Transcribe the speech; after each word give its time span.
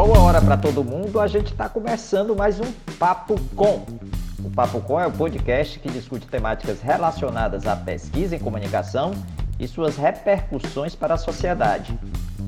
Boa 0.00 0.20
hora 0.20 0.40
para 0.40 0.56
todo 0.56 0.84
mundo. 0.84 1.18
A 1.18 1.26
gente 1.26 1.50
está 1.50 1.68
começando 1.68 2.36
mais 2.36 2.60
um 2.60 2.70
Papo 3.00 3.34
Com. 3.56 3.84
O 4.44 4.48
Papo 4.48 4.80
Com 4.80 5.00
é 5.00 5.08
o 5.08 5.10
podcast 5.10 5.76
que 5.80 5.90
discute 5.90 6.24
temáticas 6.28 6.80
relacionadas 6.80 7.66
à 7.66 7.74
pesquisa 7.74 8.36
em 8.36 8.38
comunicação 8.38 9.10
e 9.58 9.66
suas 9.66 9.96
repercussões 9.96 10.94
para 10.94 11.14
a 11.14 11.18
sociedade. 11.18 11.98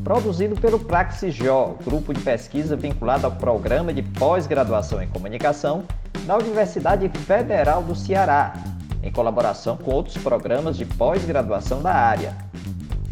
Produzido 0.05 0.55
pelo 0.61 0.79
Praxisjó, 0.79 1.75
grupo 1.85 2.15
de 2.15 2.21
pesquisa 2.21 2.77
vinculado 2.77 3.27
ao 3.27 3.33
programa 3.33 3.93
de 3.93 4.05
pós-graduação 4.05 5.03
em 5.03 5.09
comunicação 5.09 5.83
da 6.27 6.37
Universidade 6.37 7.09
Federal 7.09 7.83
do 7.83 7.97
Ceará, 7.97 8.55
em 9.03 9.11
colaboração 9.11 9.77
com 9.77 9.91
outros 9.91 10.17
programas 10.19 10.77
de 10.77 10.85
pós-graduação 10.85 11.83
da 11.83 11.93
área. 11.93 12.50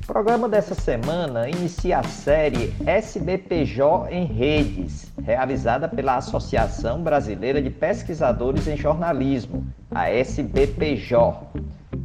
O 0.08 0.12
programa 0.18 0.48
dessa 0.48 0.74
semana 0.74 1.50
inicia 1.50 1.98
a 1.98 2.02
série 2.02 2.74
SBPJ 2.86 4.08
em 4.10 4.24
Redes, 4.24 5.12
realizada 5.22 5.86
pela 5.86 6.16
Associação 6.16 7.02
Brasileira 7.02 7.60
de 7.60 7.68
Pesquisadores 7.68 8.66
em 8.66 8.74
Jornalismo, 8.74 9.66
a 9.90 10.10
SBPJ. 10.10 11.46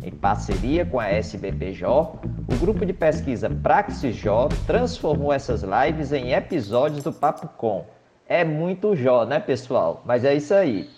Em 0.03 0.11
parceria 0.11 0.85
com 0.85 0.99
a 0.99 1.07
SBPJ, 1.11 2.19
o 2.51 2.55
grupo 2.59 2.85
de 2.85 2.91
pesquisa 2.91 3.49
PraxisJ 3.49 4.49
transformou 4.67 5.31
essas 5.31 5.63
lives 5.63 6.11
em 6.11 6.33
episódios 6.33 7.05
do 7.05 7.13
Papo 7.13 7.47
Com. 7.55 7.85
É 8.27 8.43
muito 8.43 8.97
Jó, 8.97 9.23
né, 9.23 9.39
pessoal? 9.39 10.03
Mas 10.05 10.25
é 10.25 10.35
isso 10.35 10.53
aí. 10.53 10.89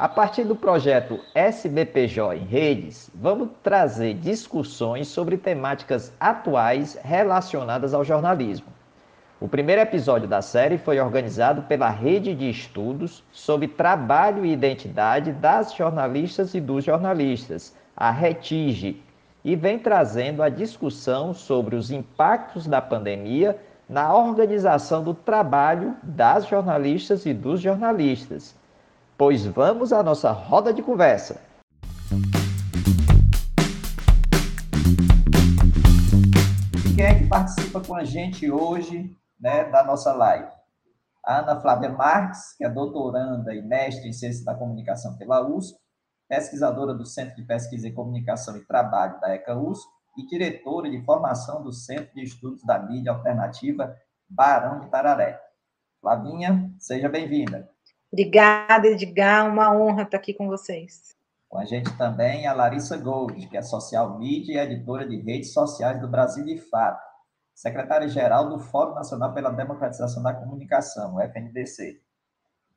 A 0.00 0.08
partir 0.08 0.44
do 0.44 0.56
projeto 0.56 1.20
SBPJ 1.34 2.34
em 2.34 2.46
Redes, 2.46 3.10
vamos 3.14 3.50
trazer 3.62 4.14
discussões 4.14 5.08
sobre 5.08 5.36
temáticas 5.36 6.10
atuais 6.18 6.98
relacionadas 7.04 7.92
ao 7.92 8.02
jornalismo. 8.02 8.68
O 9.38 9.46
primeiro 9.46 9.82
episódio 9.82 10.26
da 10.26 10.40
série 10.40 10.78
foi 10.78 10.98
organizado 10.98 11.64
pela 11.64 11.90
Rede 11.90 12.34
de 12.34 12.48
Estudos 12.48 13.22
sobre 13.30 13.68
Trabalho 13.68 14.46
e 14.46 14.52
Identidade 14.54 15.32
das 15.32 15.74
Jornalistas 15.74 16.54
e 16.54 16.62
dos 16.62 16.82
Jornalistas, 16.82 17.76
a 17.94 18.10
RETIGE, 18.10 19.02
e 19.44 19.54
vem 19.54 19.78
trazendo 19.78 20.42
a 20.42 20.48
discussão 20.48 21.34
sobre 21.34 21.76
os 21.76 21.90
impactos 21.90 22.66
da 22.66 22.80
pandemia 22.80 23.58
na 23.86 24.16
organização 24.16 25.04
do 25.04 25.12
trabalho 25.12 25.94
das 26.02 26.46
jornalistas 26.46 27.26
e 27.26 27.34
dos 27.34 27.60
jornalistas 27.60 28.58
pois 29.20 29.44
vamos 29.44 29.92
à 29.92 30.02
nossa 30.02 30.32
roda 30.32 30.72
de 30.72 30.82
conversa. 30.82 31.38
E 36.74 36.94
quem 36.96 37.04
é 37.04 37.14
que 37.18 37.28
participa 37.28 37.82
com 37.82 37.94
a 37.94 38.02
gente 38.02 38.50
hoje 38.50 39.14
né, 39.38 39.64
da 39.64 39.84
nossa 39.84 40.14
live? 40.14 40.50
A 41.22 41.40
Ana 41.40 41.60
Flávia 41.60 41.90
Marques, 41.90 42.56
que 42.56 42.64
é 42.64 42.70
doutoranda 42.70 43.54
e 43.54 43.60
mestre 43.60 44.08
em 44.08 44.12
Ciência 44.14 44.42
da 44.42 44.54
Comunicação 44.54 45.18
pela 45.18 45.46
USP, 45.46 45.78
pesquisadora 46.26 46.94
do 46.94 47.04
Centro 47.04 47.36
de 47.36 47.42
Pesquisa 47.42 47.88
em 47.88 47.94
Comunicação 47.94 48.56
e 48.56 48.64
Trabalho 48.64 49.20
da 49.20 49.34
ECA 49.34 49.54
USP 49.54 49.86
e 50.16 50.26
diretora 50.28 50.90
de 50.90 51.04
formação 51.04 51.62
do 51.62 51.74
Centro 51.74 52.14
de 52.14 52.22
Estudos 52.22 52.64
da 52.64 52.78
Mídia 52.78 53.12
Alternativa 53.12 53.94
Barão 54.26 54.80
de 54.80 54.88
Tararé. 54.88 55.38
Flavinha, 56.00 56.72
seja 56.78 57.10
bem-vinda. 57.10 57.68
Obrigada, 58.12 58.88
Edgar. 58.88 59.50
Uma 59.50 59.74
honra 59.74 60.02
estar 60.02 60.16
aqui 60.16 60.34
com 60.34 60.48
vocês. 60.48 61.14
Com 61.48 61.58
a 61.58 61.64
gente 61.64 61.96
também 61.96 62.46
a 62.46 62.52
Larissa 62.52 62.96
Gold, 62.96 63.46
que 63.48 63.56
é 63.56 63.62
social 63.62 64.18
media 64.18 64.62
e 64.62 64.66
editora 64.66 65.06
de 65.06 65.16
redes 65.16 65.52
sociais 65.52 66.00
do 66.00 66.08
Brasil 66.08 66.44
de 66.44 66.58
Fato, 66.58 67.02
secretária-geral 67.54 68.48
do 68.48 68.58
Fórum 68.58 68.94
Nacional 68.94 69.34
pela 69.34 69.50
Democratização 69.50 70.22
da 70.22 70.32
Comunicação, 70.32 71.16
o 71.16 71.20
FNDC, 71.20 72.00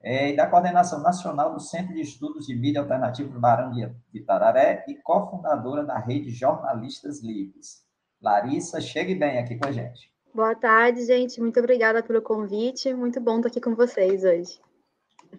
é, 0.02 0.32
e 0.32 0.36
da 0.36 0.48
Coordenação 0.48 1.02
Nacional 1.02 1.54
do 1.54 1.60
Centro 1.60 1.94
de 1.94 2.02
Estudos 2.02 2.46
de 2.46 2.56
Mídia 2.56 2.82
Alternativa 2.82 3.30
do 3.30 3.40
Barão 3.40 3.72
de 3.72 3.90
Itararé 4.14 4.84
e 4.88 4.96
cofundadora 4.96 5.86
da 5.86 5.98
Rede 5.98 6.30
Jornalistas 6.30 7.22
Livres. 7.22 7.84
Larissa, 8.22 8.82
chegue 8.82 9.16
bem 9.16 9.38
aqui 9.38 9.58
com 9.58 9.68
a 9.68 9.72
gente. 9.72 10.12
Boa 10.34 10.56
tarde, 10.56 11.06
gente. 11.06 11.40
Muito 11.40 11.60
obrigada 11.60 12.04
pelo 12.04 12.22
convite. 12.22 12.94
Muito 12.94 13.22
bom 13.22 13.38
estar 13.38 13.50
aqui 13.50 13.62
com 13.62 13.76
vocês 13.76 14.24
hoje. 14.24 14.60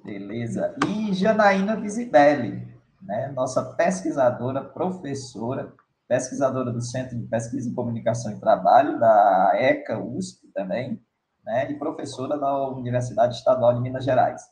Beleza. 0.03 0.75
E 0.87 1.13
Janaína 1.13 1.77
Visibelli, 1.77 2.67
né? 3.03 3.33
nossa 3.35 3.75
pesquisadora, 3.75 4.63
professora, 4.63 5.73
pesquisadora 6.09 6.73
do 6.73 6.81
Centro 6.81 7.19
de 7.19 7.27
Pesquisa 7.27 7.69
em 7.69 7.75
Comunicação 7.75 8.33
e 8.33 8.41
Trabalho, 8.41 8.99
da 8.99 9.53
ECA 9.55 9.99
USP 9.99 10.49
também, 10.53 11.01
né? 11.45 11.71
e 11.71 11.79
professora 11.79 12.39
da 12.39 12.69
Universidade 12.69 13.37
Estadual 13.37 13.75
de 13.75 13.81
Minas 13.81 14.05
Gerais. 14.05 14.43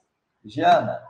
Jana, 0.44 1.00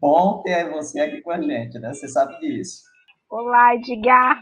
bom 0.00 0.42
ter 0.42 0.70
você 0.70 1.00
aqui 1.00 1.20
com 1.22 1.30
a 1.30 1.40
gente, 1.40 1.78
né? 1.78 1.94
Você 1.94 2.08
sabe 2.08 2.38
disso. 2.40 2.82
Olá, 3.30 3.74
Edgar. 3.74 4.40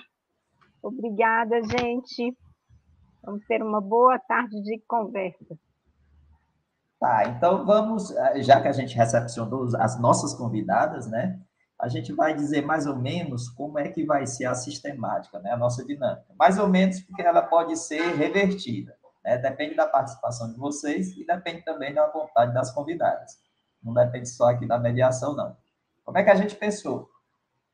Obrigada, 0.82 1.60
gente. 1.62 2.36
Vamos 3.22 3.44
ter 3.46 3.62
uma 3.62 3.80
boa 3.80 4.18
tarde 4.20 4.62
de 4.62 4.80
conversa. 4.86 5.58
Tá, 6.98 7.24
então 7.28 7.64
vamos, 7.66 8.10
eh, 8.10 8.42
já 8.42 8.60
que 8.60 8.68
a 8.68 8.72
gente 8.72 8.96
recepcionou 8.96 9.68
as 9.78 10.00
nossas 10.00 10.32
convidadas, 10.32 11.06
né? 11.06 11.38
A 11.78 11.88
gente 11.88 12.10
vai 12.14 12.34
dizer 12.34 12.62
mais 12.62 12.86
ou 12.86 12.96
menos 12.96 13.50
como 13.50 13.78
é 13.78 13.88
que 13.88 14.04
vai 14.04 14.26
ser 14.26 14.46
a 14.46 14.54
sistemática, 14.54 15.38
né? 15.40 15.50
A 15.50 15.58
nossa 15.58 15.84
dinâmica. 15.84 16.26
Mais 16.38 16.58
ou 16.58 16.68
menos 16.68 17.00
porque 17.00 17.20
ela 17.20 17.42
pode 17.42 17.76
ser 17.76 18.16
revertida, 18.16 18.96
né? 19.22 19.36
Depende 19.36 19.74
da 19.74 19.86
participação 19.86 20.50
de 20.50 20.58
vocês 20.58 21.14
e 21.18 21.26
depende 21.26 21.62
também 21.64 21.92
da 21.92 22.06
vontade 22.08 22.54
das 22.54 22.70
convidadas. 22.70 23.38
Não 23.82 23.92
depende 23.92 24.28
só 24.30 24.48
aqui 24.50 24.66
da 24.66 24.78
mediação, 24.78 25.36
não. 25.36 25.54
Como 26.02 26.16
é 26.16 26.24
que 26.24 26.30
a 26.30 26.34
gente 26.34 26.56
pensou? 26.56 27.10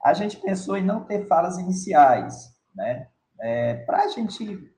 A 0.04 0.12
gente 0.14 0.36
pensou 0.38 0.76
em 0.76 0.84
não 0.84 1.04
ter 1.04 1.28
falas 1.28 1.58
iniciais, 1.58 2.52
né? 2.74 3.06
É, 3.40 3.74
Para 3.84 4.02
a 4.02 4.08
gente 4.08 4.71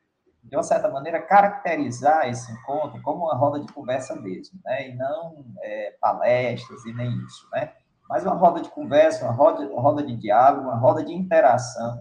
de 0.45 0.57
uma 0.57 0.63
certa 0.63 0.89
maneira, 0.89 1.23
caracterizar 1.23 2.29
esse 2.29 2.53
encontro 2.53 3.01
como 3.03 3.25
uma 3.25 3.35
roda 3.35 3.61
de 3.61 3.73
conversa 3.73 4.15
mesmo, 4.15 4.61
né? 4.65 4.91
E 4.91 4.95
não 4.95 5.45
é, 5.63 5.97
palestras 6.01 6.85
e 6.85 6.93
nem 6.93 7.11
isso, 7.25 7.49
né? 7.53 7.73
Mas 8.09 8.25
uma 8.25 8.35
roda 8.35 8.61
de 8.61 8.69
conversa, 8.69 9.25
uma 9.25 9.33
roda, 9.33 9.67
uma 9.67 9.81
roda 9.81 10.03
de 10.03 10.15
diálogo, 10.17 10.69
uma 10.69 10.77
roda 10.77 11.03
de 11.03 11.13
interação, 11.13 11.99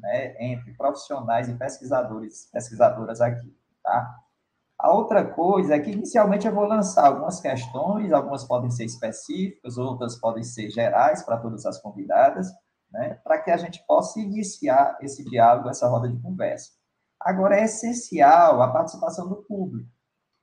né? 0.00 0.34
Entre 0.40 0.74
profissionais 0.74 1.48
e 1.48 1.54
pesquisadores, 1.54 2.50
pesquisadoras 2.52 3.20
aqui, 3.20 3.56
tá? 3.82 4.14
A 4.76 4.92
outra 4.92 5.24
coisa 5.24 5.76
é 5.76 5.78
que, 5.78 5.92
inicialmente, 5.92 6.46
eu 6.48 6.54
vou 6.54 6.66
lançar 6.66 7.06
algumas 7.06 7.40
questões, 7.40 8.12
algumas 8.12 8.44
podem 8.44 8.70
ser 8.70 8.84
específicas, 8.84 9.78
outras 9.78 10.16
podem 10.16 10.42
ser 10.42 10.68
gerais 10.68 11.22
para 11.22 11.38
todas 11.38 11.64
as 11.64 11.80
convidadas, 11.80 12.48
né? 12.90 13.20
Para 13.22 13.38
que 13.40 13.52
a 13.52 13.56
gente 13.56 13.84
possa 13.86 14.18
iniciar 14.18 14.98
esse 15.00 15.24
diálogo, 15.24 15.68
essa 15.68 15.88
roda 15.88 16.08
de 16.08 16.20
conversa. 16.20 16.72
Agora, 17.24 17.56
é 17.56 17.64
essencial 17.64 18.60
a 18.60 18.70
participação 18.70 19.26
do 19.28 19.36
público. 19.36 19.88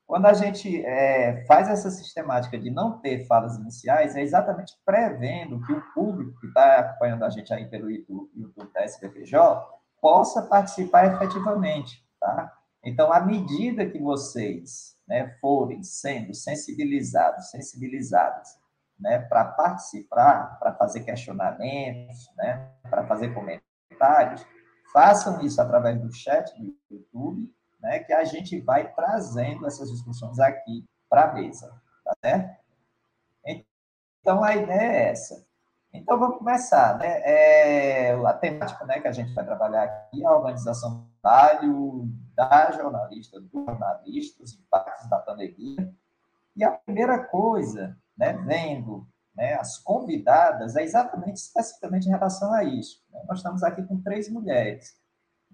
Quando 0.08 0.26
a 0.26 0.34
gente 0.34 0.84
é, 0.84 1.46
faz 1.46 1.70
essa 1.70 1.90
sistemática 1.90 2.60
de 2.60 2.70
não 2.70 3.00
ter 3.00 3.26
falas 3.28 3.56
iniciais, 3.56 4.16
é 4.16 4.22
exatamente 4.22 4.74
prevendo 4.84 5.62
que 5.66 5.72
o 5.72 5.94
público 5.94 6.38
que 6.42 6.48
está 6.48 6.80
acompanhando 6.80 7.24
a 7.24 7.30
gente 7.30 7.54
aí 7.54 7.66
pelo 7.70 7.90
YouTube, 7.90 8.30
YouTube 8.36 8.74
da 8.74 8.82
SBPJ 8.82 9.64
possa 10.02 10.42
participar 10.42 11.06
efetivamente, 11.06 12.04
tá? 12.20 12.52
Então, 12.84 13.14
à 13.14 13.22
medida 13.22 13.86
que 13.86 14.00
vocês 14.00 14.98
né, 15.08 15.30
forem 15.40 15.84
sendo 15.84 16.34
sensibilizados, 16.34 17.52
sensibilizadas, 17.52 18.50
né, 19.00 19.20
para 19.20 19.46
participar, 19.46 20.58
para 20.60 20.74
fazer 20.74 21.02
questionamentos, 21.02 22.30
né, 22.36 22.70
para 22.90 23.06
fazer 23.06 23.34
comentários, 23.34 24.46
façam 24.92 25.42
isso 25.42 25.62
através 25.62 26.00
do 26.00 26.12
chat 26.14 26.54
do 26.60 26.76
YouTube, 26.90 27.54
né, 27.80 28.00
que 28.00 28.14
a 28.14 28.24
gente 28.24 28.60
vai 28.62 28.92
trazendo 28.94 29.66
essas 29.66 29.90
discussões 29.90 30.40
aqui 30.40 30.86
para 31.10 31.30
a 31.30 31.34
mesa, 31.34 31.74
tá 32.04 32.14
certo? 32.24 32.62
Então, 34.22 34.44
a 34.44 34.56
ideia 34.56 34.82
é 34.82 35.10
essa. 35.10 35.46
Então, 35.92 36.18
vamos 36.18 36.38
começar, 36.38 36.98
né? 37.00 37.22
É, 37.24 38.12
a 38.14 38.34
temática 38.34 38.86
né, 38.86 39.00
que 39.02 39.08
a 39.08 39.12
gente 39.12 39.34
vai 39.34 39.44
trabalhar 39.44 39.84
aqui 39.84 40.24
é 40.24 40.28
a 40.28 40.32
organização 40.32 41.00
do 41.00 41.08
trabalho 41.22 42.08
da 42.36 42.72
jornalista, 42.72 43.42
do 43.42 43.50
jornalista, 43.52 44.44
os 44.44 44.54
impactos 44.54 45.10
da 45.10 45.20
pandemia. 45.20 45.92
E 46.56 46.64
a 46.64 46.72
primeira 46.72 47.24
coisa, 47.26 47.98
né, 48.16 48.34
vendo 48.34 49.08
né, 49.36 49.54
as 49.56 49.78
convidadas, 49.78 50.76
é 50.76 50.84
exatamente, 50.84 51.38
especificamente 51.38 52.08
em 52.08 52.12
relação 52.12 52.54
a 52.54 52.64
isso. 52.64 53.04
Né? 53.12 53.24
Nós 53.28 53.40
estamos 53.40 53.64
aqui 53.64 53.84
com 53.84 54.02
três 54.02 54.30
mulheres. 54.30 55.00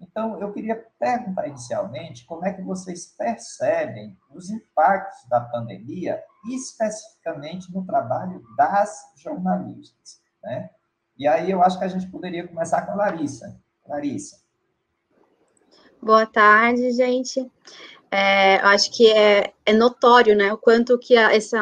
Então, 0.00 0.40
eu 0.40 0.52
queria 0.52 0.76
perguntar 0.98 1.48
inicialmente 1.48 2.24
como 2.24 2.44
é 2.44 2.52
que 2.52 2.62
vocês 2.62 3.06
percebem 3.16 4.16
os 4.30 4.48
impactos 4.50 5.28
da 5.28 5.40
pandemia, 5.40 6.22
especificamente 6.50 7.72
no 7.72 7.84
trabalho 7.84 8.42
das 8.56 9.12
jornalistas. 9.16 10.20
Né? 10.42 10.70
E 11.16 11.26
aí 11.26 11.50
eu 11.50 11.62
acho 11.62 11.78
que 11.78 11.84
a 11.84 11.88
gente 11.88 12.06
poderia 12.08 12.46
começar 12.46 12.82
com 12.82 12.92
a 12.92 12.96
Larissa. 12.96 13.60
Larissa. 13.86 14.40
Boa 16.00 16.26
tarde, 16.26 16.92
gente. 16.92 17.50
É, 18.10 18.56
acho 18.56 18.90
que 18.90 19.10
é, 19.10 19.52
é, 19.66 19.72
notório, 19.72 20.34
né, 20.34 20.52
o 20.52 20.56
quanto 20.56 20.98
que 20.98 21.16
a, 21.16 21.34
essa, 21.34 21.60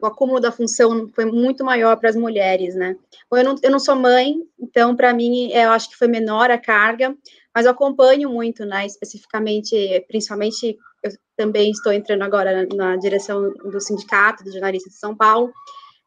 o 0.00 0.06
acúmulo 0.06 0.40
da 0.40 0.52
função 0.52 1.08
foi 1.14 1.24
muito 1.24 1.64
maior 1.64 1.96
para 1.96 2.10
as 2.10 2.16
mulheres, 2.16 2.74
né. 2.74 2.96
Eu 3.30 3.44
não, 3.44 3.54
eu 3.62 3.70
não 3.70 3.78
sou 3.78 3.96
mãe, 3.96 4.34
então, 4.60 4.94
para 4.94 5.14
mim, 5.14 5.50
eu 5.52 5.70
acho 5.70 5.88
que 5.88 5.96
foi 5.96 6.08
menor 6.08 6.50
a 6.50 6.58
carga, 6.58 7.16
mas 7.54 7.64
eu 7.64 7.72
acompanho 7.72 8.28
muito, 8.28 8.66
né, 8.66 8.84
especificamente, 8.84 10.04
principalmente, 10.08 10.76
eu 11.02 11.10
também 11.36 11.70
estou 11.70 11.92
entrando 11.92 12.22
agora 12.22 12.66
na, 12.66 12.76
na 12.76 12.96
direção 12.96 13.50
do 13.52 13.80
sindicato 13.80 14.44
dos 14.44 14.52
jornalistas 14.52 14.92
de 14.92 14.98
São 14.98 15.16
Paulo, 15.16 15.50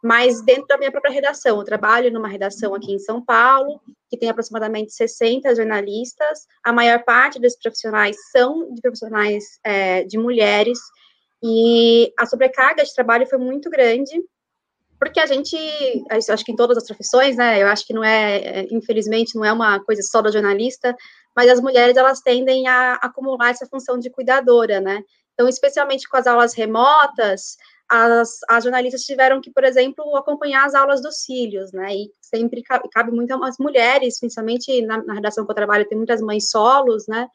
mas 0.05 0.39
dentro 0.43 0.67
da 0.67 0.77
minha 0.77 0.91
própria 0.91 1.11
redação. 1.11 1.57
Eu 1.57 1.63
trabalho 1.63 2.11
numa 2.11 2.27
redação 2.27 2.75
aqui 2.75 2.93
em 2.93 2.99
São 2.99 3.25
Paulo, 3.25 3.81
que 4.07 4.15
tem 4.15 4.29
aproximadamente 4.29 4.93
60 4.93 5.55
jornalistas. 5.55 6.45
A 6.63 6.71
maior 6.71 7.03
parte 7.03 7.39
dos 7.39 7.55
profissionais 7.55 8.15
são 8.31 8.71
de 8.71 8.81
profissionais 8.81 9.43
é, 9.63 10.03
de 10.03 10.19
mulheres, 10.19 10.77
e 11.41 12.13
a 12.19 12.27
sobrecarga 12.27 12.83
de 12.83 12.93
trabalho 12.93 13.25
foi 13.25 13.39
muito 13.39 13.67
grande, 13.67 14.13
porque 14.99 15.19
a 15.19 15.25
gente, 15.25 15.57
acho 16.29 16.45
que 16.45 16.51
em 16.51 16.55
todas 16.55 16.77
as 16.77 16.85
profissões, 16.85 17.35
né, 17.35 17.61
eu 17.61 17.67
acho 17.67 17.85
que 17.87 17.93
não 17.93 18.03
é, 18.03 18.67
infelizmente, 18.69 19.35
não 19.35 19.43
é 19.43 19.51
uma 19.51 19.83
coisa 19.83 20.03
só 20.03 20.21
da 20.21 20.29
jornalista, 20.29 20.95
mas 21.35 21.49
as 21.49 21.59
mulheres, 21.59 21.97
elas 21.97 22.21
tendem 22.21 22.67
a 22.67 22.93
acumular 22.93 23.49
essa 23.49 23.65
função 23.65 23.97
de 23.97 24.11
cuidadora, 24.11 24.79
né, 24.79 25.01
então, 25.33 25.49
especialmente 25.49 26.07
com 26.07 26.15
as 26.15 26.27
aulas 26.27 26.53
remotas, 26.53 27.57
as, 27.89 28.39
as 28.49 28.63
jornalistas 28.63 29.03
tiveram 29.03 29.39
que, 29.39 29.51
por 29.51 29.63
exemplo, 29.63 30.15
acompanhar 30.15 30.65
as 30.65 30.73
aulas 30.73 31.01
dos 31.01 31.23
filhos, 31.23 31.71
né? 31.71 31.93
E 31.95 32.11
sempre 32.21 32.63
cabe, 32.63 32.89
cabe 32.89 33.11
muito 33.11 33.31
às 33.43 33.57
mulheres, 33.57 34.19
principalmente 34.19 34.81
na, 34.81 35.03
na, 35.03 35.13
redação 35.13 35.45
que 35.45 35.51
eu 35.51 35.55
trabalho, 35.55 35.87
tem 35.87 35.97
muitas 35.97 36.21
mães 36.21 36.49
solos, 36.49 37.05
né? 37.07 37.27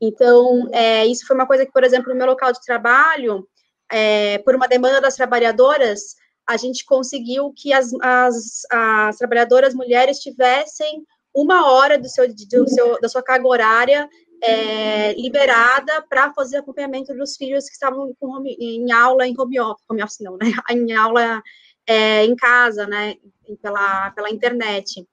Então, 0.00 0.68
é, 0.72 1.06
isso 1.06 1.26
foi 1.26 1.34
uma 1.34 1.46
coisa 1.46 1.64
que, 1.64 1.72
por 1.72 1.84
exemplo, 1.84 2.10
no 2.10 2.18
meu 2.18 2.26
local 2.26 2.52
de 2.52 2.60
trabalho, 2.60 3.48
é, 3.90 4.38
por 4.38 4.54
uma 4.54 4.68
demanda 4.68 5.00
das 5.00 5.14
trabalhadoras, 5.14 6.16
a 6.46 6.56
gente 6.56 6.84
conseguiu 6.84 7.52
que 7.56 7.72
as, 7.72 7.90
as, 8.02 8.62
as 8.70 9.16
trabalhadoras 9.16 9.74
mulheres 9.74 10.18
tivessem 10.18 11.04
uma 11.34 11.72
hora 11.72 11.98
do 11.98 12.08
seu, 12.08 12.28
do 12.28 12.68
seu, 12.68 13.00
da 13.00 13.08
sua 13.08 13.22
carga 13.22 13.48
horária 13.48 14.08
é, 14.44 15.14
liberada 15.14 16.04
para 16.08 16.32
fazer 16.34 16.58
acompanhamento 16.58 17.14
dos 17.14 17.36
filhos 17.36 17.64
que 17.64 17.72
estavam 17.72 18.14
home, 18.20 18.54
em 18.60 18.92
aula 18.92 19.26
em 19.26 19.34
home 19.38 19.58
office, 19.58 19.84
home 19.88 20.02
office 20.02 20.20
não, 20.20 20.36
né? 20.36 20.46
Em 20.70 20.92
aula 20.92 21.42
é, 21.86 22.24
em 22.24 22.36
casa, 22.36 22.86
né? 22.86 23.14
Pela, 23.62 24.10
pela 24.10 24.30
internet. 24.30 25.06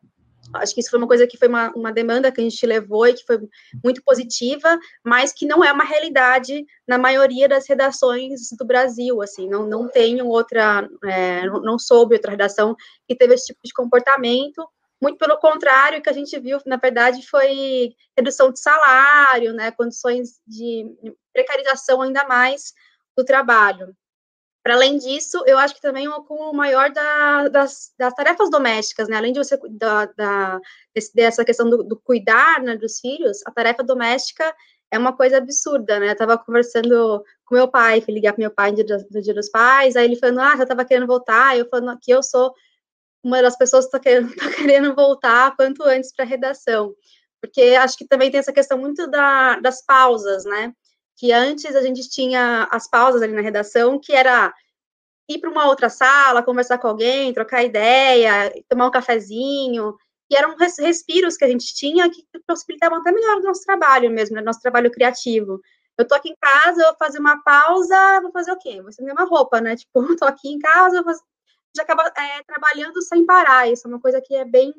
Acho 0.54 0.74
que 0.74 0.82
isso 0.82 0.90
foi 0.90 1.00
uma 1.00 1.08
coisa 1.08 1.26
que 1.26 1.38
foi 1.38 1.48
uma, 1.48 1.72
uma 1.74 1.94
demanda 1.94 2.32
que 2.32 2.42
a 2.42 2.44
gente 2.44 2.66
levou 2.66 3.08
e 3.08 3.14
que 3.14 3.26
foi 3.26 3.40
muito 3.82 4.04
positiva, 4.04 4.78
mas 5.04 5.32
que 5.32 5.46
não 5.46 5.64
é 5.64 5.72
uma 5.72 5.86
realidade 5.86 6.66
na 6.86 6.98
maioria 6.98 7.48
das 7.48 7.68
redações 7.68 8.50
do 8.58 8.66
Brasil, 8.66 9.22
assim, 9.22 9.48
não, 9.48 9.66
não 9.66 9.88
tenho 9.88 10.28
outra, 10.28 10.90
é, 11.06 11.46
não 11.46 11.80
soube 11.80 12.16
outra 12.16 12.32
redação 12.32 12.76
que 13.08 13.16
teve 13.16 13.36
esse 13.36 13.48
tipo 13.48 13.62
de 13.64 13.74
comportamento, 13.74 14.68
muito 15.02 15.18
pelo 15.18 15.38
contrário, 15.40 16.00
o 16.00 16.02
que 16.02 16.10
a 16.10 16.14
gente 16.14 16.38
viu, 16.40 16.60
na 16.66 16.78
verdade, 16.78 17.28
foi 17.28 17.96
redução 18.16 18.52
de 18.52 18.60
salário, 18.60 19.54
né, 19.54 19.72
condições 19.72 20.40
de 20.46 20.86
precarização 21.34 22.02
ainda 22.02 22.24
mais 22.26 22.74
do 23.18 23.26
trabalho. 23.26 23.96
Para 24.64 24.76
além 24.76 24.98
disso, 24.98 25.44
eu 25.48 25.58
acho 25.58 25.74
que 25.74 25.82
também 25.82 26.08
um 26.08 26.14
acúmulo 26.14 26.54
maior 26.54 26.92
da, 26.92 27.48
das, 27.48 27.92
das, 27.98 28.14
tarefas 28.14 28.50
domésticas, 28.52 29.08
né? 29.08 29.18
Além 29.18 29.34
de 29.34 29.40
você 29.40 29.60
da, 29.72 30.06
da 30.06 30.60
desse, 30.94 31.16
dessa 31.16 31.44
questão 31.44 31.68
do, 31.68 31.84
do 31.84 32.00
cuidar 32.00 32.62
né, 32.62 32.78
dos 32.78 33.00
filhos, 33.00 33.40
a 33.48 33.52
tarefa 33.52 33.84
doméstica 33.84 34.56
é 34.92 35.00
uma 35.00 35.18
coisa 35.18 35.38
absurda, 35.38 36.00
né? 36.00 36.10
Eu 36.10 36.12
estava 36.12 36.38
conversando 36.38 37.24
com 37.44 37.56
meu 37.56 37.68
pai, 37.68 38.02
fui 38.02 38.14
ligar 38.14 38.34
para 38.34 38.42
meu 38.42 38.52
pai 38.52 38.70
no 38.72 38.84
dia, 38.84 38.98
dia 39.22 39.34
dos 39.34 39.50
pais, 39.50 39.96
aí 39.96 40.06
ele 40.06 40.16
falando, 40.16 40.42
ah, 40.42 40.56
já 40.56 40.64
estava 40.64 40.86
querendo 40.86 41.08
voltar, 41.08 41.58
eu 41.58 41.68
falando 41.68 41.98
que 42.00 42.12
eu 42.12 42.22
sou 42.22 42.54
uma 43.24 43.42
das 43.42 43.58
pessoas 43.58 43.86
está 43.86 44.00
querendo, 44.00 44.34
tá 44.36 44.50
querendo 44.52 44.96
voltar 44.96 45.56
quanto 45.56 45.84
antes 45.84 46.14
para 46.14 46.26
a 46.26 46.28
redação, 46.28 46.96
porque 47.42 47.62
acho 47.80 47.98
que 47.98 48.08
também 48.08 48.30
tem 48.32 48.40
essa 48.40 48.54
questão 48.54 48.78
muito 48.78 49.08
da, 49.08 49.60
das 49.60 49.84
pausas, 49.86 50.46
né? 50.46 50.74
Que 51.18 51.32
antes 51.32 51.76
a 51.76 51.82
gente 51.82 52.10
tinha 52.10 52.68
as 52.72 52.90
pausas 52.90 53.22
ali 53.22 53.34
na 53.34 53.42
redação, 53.42 54.00
que 54.00 54.14
era 54.14 54.54
ir 55.30 55.40
para 55.40 55.50
uma 55.50 55.68
outra 55.68 55.90
sala, 55.90 56.44
conversar 56.44 56.78
com 56.78 56.88
alguém, 56.88 57.34
trocar 57.34 57.64
ideia, 57.64 58.52
tomar 58.70 58.88
um 58.88 58.92
cafezinho, 58.92 59.96
e 60.30 60.36
eram 60.36 60.56
respiros 60.56 61.36
que 61.36 61.44
a 61.44 61.48
gente 61.48 61.74
tinha 61.74 62.10
que 62.10 62.26
possibilitavam 62.48 63.00
até 63.00 63.12
melhor 63.12 63.38
o 63.38 63.44
nosso 63.44 63.64
trabalho 63.66 64.10
mesmo, 64.10 64.36
né? 64.36 64.42
nosso 64.42 64.62
trabalho 64.62 64.90
criativo. 64.90 65.60
Eu 65.98 66.08
tô 66.08 66.16
aqui 66.16 66.30
em 66.30 66.36
casa, 66.40 66.82
eu 66.82 66.88
vou 66.88 66.96
fazer 66.98 67.20
uma 67.20 67.44
pausa, 67.44 68.22
vou 68.22 68.32
fazer 68.32 68.52
o 68.52 68.58
quê? 68.58 68.82
Vou 68.82 68.90
estender 68.90 69.14
uma 69.14 69.26
roupa, 69.26 69.60
né? 69.60 69.76
Tipo, 69.76 70.02
tô 70.16 70.26
aqui 70.26 70.50
em 70.50 70.58
casa, 70.58 71.04
vou 71.04 71.14
acaba 71.80 72.12
é, 72.18 72.44
trabalhando 72.44 73.02
sem 73.02 73.26
parar. 73.26 73.70
Isso 73.70 73.88
é 73.88 73.90
uma 73.90 74.00
coisa 74.00 74.20
que 74.22 74.36
é 74.36 74.44
bem, 74.44 74.74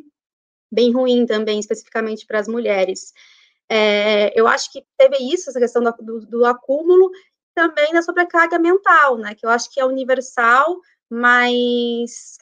bem 0.70 0.92
ruim 0.92 1.24
também, 1.24 1.58
especificamente 1.58 2.26
para 2.26 2.40
as 2.40 2.48
mulheres. 2.48 3.12
É, 3.68 4.38
eu 4.38 4.46
acho 4.46 4.70
que 4.70 4.84
teve 4.98 5.16
isso, 5.32 5.48
essa 5.48 5.60
questão 5.60 5.82
do, 5.82 5.92
do, 6.00 6.26
do, 6.26 6.44
acúmulo, 6.44 7.10
também 7.54 7.92
da 7.92 8.02
sobrecarga 8.02 8.58
mental, 8.58 9.16
né? 9.16 9.34
Que 9.34 9.46
eu 9.46 9.50
acho 9.50 9.70
que 9.70 9.80
é 9.80 9.84
universal, 9.84 10.78
mas 11.08 12.36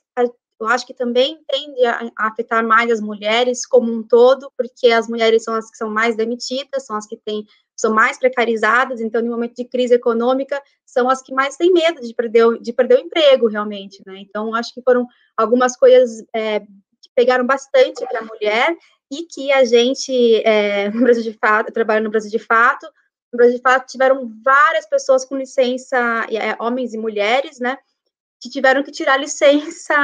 eu 0.61 0.67
acho 0.67 0.87
que 0.87 0.93
também 0.93 1.43
tende 1.49 1.85
a, 1.87 2.11
a 2.17 2.29
afetar 2.29 2.67
mais 2.67 2.91
as 2.91 3.01
mulheres 3.01 3.65
como 3.65 3.91
um 3.91 4.03
todo, 4.03 4.53
porque 4.57 4.89
as 4.89 5.09
mulheres 5.09 5.43
são 5.43 5.55
as 5.55 5.71
que 5.71 5.77
são 5.77 5.89
mais 5.89 6.17
demitidas, 6.17 6.85
são 6.85 6.97
as 6.97 7.07
que 7.07 7.17
têm 7.17 7.47
são 7.81 7.95
mais 7.95 8.19
precarizadas, 8.19 9.01
então, 9.01 9.23
no 9.23 9.31
momento 9.31 9.55
de 9.55 9.65
crise 9.65 9.95
econômica, 9.95 10.61
são 10.85 11.09
as 11.09 11.23
que 11.23 11.33
mais 11.33 11.57
têm 11.57 11.73
medo 11.73 12.01
de 12.01 12.15
perder, 12.15 12.59
de 12.61 12.73
perder 12.73 12.99
o 12.99 13.01
emprego, 13.01 13.49
realmente, 13.49 14.03
né? 14.07 14.19
Então, 14.19 14.55
acho 14.55 14.75
que 14.75 14.83
foram 14.83 15.07
algumas 15.37 15.77
coisas 15.77 16.25
é, 16.35 16.61
que 16.61 17.11
pegaram 17.15 17.47
bastante 17.47 18.07
para 18.07 18.21
a 18.21 18.25
mulher 18.25 18.77
e 19.11 19.25
que 19.25 19.51
a 19.51 19.65
gente, 19.65 20.37
é, 20.45 20.91
no 20.95 21.01
Brasil 21.01 21.23
de 21.23 21.33
Fato, 21.33 21.73
trabalho 21.73 22.05
no 22.05 22.11
Brasil 22.11 22.31
de 22.31 22.39
Fato, 22.39 22.87
no 23.33 23.37
Brasil 23.37 23.57
de 23.57 23.63
Fato, 23.63 23.91
tiveram 23.91 24.31
várias 24.45 24.89
pessoas 24.89 25.25
com 25.25 25.37
licença, 25.37 26.27
é, 26.31 26.57
homens 26.63 26.95
e 26.95 26.99
mulheres, 26.99 27.59
né, 27.61 27.79
que 28.41 28.49
tiveram 28.49 28.83
que 28.83 28.91
tirar 28.91 29.17
licença 29.17 29.95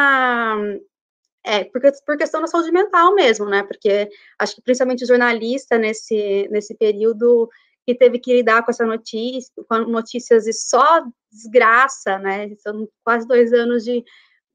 é, 1.46 1.62
por, 1.64 1.80
por 2.04 2.16
questão 2.16 2.40
da 2.40 2.48
saúde 2.48 2.72
mental 2.72 3.14
mesmo, 3.14 3.46
né? 3.46 3.62
Porque 3.62 4.10
acho 4.36 4.56
que 4.56 4.62
principalmente 4.62 5.04
o 5.04 5.06
jornalista 5.06 5.78
nesse, 5.78 6.48
nesse 6.50 6.74
período 6.74 7.48
que 7.86 7.94
teve 7.94 8.18
que 8.18 8.34
lidar 8.34 8.64
com 8.64 8.70
essa 8.70 8.84
notícia, 8.84 9.52
com 9.68 9.78
notícias 9.78 10.44
de 10.44 10.52
só 10.52 11.04
desgraça, 11.30 12.18
né? 12.18 12.54
São 12.56 12.88
quase 13.04 13.26
dois 13.28 13.52
anos 13.52 13.84
de 13.84 14.04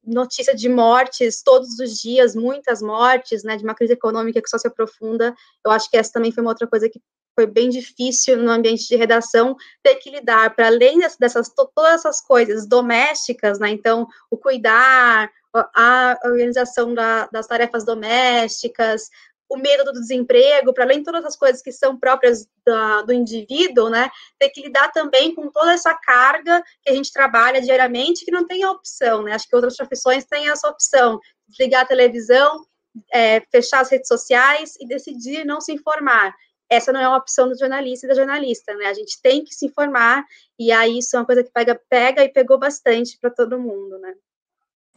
notícia 0.04 0.54
de 0.54 0.68
mortes 0.68 1.42
todos 1.42 1.78
os 1.78 1.98
dias, 1.98 2.36
muitas 2.36 2.82
mortes, 2.82 3.42
né? 3.42 3.56
De 3.56 3.64
uma 3.64 3.74
crise 3.74 3.94
econômica 3.94 4.42
que 4.42 4.50
só 4.50 4.58
se 4.58 4.68
aprofunda. 4.68 5.34
Eu 5.64 5.70
acho 5.70 5.90
que 5.90 5.96
essa 5.96 6.12
também 6.12 6.30
foi 6.30 6.42
uma 6.42 6.50
outra 6.50 6.66
coisa 6.66 6.90
que 6.90 7.00
foi 7.34 7.46
bem 7.46 7.70
difícil 7.70 8.36
no 8.36 8.50
ambiente 8.50 8.86
de 8.86 8.96
redação 8.96 9.56
ter 9.82 9.94
que 9.94 10.10
lidar 10.10 10.54
para 10.54 10.66
além 10.66 10.98
dessas 11.18 11.48
todas 11.48 11.94
essas 11.94 12.20
coisas 12.20 12.66
domésticas, 12.66 13.58
né? 13.58 13.70
Então, 13.70 14.06
o 14.30 14.36
cuidar, 14.36 15.30
a 15.54 16.18
organização 16.24 16.92
da, 16.92 17.28
das 17.32 17.46
tarefas 17.46 17.84
domésticas, 17.84 19.08
o 19.52 19.58
medo 19.58 19.84
do 19.84 19.92
desemprego, 19.92 20.72
para 20.72 20.84
além 20.84 20.98
de 20.98 21.04
todas 21.04 21.24
as 21.26 21.36
coisas 21.36 21.60
que 21.60 21.70
são 21.70 21.98
próprias 21.98 22.48
da, 22.64 23.02
do 23.02 23.12
indivíduo, 23.12 23.90
né, 23.90 24.10
ter 24.38 24.48
que 24.48 24.62
lidar 24.62 24.90
também 24.92 25.34
com 25.34 25.50
toda 25.50 25.72
essa 25.72 25.94
carga 25.94 26.64
que 26.82 26.90
a 26.90 26.94
gente 26.94 27.12
trabalha 27.12 27.60
diariamente, 27.60 28.24
que 28.24 28.30
não 28.30 28.46
tem 28.46 28.62
a 28.62 28.70
opção, 28.70 29.22
né, 29.22 29.34
acho 29.34 29.46
que 29.46 29.54
outras 29.54 29.76
profissões 29.76 30.24
têm 30.24 30.48
essa 30.48 30.68
opção, 30.68 31.20
desligar 31.46 31.82
a 31.82 31.86
televisão, 31.86 32.64
é, 33.12 33.40
fechar 33.50 33.80
as 33.80 33.90
redes 33.90 34.08
sociais 34.08 34.74
e 34.80 34.86
decidir 34.86 35.44
não 35.44 35.60
se 35.60 35.72
informar. 35.72 36.34
Essa 36.70 36.90
não 36.90 37.00
é 37.00 37.06
uma 37.06 37.18
opção 37.18 37.46
do 37.46 37.58
jornalista 37.58 38.06
e 38.06 38.08
da 38.08 38.14
jornalista, 38.14 38.74
né, 38.74 38.86
a 38.86 38.94
gente 38.94 39.20
tem 39.20 39.44
que 39.44 39.54
se 39.54 39.66
informar, 39.66 40.24
e 40.58 40.72
aí 40.72 40.98
isso 40.98 41.14
é 41.14 41.18
uma 41.18 41.26
coisa 41.26 41.44
que 41.44 41.50
pega, 41.50 41.78
pega 41.90 42.24
e 42.24 42.30
pegou 42.30 42.58
bastante 42.58 43.18
para 43.20 43.28
todo 43.28 43.60
mundo, 43.60 43.98
né. 43.98 44.14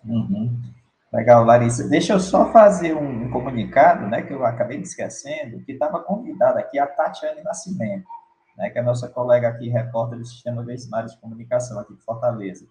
Uhum. 0.06 0.75
Legal, 1.16 1.46
Larissa. 1.46 1.88
Deixa 1.88 2.12
eu 2.12 2.20
só 2.20 2.52
fazer 2.52 2.94
um, 2.94 3.32
comunicado, 3.32 4.06
né, 4.06 4.22
que 4.22 4.34
eu 4.34 4.46
acabei 4.46 4.76
me 4.76 4.84
esquecendo, 4.84 5.64
que 5.64 5.72
estava 5.72 6.04
convidada 6.04 6.60
aqui 6.60 6.78
a 6.78 6.86
Tatiane 6.86 7.42
Nascimento, 7.42 8.06
né, 8.58 8.70
que 8.70 8.78
é 8.78 8.82
a 8.82 8.84
nossa 8.84 9.08
colega 9.08 9.48
aqui, 9.48 9.70
repórter 9.70 10.20
do 10.20 10.26
Sistema 10.26 10.62
Veimares 10.62 11.14
de 11.14 11.22
Comunicação 11.22 11.80
aqui 11.80 11.96
de 11.96 12.02
Fortaleza. 12.04 12.68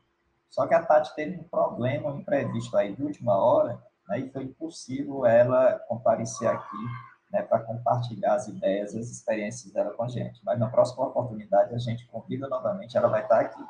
Só 0.51 0.67
que 0.67 0.75
a 0.75 0.83
Tati 0.83 1.15
teve 1.15 1.39
um 1.39 1.45
problema, 1.45 2.13
um 2.13 2.19
imprevisto 2.19 2.77
aí 2.77 2.95
de 2.95 3.03
última 3.03 3.35
hora, 3.35 3.81
né, 4.11 4.21
e 4.21 4.31
foi 4.31 4.43
impossível 4.43 5.25
ela 5.25 5.79
comparecer 5.89 6.47
aqui 6.47 6.85
né, 7.33 7.41
para 7.41 7.61
compartilhar 7.61 8.35
as 8.35 8.47
ideias, 8.47 8.95
as 8.95 9.11
experiências 9.11 9.73
dela 9.73 9.93
com 9.93 10.03
a 10.03 10.09
gente. 10.09 10.39
Mas 10.45 10.59
na 10.59 10.69
próxima 10.69 11.07
oportunidade 11.07 11.75
a 11.75 11.79
gente 11.79 12.07
convida 12.09 12.47
novamente, 12.47 12.95
ela 12.95 13.09
vai 13.09 13.23
estar 13.23 13.41
aqui. 13.41 13.65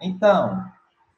Então, 0.00 0.64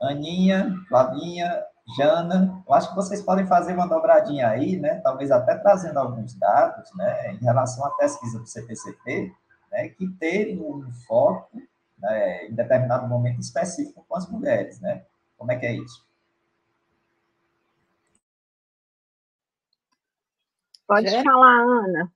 Aninha, 0.00 0.74
Flavinha, 0.88 1.67
Jana, 1.96 2.62
eu 2.66 2.74
acho 2.74 2.90
que 2.90 2.96
vocês 2.96 3.22
podem 3.22 3.46
fazer 3.46 3.72
uma 3.72 3.88
dobradinha 3.88 4.48
aí, 4.48 4.76
né? 4.76 5.00
Talvez 5.00 5.30
até 5.30 5.56
trazendo 5.56 5.98
alguns 5.98 6.34
dados, 6.34 6.90
né? 6.94 7.32
Em 7.32 7.38
relação 7.38 7.84
à 7.86 7.90
pesquisa 7.90 8.38
do 8.38 8.46
CPCP, 8.46 9.32
né, 9.70 9.88
que 9.88 10.08
terem 10.18 10.60
um 10.60 10.90
foco 11.06 11.60
né, 11.98 12.46
em 12.46 12.54
determinado 12.54 13.06
momento 13.06 13.40
específico 13.40 14.04
com 14.08 14.16
as 14.16 14.28
mulheres, 14.28 14.80
né? 14.80 15.04
Como 15.36 15.52
é 15.52 15.56
que 15.56 15.66
é 15.66 15.72
isso? 15.72 16.06
Pode 20.86 21.22
falar, 21.22 21.60
Ana. 21.60 22.12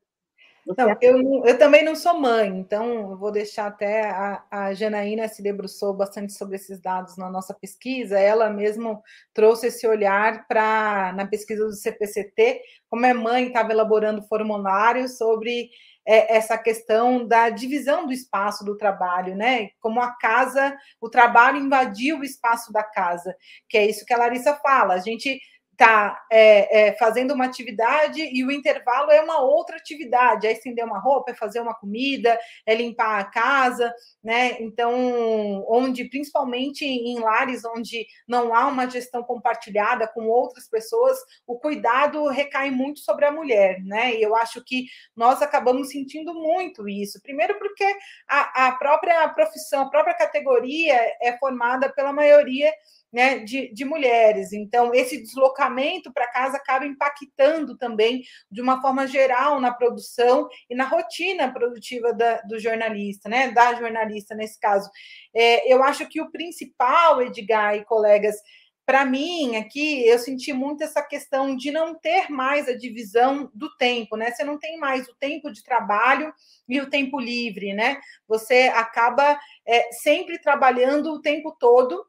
Não, 0.65 0.97
eu, 1.01 1.45
eu, 1.45 1.59
também 1.59 1.85
não 1.85 1.97
sou 1.97 2.21
mãe, 2.21 2.49
então 2.49 3.11
eu 3.11 3.17
vou 3.17 3.33
deixar 3.33 3.67
até 3.67 4.09
a, 4.09 4.45
a 4.49 4.75
Janaína 4.75 5.27
se 5.27 5.43
debruçou 5.43 5.93
bastante 5.93 6.33
sobre 6.33 6.55
esses 6.55 6.81
dados 6.81 7.17
na 7.17 7.29
nossa 7.29 7.53
pesquisa. 7.53 8.19
Ela 8.19 8.49
mesmo 8.49 9.03
trouxe 9.35 9.67
esse 9.67 9.87
olhar 9.87 10.47
para 10.47 11.13
na 11.17 11.27
pesquisa 11.27 11.65
do 11.65 11.73
CPCT, 11.73 12.61
como 12.89 13.05
é 13.05 13.13
mãe, 13.13 13.49
estava 13.49 13.73
elaborando 13.73 14.23
formulários 14.23 15.19
sobre 15.19 15.69
é, 16.07 16.37
essa 16.37 16.57
questão 16.57 17.27
da 17.27 17.49
divisão 17.49 18.07
do 18.07 18.13
espaço 18.13 18.65
do 18.65 18.77
trabalho, 18.77 19.35
né? 19.35 19.71
Como 19.81 20.01
a 20.01 20.13
casa, 20.13 20.77
o 21.01 21.09
trabalho 21.09 21.59
invadiu 21.59 22.19
o 22.19 22.25
espaço 22.25 22.73
da 22.73 22.85
casa, 22.85 23.35
que 23.69 23.77
é 23.77 23.87
isso 23.87 24.05
que 24.05 24.13
a 24.13 24.19
Larissa 24.19 24.55
fala. 24.57 24.95
A 24.95 24.99
gente 24.99 25.41
está 25.83 26.25
é, 26.31 26.89
é, 26.89 26.93
fazendo 26.97 27.35
uma 27.35 27.45
atividade 27.45 28.23
e 28.23 28.45
o 28.45 28.53
intervalo 28.53 29.11
é 29.11 29.21
uma 29.21 29.41
outra 29.41 29.77
atividade, 29.77 30.47
é 30.47 30.53
estender 30.53 30.85
uma 30.85 31.01
roupa, 31.01 31.33
é 31.33 31.35
fazer 31.35 31.61
uma 31.61 31.75
comida, 31.75 32.39
é 32.65 32.75
limpar 32.75 33.19
a 33.19 33.25
casa, 33.25 33.93
né? 34.23 34.57
Então, 34.61 35.65
onde, 35.69 36.05
principalmente 36.05 36.85
em 36.85 37.19
lares 37.19 37.65
onde 37.65 38.07
não 38.29 38.55
há 38.55 38.69
uma 38.69 38.89
gestão 38.89 39.25
compartilhada 39.25 40.07
com 40.07 40.29
outras 40.29 40.69
pessoas, 40.69 41.19
o 41.47 41.59
cuidado 41.59 42.29
recai 42.29 42.71
muito 42.71 43.01
sobre 43.01 43.27
a 43.27 43.33
mulher, 43.33 43.81
né? 43.83 44.15
E 44.15 44.23
eu 44.23 44.37
acho 44.37 44.63
que 44.65 44.87
nós 45.17 45.43
acabamos 45.43 45.91
sentindo 45.91 46.33
muito 46.33 46.89
isso. 46.89 47.21
Primeiro, 47.23 47.59
porque 47.59 47.85
a, 48.29 48.69
a 48.69 48.73
própria 48.73 49.29
profissão, 49.31 49.83
a 49.83 49.91
própria 49.91 50.15
categoria 50.15 50.95
é 51.21 51.37
formada 51.39 51.93
pela 51.93 52.13
maioria 52.13 52.73
né, 53.13 53.41
de, 53.41 53.73
de 53.73 53.85
mulheres. 53.85 54.53
Então, 54.53 54.95
esse 54.95 55.21
deslocamento 55.21 56.13
para 56.13 56.31
casa 56.31 56.57
acaba 56.57 56.87
impactando 56.87 57.77
também, 57.77 58.23
de 58.51 58.61
uma 58.61 58.81
forma 58.81 59.07
geral, 59.07 59.61
na 59.61 59.73
produção 59.73 60.49
e 60.71 60.75
na 60.75 60.85
rotina 60.85 61.53
produtiva 61.53 62.13
da, 62.13 62.41
do 62.43 62.59
jornalista, 62.59 63.29
né, 63.29 63.51
da 63.51 63.75
jornalista 63.75 64.35
nesse 64.35 64.59
caso. 64.59 64.89
É, 65.35 65.73
eu 65.73 65.83
acho 65.83 66.09
que 66.09 66.21
o 66.21 66.31
principal, 66.31 67.21
Edgar 67.21 67.77
e 67.77 67.85
colegas, 67.85 68.37
para 68.85 69.05
mim, 69.05 69.57
aqui, 69.57 70.07
eu 70.09 70.19
senti 70.19 70.53
muito 70.53 70.83
essa 70.83 71.01
questão 71.03 71.57
de 71.57 71.71
não 71.71 71.95
ter 71.95 72.29
mais 72.31 72.69
a 72.69 72.77
divisão 72.77 73.49
do 73.55 73.75
tempo, 73.77 74.17
né? 74.17 74.33
Você 74.33 74.43
não 74.43 74.59
tem 74.59 74.77
mais 74.77 75.07
o 75.09 75.15
tempo 75.15 75.53
de 75.53 75.63
trabalho 75.63 76.35
e 76.69 76.81
o 76.81 76.91
tempo 76.91 77.21
livre, 77.21 77.73
né? 77.73 78.01
Você 78.27 78.73
acaba 78.75 79.39
é, 79.65 79.93
sempre 79.93 80.37
trabalhando 80.41 81.13
o 81.13 81.21
tempo 81.21 81.57
todo 81.61 82.05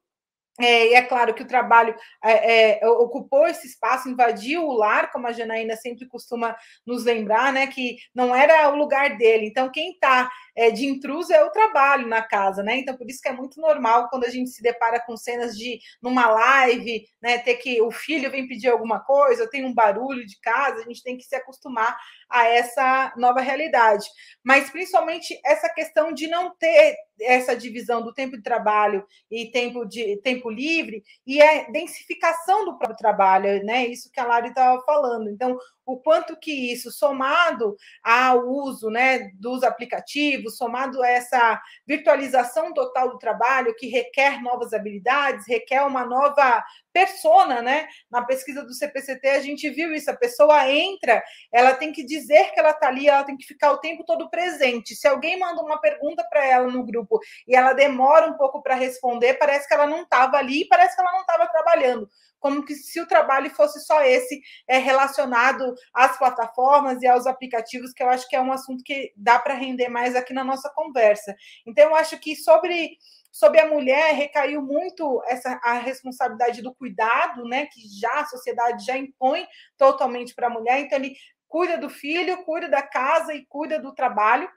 é, 0.60 0.90
e 0.90 0.94
é 0.94 1.02
claro 1.02 1.34
que 1.34 1.42
o 1.42 1.48
trabalho 1.48 1.96
é, 2.24 2.80
é, 2.80 2.88
ocupou 2.88 3.48
esse 3.48 3.66
espaço, 3.66 4.08
invadiu 4.08 4.64
o 4.64 4.74
lar, 4.74 5.12
como 5.12 5.26
a 5.26 5.32
Janaína 5.32 5.76
sempre 5.76 6.08
costuma 6.08 6.56
nos 6.86 7.04
lembrar, 7.04 7.52
né? 7.52 7.66
Que 7.66 7.98
não 8.14 8.36
era 8.36 8.70
o 8.70 8.76
lugar 8.76 9.18
dele. 9.18 9.48
Então, 9.48 9.72
quem 9.72 9.94
está 9.94 10.30
é, 10.56 10.70
de 10.70 10.86
intruso 10.86 11.34
é 11.34 11.44
o 11.44 11.50
trabalho 11.50 12.08
na 12.08 12.22
casa, 12.22 12.62
né? 12.62 12.78
Então, 12.78 12.96
por 12.96 13.10
isso 13.10 13.20
que 13.20 13.30
é 13.30 13.34
muito 13.34 13.60
normal 13.60 14.10
quando 14.10 14.26
a 14.26 14.30
gente 14.30 14.52
se 14.52 14.62
depara 14.62 15.00
com 15.00 15.18
cenas 15.18 15.58
de 15.58 15.80
numa 16.00 16.30
live, 16.30 17.04
né? 17.20 17.40
Ter 17.40 17.56
que 17.56 17.82
o 17.82 17.90
filho 17.90 18.30
vem 18.30 18.48
pedir 18.48 18.70
alguma 18.70 19.00
coisa, 19.00 19.50
tem 19.50 19.66
um 19.66 19.74
barulho 19.74 20.24
de 20.24 20.40
casa, 20.40 20.82
a 20.82 20.84
gente 20.84 21.02
tem 21.02 21.18
que 21.18 21.24
se 21.24 21.36
acostumar 21.36 21.98
a 22.34 22.48
essa 22.48 23.14
nova 23.16 23.40
realidade. 23.40 24.10
Mas 24.44 24.70
principalmente 24.72 25.40
essa 25.46 25.70
questão 25.70 26.12
de 26.12 26.28
não 26.28 26.54
ter 26.56 26.98
essa 27.22 27.56
divisão 27.56 28.02
do 28.02 28.12
tempo 28.12 28.36
de 28.36 28.42
trabalho 28.42 29.06
e 29.30 29.52
tempo 29.52 29.86
de 29.86 30.18
tempo 30.24 30.50
livre 30.50 31.04
e 31.28 31.40
a 31.40 31.70
densificação 31.70 32.66
do 32.66 32.76
próprio 32.78 32.98
trabalho, 32.98 33.64
né? 33.64 33.86
Isso 33.86 34.10
que 34.12 34.20
a 34.20 34.26
Lari 34.26 34.50
estava 34.50 34.82
falando. 34.84 35.30
Então, 35.30 35.56
o 35.86 35.98
quanto 35.98 36.38
que 36.38 36.72
isso, 36.72 36.92
somado 36.92 37.76
ao 38.04 38.48
uso 38.48 38.90
né, 38.90 39.32
dos 39.36 39.64
aplicativos, 39.64 40.58
somado 40.58 41.02
a 41.02 41.10
essa 41.10 41.62
virtualização 41.86 42.74
total 42.74 43.10
do 43.10 43.18
trabalho, 43.18 43.76
que 43.76 43.88
requer 43.88 44.42
novas 44.42 44.74
habilidades, 44.74 45.48
requer 45.48 45.82
uma 45.84 46.06
nova 46.06 46.64
persona, 46.94 47.62
né? 47.62 47.88
Na 48.10 48.24
pesquisa 48.24 48.64
do 48.64 48.74
CPCT 48.74 49.28
a 49.28 49.42
gente 49.42 49.70
viu 49.70 49.94
isso, 49.94 50.12
a 50.12 50.16
pessoa 50.16 50.70
entra, 50.70 51.24
ela 51.52 51.74
tem 51.74 51.92
que 51.92 52.06
dizer 52.06 52.52
que 52.52 52.60
ela 52.60 52.70
está 52.70 52.88
ali, 52.88 53.08
ela 53.08 53.24
tem 53.24 53.36
que 53.36 53.46
ficar 53.46 53.72
o 53.72 53.80
tempo 53.80 54.04
todo 54.06 54.30
presente. 54.30 54.96
Se 54.96 55.08
alguém 55.08 55.40
manda 55.40 55.62
uma 55.62 55.82
pergunta 55.82 56.24
para 56.30 56.46
ela 56.46 56.68
no 56.68 56.86
grupo 56.86 57.20
e 57.48 57.56
ela 57.56 57.74
demora 57.74 58.28
um 58.28 58.38
pouco 58.38 58.62
para 58.62 58.76
responder, 58.76 59.34
parece 59.36 59.68
que 59.68 59.74
ela 59.74 59.88
não 59.88 60.04
estava 60.04 60.38
ali, 60.38 60.68
parece 60.68 60.96
que 60.96 61.02
ela 61.02 61.12
não 61.14 61.22
estava 61.22 61.48
trabalhando 61.48 62.08
como 62.44 62.66
que 62.66 62.76
se 62.76 63.00
o 63.00 63.08
trabalho 63.08 63.50
fosse 63.52 63.80
só 63.80 64.04
esse 64.04 64.42
é, 64.68 64.78
relacionado 64.78 65.74
às 65.94 66.18
plataformas 66.18 67.02
e 67.02 67.08
aos 67.08 67.26
aplicativos, 67.26 67.94
que 67.94 68.04
eu 68.04 68.10
acho 68.10 68.28
que 68.28 68.36
é 68.36 68.42
um 68.42 68.52
assunto 68.52 68.84
que 68.84 69.14
dá 69.16 69.40
para 69.40 69.54
render 69.54 69.88
mais 69.88 70.14
aqui 70.14 70.34
na 70.34 70.44
nossa 70.44 70.70
conversa. 70.76 71.34
Então, 71.66 71.86
eu 71.86 71.96
acho 71.96 72.20
que 72.20 72.36
sobre 72.36 72.98
sobre 73.32 73.60
a 73.60 73.68
mulher 73.68 74.14
recaiu 74.14 74.62
muito 74.62 75.24
essa 75.26 75.60
a 75.64 75.74
responsabilidade 75.74 76.62
do 76.62 76.76
cuidado, 76.76 77.46
né, 77.46 77.66
que 77.66 77.82
já 78.00 78.20
a 78.20 78.26
sociedade 78.26 78.86
já 78.86 78.96
impõe 78.96 79.48
totalmente 79.76 80.36
para 80.36 80.48
a 80.48 80.52
mulher. 80.52 80.82
Então 80.82 81.00
ele 81.00 81.16
cuida 81.48 81.78
do 81.78 81.90
filho, 81.90 82.44
cuida 82.44 82.70
da 82.70 82.84
casa 82.84 83.34
e 83.34 83.44
cuida 83.48 83.80
do 83.80 83.92
trabalho. 83.96 84.48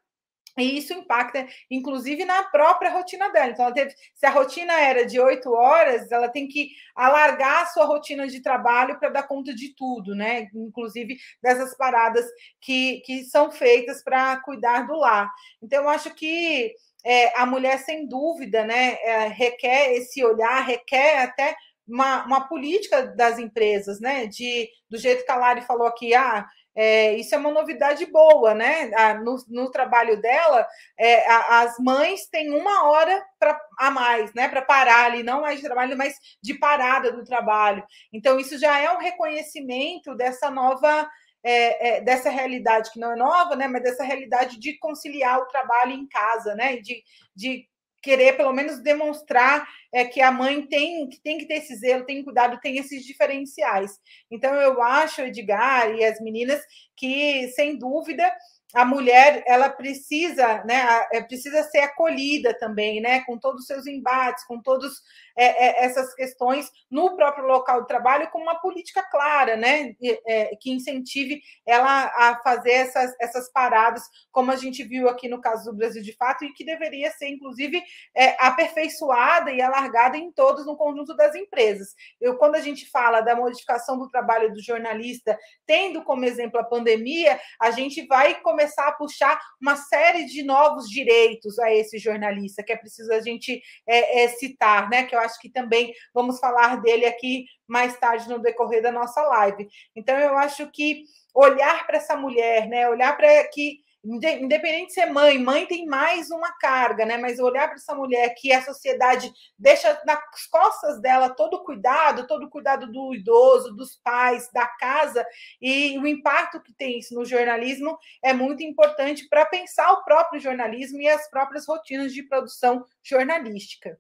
E 0.59 0.79
isso 0.79 0.95
impacta, 0.95 1.47
inclusive, 1.71 2.25
na 2.25 2.43
própria 2.45 2.91
rotina 2.91 3.29
dela. 3.31 3.51
Então, 3.51 3.67
ela 3.67 3.75
teve, 3.75 3.95
se 4.15 4.25
a 4.25 4.31
rotina 4.31 4.73
era 4.73 5.05
de 5.05 5.21
oito 5.21 5.53
horas, 5.53 6.11
ela 6.11 6.29
tem 6.29 6.49
que 6.49 6.71
alargar 6.95 7.63
a 7.63 7.67
sua 7.67 7.85
rotina 7.85 8.27
de 8.27 8.41
trabalho 8.41 8.99
para 8.99 9.11
dar 9.11 9.25
conta 9.25 9.55
de 9.55 9.75
tudo, 9.75 10.15
né? 10.15 10.49
Inclusive 10.55 11.19
dessas 11.43 11.77
paradas 11.77 12.25
que, 12.61 13.03
que 13.05 13.25
são 13.25 13.51
feitas 13.51 14.03
para 14.03 14.41
cuidar 14.41 14.87
do 14.87 14.97
lar. 14.97 15.31
Então, 15.63 15.83
eu 15.83 15.89
acho 15.91 16.15
que 16.15 16.73
é, 17.05 17.39
a 17.39 17.45
mulher, 17.45 17.79
sem 17.79 18.09
dúvida, 18.09 18.65
né, 18.65 18.99
é, 19.03 19.29
requer 19.29 19.93
esse 19.93 20.25
olhar, 20.25 20.65
requer 20.65 21.23
até 21.23 21.55
uma, 21.87 22.25
uma 22.25 22.49
política 22.49 23.03
das 23.03 23.39
empresas, 23.39 24.01
né? 24.01 24.27
De, 24.27 24.69
do 24.89 24.99
jeito 24.99 25.25
que 25.25 25.31
a 25.31 25.37
Lari 25.37 25.61
falou 25.63 25.87
aqui, 25.87 26.15
ah, 26.15 26.47
é, 26.77 27.15
isso 27.15 27.35
é 27.35 27.39
uma 27.39 27.51
novidade 27.51 28.05
boa, 28.05 28.55
né? 28.55 28.91
No, 29.25 29.37
no 29.49 29.71
trabalho 29.71 30.21
dela, 30.21 30.67
é, 30.99 31.27
a, 31.27 31.63
as 31.63 31.79
mães 31.79 32.29
têm 32.29 32.51
uma 32.51 32.85
hora 32.85 33.25
pra, 33.39 33.59
a 33.79 33.91
mais, 33.91 34.35
né? 34.35 34.47
Para 34.47 34.61
parar 34.61 35.07
ali, 35.07 35.23
não 35.23 35.41
mais 35.41 35.59
de 35.59 35.65
trabalho, 35.65 35.97
mas 35.97 36.15
de 36.43 36.53
parada 36.55 37.11
do 37.11 37.25
trabalho. 37.25 37.83
Então, 38.13 38.39
isso 38.39 38.59
já 38.59 38.79
é 38.79 38.93
um 38.93 38.99
reconhecimento 38.99 40.15
dessa 40.15 40.51
nova. 40.51 41.09
É, 41.49 41.99
é, 41.99 42.01
dessa 42.01 42.29
realidade 42.29 42.91
que 42.91 42.99
não 42.99 43.13
é 43.13 43.15
nova, 43.15 43.55
né, 43.55 43.69
mas 43.69 43.81
dessa 43.81 44.03
realidade 44.03 44.59
de 44.59 44.77
conciliar 44.79 45.39
o 45.39 45.47
trabalho 45.47 45.93
em 45.93 46.05
casa, 46.09 46.57
né, 46.57 46.79
de, 46.79 47.05
de 47.37 47.69
querer 48.07 48.37
pelo 48.37 48.53
menos 48.53 48.79
demonstrar 48.79 49.69
é, 49.93 50.05
que 50.05 50.21
a 50.23 50.31
mãe 50.31 50.65
tem 50.65 51.09
que 51.09 51.21
tem 51.21 51.39
que 51.39 51.45
ter 51.45 51.55
esse 51.55 51.75
zelo, 51.75 52.07
tem 52.07 52.23
cuidado, 52.23 52.61
tem 52.61 52.79
esses 52.79 53.05
diferenciais. 53.05 53.99
Então 54.31 54.55
eu 54.55 54.81
acho, 54.81 55.23
Edgar 55.23 55.93
e 55.93 56.05
as 56.05 56.21
meninas, 56.21 56.63
que 56.97 57.49
sem 57.49 57.77
dúvida 57.77 58.25
a 58.73 58.85
mulher 58.85 59.43
ela 59.47 59.69
precisa, 59.69 60.63
né, 60.65 60.85
é, 61.13 61.21
precisa 61.23 61.63
ser 61.65 61.79
acolhida 61.79 62.57
também, 62.57 63.01
né, 63.01 63.23
com 63.25 63.39
todos 63.39 63.63
os 63.63 63.67
seus 63.67 63.87
embates, 63.87 64.45
com 64.45 64.61
todos 64.61 65.03
é, 65.37 65.67
é, 65.67 65.85
essas 65.85 66.15
questões 66.15 66.71
no 66.91 67.15
próprio 67.17 67.47
local 67.47 67.83
de 67.83 67.89
trabalho 67.89 68.31
com 68.31 68.41
uma 68.41 68.57
política 68.61 69.03
clara, 69.11 69.57
né, 69.57 69.95
é, 70.27 70.57
que 70.61 70.71
incentive 70.71 71.41
ela 71.67 72.07
a 72.17 72.41
fazer 72.43 72.73
essas, 72.73 73.15
essas 73.21 73.51
paradas, 73.53 74.03
como 74.33 74.51
a 74.51 74.57
gente 74.57 74.83
viu 74.83 75.09
aqui 75.09 75.29
no 75.29 75.41
caso 75.41 75.71
do 75.71 75.77
Brasil 75.77 76.03
de 76.03 76.15
fato, 76.17 76.45
e 76.45 76.53
que 76.53 76.65
deveria 76.65 77.11
ser, 77.13 77.29
inclusive, 77.29 77.83
é, 78.15 78.37
aperfeiçoada 78.45 79.51
e 79.53 79.61
alargada 79.61 80.17
em 80.17 80.33
todos 80.33 80.67
no 80.67 80.77
conjunto 80.77 81.15
das 81.15 81.35
empresas. 81.35 81.95
Eu, 82.21 82.37
quando 82.37 82.57
a 82.57 82.61
gente 82.61 82.89
fala 82.91 83.21
da 83.21 83.37
modificação 83.37 83.99
do 83.99 84.09
trabalho 84.09 84.53
do 84.53 84.63
jornalista, 84.63 85.39
tendo 85.67 86.03
como 86.03 86.25
exemplo 86.25 86.61
a 86.61 86.65
pandemia, 86.65 87.39
a 87.61 87.71
gente 87.71 88.07
vai 88.07 88.41
começar 88.41 88.89
a 88.89 88.93
puxar 88.93 89.39
uma 89.61 89.77
série 89.77 90.25
de 90.27 90.43
novos 90.43 90.89
direitos 90.89 91.59
a 91.59 91.73
esse 91.73 91.99
jornalista, 91.99 92.63
que 92.63 92.73
é 92.73 92.77
preciso 92.77 93.13
a 93.13 93.21
gente 93.21 93.63
é, 93.87 94.25
é, 94.25 94.29
citar, 94.29 94.89
né? 94.89 95.05
Que 95.05 95.15
eu 95.15 95.21
acho 95.27 95.39
que 95.41 95.51
também 95.51 95.93
vamos 96.15 96.39
falar 96.39 96.81
dele 96.81 97.05
aqui 97.05 97.45
mais 97.67 97.99
tarde 97.99 98.29
no 98.29 98.39
decorrer 98.39 98.83
da 98.83 98.91
nossa 98.91 99.21
live. 99.23 99.69
Então, 99.95 100.17
eu 100.19 100.37
acho 100.39 100.71
que 100.71 101.05
olhar 101.35 101.87
para 101.87 101.99
essa 101.99 102.17
mulher, 102.17 102.67
né, 102.69 102.89
olhar 102.89 103.15
para 103.17 103.47
que 103.49 103.85
independente 104.07 104.89
de 104.89 104.93
ser 104.93 105.07
mãe, 105.07 105.39
mãe 105.39 105.67
tem 105.67 105.85
mais 105.85 106.31
uma 106.31 106.53
carga, 106.59 107.05
né? 107.05 107.17
Mas 107.17 107.41
olhar 107.41 107.67
para 107.67 107.77
essa 107.77 107.95
mulher 107.95 108.35
que 108.37 108.53
a 108.53 108.63
sociedade 108.63 109.33
deixa 109.59 110.01
nas 110.07 110.21
costas 110.51 111.01
dela 111.01 111.31
todo 111.31 111.55
o 111.55 111.65
cuidado, 111.65 112.27
todo 112.27 112.47
o 112.47 112.51
cuidado 112.51 112.91
do 112.91 113.15
idoso, 113.15 113.75
dos 113.75 113.97
pais, 113.97 114.49
da 114.53 114.67
casa, 114.67 115.27
e 115.61 115.99
o 115.99 116.07
impacto 116.07 116.63
que 116.63 116.73
tem 116.73 116.99
isso 116.99 117.15
no 117.15 117.25
jornalismo 117.25 117.99
é 118.23 118.33
muito 118.33 118.63
importante 118.63 119.29
para 119.29 119.45
pensar 119.45 119.91
o 119.93 120.05
próprio 120.05 120.41
jornalismo 120.41 121.01
e 121.01 121.09
as 121.09 121.29
próprias 121.29 121.67
rotinas 121.67 122.15
de 122.15 122.23
produção 122.23 122.85
jornalística. 123.03 123.99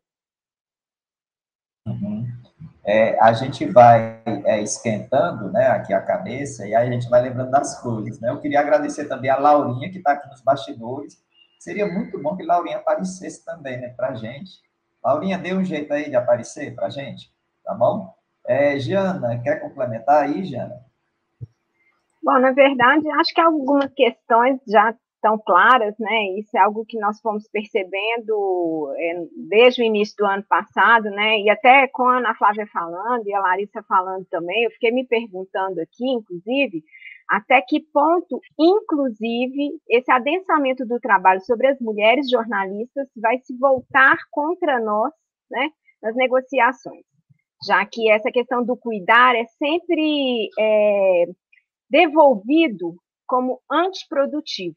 É, 2.86 3.18
a 3.20 3.32
gente 3.32 3.66
vai 3.66 4.22
é, 4.44 4.62
esquentando 4.62 5.50
né, 5.50 5.66
aqui 5.66 5.92
a 5.92 6.00
cabeça 6.00 6.64
e 6.64 6.72
aí 6.72 6.88
a 6.88 6.92
gente 6.92 7.08
vai 7.08 7.20
lembrando 7.20 7.50
das 7.50 7.80
coisas. 7.82 8.20
Né? 8.20 8.30
Eu 8.30 8.40
queria 8.40 8.60
agradecer 8.60 9.06
também 9.06 9.28
a 9.28 9.36
Laurinha, 9.36 9.90
que 9.90 9.98
está 9.98 10.12
aqui 10.12 10.28
nos 10.28 10.40
bastidores. 10.40 11.20
Seria 11.58 11.86
muito 11.86 12.22
bom 12.22 12.36
que 12.36 12.44
Laurinha 12.44 12.76
aparecesse 12.76 13.44
também 13.44 13.80
né, 13.80 13.88
para 13.88 14.10
a 14.10 14.14
gente. 14.14 14.60
Laurinha, 15.04 15.36
dê 15.36 15.52
um 15.52 15.64
jeito 15.64 15.92
aí 15.92 16.08
de 16.08 16.14
aparecer 16.14 16.76
para 16.76 16.86
a 16.86 16.90
gente, 16.90 17.32
tá 17.64 17.74
bom? 17.74 18.14
É, 18.46 18.78
Jana, 18.78 19.40
quer 19.42 19.60
complementar 19.60 20.22
aí, 20.22 20.44
Jana? 20.44 20.80
Bom, 22.22 22.38
na 22.38 22.52
verdade, 22.52 23.08
acho 23.10 23.34
que 23.34 23.40
algumas 23.40 23.92
questões 23.92 24.60
já 24.66 24.94
tão 25.20 25.38
claras, 25.38 25.94
né? 25.98 26.38
Isso 26.38 26.56
é 26.56 26.60
algo 26.60 26.84
que 26.86 26.98
nós 26.98 27.20
fomos 27.20 27.48
percebendo 27.48 28.92
é, 28.96 29.26
desde 29.48 29.82
o 29.82 29.84
início 29.84 30.14
do 30.18 30.26
ano 30.26 30.44
passado, 30.48 31.10
né? 31.10 31.40
E 31.40 31.50
até 31.50 31.88
com 31.88 32.04
a 32.04 32.18
Ana 32.18 32.34
Flávia 32.34 32.66
falando 32.72 33.26
e 33.26 33.34
a 33.34 33.40
Larissa 33.40 33.82
falando 33.88 34.24
também, 34.26 34.64
eu 34.64 34.70
fiquei 34.72 34.90
me 34.92 35.06
perguntando 35.06 35.80
aqui, 35.80 36.08
inclusive, 36.08 36.82
até 37.28 37.60
que 37.60 37.80
ponto, 37.92 38.40
inclusive, 38.58 39.80
esse 39.88 40.10
adensamento 40.12 40.86
do 40.86 41.00
trabalho 41.00 41.40
sobre 41.40 41.66
as 41.68 41.80
mulheres 41.80 42.30
jornalistas 42.30 43.08
vai 43.16 43.38
se 43.38 43.56
voltar 43.58 44.16
contra 44.30 44.80
nós, 44.80 45.12
né? 45.50 45.70
Nas 46.02 46.14
negociações, 46.14 47.04
já 47.66 47.84
que 47.86 48.10
essa 48.10 48.30
questão 48.30 48.64
do 48.64 48.76
cuidar 48.76 49.34
é 49.34 49.44
sempre 49.46 50.50
é, 50.58 51.24
devolvido 51.90 52.94
como 53.26 53.60
antiprodutivo. 53.70 54.76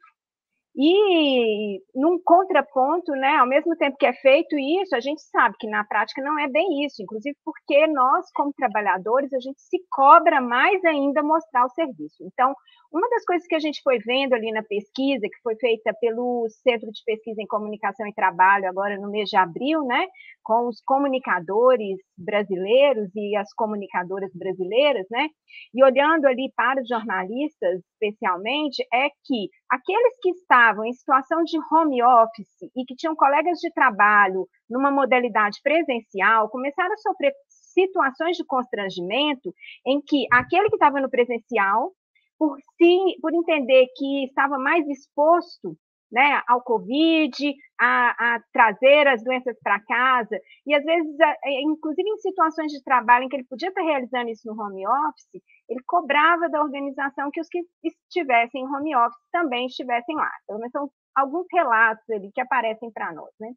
E 0.75 1.81
num 1.95 2.19
contraponto, 2.23 3.11
né, 3.13 3.35
ao 3.37 3.47
mesmo 3.47 3.75
tempo 3.75 3.97
que 3.97 4.05
é 4.05 4.13
feito 4.13 4.57
isso, 4.57 4.95
a 4.95 4.99
gente 4.99 5.21
sabe 5.21 5.55
que 5.59 5.67
na 5.67 5.83
prática 5.83 6.21
não 6.21 6.39
é 6.39 6.47
bem 6.47 6.85
isso, 6.85 7.01
inclusive 7.01 7.35
porque 7.43 7.87
nós, 7.87 8.27
como 8.33 8.53
trabalhadores, 8.53 9.33
a 9.33 9.39
gente 9.39 9.59
se 9.61 9.77
cobra 9.89 10.39
mais 10.39 10.83
ainda 10.85 11.23
mostrar 11.23 11.65
o 11.65 11.69
serviço. 11.69 12.23
Então, 12.23 12.55
uma 12.91 13.07
das 13.09 13.23
coisas 13.23 13.47
que 13.47 13.55
a 13.55 13.59
gente 13.59 13.81
foi 13.83 13.99
vendo 13.99 14.33
ali 14.33 14.51
na 14.51 14.63
pesquisa, 14.63 15.27
que 15.27 15.41
foi 15.43 15.55
feita 15.57 15.93
pelo 16.01 16.47
Centro 16.49 16.89
de 16.91 17.01
Pesquisa 17.05 17.41
em 17.41 17.47
Comunicação 17.47 18.07
e 18.07 18.13
Trabalho, 18.13 18.67
agora 18.67 18.97
no 18.97 19.11
mês 19.11 19.29
de 19.29 19.37
abril, 19.37 19.83
né, 19.83 20.07
com 20.43 20.67
os 20.67 20.81
comunicadores 20.81 21.97
brasileiros 22.17 23.09
e 23.15 23.35
as 23.35 23.53
comunicadoras 23.53 24.31
brasileiras, 24.33 25.05
né, 25.11 25.27
e 25.73 25.83
olhando 25.83 26.25
ali 26.25 26.51
para 26.55 26.81
os 26.81 26.87
jornalistas, 26.87 27.79
especialmente, 27.93 28.83
é 28.91 29.09
que 29.23 29.49
aqueles 29.69 30.17
que 30.21 30.31
estavam 30.31 30.83
em 30.83 30.93
situação 30.93 31.43
de 31.43 31.57
home 31.71 32.01
office 32.01 32.71
e 32.75 32.85
que 32.85 32.95
tinham 32.95 33.15
colegas 33.15 33.59
de 33.59 33.71
trabalho 33.71 34.47
numa 34.67 34.89
modalidade 34.89 35.59
presencial 35.61 36.49
começaram 36.49 36.93
a 36.93 36.97
sofrer 36.97 37.33
situações 37.47 38.35
de 38.35 38.45
constrangimento 38.45 39.53
em 39.85 40.01
que 40.01 40.25
aquele 40.31 40.69
que 40.69 40.75
estava 40.75 40.99
no 40.99 41.09
presencial 41.09 41.91
por, 42.39 42.57
si, 42.77 43.17
por 43.21 43.33
entender 43.33 43.87
que 43.95 44.25
estava 44.25 44.57
mais 44.57 44.87
exposto 44.87 45.77
né, 46.11 46.41
ao 46.47 46.63
Covid, 46.63 47.53
a, 47.79 48.35
a 48.35 48.39
trazer 48.51 49.07
as 49.07 49.23
doenças 49.23 49.55
para 49.61 49.79
casa, 49.81 50.39
e 50.65 50.73
às 50.73 50.83
vezes, 50.83 51.15
é, 51.19 51.61
inclusive 51.61 52.09
em 52.09 52.17
situações 52.17 52.71
de 52.71 52.83
trabalho 52.83 53.25
em 53.25 53.29
que 53.29 53.35
ele 53.35 53.45
podia 53.47 53.69
estar 53.69 53.83
realizando 53.83 54.29
isso 54.29 54.47
no 54.47 54.59
home 54.59 54.87
office, 54.87 55.43
ele 55.69 55.81
cobrava 55.85 56.49
da 56.49 56.61
organização 56.61 57.29
que 57.29 57.39
os 57.39 57.47
que 57.47 57.61
estivessem 57.83 58.63
em 58.63 58.65
home 58.65 58.95
office 58.95 59.21
também 59.31 59.67
estivessem 59.67 60.15
lá. 60.15 60.31
Pelo 60.47 60.59
menos 60.59 60.71
são 60.71 60.89
alguns 61.15 61.45
relatos 61.53 62.09
ali 62.09 62.31
que 62.33 62.41
aparecem 62.41 62.89
para 62.91 63.13
nós. 63.13 63.29
Né? 63.39 63.51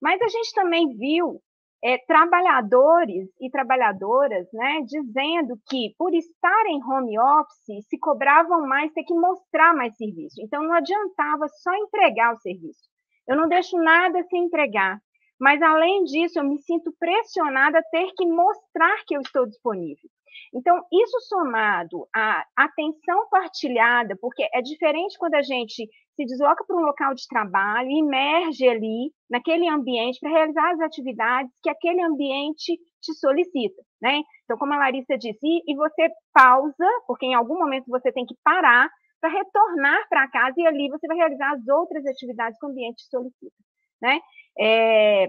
Mas 0.00 0.20
a 0.20 0.28
gente 0.28 0.52
também 0.52 0.94
viu 0.96 1.40
é, 1.82 1.98
trabalhadores 1.98 3.28
e 3.40 3.50
trabalhadoras, 3.50 4.46
né, 4.52 4.80
dizendo 4.84 5.54
que 5.68 5.94
por 5.96 6.12
estar 6.14 6.66
em 6.66 6.82
home 6.82 7.18
office 7.18 7.86
se 7.88 7.98
cobravam 7.98 8.66
mais 8.66 8.92
ter 8.92 9.04
que 9.04 9.14
mostrar 9.14 9.74
mais 9.74 9.96
serviço. 9.96 10.40
Então 10.42 10.62
não 10.62 10.72
adiantava 10.72 11.46
só 11.48 11.72
entregar 11.74 12.34
o 12.34 12.38
serviço. 12.38 12.88
Eu 13.26 13.36
não 13.36 13.48
deixo 13.48 13.76
nada 13.76 14.22
sem 14.24 14.44
entregar. 14.44 14.98
Mas 15.40 15.62
além 15.62 16.02
disso, 16.04 16.40
eu 16.40 16.44
me 16.44 16.58
sinto 16.58 16.92
pressionada 16.98 17.78
a 17.78 17.90
ter 17.90 18.10
que 18.16 18.26
mostrar 18.26 19.04
que 19.06 19.16
eu 19.16 19.20
estou 19.20 19.46
disponível. 19.46 20.10
Então, 20.54 20.76
isso 20.92 21.20
somado 21.28 22.06
à 22.14 22.44
atenção 22.56 23.28
partilhada, 23.30 24.16
porque 24.20 24.46
é 24.52 24.62
diferente 24.62 25.18
quando 25.18 25.34
a 25.34 25.42
gente 25.42 25.88
se 26.16 26.24
desloca 26.24 26.64
para 26.66 26.76
um 26.76 26.84
local 26.84 27.14
de 27.14 27.26
trabalho, 27.28 27.88
emerge 27.90 28.68
ali 28.68 29.12
naquele 29.30 29.68
ambiente 29.68 30.18
para 30.20 30.30
realizar 30.30 30.72
as 30.72 30.80
atividades 30.80 31.52
que 31.62 31.70
aquele 31.70 32.02
ambiente 32.02 32.76
te 33.00 33.14
solicita, 33.14 33.82
né? 34.02 34.20
Então, 34.44 34.58
como 34.58 34.72
a 34.72 34.78
Larissa 34.78 35.16
disse, 35.16 35.62
e 35.66 35.76
você 35.76 36.08
pausa, 36.32 36.86
porque 37.06 37.26
em 37.26 37.34
algum 37.34 37.58
momento 37.58 37.86
você 37.88 38.10
tem 38.10 38.26
que 38.26 38.34
parar 38.42 38.88
para 39.20 39.30
retornar 39.30 40.08
para 40.08 40.28
casa 40.30 40.54
e 40.56 40.66
ali 40.66 40.88
você 40.88 41.06
vai 41.06 41.16
realizar 41.16 41.52
as 41.52 41.68
outras 41.68 42.04
atividades 42.06 42.58
que 42.58 42.66
o 42.66 42.70
ambiente 42.70 42.96
te 42.96 43.10
solicita, 43.10 43.56
né? 44.02 44.20
É, 44.58 45.28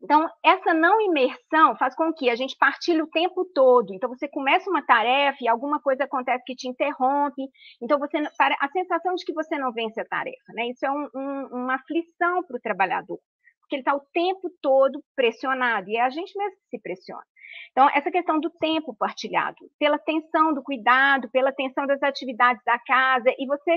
então, 0.00 0.28
essa 0.44 0.72
não 0.72 1.00
imersão 1.00 1.76
faz 1.76 1.94
com 1.94 2.12
que 2.12 2.30
a 2.30 2.36
gente 2.36 2.56
partilhe 2.56 3.02
o 3.02 3.10
tempo 3.10 3.44
todo. 3.52 3.92
Então, 3.92 4.08
você 4.08 4.28
começa 4.28 4.70
uma 4.70 4.84
tarefa 4.84 5.38
e 5.40 5.48
alguma 5.48 5.80
coisa 5.80 6.04
acontece 6.04 6.44
que 6.44 6.54
te 6.54 6.68
interrompe. 6.68 7.42
Então, 7.82 7.98
você 7.98 8.18
a 8.18 8.68
sensação 8.68 9.14
de 9.14 9.24
que 9.24 9.32
você 9.32 9.58
não 9.58 9.72
vence 9.72 10.00
a 10.00 10.04
tarefa, 10.04 10.52
né? 10.54 10.68
Isso 10.68 10.86
é 10.86 10.90
um, 10.90 11.08
um, 11.14 11.46
uma 11.62 11.74
aflição 11.74 12.44
para 12.44 12.56
o 12.56 12.60
trabalhador, 12.60 13.18
porque 13.60 13.74
ele 13.74 13.80
está 13.80 13.94
o 13.94 14.06
tempo 14.12 14.48
todo 14.62 15.02
pressionado 15.16 15.90
e 15.90 15.96
é 15.96 16.02
a 16.02 16.10
gente 16.10 16.36
mesmo 16.38 16.56
que 16.56 16.76
se 16.76 16.80
pressiona. 16.80 17.24
Então, 17.72 17.88
essa 17.92 18.10
questão 18.10 18.38
do 18.38 18.50
tempo 18.50 18.94
partilhado, 18.96 19.56
pela 19.78 19.96
atenção 19.96 20.54
do 20.54 20.62
cuidado, 20.62 21.28
pela 21.30 21.50
atenção 21.50 21.86
das 21.86 22.02
atividades 22.02 22.62
da 22.64 22.78
casa, 22.78 23.34
e 23.36 23.46
você, 23.46 23.76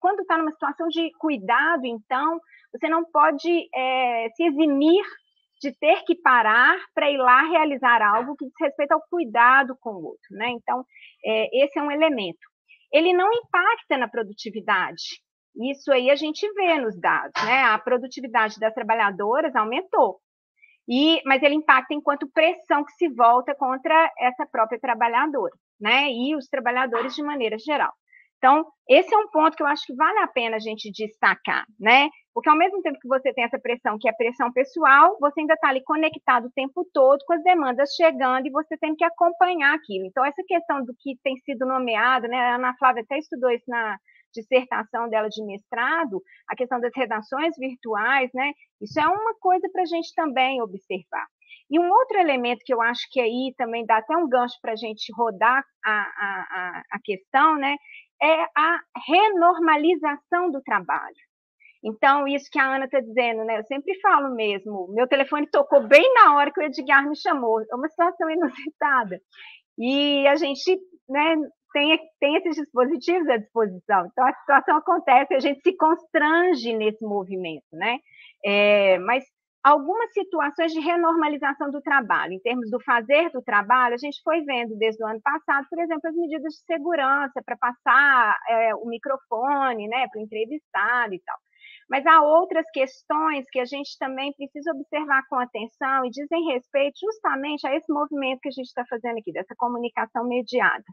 quando 0.00 0.20
está 0.20 0.36
numa 0.36 0.50
situação 0.50 0.88
de 0.88 1.12
cuidado, 1.18 1.84
então, 1.84 2.40
você 2.72 2.88
não 2.88 3.04
pode 3.04 3.68
é, 3.74 4.28
se 4.34 4.44
eximir 4.44 5.04
de 5.60 5.72
ter 5.78 6.02
que 6.04 6.14
parar 6.14 6.76
para 6.94 7.10
ir 7.10 7.18
lá 7.18 7.42
realizar 7.42 8.00
algo 8.02 8.34
que 8.36 8.46
diz 8.46 8.54
respeito 8.58 8.92
ao 8.92 9.02
cuidado 9.10 9.76
com 9.80 9.90
o 9.90 10.04
outro, 10.04 10.28
né? 10.30 10.48
Então, 10.50 10.84
é, 11.24 11.64
esse 11.64 11.78
é 11.78 11.82
um 11.82 11.90
elemento. 11.90 12.40
Ele 12.92 13.12
não 13.12 13.30
impacta 13.32 13.98
na 13.98 14.08
produtividade. 14.08 15.20
Isso 15.70 15.92
aí 15.92 16.10
a 16.10 16.16
gente 16.16 16.50
vê 16.54 16.76
nos 16.78 16.98
dados, 16.98 17.32
né? 17.44 17.64
A 17.64 17.78
produtividade 17.78 18.58
das 18.58 18.72
trabalhadoras 18.72 19.54
aumentou. 19.54 20.20
E, 20.88 21.20
mas 21.24 21.42
ele 21.42 21.54
impacta 21.54 21.94
enquanto 21.94 22.30
pressão 22.32 22.84
que 22.84 22.92
se 22.92 23.08
volta 23.08 23.54
contra 23.54 24.10
essa 24.18 24.46
própria 24.46 24.80
trabalhadora, 24.80 25.54
né? 25.78 26.10
E 26.10 26.34
os 26.34 26.48
trabalhadores 26.48 27.14
de 27.14 27.22
maneira 27.22 27.58
geral. 27.58 27.92
Então, 28.40 28.64
esse 28.88 29.14
é 29.14 29.18
um 29.18 29.28
ponto 29.28 29.54
que 29.54 29.62
eu 29.62 29.66
acho 29.66 29.84
que 29.84 29.94
vale 29.94 30.18
a 30.20 30.26
pena 30.26 30.56
a 30.56 30.58
gente 30.58 30.90
destacar, 30.90 31.66
né? 31.78 32.08
Porque 32.32 32.48
ao 32.48 32.56
mesmo 32.56 32.80
tempo 32.80 32.98
que 32.98 33.06
você 33.06 33.34
tem 33.34 33.44
essa 33.44 33.58
pressão, 33.58 33.98
que 34.00 34.08
é 34.08 34.12
pressão 34.14 34.50
pessoal, 34.50 35.14
você 35.20 35.40
ainda 35.40 35.52
está 35.52 35.68
ali 35.68 35.84
conectado 35.84 36.46
o 36.46 36.52
tempo 36.52 36.88
todo 36.94 37.22
com 37.26 37.34
as 37.34 37.42
demandas 37.42 37.94
chegando 37.94 38.46
e 38.46 38.50
você 38.50 38.78
tem 38.78 38.96
que 38.96 39.04
acompanhar 39.04 39.74
aquilo. 39.74 40.06
Então, 40.06 40.24
essa 40.24 40.42
questão 40.48 40.82
do 40.82 40.94
que 40.98 41.18
tem 41.22 41.36
sido 41.44 41.66
nomeado, 41.66 42.28
né? 42.28 42.38
A 42.38 42.54
Ana 42.54 42.74
Flávia 42.78 43.02
até 43.02 43.18
estudou 43.18 43.50
isso 43.50 43.68
na 43.68 43.98
dissertação 44.32 45.10
dela 45.10 45.28
de 45.28 45.44
mestrado, 45.44 46.22
a 46.48 46.56
questão 46.56 46.80
das 46.80 46.92
redações 46.96 47.54
virtuais, 47.58 48.30
né? 48.32 48.52
Isso 48.80 48.98
é 48.98 49.06
uma 49.06 49.34
coisa 49.38 49.68
para 49.70 49.82
a 49.82 49.86
gente 49.86 50.14
também 50.14 50.62
observar. 50.62 51.26
E 51.70 51.78
um 51.78 51.88
outro 51.88 52.18
elemento 52.18 52.64
que 52.64 52.74
eu 52.74 52.80
acho 52.80 53.06
que 53.10 53.20
aí 53.20 53.54
também 53.56 53.86
dá 53.86 53.98
até 53.98 54.16
um 54.16 54.28
gancho 54.28 54.56
para 54.60 54.72
a 54.72 54.76
gente 54.76 55.12
rodar 55.12 55.62
a, 55.84 55.92
a, 55.92 56.82
a 56.92 56.98
questão, 57.04 57.56
né? 57.56 57.76
É 58.22 58.42
a 58.56 58.80
renormalização 59.06 60.50
do 60.50 60.60
trabalho. 60.62 61.16
Então, 61.82 62.28
isso 62.28 62.50
que 62.50 62.58
a 62.58 62.74
Ana 62.74 62.84
está 62.84 63.00
dizendo, 63.00 63.44
né? 63.44 63.58
Eu 63.58 63.64
sempre 63.64 63.98
falo 64.00 64.34
mesmo, 64.34 64.88
meu 64.92 65.08
telefone 65.08 65.46
tocou 65.50 65.86
bem 65.86 66.12
na 66.14 66.36
hora 66.36 66.52
que 66.52 66.60
o 66.60 66.62
Edgar 66.62 67.08
me 67.08 67.16
chamou. 67.16 67.62
É 67.62 67.74
uma 67.74 67.88
situação 67.88 68.28
inusitada. 68.30 69.20
E 69.78 70.26
a 70.28 70.36
gente, 70.36 70.78
né, 71.08 71.36
tem, 71.72 71.98
tem 72.20 72.36
esses 72.36 72.56
dispositivos 72.56 73.28
à 73.28 73.38
disposição. 73.38 74.06
Então, 74.06 74.26
a 74.26 74.32
situação 74.34 74.76
acontece, 74.76 75.34
a 75.34 75.40
gente 75.40 75.60
se 75.62 75.74
constrange 75.76 76.74
nesse 76.74 77.02
movimento, 77.02 77.64
né? 77.72 77.98
É, 78.44 78.98
mas 78.98 79.24
algumas 79.62 80.12
situações 80.12 80.72
de 80.72 80.80
renormalização 80.80 81.70
do 81.70 81.80
trabalho. 81.82 82.32
Em 82.32 82.40
termos 82.40 82.70
do 82.70 82.80
fazer 82.82 83.30
do 83.30 83.42
trabalho, 83.42 83.94
a 83.94 83.98
gente 83.98 84.20
foi 84.22 84.42
vendo 84.42 84.76
desde 84.76 85.02
o 85.02 85.06
ano 85.06 85.20
passado, 85.22 85.66
por 85.68 85.78
exemplo, 85.78 86.08
as 86.08 86.14
medidas 86.14 86.54
de 86.54 86.64
segurança 86.64 87.42
para 87.44 87.56
passar 87.56 88.36
é, 88.48 88.74
o 88.74 88.86
microfone 88.86 89.88
né, 89.88 90.08
para 90.08 90.20
o 90.20 90.22
entrevistado 90.22 91.14
e 91.14 91.20
tal. 91.20 91.36
Mas 91.90 92.06
há 92.06 92.22
outras 92.22 92.64
questões 92.72 93.44
que 93.50 93.58
a 93.58 93.64
gente 93.64 93.98
também 93.98 94.32
precisa 94.34 94.70
observar 94.72 95.26
com 95.28 95.36
atenção 95.36 96.06
e 96.06 96.10
dizem 96.10 96.52
respeito 96.52 96.98
justamente 97.00 97.66
a 97.66 97.74
esse 97.74 97.92
movimento 97.92 98.40
que 98.40 98.48
a 98.48 98.52
gente 98.52 98.66
está 98.66 98.84
fazendo 98.88 99.18
aqui, 99.18 99.32
dessa 99.32 99.54
comunicação 99.56 100.24
mediada. 100.26 100.84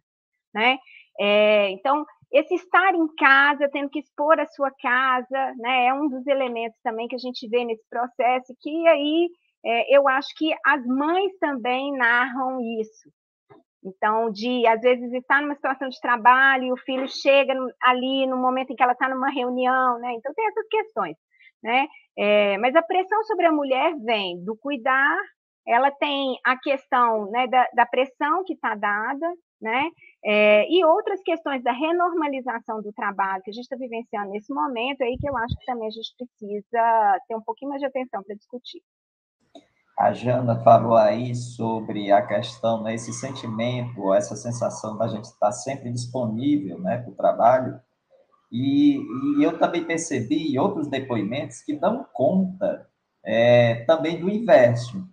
Né? 0.54 0.78
É, 1.20 1.70
então, 1.70 2.04
esse 2.32 2.56
estar 2.56 2.94
em 2.94 3.08
casa, 3.16 3.70
tendo 3.72 3.90
que 3.90 4.00
expor 4.00 4.40
a 4.40 4.46
sua 4.48 4.72
casa, 4.72 5.54
né, 5.58 5.88
é 5.88 5.94
um 5.94 6.10
dos 6.10 6.26
elementos 6.28 6.80
também 6.84 7.08
que 7.08 7.16
a 7.16 7.20
gente 7.20 7.48
vê 7.48 7.64
nesse 7.64 7.84
processo, 7.90 8.54
que 8.60 8.88
aí 8.88 9.30
é, 9.66 9.96
eu 9.98 10.08
acho 10.08 10.30
que 10.38 10.54
as 10.66 10.86
mães 10.86 11.32
também 11.40 11.92
narram 11.94 12.60
isso. 12.82 13.10
Então, 13.84 14.32
de 14.32 14.68
às 14.68 14.82
vezes 14.82 15.12
estar 15.14 15.42
numa 15.42 15.56
situação 15.56 15.88
de 15.88 16.00
trabalho 16.02 16.66
e 16.66 16.72
o 16.72 16.78
filho 16.78 17.08
chega 17.08 17.54
ali 17.82 18.26
no 18.28 18.38
momento 18.38 18.72
em 18.72 18.76
que 18.76 18.84
ela 18.84 18.92
está 18.94 19.08
numa 19.08 19.30
reunião, 19.30 20.00
né? 20.00 20.14
Então 20.14 20.34
tem 20.34 20.46
essas 20.48 20.68
questões, 20.68 21.16
né? 21.64 21.88
É, 22.18 22.58
mas 22.58 22.76
a 22.76 22.82
pressão 22.82 23.24
sobre 23.24 23.46
a 23.46 23.52
mulher 23.52 23.94
vem 24.04 24.44
do 24.44 24.58
cuidar, 24.58 25.18
ela 25.68 25.92
tem 25.92 26.40
a 26.46 26.58
questão 26.58 27.30
né, 27.30 27.46
da, 27.48 27.68
da 27.76 27.86
pressão 27.86 28.44
que 28.46 28.54
está 28.54 28.74
dada, 28.74 29.28
né? 29.62 29.90
É, 30.24 30.72
e 30.72 30.84
outras 30.86 31.22
questões 31.22 31.64
da 31.64 31.72
renormalização 31.72 32.82
do 32.82 32.94
trabalho 32.94 33.44
que 33.44 33.50
a 33.50 33.54
gente 33.54 33.64
está 33.64 33.76
vivenciando 33.76 34.32
nesse 34.32 34.54
momento, 34.54 35.02
aí 35.02 35.18
que 35.20 35.30
eu 35.30 35.36
acho 35.38 35.56
que 35.58 35.66
também 35.66 35.88
a 35.88 35.92
gente 35.92 36.14
precisa 36.18 37.20
ter 37.28 37.36
um 37.36 37.42
pouquinho 37.42 37.70
mais 37.70 37.82
de 37.82 37.88
atenção 37.88 38.24
para 38.24 38.36
discutir. 38.36 38.82
A 39.98 40.14
Jana 40.14 40.64
falou 40.64 40.96
aí 40.96 41.34
sobre 41.34 42.12
a 42.12 42.22
questão, 42.22 42.84
né, 42.84 42.94
esse 42.94 43.12
sentimento, 43.12 44.14
essa 44.14 44.36
sensação 44.36 44.96
da 44.96 45.08
gente 45.08 45.26
estar 45.26 45.52
sempre 45.52 45.92
disponível 45.92 46.80
né, 46.80 47.00
para 47.00 47.12
o 47.12 47.16
trabalho. 47.16 47.80
E, 48.52 48.98
e, 48.98 49.44
eu 49.44 49.58
também 49.58 49.84
percebi 49.84 50.58
outros 50.58 50.88
depoimentos 50.88 51.62
que 51.62 51.74
dão 51.74 52.06
conta 52.14 52.88
é, 53.26 53.84
também 53.86 54.20
do 54.20 54.30
inverso. 54.30 55.04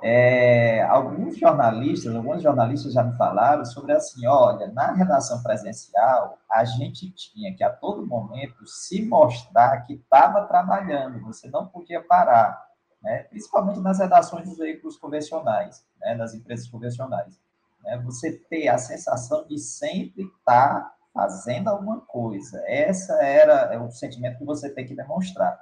É, 0.00 0.82
alguns 0.82 1.36
jornalistas, 1.36 2.14
alguns 2.14 2.40
jornalistas 2.40 2.92
já 2.92 3.02
me 3.02 3.16
falaram 3.16 3.64
sobre 3.64 3.92
assim, 3.92 4.26
olha, 4.28 4.68
na 4.68 4.92
redação 4.92 5.42
presencial, 5.42 6.38
a 6.48 6.64
gente 6.64 7.10
tinha 7.10 7.54
que 7.56 7.64
a 7.64 7.70
todo 7.70 8.06
momento 8.06 8.64
se 8.64 9.04
mostrar 9.04 9.80
que 9.82 9.94
estava 9.94 10.46
trabalhando, 10.46 11.20
você 11.20 11.48
não 11.48 11.66
podia 11.66 12.00
parar, 12.00 12.64
né? 13.02 13.24
principalmente 13.24 13.80
nas 13.80 13.98
redações 13.98 14.48
dos 14.48 14.58
veículos 14.58 14.96
convencionais, 14.96 15.84
né? 16.00 16.16
das 16.16 16.32
empresas 16.32 16.68
convencionais. 16.68 17.40
Né? 17.82 18.00
Você 18.04 18.38
ter 18.48 18.68
a 18.68 18.78
sensação 18.78 19.48
de 19.48 19.58
sempre 19.58 20.22
estar 20.22 20.80
tá 20.80 20.94
fazendo 21.12 21.68
alguma 21.68 22.00
coisa, 22.02 22.62
essa 22.68 23.14
era 23.20 23.74
é 23.74 23.80
o 23.80 23.90
sentimento 23.90 24.38
que 24.38 24.44
você 24.44 24.70
tem 24.70 24.86
que 24.86 24.94
demonstrar. 24.94 25.60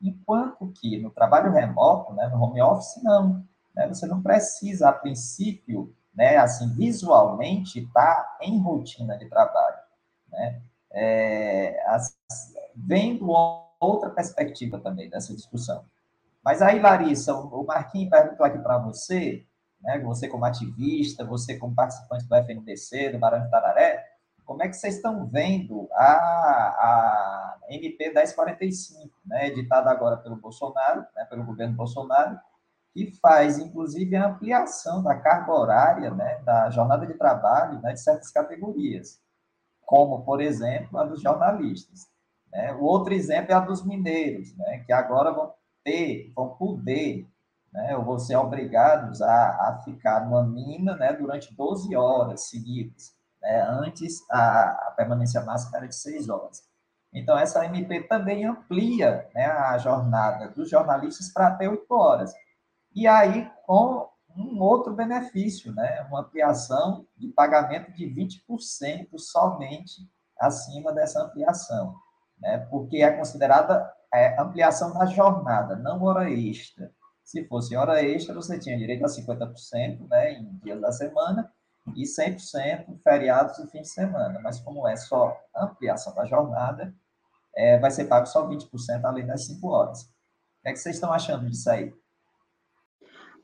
Enquanto 0.00 0.70
que 0.78 1.00
no 1.00 1.10
trabalho 1.10 1.50
remoto, 1.50 2.12
né, 2.12 2.28
no 2.28 2.40
home 2.40 2.60
office, 2.60 3.02
não 3.02 3.47
né? 3.78 3.86
Você 3.86 4.08
não 4.08 4.20
precisa, 4.20 4.88
a 4.88 4.92
princípio, 4.92 5.94
né, 6.12 6.36
assim, 6.36 6.68
visualmente, 6.74 7.78
estar 7.78 8.16
tá 8.16 8.38
em 8.42 8.60
rotina 8.60 9.16
de 9.16 9.28
trabalho. 9.28 9.78
Né? 10.28 10.60
É, 10.90 11.80
vendo 12.74 13.28
outra 13.78 14.10
perspectiva 14.10 14.80
também 14.80 15.08
dessa 15.08 15.32
discussão. 15.32 15.84
Mas 16.44 16.60
aí, 16.60 16.80
Larissa, 16.80 17.32
o 17.34 17.64
Marquinhos 17.64 18.10
perguntou 18.10 18.44
aqui 18.44 18.58
para 18.58 18.78
você, 18.78 19.46
né, 19.80 20.00
você 20.00 20.26
como 20.26 20.44
ativista, 20.44 21.24
você 21.24 21.56
como 21.56 21.74
participante 21.74 22.26
do 22.26 22.34
FNDC, 22.34 23.10
do 23.10 23.18
Barão 23.20 23.44
de 23.44 23.50
Tararé, 23.50 24.04
como 24.44 24.62
é 24.62 24.68
que 24.68 24.74
vocês 24.74 24.96
estão 24.96 25.24
vendo 25.26 25.88
a, 25.92 26.04
a 26.04 27.58
MP 27.68 28.06
1045, 28.06 29.14
né, 29.24 29.48
editada 29.48 29.88
agora 29.88 30.16
pelo 30.16 30.34
Bolsonaro, 30.34 31.06
né, 31.14 31.24
pelo 31.26 31.44
governo 31.44 31.76
Bolsonaro, 31.76 32.40
que 33.06 33.18
faz, 33.20 33.58
inclusive, 33.58 34.16
a 34.16 34.26
ampliação 34.26 35.02
da 35.02 35.14
carga 35.14 35.52
horária, 35.52 36.10
né, 36.10 36.40
da 36.44 36.68
jornada 36.70 37.06
de 37.06 37.14
trabalho 37.14 37.80
né, 37.80 37.92
de 37.92 38.00
certas 38.00 38.30
categorias, 38.30 39.20
como, 39.82 40.24
por 40.24 40.40
exemplo, 40.40 40.98
a 40.98 41.04
dos 41.04 41.22
jornalistas. 41.22 42.06
Né? 42.52 42.72
O 42.74 42.82
outro 42.82 43.14
exemplo 43.14 43.52
é 43.52 43.54
a 43.54 43.60
dos 43.60 43.84
mineiros, 43.84 44.56
né, 44.56 44.82
que 44.84 44.92
agora 44.92 45.32
vão 45.32 45.52
ter, 45.84 46.32
vão 46.34 46.50
poder, 46.50 47.26
né, 47.72 47.96
ou 47.96 48.04
vão 48.04 48.18
ser 48.18 48.36
obrigados 48.36 49.22
a, 49.22 49.68
a 49.68 49.80
ficar 49.84 50.24
numa 50.24 50.44
mina 50.44 50.96
né, 50.96 51.12
durante 51.12 51.54
12 51.54 51.94
horas 51.94 52.48
seguidas. 52.48 53.12
Né? 53.40 53.62
Antes, 53.62 54.18
a, 54.30 54.88
a 54.88 54.94
permanência 54.96 55.40
máxima 55.42 55.78
era 55.78 55.86
de 55.86 55.94
6 55.94 56.28
horas. 56.28 56.66
Então, 57.12 57.38
essa 57.38 57.64
MP 57.64 58.02
também 58.02 58.44
amplia 58.44 59.28
né, 59.34 59.46
a 59.46 59.78
jornada 59.78 60.48
dos 60.48 60.68
jornalistas 60.68 61.32
para 61.32 61.48
até 61.48 61.68
8 61.68 61.86
horas 61.90 62.34
e 62.98 63.06
aí 63.06 63.48
com 63.64 64.08
um 64.36 64.60
outro 64.60 64.92
benefício, 64.92 65.72
né? 65.72 66.04
uma 66.08 66.20
ampliação 66.20 67.06
de 67.16 67.28
pagamento 67.28 67.92
de 67.92 68.06
20% 68.06 69.08
somente 69.16 70.02
acima 70.38 70.92
dessa 70.92 71.22
ampliação, 71.22 71.94
né? 72.40 72.58
porque 72.70 72.98
é 72.98 73.12
considerada 73.12 73.88
é, 74.12 74.40
ampliação 74.40 74.92
da 74.92 75.06
jornada, 75.06 75.76
não 75.76 76.02
hora 76.02 76.28
extra. 76.28 76.92
Se 77.22 77.44
fosse 77.46 77.76
hora 77.76 78.02
extra, 78.02 78.34
você 78.34 78.58
tinha 78.58 78.76
direito 78.76 79.04
a 79.04 79.08
50% 79.08 80.08
né, 80.08 80.32
em 80.32 80.58
dias 80.58 80.80
da 80.80 80.90
semana 80.90 81.52
e 81.94 82.02
100% 82.02 83.00
feriados 83.02 83.58
e 83.60 83.66
fim 83.68 83.82
de 83.82 83.88
semana. 83.88 84.40
Mas 84.40 84.58
como 84.60 84.88
é 84.88 84.96
só 84.96 85.38
ampliação 85.54 86.14
da 86.14 86.24
jornada, 86.24 86.92
é, 87.54 87.78
vai 87.78 87.92
ser 87.92 88.06
pago 88.06 88.26
só 88.26 88.48
20% 88.48 89.04
além 89.04 89.26
das 89.26 89.46
5 89.46 89.68
horas. 89.68 90.02
O 90.02 90.06
que, 90.62 90.68
é 90.68 90.72
que 90.72 90.78
vocês 90.78 90.96
estão 90.96 91.12
achando 91.12 91.48
disso 91.48 91.70
aí? 91.70 91.94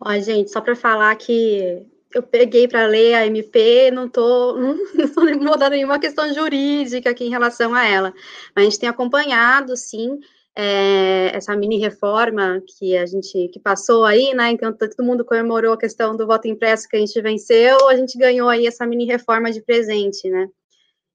Ó, 0.00 0.18
gente, 0.18 0.50
só 0.50 0.60
para 0.60 0.76
falar 0.76 1.14
que 1.16 1.86
eu 2.14 2.22
peguei 2.22 2.68
para 2.68 2.86
ler 2.86 3.14
a 3.14 3.26
MP, 3.26 3.90
não 3.90 4.06
estou 4.06 4.56
não, 4.58 4.74
não 4.74 5.38
mudando 5.40 5.72
nenhuma 5.72 5.98
questão 5.98 6.32
jurídica 6.32 7.10
aqui 7.10 7.24
em 7.24 7.30
relação 7.30 7.74
a 7.74 7.84
ela. 7.84 8.14
Mas 8.54 8.62
a 8.66 8.70
gente 8.70 8.80
tem 8.80 8.88
acompanhado, 8.88 9.76
sim, 9.76 10.20
é, 10.56 11.30
essa 11.34 11.56
mini 11.56 11.78
reforma 11.78 12.62
que 12.78 12.96
a 12.96 13.06
gente 13.06 13.48
que 13.48 13.58
passou 13.58 14.04
aí, 14.04 14.32
né? 14.34 14.50
Então 14.52 14.72
todo 14.72 15.04
mundo 15.04 15.24
comemorou 15.24 15.72
a 15.72 15.78
questão 15.78 16.16
do 16.16 16.26
voto 16.26 16.46
impresso 16.46 16.88
que 16.88 16.96
a 16.96 17.00
gente 17.00 17.20
venceu, 17.20 17.88
a 17.88 17.96
gente 17.96 18.16
ganhou 18.16 18.48
aí 18.48 18.66
essa 18.66 18.86
mini 18.86 19.04
reforma 19.04 19.50
de 19.50 19.60
presente, 19.60 20.30
né? 20.30 20.48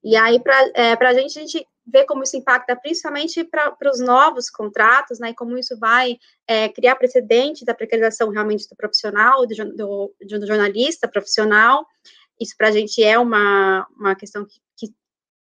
E 0.03 0.15
aí, 0.15 0.39
para 0.39 0.55
é, 0.75 0.93
a 0.93 1.13
gente, 1.13 1.37
a 1.37 1.41
gente 1.41 1.67
ver 1.91 2.05
como 2.05 2.23
isso 2.23 2.37
impacta 2.37 2.75
principalmente 2.75 3.43
para 3.43 3.75
os 3.91 3.99
novos 3.99 4.49
contratos, 4.49 5.19
né, 5.19 5.29
e 5.29 5.35
como 5.35 5.57
isso 5.57 5.77
vai 5.77 6.17
é, 6.47 6.69
criar 6.69 6.95
precedente 6.95 7.65
da 7.65 7.73
precarização 7.73 8.29
realmente 8.29 8.67
do 8.69 8.75
profissional, 8.75 9.45
do, 9.45 9.55
do, 9.75 10.15
do 10.19 10.47
jornalista 10.47 11.07
profissional. 11.07 11.85
Isso 12.39 12.55
para 12.57 12.69
a 12.69 12.71
gente 12.71 13.03
é 13.03 13.17
uma, 13.17 13.87
uma 13.97 14.15
questão 14.15 14.45
que, 14.45 14.59
que 14.77 14.93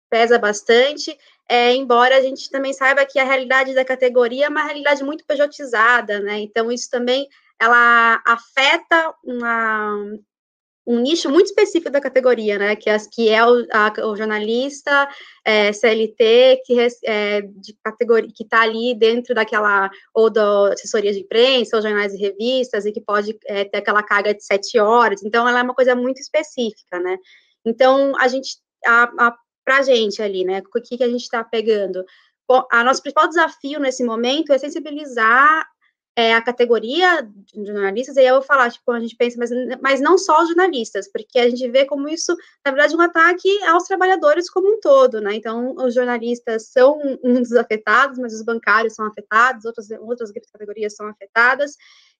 pesa 0.09 0.39
bastante, 0.39 1.17
é, 1.49 1.73
embora 1.73 2.17
a 2.17 2.21
gente 2.21 2.49
também 2.49 2.73
saiba 2.73 3.05
que 3.05 3.19
a 3.19 3.23
realidade 3.23 3.73
da 3.73 3.83
categoria 3.83 4.45
é 4.45 4.49
uma 4.49 4.63
realidade 4.63 5.03
muito 5.03 5.25
pejotizada, 5.25 6.19
né, 6.19 6.39
então 6.39 6.71
isso 6.71 6.89
também 6.89 7.27
ela 7.59 8.21
afeta 8.25 9.15
uma, 9.23 9.95
um 10.87 11.01
nicho 11.01 11.29
muito 11.29 11.47
específico 11.47 11.91
da 11.91 11.99
categoria, 11.99 12.57
né, 12.57 12.75
que, 12.77 12.89
é, 12.89 12.97
que 13.11 13.29
é 13.29 13.45
o, 13.45 13.67
a, 13.73 13.93
o 14.07 14.15
jornalista 14.15 15.09
é, 15.43 15.73
CLT 15.73 16.61
que 16.65 16.87
é, 17.05 17.41
de 17.41 17.77
categoria 17.83 18.31
que 18.33 18.43
está 18.43 18.61
ali 18.61 18.95
dentro 18.95 19.35
daquela 19.35 19.91
ou 20.13 20.29
da 20.29 20.73
assessoria 20.73 21.11
de 21.11 21.19
imprensa, 21.19 21.75
ou 21.75 21.81
jornais 21.81 22.13
e 22.13 22.17
revistas 22.17 22.85
e 22.85 22.93
que 22.93 23.01
pode 23.01 23.37
é, 23.45 23.65
ter 23.65 23.79
aquela 23.79 24.01
carga 24.01 24.33
de 24.33 24.43
sete 24.43 24.79
horas. 24.79 25.21
Então, 25.23 25.47
ela 25.47 25.59
é 25.59 25.63
uma 25.63 25.75
coisa 25.75 25.93
muito 25.93 26.21
específica, 26.21 26.99
né? 26.99 27.17
Então, 27.65 28.13
a 28.17 28.29
gente, 28.29 28.57
a, 28.85 29.03
a 29.27 29.37
para 29.65 29.81
gente 29.81 30.21
ali, 30.21 30.45
né, 30.45 30.61
o 30.73 30.81
que, 30.81 30.97
que 30.97 31.03
a 31.03 31.09
gente 31.09 31.23
está 31.23 31.43
pegando? 31.43 32.05
Bom, 32.47 32.65
a 32.71 32.81
nosso 32.81 33.01
principal 33.01 33.27
desafio 33.27 33.81
nesse 33.81 34.05
momento 34.05 34.53
é 34.53 34.57
sensibilizar 34.57 35.67
é, 36.17 36.33
a 36.33 36.41
categoria 36.41 37.21
de 37.21 37.63
jornalistas, 37.63 38.17
e 38.17 38.21
aí 38.21 38.25
eu 38.25 38.37
vou 38.37 38.43
falar, 38.43 38.71
tipo, 38.71 38.91
a 38.91 38.99
gente 38.99 39.15
pensa, 39.15 39.37
mas, 39.37 39.51
mas 39.79 40.01
não 40.01 40.17
só 40.17 40.41
os 40.41 40.47
jornalistas, 40.47 41.07
porque 41.07 41.37
a 41.37 41.47
gente 41.47 41.69
vê 41.69 41.85
como 41.85 42.09
isso, 42.09 42.35
na 42.65 42.71
verdade, 42.71 42.95
um 42.95 43.01
ataque 43.01 43.47
aos 43.65 43.83
trabalhadores 43.83 44.49
como 44.49 44.67
um 44.67 44.79
todo, 44.79 45.21
né? 45.21 45.35
Então, 45.35 45.75
os 45.75 45.93
jornalistas 45.93 46.69
são 46.69 46.99
um 47.23 47.35
dos 47.35 47.51
afetados, 47.51 48.17
mas 48.17 48.33
os 48.33 48.41
bancários 48.41 48.95
são 48.95 49.05
afetados, 49.05 49.63
outras, 49.63 49.91
outras 49.91 50.31
categorias 50.51 50.95
são 50.95 51.07
afetadas. 51.07 51.75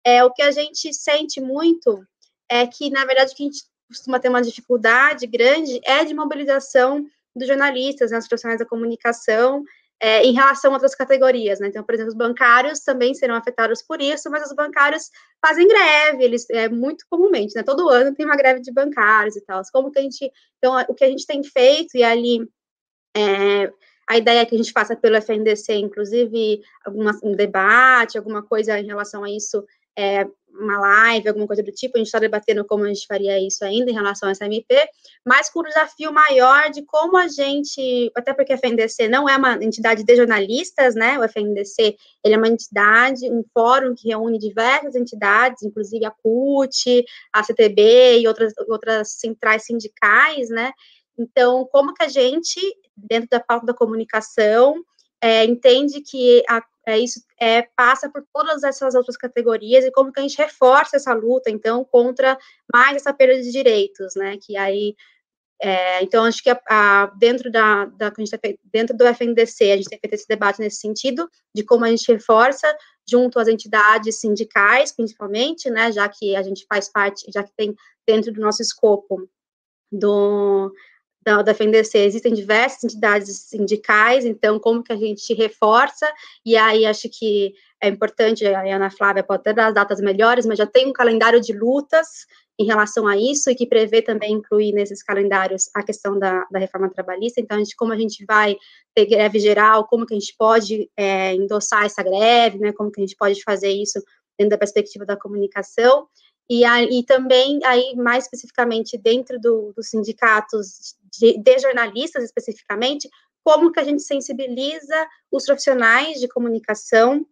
É, 0.05 0.23
o 0.23 0.31
que 0.31 0.43
a 0.43 0.51
gente 0.51 0.93
sente 0.93 1.41
muito 1.41 2.05
é 2.47 2.67
que, 2.67 2.91
na 2.91 3.03
verdade, 3.03 3.31
o 3.31 3.35
que 3.35 3.41
a 3.41 3.47
gente 3.47 3.63
costuma 3.87 4.19
ter 4.19 4.29
uma 4.29 4.43
dificuldade 4.43 5.25
grande 5.25 5.81
é 5.83 6.05
de 6.05 6.13
mobilização 6.13 7.03
dos 7.35 7.47
jornalistas, 7.47 8.11
né, 8.11 8.19
profissionais 8.27 8.59
da 8.59 8.65
comunicação, 8.65 9.63
é, 9.99 10.23
em 10.23 10.33
relação 10.33 10.71
a 10.71 10.73
outras 10.75 10.93
categorias, 10.93 11.59
né? 11.59 11.67
Então, 11.67 11.83
por 11.83 11.95
exemplo, 11.95 12.11
os 12.11 12.17
bancários 12.17 12.81
também 12.81 13.13
serão 13.13 13.35
afetados 13.35 13.81
por 13.81 14.01
isso, 14.01 14.29
mas 14.29 14.45
os 14.45 14.55
bancários 14.55 15.09
fazem 15.43 15.67
greve, 15.67 16.23
eles 16.23 16.47
é 16.51 16.69
muito 16.69 17.05
comumente, 17.09 17.55
né? 17.55 17.63
Todo 17.63 17.89
ano 17.89 18.13
tem 18.13 18.25
uma 18.25 18.35
greve 18.35 18.61
de 18.61 18.71
bancários 18.71 19.35
e 19.35 19.41
tal. 19.41 19.61
Como 19.71 19.91
que 19.91 19.99
a 19.99 20.01
gente, 20.01 20.31
então, 20.57 20.79
o 20.87 20.93
que 20.93 21.03
a 21.03 21.09
gente 21.09 21.25
tem 21.25 21.43
feito 21.43 21.97
e 21.97 22.03
ali 22.03 22.47
é, 23.15 23.71
a 24.07 24.17
ideia 24.17 24.41
é 24.41 24.45
que 24.45 24.55
a 24.55 24.57
gente 24.57 24.71
faça 24.71 24.95
pelo 24.95 25.17
FNDC, 25.17 25.73
inclusive, 25.73 26.61
alguma, 26.85 27.11
um 27.23 27.35
debate, 27.35 28.17
alguma 28.17 28.41
coisa 28.41 28.79
em 28.79 28.85
relação 28.85 29.23
a 29.23 29.29
isso, 29.29 29.65
é, 29.97 30.25
uma 30.59 30.79
live, 30.79 31.27
alguma 31.27 31.47
coisa 31.47 31.63
do 31.63 31.71
tipo, 31.71 31.97
a 31.97 31.99
gente 31.99 32.07
está 32.07 32.19
debatendo 32.19 32.65
como 32.65 32.83
a 32.83 32.87
gente 32.87 33.05
faria 33.07 33.39
isso 33.39 33.63
ainda 33.63 33.91
em 33.91 33.93
relação 33.93 34.27
a 34.27 34.31
essa 34.31 34.45
MP, 34.45 34.75
mas 35.25 35.49
com 35.49 35.59
o 35.59 35.63
desafio 35.63 36.11
maior 36.11 36.69
de 36.69 36.83
como 36.83 37.17
a 37.17 37.27
gente, 37.27 38.11
até 38.15 38.33
porque 38.33 38.53
a 38.53 38.57
FNDC 38.57 39.07
não 39.07 39.27
é 39.27 39.35
uma 39.37 39.55
entidade 39.63 40.03
de 40.03 40.15
jornalistas, 40.15 40.95
né, 40.95 41.17
o 41.19 41.23
FNDC, 41.23 41.95
ele 42.23 42.35
é 42.35 42.37
uma 42.37 42.47
entidade, 42.47 43.29
um 43.29 43.43
fórum 43.53 43.93
que 43.95 44.09
reúne 44.09 44.39
diversas 44.39 44.95
entidades, 44.95 45.63
inclusive 45.63 46.05
a 46.05 46.11
CUT, 46.11 47.05
a 47.33 47.43
CTB 47.43 48.19
e 48.19 48.27
outras, 48.27 48.53
outras 48.67 49.13
centrais 49.13 49.65
sindicais, 49.65 50.49
né, 50.49 50.71
então, 51.17 51.67
como 51.71 51.93
que 51.93 52.03
a 52.03 52.07
gente, 52.07 52.59
dentro 52.95 53.27
da 53.29 53.39
pauta 53.39 53.65
da 53.65 53.73
comunicação, 53.73 54.83
é, 55.19 55.43
entende 55.43 56.01
que 56.01 56.43
a 56.47 56.61
é, 56.87 56.97
isso 56.97 57.21
é, 57.37 57.63
passa 57.75 58.09
por 58.09 58.25
todas 58.33 58.63
essas 58.63 58.95
outras 58.95 59.17
categorias 59.17 59.83
e 59.83 59.91
como 59.91 60.11
que 60.11 60.21
a 60.21 60.23
gente 60.23 60.37
reforça 60.37 60.95
essa 60.95 61.13
luta, 61.13 61.49
então, 61.49 61.83
contra 61.83 62.37
mais 62.73 62.95
essa 62.95 63.13
perda 63.13 63.41
de 63.41 63.51
direitos, 63.51 64.15
né, 64.15 64.37
que 64.41 64.55
aí, 64.55 64.95
é, 65.61 66.01
então, 66.01 66.23
acho 66.23 66.41
que 66.41 66.49
a, 66.49 66.57
a, 66.69 67.07
dentro 67.07 67.51
da, 67.51 67.85
da 67.85 68.09
dentro 68.71 68.95
do 68.95 69.05
FNDC, 69.05 69.71
a 69.71 69.75
gente 69.75 69.89
tem 69.89 69.99
feito 69.99 70.13
esse 70.13 70.27
debate 70.29 70.61
nesse 70.61 70.77
sentido, 70.77 71.29
de 71.53 71.61
como 71.61 71.83
a 71.83 71.89
gente 71.89 72.09
reforça 72.09 72.73
junto 73.09 73.37
às 73.37 73.49
entidades 73.49 74.21
sindicais, 74.21 74.93
principalmente, 74.95 75.69
né, 75.69 75.91
já 75.91 76.07
que 76.07 76.37
a 76.37 76.41
gente 76.41 76.65
faz 76.69 76.89
parte, 76.89 77.29
já 77.33 77.43
que 77.43 77.51
tem 77.57 77.75
dentro 78.07 78.31
do 78.31 78.39
nosso 78.39 78.61
escopo 78.61 79.29
do, 79.91 80.71
da, 81.27 81.41
da 81.41 81.51
FNDC, 81.51 81.97
existem 81.97 82.33
diversas 82.33 82.85
entidades 82.85 83.37
sindicais, 83.49 84.23
então 84.23 84.57
como 84.57 84.81
que 84.81 84.93
a 84.93 84.95
gente 84.95 85.33
reforça, 85.33 86.09
e 86.45 86.55
aí 86.55 86.85
acho 86.85 87.09
que 87.09 87.53
é 87.83 87.89
importante, 87.89 88.47
a 88.47 88.61
Ana 88.75 88.89
Flávia 88.89 89.23
pode 89.23 89.41
até 89.41 89.53
dar 89.53 89.67
as 89.67 89.73
datas 89.73 89.99
melhores, 89.99 90.45
mas 90.45 90.57
já 90.57 90.65
tem 90.65 90.87
um 90.87 90.93
calendário 90.93 91.41
de 91.41 91.51
lutas 91.51 92.07
em 92.57 92.65
relação 92.65 93.05
a 93.05 93.17
isso, 93.17 93.51
e 93.51 93.55
que 93.55 93.67
prevê 93.67 94.01
também 94.01 94.31
incluir 94.35 94.71
nesses 94.71 95.03
calendários 95.03 95.69
a 95.75 95.83
questão 95.83 96.17
da, 96.17 96.47
da 96.49 96.59
reforma 96.59 96.89
trabalhista, 96.89 97.41
então 97.41 97.57
a 97.57 97.59
gente, 97.59 97.75
como 97.75 97.91
a 97.91 97.97
gente 97.97 98.23
vai 98.25 98.55
ter 98.95 99.05
greve 99.05 99.37
geral, 99.37 99.85
como 99.85 100.05
que 100.05 100.13
a 100.13 100.19
gente 100.19 100.33
pode 100.37 100.89
é, 100.95 101.35
endossar 101.35 101.83
essa 101.83 102.01
greve, 102.01 102.57
né, 102.57 102.71
como 102.71 102.89
que 102.89 103.01
a 103.01 103.05
gente 103.05 103.17
pode 103.17 103.43
fazer 103.43 103.69
isso 103.69 104.01
dentro 104.39 104.51
da 104.51 104.57
perspectiva 104.57 105.05
da 105.05 105.17
comunicação, 105.17 106.07
e, 106.49 106.63
aí, 106.63 107.03
também, 107.03 107.59
aí, 107.65 107.93
mais 107.95 108.23
especificamente, 108.23 108.97
dentro 108.97 109.37
do, 109.39 109.73
dos 109.75 109.89
sindicatos 109.89 110.95
de, 111.17 111.37
de, 111.37 111.59
jornalistas, 111.59 112.23
especificamente, 112.23 113.09
como 113.43 113.71
que 113.71 113.79
a 113.79 113.83
gente 113.83 114.03
sensibiliza 114.03 115.07
os 115.31 115.45
profissionais 115.45 116.19
de 116.19 116.27
comunicação 116.27 117.25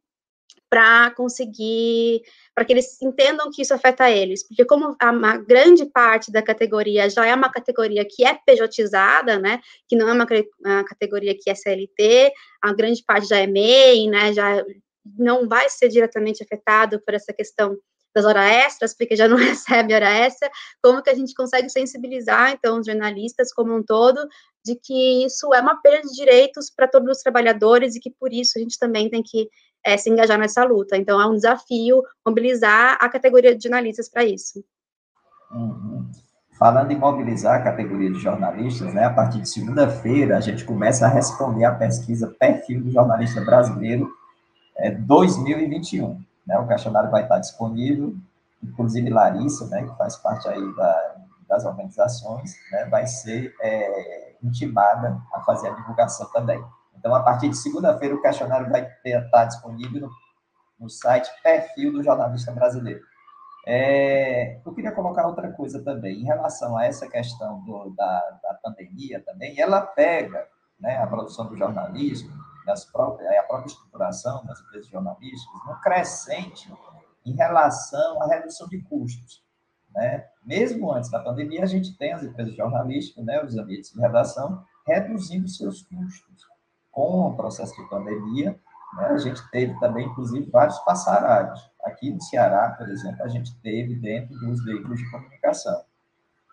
para 0.69 1.11
conseguir, 1.11 2.21
para 2.53 2.65
que 2.65 2.73
eles 2.73 3.01
entendam 3.01 3.49
que 3.51 3.61
isso 3.61 3.73
afeta 3.73 4.09
eles, 4.09 4.45
porque 4.47 4.65
como 4.65 4.95
a, 4.99 5.37
grande 5.37 5.85
parte 5.85 6.31
da 6.31 6.41
categoria 6.41 7.09
já 7.09 7.25
é 7.25 7.35
uma 7.35 7.51
categoria 7.51 8.05
que 8.09 8.25
é 8.25 8.37
pejotizada, 8.45 9.39
né, 9.39 9.61
que 9.87 9.95
não 9.95 10.09
é 10.09 10.13
uma, 10.13 10.27
uma 10.59 10.83
categoria 10.83 11.35
que 11.37 11.49
é 11.49 11.55
CLT, 11.55 12.31
a 12.61 12.73
grande 12.73 13.03
parte 13.05 13.27
já 13.27 13.37
é 13.37 13.47
MEI, 13.47 14.09
né, 14.09 14.33
já 14.33 14.65
não 15.17 15.47
vai 15.47 15.69
ser 15.69 15.87
diretamente 15.87 16.43
afetado 16.43 16.99
por 17.05 17.13
essa 17.13 17.31
questão 17.31 17.77
das 18.15 18.25
horas 18.25 18.45
extras, 18.45 18.95
porque 18.95 19.15
já 19.15 19.27
não 19.27 19.35
recebe 19.37 19.93
hora 19.93 20.09
extra, 20.09 20.49
como 20.81 21.03
que 21.03 21.09
a 21.09 21.13
gente 21.13 21.33
consegue 21.33 21.69
sensibilizar, 21.69 22.51
então, 22.51 22.79
os 22.79 22.85
jornalistas 22.85 23.51
como 23.53 23.75
um 23.75 23.83
todo, 23.83 24.25
de 24.63 24.75
que 24.75 25.25
isso 25.25 25.53
é 25.53 25.59
uma 25.59 25.81
perda 25.81 26.07
de 26.07 26.15
direitos 26.15 26.71
para 26.71 26.87
todos 26.87 27.17
os 27.17 27.21
trabalhadores 27.21 27.95
e 27.95 27.99
que, 27.99 28.09
por 28.09 28.31
isso, 28.31 28.53
a 28.57 28.61
gente 28.61 28.79
também 28.79 29.09
tem 29.09 29.21
que 29.21 29.49
é, 29.83 29.97
se 29.97 30.09
engajar 30.09 30.39
nessa 30.39 30.63
luta. 30.63 30.97
Então, 30.97 31.21
é 31.21 31.27
um 31.27 31.35
desafio 31.35 32.01
mobilizar 32.25 32.97
a 32.99 33.09
categoria 33.09 33.55
de 33.55 33.63
jornalistas 33.63 34.09
para 34.09 34.23
isso. 34.23 34.63
Uhum. 35.51 36.09
Falando 36.57 36.91
em 36.91 36.97
mobilizar 36.97 37.59
a 37.59 37.63
categoria 37.63 38.09
de 38.09 38.19
jornalistas, 38.19 38.93
né, 38.93 39.03
a 39.03 39.09
partir 39.09 39.41
de 39.41 39.49
segunda-feira, 39.49 40.37
a 40.37 40.41
gente 40.41 40.63
começa 40.63 41.05
a 41.05 41.09
responder 41.09 41.65
a 41.65 41.75
pesquisa 41.75 42.33
Perfil 42.39 42.81
do 42.81 42.91
Jornalista 42.91 43.41
Brasileiro 43.41 44.09
é, 44.77 44.89
2021. 44.89 46.17
Né? 46.45 46.57
O 46.59 46.67
questionário 46.67 47.09
vai 47.09 47.23
estar 47.23 47.39
disponível, 47.39 48.15
inclusive 48.63 49.09
Larissa, 49.09 49.67
né, 49.67 49.83
que 49.83 49.97
faz 49.97 50.15
parte 50.17 50.47
aí 50.47 50.75
da, 50.75 51.15
das 51.47 51.65
organizações, 51.65 52.55
né, 52.71 52.85
vai 52.85 53.05
ser 53.05 53.53
é, 53.61 54.35
intimada 54.43 55.19
a 55.33 55.41
fazer 55.41 55.69
a 55.69 55.73
divulgação 55.73 56.29
também. 56.31 56.63
Então, 56.97 57.13
a 57.13 57.21
partir 57.21 57.49
de 57.49 57.57
segunda-feira, 57.57 58.15
o 58.15 58.21
questionário 58.21 58.69
vai 58.69 58.89
estar 59.05 59.45
disponível 59.45 60.01
no, 60.01 60.09
no 60.79 60.89
site 60.89 61.29
Perfil 61.43 61.91
do 61.93 62.03
Jornalista 62.03 62.51
Brasileiro. 62.51 63.01
É, 63.67 64.59
eu 64.63 64.73
queria 64.73 64.91
colocar 64.91 65.27
outra 65.27 65.51
coisa 65.51 65.83
também, 65.83 66.21
em 66.21 66.25
relação 66.25 66.77
a 66.77 66.85
essa 66.85 67.07
questão 67.07 67.63
do, 67.63 67.89
da, 67.95 68.39
da 68.43 68.53
pandemia 68.63 69.23
também, 69.25 69.59
ela 69.59 69.81
pega 69.81 70.47
né, 70.79 70.97
a 70.97 71.07
produção 71.07 71.47
do 71.47 71.57
jornalismo, 71.57 72.31
das 72.65 72.85
próprias, 72.85 73.31
a 73.37 73.43
própria 73.43 73.67
estruturação 73.67 74.45
das 74.45 74.59
empresas 74.61 74.87
jornalísticas, 74.89 75.65
no 75.67 75.79
crescente 75.81 76.73
em 77.25 77.33
relação 77.33 78.21
à 78.21 78.27
redução 78.27 78.67
de 78.67 78.81
custos. 78.83 79.43
Né? 79.93 80.25
Mesmo 80.45 80.91
antes 80.91 81.09
da 81.09 81.19
pandemia, 81.19 81.63
a 81.63 81.67
gente 81.67 81.97
tem 81.97 82.13
as 82.13 82.23
empresas 82.23 82.53
jornalísticas, 82.55 83.23
né, 83.23 83.43
os 83.43 83.57
ambientes 83.57 83.91
de 83.91 83.99
redação, 83.99 84.63
reduzindo 84.85 85.47
seus 85.47 85.81
custos. 85.83 86.45
Com 86.91 87.29
o 87.29 87.35
processo 87.35 87.75
de 87.75 87.89
pandemia, 87.89 88.59
né, 88.93 89.07
a 89.07 89.17
gente 89.17 89.41
teve 89.51 89.77
também, 89.79 90.05
inclusive, 90.05 90.49
vários 90.51 90.77
passarários. 90.79 91.59
Aqui 91.83 92.11
no 92.11 92.21
Ceará, 92.21 92.71
por 92.71 92.89
exemplo, 92.89 93.23
a 93.23 93.27
gente 93.27 93.55
teve 93.61 93.95
dentro 93.95 94.37
dos 94.37 94.63
veículos 94.63 94.99
de 94.99 95.09
comunicação. 95.09 95.83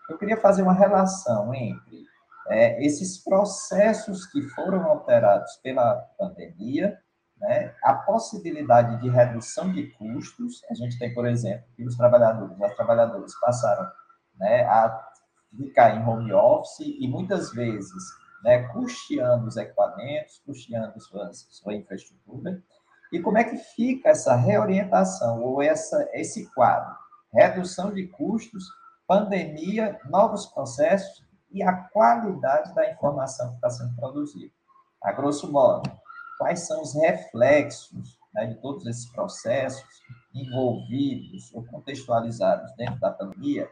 Eu 0.09 0.17
queria 0.17 0.37
fazer 0.37 0.63
uma 0.63 0.73
relação 0.73 1.53
entre 1.53 2.05
é, 2.49 2.85
esses 2.85 3.23
processos 3.23 4.25
que 4.25 4.41
foram 4.49 4.83
alterados 4.83 5.55
pela 5.57 5.95
pandemia, 6.17 6.97
né, 7.37 7.73
a 7.83 7.93
possibilidade 7.93 9.01
de 9.01 9.09
redução 9.09 9.71
de 9.71 9.87
custos, 9.91 10.61
a 10.69 10.73
gente 10.73 10.97
tem, 10.97 11.13
por 11.13 11.27
exemplo, 11.27 11.65
que 11.75 11.85
os 11.85 11.95
trabalhadores, 11.95 12.61
as 12.61 12.75
trabalhadoras 12.75 13.33
passaram 13.39 13.89
né, 14.35 14.63
a 14.63 15.09
ficar 15.55 15.95
em 15.95 16.05
home 16.05 16.33
office 16.33 16.79
e 16.99 17.07
muitas 17.07 17.51
vezes 17.51 18.03
né, 18.43 18.67
custeando 18.69 19.47
os 19.47 19.57
equipamentos, 19.57 20.41
custeando 20.45 20.99
sua, 20.99 21.31
sua 21.33 21.73
infraestrutura, 21.73 22.61
e 23.11 23.19
como 23.19 23.37
é 23.37 23.43
que 23.43 23.57
fica 23.57 24.09
essa 24.09 24.35
reorientação 24.35 25.41
ou 25.41 25.61
essa, 25.61 26.09
esse 26.13 26.51
quadro? 26.53 26.95
Redução 27.31 27.93
de 27.93 28.07
custos, 28.07 28.65
pandemia, 29.07 29.99
novos 30.09 30.47
processos 30.47 31.22
e 31.53 31.61
a 31.61 31.73
qualidade 31.73 32.73
da 32.73 32.91
informação 32.91 33.49
que 33.49 33.55
está 33.55 33.69
sendo 33.69 33.95
produzida. 33.95 34.51
A 35.01 35.11
grosso 35.11 35.51
modo, 35.51 35.89
quais 36.37 36.61
são 36.61 36.81
os 36.81 36.95
reflexos 36.95 38.17
né, 38.33 38.47
de 38.47 38.55
todos 38.55 38.85
esses 38.87 39.05
processos 39.11 40.03
envolvidos 40.33 41.53
ou 41.53 41.63
contextualizados 41.65 42.73
dentro 42.75 42.99
da 42.99 43.11
pandemia 43.11 43.69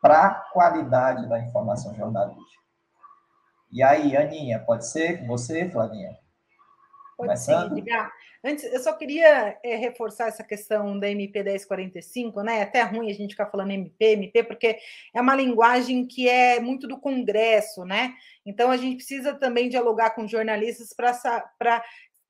para 0.00 0.26
a 0.26 0.34
qualidade 0.34 1.28
da 1.28 1.38
informação 1.38 1.94
jornalística. 1.94 2.60
E 3.70 3.82
aí, 3.82 4.16
Aninha, 4.16 4.58
pode 4.58 4.86
ser 4.86 5.20
com 5.20 5.28
você, 5.28 5.70
Flavinha? 5.70 6.18
Começando? 7.22 7.74
sim, 7.74 7.84
Antes, 8.44 8.64
eu 8.64 8.80
só 8.80 8.92
queria 8.92 9.56
é, 9.62 9.76
reforçar 9.76 10.26
essa 10.26 10.42
questão 10.42 10.98
da 10.98 11.08
MP 11.08 11.44
1045, 11.44 12.42
né? 12.42 12.58
É 12.58 12.62
até 12.62 12.82
ruim 12.82 13.08
a 13.08 13.14
gente 13.14 13.30
ficar 13.30 13.46
falando 13.46 13.70
MP, 13.70 14.04
MP, 14.04 14.42
porque 14.42 14.78
é 15.14 15.20
uma 15.20 15.36
linguagem 15.36 16.04
que 16.04 16.28
é 16.28 16.58
muito 16.58 16.88
do 16.88 16.98
Congresso, 16.98 17.84
né? 17.84 18.14
Então 18.44 18.70
a 18.70 18.76
gente 18.76 18.96
precisa 18.96 19.34
também 19.34 19.68
dialogar 19.68 20.10
com 20.10 20.26
jornalistas 20.26 20.92
para 20.92 21.84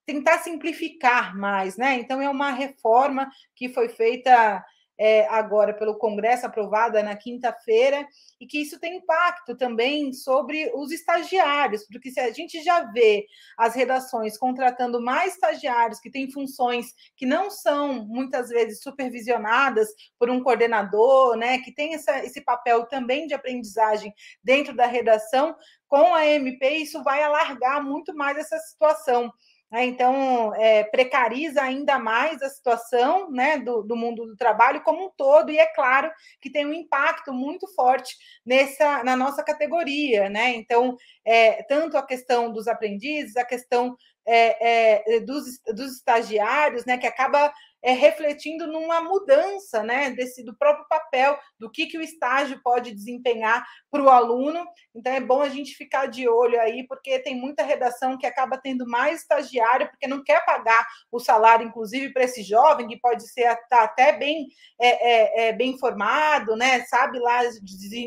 tentar 0.04 0.38
simplificar 0.38 1.34
mais, 1.34 1.78
né? 1.78 1.94
Então 1.94 2.20
é 2.20 2.28
uma 2.28 2.50
reforma 2.50 3.30
que 3.56 3.70
foi 3.70 3.88
feita 3.88 4.62
é, 5.04 5.26
agora 5.26 5.74
pelo 5.74 5.98
Congresso, 5.98 6.46
aprovada 6.46 7.02
na 7.02 7.16
quinta-feira, 7.16 8.06
e 8.40 8.46
que 8.46 8.62
isso 8.62 8.78
tem 8.78 8.98
impacto 8.98 9.56
também 9.56 10.12
sobre 10.12 10.70
os 10.76 10.92
estagiários, 10.92 11.84
porque 11.90 12.08
se 12.12 12.20
a 12.20 12.30
gente 12.30 12.62
já 12.62 12.84
vê 12.84 13.26
as 13.58 13.74
redações 13.74 14.38
contratando 14.38 15.02
mais 15.02 15.34
estagiários 15.34 15.98
que 15.98 16.08
têm 16.08 16.30
funções 16.30 16.94
que 17.16 17.26
não 17.26 17.50
são 17.50 18.06
muitas 18.06 18.48
vezes 18.48 18.80
supervisionadas 18.80 19.88
por 20.16 20.30
um 20.30 20.40
coordenador, 20.40 21.36
né, 21.36 21.58
que 21.58 21.74
tem 21.74 21.94
essa, 21.94 22.24
esse 22.24 22.40
papel 22.40 22.86
também 22.86 23.26
de 23.26 23.34
aprendizagem 23.34 24.14
dentro 24.40 24.72
da 24.72 24.86
redação, 24.86 25.56
com 25.88 26.14
a 26.14 26.24
MP 26.24 26.76
isso 26.76 27.02
vai 27.02 27.24
alargar 27.24 27.82
muito 27.82 28.14
mais 28.14 28.38
essa 28.38 28.56
situação. 28.58 29.32
Né? 29.72 29.86
Então, 29.86 30.54
é, 30.54 30.84
precariza 30.84 31.62
ainda 31.62 31.98
mais 31.98 32.42
a 32.42 32.50
situação 32.50 33.30
né, 33.30 33.56
do, 33.58 33.82
do, 33.82 33.96
mundo 33.96 34.26
do 34.26 34.36
trabalho 34.36 34.82
como 34.82 35.06
um 35.06 35.10
todo, 35.16 35.50
e 35.50 35.58
é 35.58 35.64
claro 35.64 36.12
que 36.42 36.50
tem 36.50 36.66
um 36.66 36.74
impacto 36.74 37.32
muito 37.32 37.66
forte 37.74 38.14
nessa, 38.44 39.02
na 39.02 39.16
nossa 39.16 39.42
categoria. 39.42 40.28
Né? 40.28 40.54
Então, 40.56 40.94
é, 41.24 41.62
tanto 41.62 41.96
a 41.96 42.06
questão 42.06 42.52
dos 42.52 42.68
aprendizes, 42.68 43.34
a 43.36 43.46
questão 43.46 43.96
é, 44.26 45.16
é 45.16 45.20
dos, 45.20 45.58
dos 45.74 45.96
estagiários, 45.96 46.84
né, 46.84 46.98
que 46.98 47.06
acaba 47.06 47.50
é, 47.82 47.92
refletindo 47.92 48.66
numa 48.66 49.00
mudança 49.00 49.82
né, 49.82 50.10
desse, 50.10 50.44
do 50.44 50.56
próprio 50.56 50.86
papel, 50.88 51.38
do 51.58 51.70
que, 51.70 51.86
que 51.86 51.98
o 51.98 52.02
estágio 52.02 52.60
pode 52.62 52.92
desempenhar 52.92 53.64
para 53.90 54.02
o 54.02 54.08
aluno. 54.08 54.64
Então, 54.94 55.12
é 55.12 55.20
bom 55.20 55.42
a 55.42 55.48
gente 55.48 55.74
ficar 55.74 56.06
de 56.06 56.28
olho 56.28 56.60
aí, 56.60 56.86
porque 56.86 57.18
tem 57.18 57.34
muita 57.34 57.62
redação 57.62 58.16
que 58.16 58.26
acaba 58.26 58.56
tendo 58.56 58.86
mais 58.86 59.22
estagiário, 59.22 59.88
porque 59.88 60.06
não 60.06 60.22
quer 60.22 60.44
pagar 60.44 60.86
o 61.10 61.18
salário, 61.18 61.66
inclusive, 61.66 62.12
para 62.12 62.24
esse 62.24 62.42
jovem, 62.42 62.86
que 62.86 63.00
pode 63.00 63.26
ser 63.28 63.56
tá 63.68 63.82
até 63.82 64.12
bem, 64.12 64.46
é, 64.80 64.88
é, 64.88 65.48
é, 65.48 65.52
bem 65.52 65.78
formado, 65.78 66.56
né, 66.56 66.80
sabe 66.84 67.18
lá 67.18 67.42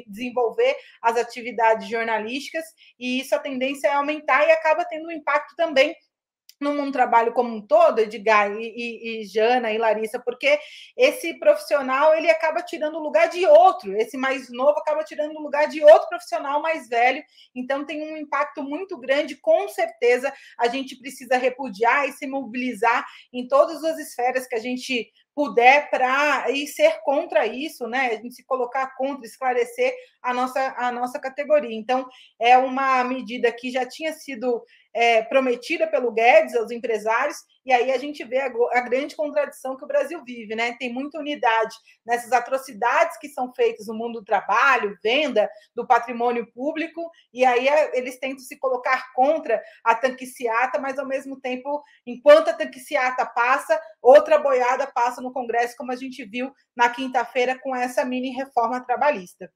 desenvolver 0.08 0.76
as 1.02 1.18
atividades 1.18 1.90
jornalísticas, 1.90 2.66
e 3.00 3.20
isso 3.20 3.36
a 3.36 3.40
tendência 3.40 3.88
é 3.88 3.94
aumentar 3.94 4.48
e 4.48 4.52
acaba 4.52 4.86
tendo 4.86 5.08
um 5.08 5.12
impacto 5.12 5.56
também 5.56 5.96
mundo 6.62 6.92
trabalho 6.92 7.34
como 7.34 7.56
um 7.56 7.62
todo, 7.62 8.00
Edgar 8.00 8.52
e, 8.52 8.74
e, 8.76 9.22
e, 9.22 9.26
Jana 9.26 9.72
e 9.72 9.78
Larissa, 9.78 10.20
porque 10.20 10.58
esse 10.96 11.38
profissional 11.40 12.16
ele 12.16 12.30
acaba 12.30 12.62
tirando 12.62 12.96
o 12.96 13.04
lugar 13.04 13.30
de 13.30 13.46
outro, 13.46 13.96
esse 13.98 14.18
mais 14.18 14.50
novo 14.52 14.80
acaba 14.80 15.04
tirando 15.04 15.36
o 15.36 15.42
lugar 15.42 15.68
de 15.68 15.84
outro 15.84 16.08
profissional 16.08 16.62
mais 16.62 16.88
velho, 16.88 17.24
então 17.54 17.86
tem 17.86 18.02
um 18.02 18.18
impacto 18.18 18.64
muito 18.64 18.98
grande, 18.98 19.36
com 19.36 19.68
certeza 19.68 20.34
a 20.58 20.68
gente 20.68 20.96
precisa 20.96 21.38
repudiar 21.38 22.08
e 22.08 22.14
se 22.14 22.26
mobilizar 22.26 23.06
em 23.34 23.48
todas 23.48 23.84
as 23.84 23.98
esferas 23.98 24.48
que 24.48 24.56
a 24.56 24.60
gente 24.60 25.12
puder 25.36 25.90
para 25.90 26.50
e 26.50 26.66
ser 26.66 27.02
contra 27.04 27.46
isso, 27.46 27.88
né? 27.88 28.08
A 28.08 28.16
gente 28.16 28.36
se 28.36 28.46
colocar 28.46 28.96
contra, 28.96 29.26
esclarecer 29.26 29.94
a 30.22 30.34
nossa, 30.34 30.74
a 30.78 30.92
nossa 30.94 31.20
categoria. 31.20 31.76
Então, 31.76 32.08
é 32.40 32.58
uma 32.58 33.04
medida 33.04 33.52
que 33.52 33.70
já 33.70 33.86
tinha 33.86 34.14
sido 34.14 34.64
é, 34.96 35.22
prometida 35.22 35.86
pelo 35.86 36.10
Guedes 36.12 36.56
aos 36.56 36.72
empresários, 36.72 37.38
e 37.66 37.74
aí 37.74 37.92
a 37.92 37.98
gente 37.98 38.24
vê 38.24 38.40
a, 38.40 38.46
a, 38.46 38.82
grande 38.82 39.14
contradição 39.14 39.76
que 39.76 39.84
o 39.84 39.88
Brasil 39.88 40.24
vive, 40.24 40.56
né? 40.56 40.78
Tem 40.80 40.94
muita 40.94 41.20
unidade 41.20 41.76
nessas 42.06 42.32
atrocidades 42.32 43.18
que 43.18 43.28
são 43.28 43.54
feitas 43.54 43.88
no 43.88 43.94
mundo 43.94 44.20
do 44.20 44.26
trabalho, 44.26 44.98
venda 45.04 45.50
do 45.76 45.86
patrimônio 45.86 46.50
público, 46.54 47.10
e 47.34 47.44
aí 47.44 47.68
é, 47.68 47.98
eles 47.98 48.18
tentam 48.20 48.40
se 48.40 48.58
colocar 48.58 49.12
contra 49.14 49.62
a 49.84 49.94
tanquiciata, 49.94 50.80
mas 50.80 50.98
ao 50.98 51.06
mesmo 51.06 51.42
tempo, 51.42 51.84
enquanto 52.08 52.50
a 52.50 52.54
tanquiciata 52.54 53.26
passa, 53.26 53.78
outra 54.02 54.38
boiada 54.38 54.88
passa 54.88 55.22
no 55.22 55.34
Congresso, 55.34 55.76
como 55.76 55.92
a 55.92 55.96
gente 55.98 56.24
viu 56.24 56.54
na 56.74 56.90
quinta-feira 56.90 57.60
com 57.60 57.76
essa 57.76 58.06
mini 58.06 58.30
reforma 58.30 58.86
trabalhista. 58.86 59.52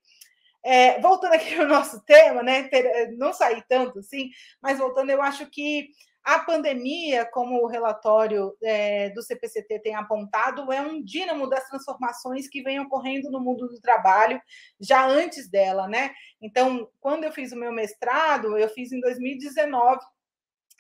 É, 0.63 1.00
voltando 1.00 1.34
aqui 1.34 1.56
ao 1.60 1.67
nosso 1.67 2.04
tema, 2.06 2.43
né? 2.43 2.69
Não 3.17 3.34
sair 3.34 3.63
tanto 3.67 4.00
assim, 4.00 4.30
mas 4.62 4.78
voltando, 4.78 5.10
eu 5.10 5.22
acho 5.22 5.50
que 5.50 5.89
a 6.24 6.39
pandemia, 6.39 7.26
como 7.26 7.63
o 7.63 7.67
relatório 7.67 8.56
é, 8.62 9.10
do 9.10 9.22
CPCT 9.22 9.80
tem 9.80 9.95
apontado, 9.95 10.72
é 10.72 10.82
um 10.82 11.02
dínamo 11.02 11.48
das 11.50 11.67
transformações 11.67 12.48
que 12.48 12.62
vem 12.62 12.80
ocorrendo 12.80 13.32
no 13.32 13.39
mundo 13.39 13.67
do 13.67 13.80
trabalho 13.80 14.39
já 14.80 15.08
antes 15.08 15.50
dela, 15.50 15.88
né? 15.88 16.12
Então, 16.41 16.88
quando 17.00 17.24
eu 17.24 17.32
fiz 17.32 17.52
o 17.52 17.58
meu 17.58 17.72
mestrado, 17.72 18.58
eu 18.58 18.69
fiz 18.69 18.91
em 18.91 19.00
2019 19.00 20.00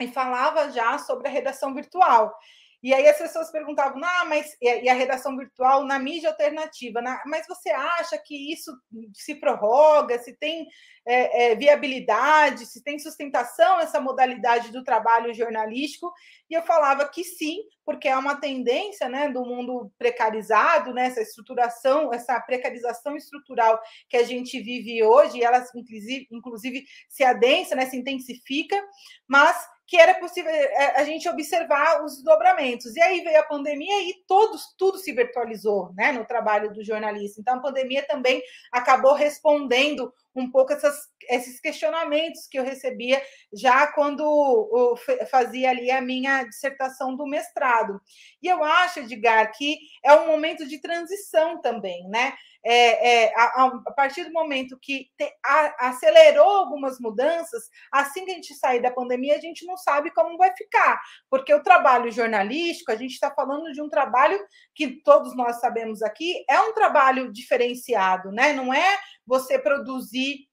e 0.01 0.07
falava 0.07 0.69
já 0.71 0.97
sobre 0.97 1.27
a 1.27 1.31
redação 1.31 1.73
virtual. 1.73 2.33
E 2.81 2.93
aí 2.93 3.07
as 3.07 3.17
pessoas 3.17 3.51
perguntavam, 3.51 4.01
ah, 4.03 4.25
mas 4.25 4.55
e 4.61 4.87
a 4.87 4.93
redação 4.93 5.35
virtual 5.35 5.83
na 5.85 5.99
mídia 5.99 6.29
alternativa, 6.29 7.01
na, 7.01 7.21
mas 7.25 7.45
você 7.45 7.69
acha 7.69 8.17
que 8.17 8.53
isso 8.53 8.71
se 9.13 9.35
prorroga, 9.35 10.17
se 10.19 10.33
tem 10.33 10.65
é, 11.05 11.51
é, 11.51 11.55
viabilidade, 11.55 12.65
se 12.65 12.81
tem 12.81 12.97
sustentação 12.97 13.79
essa 13.79 13.99
modalidade 13.99 14.71
do 14.71 14.83
trabalho 14.83 15.33
jornalístico? 15.33 16.13
E 16.49 16.53
eu 16.53 16.61
falava 16.63 17.07
que 17.09 17.23
sim, 17.23 17.63
porque 17.85 18.07
é 18.07 18.15
uma 18.15 18.39
tendência 18.39 19.09
né, 19.09 19.27
do 19.29 19.43
mundo 19.43 19.91
precarizado, 19.97 20.93
né, 20.93 21.07
essa 21.07 21.21
estruturação, 21.21 22.13
essa 22.13 22.39
precarização 22.39 23.17
estrutural 23.17 23.77
que 24.07 24.15
a 24.15 24.23
gente 24.23 24.59
vive 24.61 25.03
hoje, 25.03 25.43
ela 25.43 25.65
inclusive, 25.75 26.27
inclusive 26.31 26.85
se 27.09 27.23
adensa, 27.25 27.75
né, 27.75 27.85
se 27.87 27.97
intensifica, 27.97 28.81
mas 29.27 29.67
que 29.89 29.97
era 29.97 30.13
possível 30.13 30.51
é, 30.51 31.01
a 31.01 31.03
gente 31.03 31.27
observar 31.27 32.05
os 32.05 32.13
desdobramentos. 32.13 32.95
E 32.95 33.01
aí 33.01 33.21
veio 33.21 33.39
a 33.39 33.43
pandemia 33.43 34.03
e 34.03 34.23
todos, 34.27 34.75
tudo 34.77 34.99
se 34.99 35.11
virtualizou 35.11 35.91
né, 35.95 36.11
no 36.11 36.23
trabalho 36.23 36.71
do 36.71 36.83
jornalista. 36.83 37.41
Então, 37.41 37.55
a 37.55 37.61
pandemia 37.61 38.05
também 38.05 38.39
acabou 38.71 39.15
respondendo 39.15 40.13
um 40.35 40.49
pouco 40.51 40.73
essas, 40.73 41.07
esses 41.27 41.59
questionamentos 41.59 42.45
que 42.47 42.59
eu 42.59 42.63
recebia 42.63 43.19
já 43.51 43.87
quando 43.87 44.95
fazia 45.29 45.71
ali 45.71 45.89
a 45.89 45.99
minha 45.99 46.43
dissertação 46.43 47.15
do 47.15 47.25
mestrado. 47.25 47.99
E 48.43 48.47
eu 48.47 48.63
acho, 48.63 48.99
Edgar, 48.99 49.51
que 49.57 49.75
é 50.05 50.13
um 50.13 50.27
momento 50.27 50.67
de 50.67 50.79
transição 50.79 51.59
também, 51.61 52.07
né? 52.09 52.33
É, 52.65 53.25
é, 53.25 53.33
a, 53.35 53.65
a, 53.87 53.91
partir 53.93 54.25
do 54.25 54.33
momento 54.33 54.77
que 54.81 55.09
te, 55.17 55.31
a, 55.45 55.89
acelerou 55.89 56.49
algumas 56.49 56.99
mudanças, 56.99 57.69
assim 57.91 58.25
que 58.25 58.31
a 58.31 58.35
gente 58.35 58.53
sair 58.55 58.81
da 58.81 58.91
pandemia, 58.91 59.35
a 59.35 59.39
gente 59.39 59.65
não 59.65 59.77
sabe 59.77 60.11
como 60.11 60.37
vai 60.37 60.53
ficar, 60.55 61.01
porque 61.29 61.53
o 61.53 61.63
trabalho 61.63 62.11
jornalístico, 62.11 62.91
a 62.91 62.95
gente 62.95 63.13
está 63.13 63.31
falando 63.31 63.71
de 63.71 63.81
um 63.81 63.89
trabalho 63.89 64.39
que 64.75 65.01
todos 65.03 65.35
nós 65.35 65.59
sabemos 65.59 66.01
aqui, 66.01 66.43
é 66.49 66.59
um 66.59 66.73
trabalho 66.73 67.31
diferenciado, 67.31 68.31
né? 68.31 68.53
Não 68.53 68.73
é 68.73 68.99
você 69.25 69.57
produzir 69.57 70.48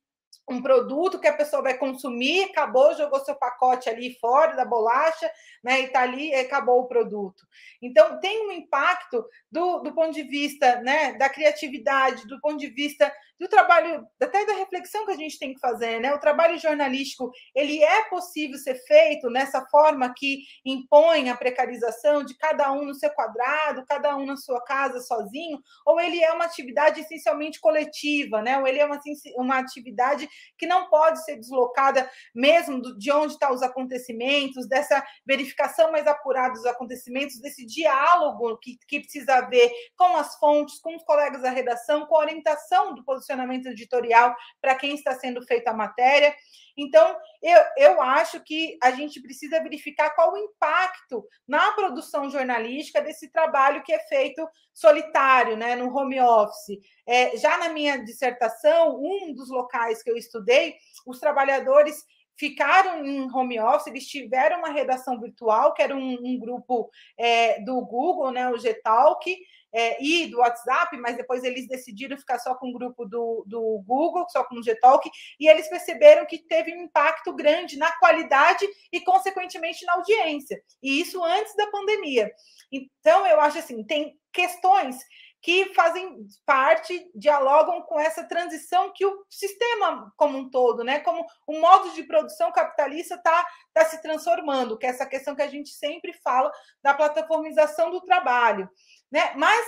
um 0.49 0.63
produto 0.63 1.19
que 1.19 1.27
a 1.27 1.37
pessoa 1.37 1.63
vai 1.63 1.77
consumir, 1.77 2.45
acabou, 2.45 2.95
jogou 2.95 3.19
seu 3.25 3.35
pacote 3.35 3.89
ali 3.89 4.17
fora 4.21 4.55
da 4.55 4.65
bolacha, 4.65 5.31
né? 5.63 5.81
E 5.81 5.89
tá 5.89 6.03
ali, 6.03 6.33
acabou 6.35 6.81
o 6.81 6.87
produto. 6.87 7.45
Então, 7.83 8.21
tem 8.21 8.47
um 8.47 8.53
impacto 8.53 9.25
do, 9.51 9.81
do 9.81 9.93
ponto 9.93 10.13
de 10.13 10.23
vista 10.23 10.81
né, 10.83 11.15
da 11.15 11.29
criatividade, 11.29 12.27
do 12.29 12.41
ponto 12.41 12.59
de 12.59 12.69
vista 12.69 13.13
do 13.39 13.49
trabalho, 13.49 14.07
até 14.21 14.47
da 14.47 14.55
reflexão 14.55 15.05
que 15.05 15.13
a 15.13 15.17
gente 15.17 15.39
tem 15.39 15.53
que 15.53 15.61
fazer, 15.61 16.01
né? 16.01 16.15
O 16.15 16.19
trabalho 16.19 16.59
jornalístico, 16.59 17.31
ele 17.55 17.83
é 17.83 18.05
possível 18.09 18.57
ser 18.57 18.77
feito 18.87 19.29
nessa 19.29 19.65
forma 19.67 20.13
que 20.17 20.43
impõe 20.65 21.29
a 21.29 21.37
precarização 21.37 22.25
de 22.25 22.37
cada 22.37 22.73
um 22.73 22.87
no 22.87 22.95
seu 22.95 23.11
quadrado, 23.11 23.85
cada 23.87 24.17
um 24.17 24.25
na 24.25 24.37
sua 24.37 24.63
casa 24.65 25.01
sozinho, 25.01 25.61
ou 25.85 26.01
ele 26.01 26.23
é 26.23 26.33
uma 26.33 26.47
atividade 26.47 27.01
essencialmente 27.01 27.61
coletiva, 27.61 28.41
né? 28.41 28.59
Ou 28.59 28.67
ele 28.67 28.79
é 28.79 28.87
uma, 28.87 28.99
uma 29.37 29.59
atividade 29.59 30.29
que 30.57 30.67
não 30.67 30.89
pode 30.89 31.23
ser 31.25 31.37
deslocada 31.37 32.11
mesmo 32.35 32.81
de 32.97 33.13
onde 33.13 33.35
estão 33.35 33.53
os 33.53 33.63
acontecimentos, 33.63 34.67
dessa 34.67 35.05
verificação 35.27 35.93
mais 35.93 36.07
apurada 36.07 36.55
dos 36.55 36.65
acontecimentos, 36.65 37.39
desse 37.41 37.67
diálogo 37.67 38.57
que, 38.59 38.79
que 38.89 39.01
precisa 39.01 39.37
haver 39.37 39.71
com 39.95 40.17
as 40.17 40.37
fontes, 40.37 40.79
com 40.81 40.97
os 40.97 41.05
colegas 41.05 41.43
da 41.43 41.51
redação, 41.51 42.07
com 42.07 42.17
a 42.17 42.21
orientação 42.21 42.95
do 42.95 43.05
posicionamento 43.05 43.26
posicionamento 43.27 43.67
editorial 43.67 44.35
para 44.61 44.77
quem 44.77 44.95
está 44.95 45.13
sendo 45.13 45.43
feita 45.43 45.71
a 45.71 45.75
matéria. 45.75 46.35
Então, 46.79 47.17
eu, 47.43 47.61
eu 47.79 48.03
acho 48.03 48.41
que 48.41 48.77
a 48.83 48.91
gente 48.91 49.21
precisa 49.21 49.63
verificar 49.63 50.11
qual 50.11 50.33
o 50.33 50.39
impacto 50.39 51.27
na 51.49 51.73
produção 51.73 52.31
jornalística 52.31 53.01
desse 53.01 53.31
trabalho 53.31 53.83
que 53.83 53.93
é 53.93 53.99
feito 54.01 54.47
solitário, 54.73 55.57
né, 55.57 55.75
no 55.75 55.95
home 55.95 56.21
office. 56.21 56.79
É, 57.07 57.37
já 57.37 57.57
na 57.57 57.71
minha 57.71 57.97
dissertação, 58.05 59.01
um 59.01 59.33
dos 59.35 59.49
locais 59.51 60.03
que 60.03 60.11
eu 60.11 60.17
estudei, 60.17 60.77
os 61.07 61.19
trabalhadores 61.19 62.05
ficaram 62.39 63.03
em 63.05 63.35
home 63.35 63.59
office, 63.59 63.87
eles 63.87 64.07
tiveram 64.07 64.59
uma 64.59 64.71
redação 64.71 65.19
virtual, 65.19 65.73
que 65.73 65.81
era 65.83 65.97
um, 65.97 66.19
um 66.23 66.39
grupo 66.39 66.91
é, 67.19 67.61
do 67.63 67.81
Google, 67.81 68.31
né, 68.31 68.51
o 68.51 68.59
Gtalk, 68.59 69.35
é, 69.73 70.03
e 70.03 70.27
do 70.29 70.39
WhatsApp, 70.39 70.97
mas 70.99 71.17
depois 71.17 71.45
eles 71.45 71.67
decidiram 71.69 72.17
ficar 72.17 72.39
só 72.39 72.55
com 72.55 72.69
o 72.69 72.73
grupo 72.73 73.05
do, 73.05 73.45
do 73.47 73.83
Google, 73.87 74.27
só 74.29 74.45
com 74.45 74.57
o 74.57 74.63
Gtalk, 74.63 75.11
e 75.39 75.49
eles 75.49 75.69
perceberam 75.69 76.27
que 76.27 76.39
teve 76.39 76.73
um 76.73 76.83
impacto 76.83 77.35
grande 77.35 77.77
na 77.77 77.93
qualidade 77.99 78.67
e, 78.93 79.01
consequentemente, 79.01 79.85
na 79.85 79.95
audiência. 79.95 80.61
E 80.83 81.01
isso 81.01 81.23
antes 81.23 81.55
da 81.57 81.67
pandemia. 81.69 82.31
Então, 82.73 83.27
eu 83.27 83.41
acho 83.41 83.59
assim, 83.59 83.85
tem 83.85 84.19
questões 84.33 84.99
que 85.47 85.73
fazem 85.75 86.27
parte, 86.45 87.09
dialogam 87.15 87.81
com 87.83 88.01
essa 88.01 88.25
transição 88.25 88.93
que 88.93 89.07
o 89.07 89.25
sistema 89.31 90.13
como 90.17 90.39
um 90.39 90.51
todo, 90.51 90.83
né, 90.83 90.99
como 90.99 91.25
o 91.47 91.61
modo 91.61 91.93
de 91.93 92.03
produção 92.03 92.51
capitalista 92.51 93.15
está 93.15 93.47
tá 93.73 93.85
se 93.85 94.03
transformando, 94.03 94.77
que 94.77 94.85
é 94.87 94.89
essa 94.89 95.07
questão 95.07 95.37
que 95.37 95.43
a 95.43 95.49
gente 95.49 95.69
sempre 95.71 96.13
fala 96.15 96.51
da 96.83 96.95
plataformização 96.95 97.93
do 97.93 98.01
trabalho. 98.01 98.69
Né? 99.11 99.35
Mas 99.37 99.67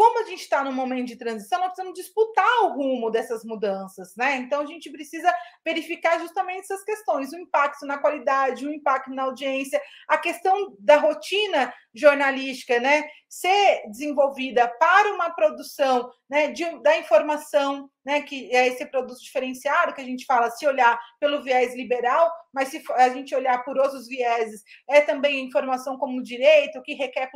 como 0.00 0.18
a 0.18 0.24
gente 0.24 0.40
está 0.40 0.64
num 0.64 0.72
momento 0.72 1.08
de 1.08 1.16
transição, 1.16 1.58
nós 1.58 1.68
precisamos 1.68 1.98
disputar 1.98 2.62
o 2.62 2.68
rumo 2.68 3.10
dessas 3.10 3.44
mudanças, 3.44 4.16
né? 4.16 4.36
Então 4.36 4.62
a 4.62 4.64
gente 4.64 4.90
precisa 4.90 5.30
verificar 5.62 6.18
justamente 6.18 6.62
essas 6.62 6.82
questões, 6.82 7.34
o 7.34 7.38
impacto 7.38 7.84
na 7.84 7.98
qualidade, 7.98 8.66
o 8.66 8.72
impacto 8.72 9.10
na 9.10 9.24
audiência, 9.24 9.78
a 10.08 10.16
questão 10.16 10.74
da 10.78 10.96
rotina 10.96 11.70
jornalística, 11.94 12.78
né? 12.78 13.08
Ser 13.28 13.82
desenvolvida 13.88 14.68
para 14.78 15.12
uma 15.14 15.30
produção 15.30 16.10
né, 16.28 16.48
de, 16.48 16.64
da 16.82 16.96
informação, 16.98 17.90
né, 18.04 18.22
que 18.22 18.54
é 18.54 18.68
esse 18.68 18.86
produto 18.86 19.20
diferenciado 19.20 19.92
que 19.92 20.00
a 20.00 20.04
gente 20.04 20.24
fala, 20.24 20.50
se 20.50 20.66
olhar 20.66 20.98
pelo 21.18 21.42
viés 21.42 21.74
liberal, 21.74 22.30
mas 22.52 22.68
se 22.68 22.82
a 22.94 23.08
gente 23.08 23.34
olhar 23.34 23.64
por 23.64 23.78
outros 23.78 24.06
vieses, 24.06 24.62
é 24.88 25.00
também 25.00 25.44
informação 25.44 25.96
como 25.98 26.22
direito, 26.22 26.82
que 26.82 26.94
requer 26.94 27.30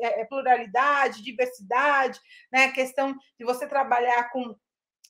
é, 0.00 0.20
é 0.20 0.24
pluralidade, 0.24 1.22
diversidade, 1.22 2.18
né, 2.52 2.70
questão 2.72 3.14
de 3.38 3.44
você 3.44 3.66
trabalhar 3.66 4.30
com 4.30 4.54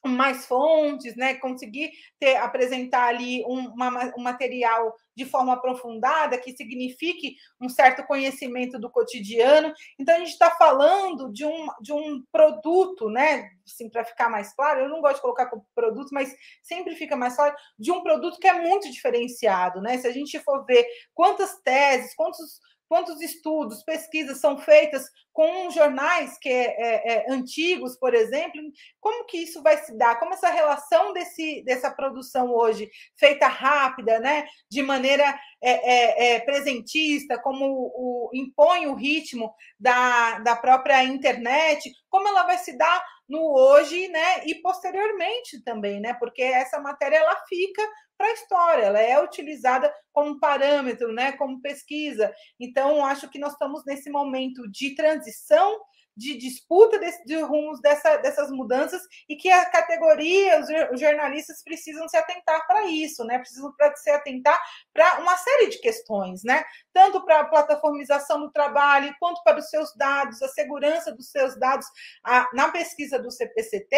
mais 0.09 0.47
fontes, 0.47 1.15
né? 1.17 1.35
Conseguir 1.35 1.93
ter, 2.19 2.37
apresentar 2.37 3.07
ali 3.07 3.45
um, 3.45 3.69
uma, 3.69 4.13
um 4.17 4.23
material 4.23 4.95
de 5.15 5.25
forma 5.25 5.53
aprofundada, 5.53 6.39
que 6.39 6.57
signifique 6.57 7.37
um 7.61 7.69
certo 7.69 8.05
conhecimento 8.05 8.79
do 8.79 8.91
cotidiano. 8.91 9.73
Então, 9.99 10.15
a 10.15 10.19
gente 10.19 10.31
está 10.31 10.51
falando 10.51 11.33
de 11.33 11.45
um, 11.45 11.67
de 11.81 11.93
um 11.93 12.23
produto, 12.33 13.09
né? 13.09 13.49
Assim, 13.65 13.89
para 13.89 14.05
ficar 14.05 14.29
mais 14.29 14.55
claro, 14.55 14.81
eu 14.81 14.89
não 14.89 15.01
gosto 15.01 15.17
de 15.17 15.23
colocar 15.23 15.47
como 15.47 15.67
produto, 15.75 16.09
mas 16.13 16.35
sempre 16.63 16.97
fica 16.97 17.17
mais 17.17 17.37
claro, 17.37 17.55
de 17.79 17.93
um 17.93 18.03
produto 18.03 18.39
que 18.41 18.49
é 18.49 18.55
muito 18.55 18.91
diferenciado, 18.91 19.81
né? 19.81 19.99
Se 19.99 20.07
a 20.07 20.13
gente 20.13 20.39
for 20.41 20.65
ver 20.65 20.85
quantas 21.15 21.61
teses, 21.63 22.15
quantos 22.15 22.61
quantos 22.93 23.23
estudos, 23.23 23.83
pesquisas 23.83 24.39
são 24.39 24.59
feitas 24.59 25.07
com 25.33 25.71
jornais 25.71 26.37
que 26.37 26.51
é, 26.51 26.77
é, 26.77 27.13
é, 27.15 27.33
antigos, 27.33 27.97
por 27.97 28.13
exemplo, 28.13 28.61
como 29.01 29.25
que 29.25 29.39
isso 29.39 29.63
vai 29.63 29.79
se 29.79 29.97
dar? 29.97 30.21
Como 30.21 30.35
essa 30.35 30.51
relação 30.51 31.15
desse, 31.15 31.63
dessa 31.65 31.91
produção 31.91 32.51
hoje, 32.51 32.91
feita 33.17 33.49
rápida, 33.49 34.21
né, 34.21 34.45
de 34.71 34.83
maneira 34.83 35.25
é, 35.63 35.71
é, 35.71 36.35
é, 36.35 36.41
presentista, 36.41 37.39
como 37.39 37.65
o, 37.65 38.29
impõe 38.35 38.87
o 38.87 38.95
ritmo 38.95 39.55
da, 39.81 40.41
da 40.41 40.55
própria 40.55 41.03
internet, 41.03 41.91
como 42.11 42.29
ela 42.29 42.43
vai 42.43 42.59
se 42.59 42.77
dar 42.77 43.03
no 43.33 43.55
hoje, 43.55 44.09
né, 44.09 44.45
e 44.45 44.57
posteriormente 44.57 45.65
também, 45.65 45.99
né, 46.01 46.13
porque 46.13 46.43
essa 46.43 46.79
matéria 46.79 47.17
ela 47.17 47.35
fica 47.49 47.83
para 48.19 48.27
a 48.27 48.33
história, 48.35 48.83
ela 48.83 49.01
é 49.01 49.19
utilizada 49.19 49.93
como 50.13 50.39
parâmetro, 50.39 51.11
né, 51.15 51.33
como 51.33 51.63
pesquisa. 51.63 52.31
Então, 52.61 53.03
acho 53.07 53.31
que 53.31 53.39
nós 53.39 53.53
estamos 53.53 53.83
nesse 53.87 54.11
momento 54.11 54.71
de 54.71 54.95
transição 54.95 55.81
de 56.17 56.37
disputa 56.37 56.99
desse, 56.99 57.25
de 57.25 57.41
rumos 57.41 57.81
dessa, 57.81 58.17
dessas 58.19 58.51
mudanças 58.51 59.01
e 59.29 59.37
que 59.37 59.51
a 59.51 59.65
categoria, 59.67 60.61
os, 60.61 60.69
os 60.93 61.01
jornalistas 61.01 61.63
precisam 61.63 62.09
se 62.09 62.17
atentar 62.17 62.67
para 62.67 62.85
isso, 62.87 63.25
né? 63.25 63.39
Precisam 63.39 63.73
para 63.77 63.95
se 63.97 64.11
atentar 64.11 64.59
para 64.93 65.21
uma 65.21 65.37
série 65.37 65.69
de 65.69 65.79
questões, 65.79 66.43
né? 66.45 66.65
Tanto 66.93 67.25
para 67.25 67.41
a 67.41 67.45
plataformização 67.45 68.41
do 68.41 68.51
trabalho, 68.51 69.15
quanto 69.19 69.43
para 69.43 69.59
os 69.59 69.71
seus 69.71 69.95
dados, 69.97 70.43
a 70.43 70.49
segurança 70.49 71.13
dos 71.13 71.31
seus 71.31 71.59
dados. 71.59 71.87
A, 72.23 72.49
na 72.53 72.71
pesquisa 72.71 73.19
do 73.19 73.31
CPCT, 73.31 73.97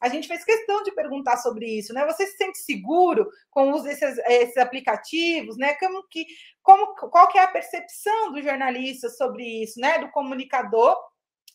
a 0.00 0.08
gente 0.08 0.28
fez 0.28 0.44
questão 0.44 0.82
de 0.82 0.92
perguntar 0.92 1.36
sobre 1.38 1.66
isso, 1.66 1.92
né? 1.92 2.04
Você 2.06 2.26
se 2.26 2.36
sente 2.36 2.58
seguro 2.58 3.28
com 3.50 3.70
o 3.70 3.74
uso 3.74 3.84
desses, 3.84 4.18
esses 4.28 4.56
aplicativos, 4.56 5.56
né? 5.56 5.74
Como 5.74 6.06
que, 6.08 6.24
como, 6.62 6.94
qual 6.94 7.28
que 7.28 7.38
é 7.38 7.42
a 7.42 7.48
percepção 7.48 8.32
do 8.32 8.42
jornalista 8.42 9.08
sobre 9.08 9.62
isso, 9.62 9.80
né? 9.80 9.98
Do 9.98 10.10
comunicador 10.10 10.96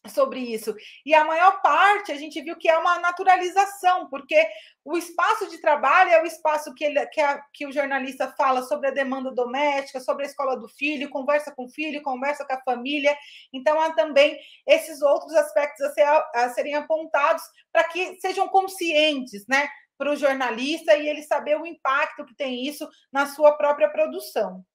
sobre 0.10 0.40
isso. 0.40 0.76
E 1.06 1.14
a 1.14 1.24
maior 1.24 1.62
parte 1.62 2.12
a 2.12 2.16
gente 2.16 2.42
viu 2.42 2.58
que 2.58 2.68
é 2.68 2.78
uma 2.78 3.00
naturalização, 3.00 4.10
porque 4.10 4.48
o 4.84 4.98
espaço 4.98 5.48
de 5.50 5.60
trabalho 5.60 6.10
é 6.10 6.22
o 6.22 6.26
espaço 6.26 6.74
que, 6.74 6.84
ele, 6.84 7.06
que, 7.08 7.22
a, 7.22 7.40
que 7.54 7.68
o 7.68 7.72
jornalista 7.72 8.34
fala 8.36 8.64
sobre 8.64 8.88
a 8.88 8.92
demanda 8.92 9.32
doméstica, 9.32 10.00
sobre 10.00 10.24
a 10.24 10.28
escola 10.28 10.58
do 10.58 10.68
filho, 10.68 11.10
conversa 11.10 11.54
com 11.56 11.66
o 11.66 11.70
filho, 11.70 12.02
conversa 12.02 12.46
com 12.46 12.54
a 12.54 12.62
família. 12.62 13.16
Então, 13.54 13.80
há 13.80 13.94
também 13.94 14.40
esses 14.68 15.02
outros 15.02 15.34
aspectos 15.36 15.86
a, 15.86 15.94
ser, 15.94 16.04
a 16.36 16.50
serem 16.50 16.76
apontados 16.76 17.44
para 17.72 17.84
que 17.84 18.20
sejam 18.20 18.48
conscientes, 18.48 19.46
né? 19.48 19.70
Para 19.98 20.12
o 20.12 20.16
jornalista 20.16 20.96
e 20.96 21.08
ele 21.08 21.22
saber 21.22 21.60
o 21.60 21.66
impacto 21.66 22.26
que 22.26 22.36
tem 22.36 22.66
isso 22.66 22.90
na 23.14 23.28
sua 23.28 23.52
própria 23.56 23.88
produção. 23.88 24.66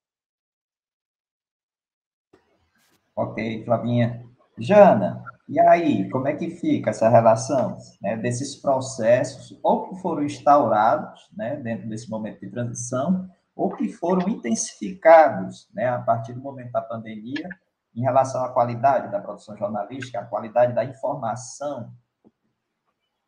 Ok, 3.13 3.65
Flavinha. 3.65 4.27
Jana, 4.59 5.23
e 5.47 5.59
aí, 5.59 6.09
como 6.09 6.27
é 6.27 6.35
que 6.35 6.49
fica 6.49 6.89
essa 6.89 7.07
relação 7.07 7.77
né, 8.01 8.17
desses 8.17 8.55
processos, 8.55 9.57
ou 9.63 9.87
que 9.87 10.01
foram 10.01 10.23
instaurados 10.23 11.29
né, 11.35 11.55
dentro 11.55 11.87
desse 11.87 12.09
momento 12.09 12.41
de 12.41 12.49
transição, 12.49 13.29
ou 13.55 13.75
que 13.75 13.87
foram 13.89 14.27
intensificados 14.27 15.69
né, 15.73 15.87
a 15.87 15.99
partir 15.99 16.33
do 16.33 16.41
momento 16.41 16.71
da 16.71 16.81
pandemia, 16.81 17.47
em 17.95 18.01
relação 18.01 18.43
à 18.43 18.49
qualidade 18.53 19.09
da 19.11 19.19
produção 19.19 19.57
jornalística, 19.57 20.19
à 20.19 20.25
qualidade 20.25 20.73
da 20.73 20.83
informação 20.83 21.91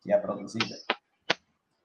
que 0.00 0.12
é 0.12 0.18
produzida? 0.18 0.76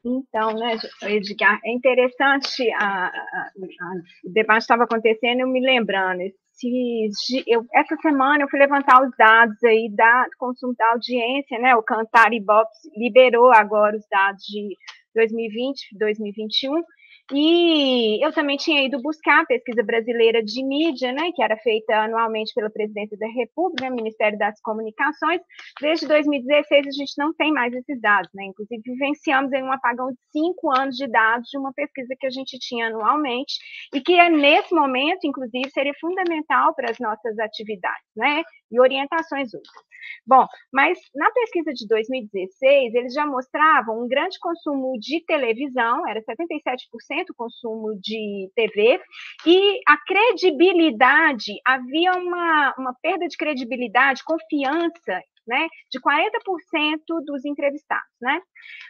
Então, 0.04 0.54
né, 0.54 0.78
Edgar, 1.02 1.60
é 1.64 1.72
interessante, 1.72 2.72
a, 2.74 3.08
a, 3.08 3.10
a, 3.10 3.92
o 4.24 4.32
debate 4.32 4.62
estava 4.62 4.84
acontecendo, 4.84 5.40
eu 5.40 5.48
me 5.48 5.60
lembrando, 5.60 6.22
se 6.56 7.44
eu, 7.48 7.66
essa 7.74 7.96
semana 7.98 8.44
eu 8.44 8.50
fui 8.50 8.60
levantar 8.60 9.02
os 9.04 9.12
dados 9.18 9.62
aí 9.64 9.90
da 9.94 10.26
consumo 10.38 10.74
da 10.78 10.92
audiência, 10.92 11.60
né? 11.60 11.76
O 11.76 11.84
Cantar 11.84 12.34
Ibope 12.34 12.72
liberou 12.96 13.52
agora 13.52 13.96
os 13.96 14.06
dados 14.10 14.44
de 14.46 14.76
2020, 15.14 15.98
2021, 15.98 16.84
e 17.32 18.24
eu 18.24 18.32
também 18.32 18.56
tinha 18.56 18.86
ido 18.86 19.02
buscar 19.02 19.42
a 19.42 19.46
pesquisa 19.46 19.84
brasileira 19.84 20.44
de 20.44 20.64
mídia, 20.64 21.12
né, 21.12 21.32
que 21.34 21.42
era 21.42 21.58
feita 21.58 21.96
anualmente 21.96 22.54
pela 22.54 22.70
Presidência 22.70 23.18
da 23.18 23.28
República, 23.28 23.90
Ministério 23.90 24.38
das 24.38 24.60
Comunicações. 24.62 25.42
Desde 25.82 26.08
2016 26.08 26.88
a 26.88 26.92
gente 26.92 27.14
não 27.18 27.34
tem 27.34 27.52
mais 27.52 27.74
esses 27.74 28.00
dados, 28.00 28.30
né? 28.34 28.46
Inclusive 28.46 28.82
vivenciamos 28.86 29.52
em 29.54 29.64
um 29.64 29.72
apagão 29.72 30.12
de 30.12 30.18
cinco 30.32 30.72
anos 30.72 30.96
de 30.96 31.08
dados 31.08 31.50
de 31.50 31.58
uma 31.58 31.74
pesquisa 31.74 32.16
que 32.20 32.28
a 32.28 32.30
gente 32.30 32.60
tinha 32.60 32.88
anualmente 32.88 33.56
e 33.94 34.02
que 34.02 34.14
é, 34.20 34.30
nesse 34.30 34.74
momento, 34.74 35.26
inclusive, 35.26 35.70
seria 35.72 35.94
fundamental 36.00 36.76
para 36.76 36.92
as 36.92 37.00
nossas 37.00 37.38
atividades, 37.40 38.06
né? 38.16 38.44
E 38.72 38.80
orientações 38.80 39.54
úteis. 39.54 39.95
Bom, 40.26 40.46
mas 40.72 40.98
na 41.14 41.30
pesquisa 41.32 41.72
de 41.74 41.88
2016, 41.88 42.94
eles 42.94 43.14
já 43.14 43.26
mostravam 43.26 44.04
um 44.04 44.08
grande 44.08 44.38
consumo 44.40 44.98
de 45.00 45.24
televisão, 45.26 46.08
era 46.08 46.22
77% 46.22 47.26
consumo 47.36 48.00
de 48.00 48.50
TV, 48.56 49.00
e 49.46 49.80
a 49.88 49.98
credibilidade, 50.06 51.54
havia 51.66 52.14
uma, 52.14 52.74
uma 52.78 52.96
perda 53.02 53.28
de 53.28 53.38
credibilidade, 53.38 54.24
confiança 54.24 55.22
né, 55.48 55.68
de 55.92 56.00
40% 56.00 57.00
dos 57.26 57.46
entrevistados, 57.46 58.10
né? 58.22 58.40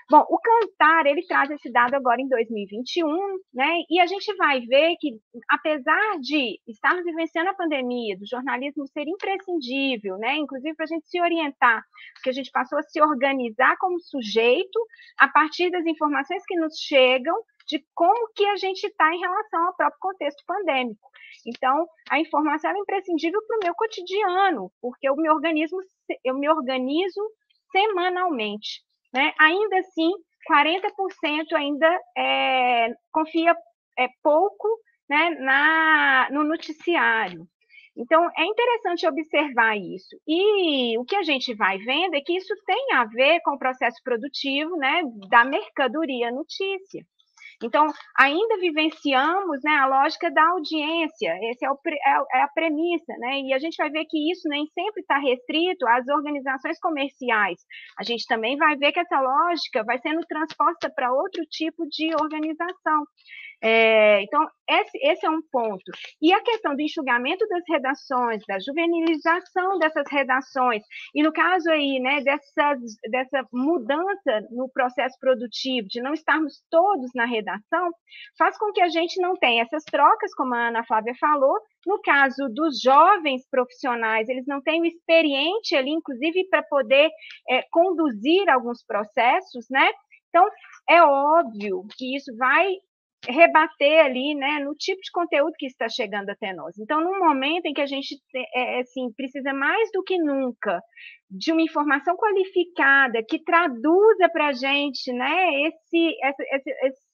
Bom, 0.10 0.24
o 0.30 0.40
Cantar, 0.40 1.06
ele 1.06 1.26
traz 1.26 1.50
esse 1.52 1.72
dado 1.72 1.96
agora 1.96 2.22
em 2.22 2.28
2021, 2.28 3.08
né, 3.54 3.82
e 3.90 4.00
a 4.00 4.06
gente 4.06 4.34
vai 4.36 4.62
ver 4.62 4.96
que, 5.00 5.12
apesar 5.50 6.20
de 6.20 6.60
estarmos 6.68 7.04
vivenciando 7.04 7.50
a 7.50 7.56
pandemia, 7.56 8.18
do 8.18 8.28
jornalismo 8.28 8.88
ser 8.88 9.06
imprescindível, 9.08 10.18
né, 10.18 10.38
inclusive 10.38 10.76
para 10.76 10.86
a 10.86 10.88
gente 10.88 11.08
se 11.08 11.20
orientar, 11.22 11.84
porque 12.16 12.30
a 12.30 12.34
gente 12.34 12.52
passou 12.52 12.80
a 12.80 12.84
se 12.84 13.02
organizar 13.02 13.76
como 13.78 14.00
sujeito 14.00 14.80
a 15.18 15.28
partir 15.28 15.70
das 15.72 15.86
informações 15.86 16.44
que 16.46 16.56
nos 16.56 16.78
chegam 16.80 17.36
de 17.68 17.84
como 17.94 18.32
que 18.34 18.46
a 18.46 18.56
gente 18.56 18.86
está 18.86 19.14
em 19.14 19.20
relação 19.20 19.68
ao 19.68 19.76
próprio 19.76 20.00
contexto 20.00 20.44
pandêmico. 20.46 21.10
Então, 21.46 21.88
a 22.10 22.20
informação 22.20 22.72
é 22.72 22.80
imprescindível 22.80 23.42
para 23.48 23.58
o 23.58 23.60
meu 23.64 23.76
cotidiano, 23.76 24.72
porque 24.82 25.08
eu 25.08 25.16
me 25.16 25.30
organismo, 25.30 25.80
eu 26.24 26.36
me 26.36 26.50
organizo 26.50 27.22
semanalmente. 27.72 28.84
Né? 29.14 29.34
Ainda 29.40 29.78
assim, 29.80 30.12
40% 30.50 31.54
ainda 31.56 32.00
é, 32.18 32.90
confia 33.12 33.56
é, 33.98 34.08
pouco 34.22 34.68
né, 35.10 35.30
na, 35.40 36.30
no 36.32 36.44
noticiário. 36.44 37.48
Então, 37.98 38.30
é 38.38 38.44
interessante 38.44 39.08
observar 39.08 39.78
isso. 39.78 40.20
E 40.28 40.98
o 40.98 41.06
que 41.06 41.16
a 41.16 41.24
gente 41.24 41.54
vai 41.54 41.78
vendo 41.78 42.16
é 42.16 42.22
que 42.22 42.36
isso 42.36 42.54
tem 42.66 42.92
a 42.94 43.06
ver 43.06 43.40
com 43.42 43.56
o 43.56 43.60
processo 43.60 44.02
produtivo 44.04 44.76
né, 44.76 45.02
da 45.30 45.46
mercadoria 45.46 46.30
notícia. 46.30 47.06
Então, 47.64 47.86
ainda 48.18 48.58
vivenciamos 48.58 49.62
né, 49.64 49.72
a 49.78 49.88
lógica 49.88 50.30
da 50.32 50.44
audiência, 50.50 51.38
essa 51.50 51.66
é, 51.66 51.70
é, 51.70 52.40
é, 52.40 52.42
a 52.44 52.48
premissa, 52.50 53.14
né? 53.18 53.40
E 53.42 53.54
a 53.54 53.60
gente 53.60 53.78
vai 53.78 53.90
ver 53.90 54.06
que 54.06 54.32
isso 54.32 54.48
nem 54.50 54.66
sempre 54.68 55.02
está 55.02 55.18
restrito 55.18 55.88
às 55.88 56.08
organizações 56.08 56.80
comerciais. 56.80 57.60
A 57.98 58.04
gente 58.04 58.26
também 58.28 58.58
vai 58.58 58.76
ver 58.76 58.92
que 58.92 59.00
essa 59.00 59.20
lógica 59.20 59.84
vai 59.84 59.98
sendo 60.00 60.22
transposta 60.28 60.92
para 60.94 61.14
outro 61.14 61.44
tipo 61.50 61.88
de 61.88 62.14
organização. 62.16 63.06
É, 63.68 64.22
então, 64.22 64.48
esse, 64.70 64.96
esse, 65.02 65.26
é 65.26 65.30
um 65.30 65.42
ponto. 65.52 65.92
E 66.22 66.32
a 66.32 66.40
questão 66.44 66.76
do 66.76 66.82
enxugamento 66.84 67.48
das 67.48 67.64
redações, 67.68 68.44
da 68.48 68.60
juvenilização 68.60 69.80
dessas 69.80 70.06
redações, 70.12 70.84
e 71.16 71.24
no 71.24 71.34
caso 71.34 71.72
aí, 71.72 72.00
né, 72.00 72.22
dessa, 72.22 72.76
dessa 73.10 73.44
mudança 73.52 74.48
no 74.52 74.70
processo 74.70 75.18
produtivo, 75.20 75.88
de 75.88 76.00
não 76.00 76.14
estarmos 76.14 76.62
todos 76.70 77.10
na 77.16 77.26
redação, 77.26 77.90
faz 78.38 78.56
com 78.60 78.72
que 78.72 78.82
a 78.82 78.88
gente 78.88 79.20
não 79.20 79.36
tenha 79.36 79.64
essas 79.64 79.84
trocas, 79.86 80.32
como 80.36 80.54
a 80.54 80.68
Ana 80.68 80.86
Flávia 80.86 81.16
falou, 81.20 81.60
no 81.88 82.00
caso 82.04 82.48
dos 82.50 82.80
jovens 82.80 83.50
profissionais, 83.50 84.30
eles 84.30 84.46
não 84.46 84.62
têm 84.62 84.82
o 84.82 84.86
experiente 84.86 85.76
ali, 85.76 85.90
inclusive, 85.90 86.48
para 86.50 86.62
poder 86.62 87.10
é, 87.50 87.64
conduzir 87.72 88.48
alguns 88.48 88.86
processos, 88.86 89.66
né? 89.72 89.90
Então, 90.30 90.48
é 90.88 91.02
óbvio 91.02 91.84
que 91.98 92.16
isso 92.16 92.36
vai 92.38 92.76
rebater 93.28 94.06
ali, 94.06 94.36
né, 94.36 94.60
no 94.60 94.74
tipo 94.76 95.02
de 95.02 95.12
conteúdo 95.12 95.54
que 95.58 95.66
está 95.66 95.88
chegando 95.90 96.30
até 96.30 96.54
nós. 96.54 96.78
Então, 96.78 97.02
num 97.02 97.20
momento 97.20 97.66
em 97.66 97.74
que 97.74 97.82
a 97.82 97.86
gente 97.86 98.16
é, 98.54 98.80
assim, 98.80 99.12
precisa 99.16 99.54
mais 99.54 99.90
do 99.92 100.04
que 100.04 100.18
nunca 100.18 100.82
de 101.30 101.52
uma 101.52 101.62
informação 101.62 102.16
qualificada 102.16 103.24
que 103.28 103.44
traduza 103.44 104.30
para 104.32 104.48
a 104.48 104.54
gente, 104.54 105.12
né, 105.12 105.68
esse, 105.68 106.18
esse, 106.24 106.70
esse 106.84 107.05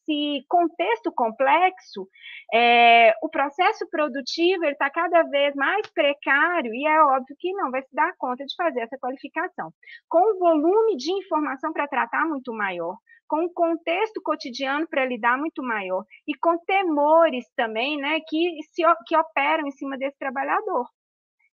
contexto 0.47 1.11
complexo, 1.13 2.07
é, 2.53 3.13
o 3.21 3.29
processo 3.29 3.87
produtivo 3.89 4.65
está 4.65 4.89
cada 4.89 5.23
vez 5.23 5.55
mais 5.55 5.87
precário 5.93 6.73
e 6.73 6.85
é 6.85 7.03
óbvio 7.03 7.35
que 7.39 7.53
não 7.53 7.71
vai 7.71 7.81
se 7.81 7.93
dar 7.93 8.13
conta 8.17 8.45
de 8.45 8.55
fazer 8.55 8.81
essa 8.81 8.97
qualificação. 8.97 9.71
Com 10.09 10.35
um 10.35 10.39
volume 10.39 10.97
de 10.97 11.11
informação 11.11 11.71
para 11.71 11.87
tratar 11.87 12.25
muito 12.25 12.53
maior, 12.53 12.97
com 13.27 13.45
um 13.45 13.53
contexto 13.53 14.21
cotidiano 14.21 14.87
para 14.89 15.05
lidar 15.05 15.37
muito 15.37 15.63
maior 15.63 16.03
e 16.27 16.33
com 16.35 16.57
temores 16.65 17.45
também, 17.55 17.97
né, 17.97 18.19
que, 18.27 18.61
se, 18.63 18.83
que 19.07 19.15
operam 19.15 19.65
em 19.65 19.71
cima 19.71 19.97
desse 19.97 20.17
trabalhador. 20.17 20.85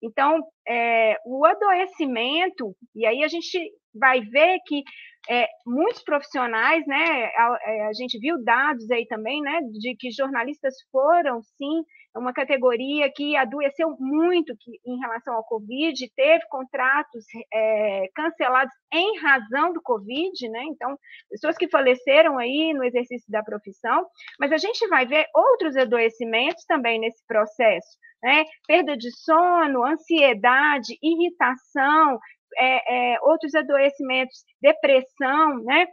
Então, 0.03 0.41
é, 0.67 1.17
o 1.25 1.45
adoecimento, 1.45 2.75
e 2.95 3.07
aí 3.07 3.23
a 3.23 3.29
gente 3.29 3.59
vai 3.95 4.21
ver 4.21 4.59
que 4.67 4.83
é, 5.29 5.47
muitos 5.67 6.03
profissionais, 6.03 6.87
né, 6.87 7.25
a, 7.37 7.59
é, 7.63 7.87
a, 7.89 7.93
gente 7.93 8.19
viu 8.19 8.43
dados 8.43 8.91
aí 8.91 9.07
também, 9.07 9.43
né, 9.43 9.61
de 9.79 9.95
que 9.97 10.11
jornalistas 10.11 10.75
foram, 10.91 11.43
sim, 11.43 11.85
uma 12.17 12.33
categoria 12.33 13.11
que 13.15 13.37
adoeceu 13.37 13.97
muito 13.99 14.57
que, 14.59 14.73
em 14.85 14.99
relação 14.99 15.35
ao 15.35 15.45
Covid, 15.45 15.95
teve 16.17 16.45
contratos 16.49 17.25
é, 17.53 18.09
cancelados 18.15 18.75
em 18.93 19.19
razão 19.19 19.73
do 19.73 19.81
Covid, 19.83 20.49
né? 20.49 20.65
Então, 20.65 20.99
pessoas 21.31 21.57
que 21.57 21.69
faleceram 21.69 22.39
aí 22.39 22.73
no 22.75 22.83
exercício 22.83 23.31
da 23.31 23.43
profissão, 23.43 24.07
mas 24.41 24.51
a 24.53 24.57
gente 24.57 24.87
vai 24.89 25.07
ver 25.07 25.27
outros 25.35 25.77
adoecimentos 25.77 26.65
também 26.65 26.99
nesse 26.99 27.25
processo, 27.27 27.99
né? 28.23 28.45
Perda 28.67 28.97
de 28.97 29.11
sono, 29.13 29.85
ansiedade, 29.85 30.99
irritação, 31.03 32.19
é, 32.59 33.15
é, 33.15 33.21
outros 33.23 33.55
adoecimentos, 33.55 34.45
depressão, 34.61 35.63
né? 35.65 35.87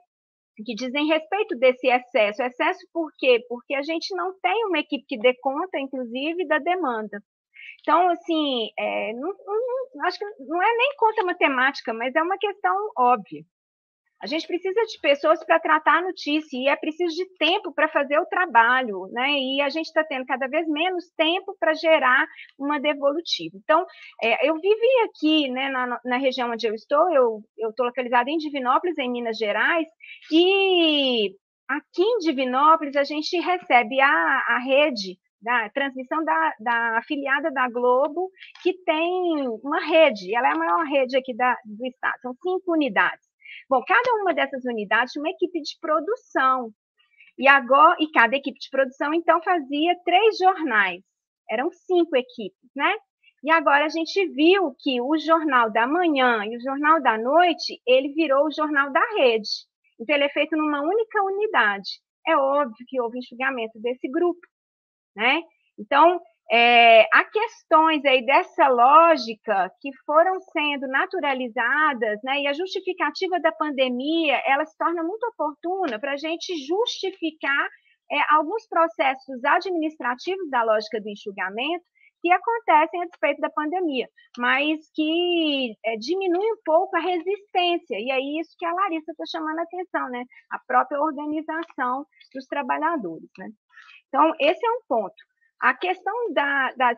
que 0.63 0.73
dizem 0.73 1.07
respeito 1.07 1.55
desse 1.57 1.87
excesso. 1.87 2.41
Excesso 2.41 2.79
por 2.93 3.11
quê? 3.17 3.43
Porque 3.49 3.75
a 3.75 3.81
gente 3.81 4.15
não 4.15 4.33
tem 4.39 4.65
uma 4.65 4.79
equipe 4.79 5.05
que 5.07 5.17
dê 5.17 5.33
conta, 5.41 5.77
inclusive, 5.79 6.47
da 6.47 6.59
demanda. 6.59 7.21
Então, 7.81 8.09
assim, 8.09 8.69
é, 8.77 9.13
não, 9.13 9.33
não, 9.45 10.05
acho 10.05 10.17
que 10.17 10.25
não 10.39 10.61
é 10.61 10.77
nem 10.77 10.95
conta 10.97 11.25
matemática, 11.25 11.93
mas 11.93 12.15
é 12.15 12.21
uma 12.21 12.37
questão 12.37 12.75
óbvia. 12.97 13.43
A 14.25 14.27
gente 14.27 14.47
precisa 14.47 14.81
de 14.81 14.99
pessoas 14.99 15.45
para 15.45 15.59
tratar 15.59 15.99
a 15.99 16.01
notícia 16.01 16.57
e 16.57 16.67
é 16.67 16.75
preciso 16.75 17.13
de 17.15 17.25
tempo 17.37 17.71
para 17.71 17.87
fazer 17.87 18.17
o 18.17 18.25
trabalho, 18.25 19.07
né? 19.11 19.29
E 19.37 19.61
a 19.61 19.69
gente 19.69 19.85
está 19.85 20.03
tendo 20.03 20.25
cada 20.25 20.47
vez 20.47 20.67
menos 20.67 21.11
tempo 21.15 21.55
para 21.59 21.75
gerar 21.75 22.25
uma 22.57 22.79
devolutiva. 22.79 23.55
Então, 23.55 23.85
é, 24.23 24.49
eu 24.49 24.55
vivi 24.55 24.99
aqui, 25.03 25.47
né, 25.51 25.69
na, 25.69 26.01
na, 26.03 26.17
região 26.17 26.49
onde 26.49 26.67
eu 26.67 26.73
estou, 26.73 27.07
eu 27.55 27.69
estou 27.69 27.85
localizada 27.85 28.27
em 28.27 28.37
Divinópolis, 28.37 28.97
em 28.97 29.11
Minas 29.11 29.37
Gerais, 29.37 29.87
e 30.31 31.29
aqui 31.67 32.01
em 32.01 32.17
Divinópolis 32.17 32.95
a 32.95 33.03
gente 33.03 33.39
recebe 33.39 34.01
a, 34.01 34.07
a 34.07 34.57
rede 34.57 35.19
da 35.39 35.69
transmissão 35.69 36.25
da, 36.25 36.53
da 36.59 36.97
afiliada 36.97 37.51
da 37.51 37.69
Globo, 37.69 38.31
que 38.63 38.73
tem 38.85 39.47
uma 39.61 39.85
rede, 39.85 40.35
ela 40.35 40.47
é 40.47 40.51
a 40.51 40.57
maior 40.57 40.83
rede 40.87 41.15
aqui 41.15 41.35
da, 41.35 41.55
do 41.63 41.85
estado, 41.85 42.19
são 42.21 42.33
cinco 42.41 42.71
unidades. 42.73 43.24
Bom, 43.69 43.81
cada 43.85 44.13
uma 44.21 44.33
dessas 44.33 44.63
unidades 44.65 45.13
tinha 45.13 45.23
uma 45.23 45.29
equipe 45.29 45.61
de 45.61 45.77
produção. 45.79 46.71
E 47.37 47.47
agora, 47.47 47.95
e 47.99 48.09
cada 48.11 48.35
equipe 48.35 48.57
de 48.57 48.69
produção, 48.69 49.13
então, 49.13 49.41
fazia 49.43 49.95
três 50.05 50.37
jornais. 50.37 51.01
Eram 51.49 51.69
cinco 51.71 52.15
equipes, 52.15 52.71
né? 52.75 52.93
E 53.43 53.51
agora 53.51 53.85
a 53.85 53.89
gente 53.89 54.25
viu 54.29 54.73
que 54.79 54.99
o 55.01 55.17
jornal 55.17 55.71
da 55.71 55.85
manhã 55.85 56.43
e 56.45 56.57
o 56.57 56.61
jornal 56.61 57.01
da 57.01 57.17
noite, 57.17 57.79
ele 57.85 58.13
virou 58.13 58.45
o 58.47 58.51
jornal 58.51 58.91
da 58.91 59.01
rede. 59.17 59.49
Então, 59.99 60.15
ele 60.15 60.25
é 60.25 60.29
feito 60.29 60.55
numa 60.57 60.81
única 60.81 61.23
unidade. 61.23 61.89
É 62.27 62.35
óbvio 62.35 62.85
que 62.87 62.99
houve 62.99 63.19
enxugamento 63.19 63.79
desse 63.79 64.09
grupo, 64.09 64.41
né? 65.15 65.41
Então, 65.77 66.19
é, 66.51 67.01
há 67.11 67.23
questões 67.23 68.05
aí 68.05 68.23
dessa 68.25 68.67
lógica 68.67 69.71
que 69.81 69.89
foram 70.05 70.39
sendo 70.51 70.87
naturalizadas, 70.87 72.19
né, 72.23 72.41
e 72.41 72.47
a 72.47 72.53
justificativa 72.53 73.39
da 73.39 73.51
pandemia, 73.51 74.41
ela 74.45 74.65
se 74.65 74.77
torna 74.77 75.03
muito 75.03 75.23
oportuna 75.27 75.99
para 75.99 76.13
a 76.13 76.17
gente 76.17 76.55
justificar 76.65 77.67
é, 78.11 78.17
alguns 78.35 78.67
processos 78.67 79.43
administrativos 79.43 80.49
da 80.51 80.63
lógica 80.63 81.01
do 81.01 81.09
enxugamento 81.09 81.83
que 82.21 82.31
acontecem 82.31 83.01
a 83.01 83.05
despeito 83.05 83.41
da 83.41 83.49
pandemia, 83.49 84.07
mas 84.37 84.79
que 84.93 85.75
é, 85.83 85.97
diminui 85.97 86.51
um 86.51 86.61
pouco 86.63 86.95
a 86.95 86.99
resistência, 86.99 87.97
e 87.99 88.11
é 88.11 88.19
isso 88.39 88.55
que 88.57 88.65
a 88.65 88.73
Larissa 88.73 89.11
está 89.11 89.23
chamando 89.31 89.59
a 89.59 89.63
atenção, 89.63 90.09
né, 90.09 90.23
a 90.51 90.59
própria 90.67 90.99
organização 90.99 92.05
dos 92.33 92.45
trabalhadores, 92.45 93.29
né. 93.37 93.49
Então, 94.07 94.31
esse 94.39 94.65
é 94.65 94.69
um 94.69 94.81
ponto. 94.87 95.15
A 95.61 95.73
questão 95.73 96.13
da, 96.33 96.71
das, 96.73 96.97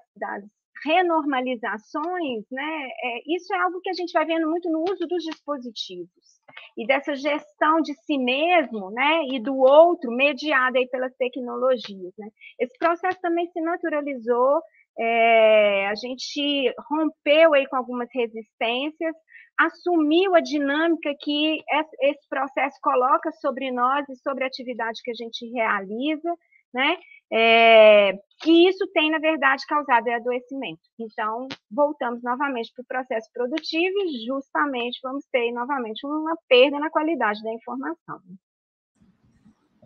renormalizações, 0.86 2.46
né, 2.52 2.90
é, 3.04 3.36
isso 3.36 3.54
é 3.54 3.60
algo 3.60 3.80
que 3.82 3.90
a 3.90 3.94
gente 3.94 4.12
vai 4.12 4.26
vendo 4.26 4.50
muito 4.50 4.70
no 4.70 4.84
uso 4.84 5.08
dos 5.08 5.24
dispositivos 5.24 6.12
e 6.78 6.86
dessa 6.86 7.16
gestão 7.16 7.82
de 7.82 7.94
si 8.04 8.18
mesmo, 8.18 8.92
né, 8.92 9.24
e 9.32 9.40
do 9.40 9.58
outro 9.58 10.12
mediada 10.12 10.78
aí 10.78 10.88
pelas 10.88 11.16
tecnologias, 11.16 12.14
né. 12.18 12.28
Esse 12.60 12.78
processo 12.78 13.20
também 13.22 13.48
se 13.48 13.62
naturalizou, 13.62 14.62
é, 15.00 15.88
a 15.88 15.96
gente 15.96 16.74
rompeu 16.90 17.54
aí 17.54 17.68
com 17.68 17.76
algumas 17.76 18.10
resistências, 18.14 19.16
assumiu 19.60 20.36
a 20.36 20.40
dinâmica 20.40 21.14
que 21.20 21.58
esse 22.02 22.28
processo 22.30 22.78
coloca 22.82 23.32
sobre 23.32 23.72
nós 23.72 24.08
e 24.08 24.16
sobre 24.18 24.44
a 24.44 24.48
atividade 24.48 25.02
que 25.04 25.12
a 25.12 25.16
gente 25.16 25.50
realiza, 25.52 26.32
né? 26.74 26.98
É, 27.32 28.14
e 28.46 28.70
isso 28.70 28.88
tem, 28.94 29.12
na 29.12 29.20
verdade, 29.20 29.66
causado 29.68 30.10
adoecimento. 30.10 30.82
Então, 31.00 31.48
voltamos 31.70 32.24
novamente 32.24 32.72
para 32.74 32.84
o 32.84 32.86
processo 32.86 33.30
produtivo 33.34 33.96
e 34.06 34.26
justamente 34.26 35.00
vamos 35.04 35.26
ter 35.32 35.52
novamente 35.52 36.06
uma 36.06 36.38
perda 36.48 36.80
na 36.80 36.90
qualidade 36.90 37.44
da 37.44 37.52
informação. 37.52 38.20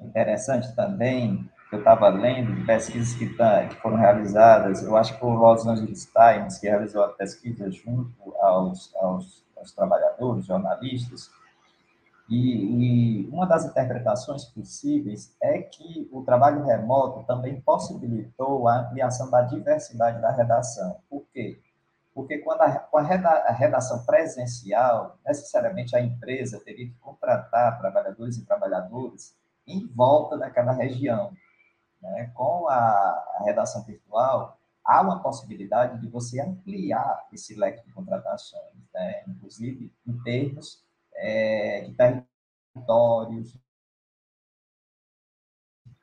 Interessante 0.04 0.76
também, 0.76 1.50
eu 1.72 1.80
estava 1.80 2.10
lendo 2.10 2.66
pesquisas 2.66 3.14
que, 3.16 3.30
tá, 3.36 3.68
que, 3.68 3.76
foram 3.76 3.98
realizadas, 3.98 4.84
eu 4.84 4.98
acho 4.98 5.18
que 5.18 5.24
o 5.24 5.30
Los 5.30 5.66
Angeles 5.66 6.12
Times, 6.12 6.58
que 6.60 6.68
realizou 6.68 7.04
a 7.04 7.10
pesquisa 7.10 7.72
junto 7.72 8.36
aos, 8.40 8.94
aos, 8.96 9.46
aos 9.56 9.72
trabalhadores, 9.72 10.46
jornalistas, 10.46 11.32
e, 12.32 13.26
e, 13.26 13.30
uma 13.30 13.46
das 13.46 13.66
interpretações 13.66 14.46
possíveis 14.46 15.36
é 15.42 15.62
que 15.62 16.08
o 16.14 16.24
trabalho 16.24 16.64
remoto 16.64 17.26
também 17.26 17.60
possibilitou 17.60 18.70
a 18.70 18.80
ampliação 18.80 19.30
da 19.30 19.42
diversidade 19.42 20.22
da 20.22 20.32
redação. 20.32 21.02
Por 21.10 21.26
quê? 21.34 21.62
Porque 22.14 22.38
quando 22.38 22.62
a, 22.62 22.80
com 22.80 23.00
a 23.00 23.52
redação 23.52 24.06
presencial, 24.06 25.18
necessariamente 25.26 25.94
a 25.94 26.02
empresa 26.02 26.62
teria 26.64 26.88
que 26.88 26.96
contratar 27.00 27.78
trabalhadores 27.78 28.38
e 28.38 28.46
trabalhadoras 28.46 29.36
em 29.68 29.86
volta 29.88 30.38
daquela 30.38 30.72
região. 30.72 31.34
Né? 32.02 32.32
Com 32.34 32.70
a, 32.70 32.78
a 33.40 33.44
redação 33.44 33.84
virtual, 33.84 34.58
há 34.86 35.02
uma 35.02 35.22
possibilidade 35.22 36.00
de 36.00 36.08
você 36.08 36.40
ampliar 36.40 37.28
esse 37.34 37.56
leque 37.56 37.86
de 37.86 37.92
contratações, 37.92 38.74
né? 38.94 39.24
inclusive 39.28 39.92
em 40.08 40.18
termos 40.24 40.82
é, 41.16 41.82
de 41.82 41.94
territórios, 41.94 43.58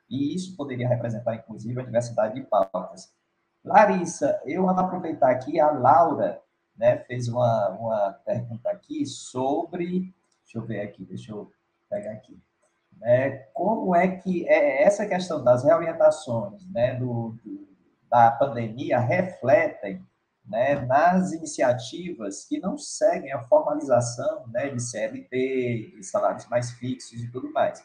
E 0.09 0.33
isso 0.33 0.55
poderia 0.55 0.87
representar, 0.87 1.35
inclusive, 1.35 1.79
a 1.79 1.83
diversidade 1.83 2.35
de 2.35 2.41
pautas. 2.41 3.13
Larissa, 3.63 4.41
eu 4.45 4.63
vou 4.63 4.71
aproveitar 4.71 5.29
aqui, 5.29 5.59
a 5.59 5.69
Laura 5.71 6.41
né, 6.75 6.97
fez 6.99 7.27
uma, 7.27 7.69
uma 7.69 8.13
pergunta 8.25 8.69
aqui 8.69 9.05
sobre. 9.05 10.13
Deixa 10.43 10.57
eu 10.57 10.65
ver 10.65 10.81
aqui, 10.81 11.05
deixa 11.05 11.31
eu 11.31 11.51
pegar 11.89 12.13
aqui. 12.13 12.41
Né, 12.97 13.37
como 13.53 13.95
é 13.95 14.17
que 14.17 14.47
é, 14.47 14.83
essa 14.83 15.05
questão 15.05 15.43
das 15.43 15.63
reorientações 15.63 16.65
né, 16.71 16.95
do, 16.95 17.37
do 17.43 17.69
da 18.09 18.31
pandemia 18.31 18.99
refletem 18.99 20.03
né, 20.49 20.83
nas 20.85 21.31
iniciativas 21.31 22.45
que 22.45 22.59
não 22.59 22.77
seguem 22.77 23.31
a 23.31 23.43
formalização 23.43 24.47
né, 24.47 24.69
de 24.69 24.81
CLT, 24.81 25.93
de 25.95 26.03
salários 26.03 26.47
mais 26.47 26.71
fixos 26.71 27.21
e 27.21 27.31
tudo 27.31 27.51
mais. 27.53 27.83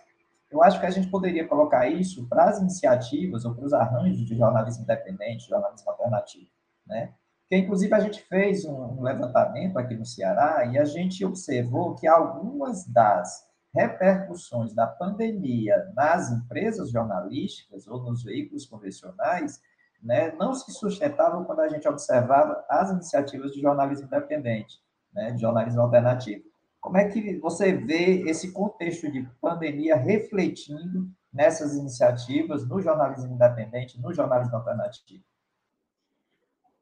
Eu 0.50 0.62
acho 0.62 0.80
que 0.80 0.86
a 0.86 0.90
gente 0.90 1.08
poderia 1.08 1.46
colocar 1.46 1.88
isso 1.88 2.26
para 2.28 2.44
as 2.44 2.60
iniciativas 2.60 3.44
ou 3.44 3.54
para 3.54 3.64
os 3.64 3.72
arranjos 3.72 4.26
de 4.26 4.36
jornalismo 4.36 4.84
independente, 4.84 5.48
jornalismo 5.48 5.90
alternativo, 5.90 6.50
né? 6.86 7.12
Porque, 7.40 7.56
inclusive, 7.56 7.92
a 7.94 8.00
gente 8.00 8.22
fez 8.22 8.64
um, 8.64 9.02
levantamento 9.02 9.78
aqui 9.78 9.94
no 9.94 10.06
Ceará 10.06 10.64
e 10.64 10.78
a 10.78 10.84
gente 10.84 11.24
observou 11.24 11.94
que 11.94 12.06
algumas 12.06 12.86
das 12.86 13.46
repercussões 13.74 14.72
da 14.72 14.86
pandemia 14.86 15.92
nas 15.94 16.30
empresas 16.30 16.90
jornalísticas 16.90 17.86
ou 17.86 18.02
nos 18.02 18.22
veículos 18.22 18.64
convencionais 18.64 19.60
né, 20.04 20.32
não 20.32 20.54
se 20.54 20.70
sustentavam 20.72 21.44
quando 21.44 21.60
a 21.60 21.68
gente 21.68 21.88
observava 21.88 22.62
as 22.68 22.90
iniciativas 22.90 23.52
de 23.52 23.60
jornalismo 23.62 24.06
independente, 24.06 24.78
né, 25.12 25.30
de 25.30 25.40
jornalismo 25.40 25.80
alternativo. 25.80 26.44
Como 26.78 26.98
é 26.98 27.08
que 27.08 27.38
você 27.38 27.72
vê 27.72 28.20
esse 28.28 28.52
contexto 28.52 29.10
de 29.10 29.26
pandemia 29.40 29.96
refletindo 29.96 31.08
nessas 31.32 31.74
iniciativas 31.74 32.68
no 32.68 32.82
jornalismo 32.82 33.34
independente, 33.34 33.98
no 33.98 34.12
jornalismo 34.12 34.56
alternativo? 34.56 35.24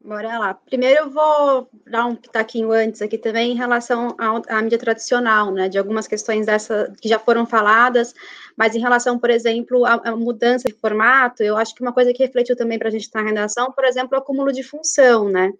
Bora 0.04 0.36
lá. 0.36 0.54
Primeiro 0.54 1.02
eu 1.02 1.10
vou 1.10 1.70
dar 1.86 2.06
um 2.06 2.16
pitaquinho 2.16 2.72
antes 2.72 3.00
aqui 3.00 3.16
também 3.16 3.52
em 3.52 3.56
relação 3.56 4.16
à 4.18 4.60
mídia 4.60 4.78
tradicional, 4.78 5.52
né, 5.52 5.68
de 5.68 5.78
algumas 5.78 6.08
questões 6.08 6.44
dessa 6.44 6.92
que 7.00 7.08
já 7.08 7.20
foram 7.20 7.46
faladas, 7.46 8.12
mas 8.56 8.74
em 8.74 8.80
relação, 8.80 9.16
por 9.16 9.30
exemplo, 9.30 9.84
à, 9.86 10.00
à 10.04 10.16
mudança 10.16 10.68
de 10.68 10.74
formato, 10.74 11.44
eu 11.44 11.56
acho 11.56 11.72
que 11.72 11.82
uma 11.82 11.92
coisa 11.92 12.12
que 12.12 12.22
refletiu 12.22 12.56
também 12.56 12.80
para 12.80 12.88
a 12.88 12.90
gente 12.90 13.02
estar 13.02 13.22
na 13.22 13.28
redação, 13.28 13.70
por 13.70 13.84
exemplo, 13.84 14.16
é 14.16 14.18
o 14.18 14.22
acúmulo 14.22 14.52
de 14.52 14.64
função, 14.64 15.28
né? 15.28 15.52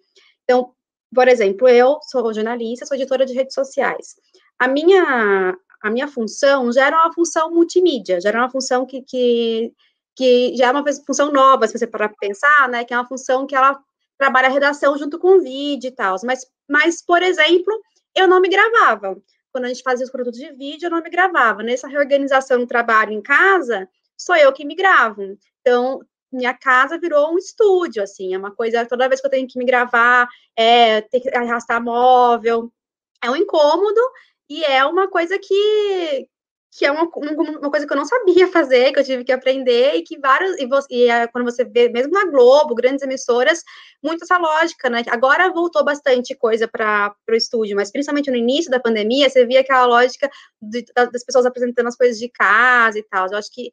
Então, 0.42 0.72
por 1.14 1.28
exemplo, 1.28 1.68
eu 1.68 2.00
sou 2.10 2.34
jornalista, 2.34 2.84
sou 2.84 2.96
editora 2.96 3.24
de 3.24 3.34
redes 3.34 3.54
sociais. 3.54 4.16
A 4.58 4.66
minha, 4.66 5.56
a 5.82 5.90
minha 5.90 6.08
função 6.08 6.72
já 6.72 6.86
era 6.86 6.96
uma 6.96 7.12
função 7.12 7.52
multimídia, 7.52 8.20
já 8.20 8.30
era 8.30 8.38
uma 8.38 8.50
função 8.50 8.84
que, 8.86 9.02
que, 9.02 9.72
que 10.16 10.56
já 10.56 10.66
é 10.66 10.70
uma 10.72 10.84
função 11.06 11.30
nova, 11.32 11.68
se 11.68 11.78
você 11.78 11.86
parar 11.86 12.08
para 12.08 12.18
pensar, 12.18 12.68
né? 12.68 12.84
Que 12.84 12.92
é 12.92 12.96
uma 12.96 13.06
função 13.06 13.46
que 13.46 13.54
ela 13.54 13.80
trabalha 14.22 14.46
a 14.46 14.52
redação 14.52 14.96
junto 14.96 15.18
com 15.18 15.38
o 15.38 15.40
vídeo 15.40 15.88
e 15.88 15.90
tal. 15.90 16.16
Mas, 16.24 16.46
mas, 16.68 17.02
por 17.02 17.22
exemplo, 17.22 17.74
eu 18.14 18.28
não 18.28 18.40
me 18.40 18.48
gravava. 18.48 19.20
Quando 19.50 19.64
a 19.64 19.68
gente 19.68 19.82
fazia 19.82 20.04
os 20.06 20.12
produtos 20.12 20.38
de 20.38 20.52
vídeo, 20.52 20.86
eu 20.86 20.90
não 20.90 21.02
me 21.02 21.10
gravava. 21.10 21.62
Nessa 21.62 21.88
reorganização 21.88 22.60
do 22.60 22.66
trabalho 22.66 23.12
em 23.12 23.20
casa, 23.20 23.88
sou 24.16 24.36
eu 24.36 24.52
que 24.52 24.64
me 24.64 24.76
gravo. 24.76 25.36
Então, 25.60 26.00
minha 26.32 26.54
casa 26.54 26.98
virou 26.98 27.34
um 27.34 27.38
estúdio, 27.38 28.02
assim, 28.02 28.32
é 28.32 28.38
uma 28.38 28.54
coisa, 28.54 28.86
toda 28.86 29.08
vez 29.08 29.20
que 29.20 29.26
eu 29.26 29.30
tenho 29.30 29.46
que 29.46 29.58
me 29.58 29.64
gravar, 29.64 30.28
é, 30.56 31.00
ter 31.02 31.20
que 31.20 31.28
arrastar 31.36 31.82
móvel, 31.82 32.72
é 33.22 33.28
um 33.28 33.36
incômodo, 33.36 34.00
e 34.48 34.64
é 34.64 34.84
uma 34.84 35.08
coisa 35.08 35.38
que, 35.38 36.28
que 36.74 36.86
é 36.86 36.90
uma, 36.90 37.02
uma 37.04 37.70
coisa 37.70 37.86
que 37.86 37.92
eu 37.92 37.96
não 37.96 38.06
sabia 38.06 38.48
fazer, 38.48 38.92
que 38.92 38.98
eu 38.98 39.04
tive 39.04 39.24
que 39.24 39.32
aprender, 39.32 39.94
e 39.94 40.02
que 40.02 40.18
vários, 40.18 40.58
e, 40.58 40.66
você, 40.66 40.86
e 40.90 41.10
é, 41.10 41.26
quando 41.26 41.44
você 41.44 41.64
vê, 41.64 41.90
mesmo 41.90 42.12
na 42.12 42.24
Globo, 42.24 42.74
grandes 42.74 43.02
emissoras, 43.04 43.62
muito 44.02 44.24
essa 44.24 44.38
lógica, 44.38 44.88
né? 44.88 45.02
Agora 45.10 45.52
voltou 45.52 45.84
bastante 45.84 46.34
coisa 46.34 46.66
para 46.66 47.14
o 47.28 47.34
estúdio, 47.34 47.76
mas 47.76 47.92
principalmente 47.92 48.30
no 48.30 48.38
início 48.38 48.70
da 48.70 48.80
pandemia, 48.80 49.28
você 49.28 49.44
via 49.44 49.60
aquela 49.60 49.84
lógica 49.84 50.30
de, 50.62 50.82
das 50.94 51.22
pessoas 51.22 51.44
apresentando 51.44 51.88
as 51.88 51.96
coisas 51.96 52.18
de 52.18 52.30
casa 52.30 52.98
e 52.98 53.02
tal. 53.02 53.26
Eu 53.30 53.36
acho 53.36 53.52
que 53.52 53.70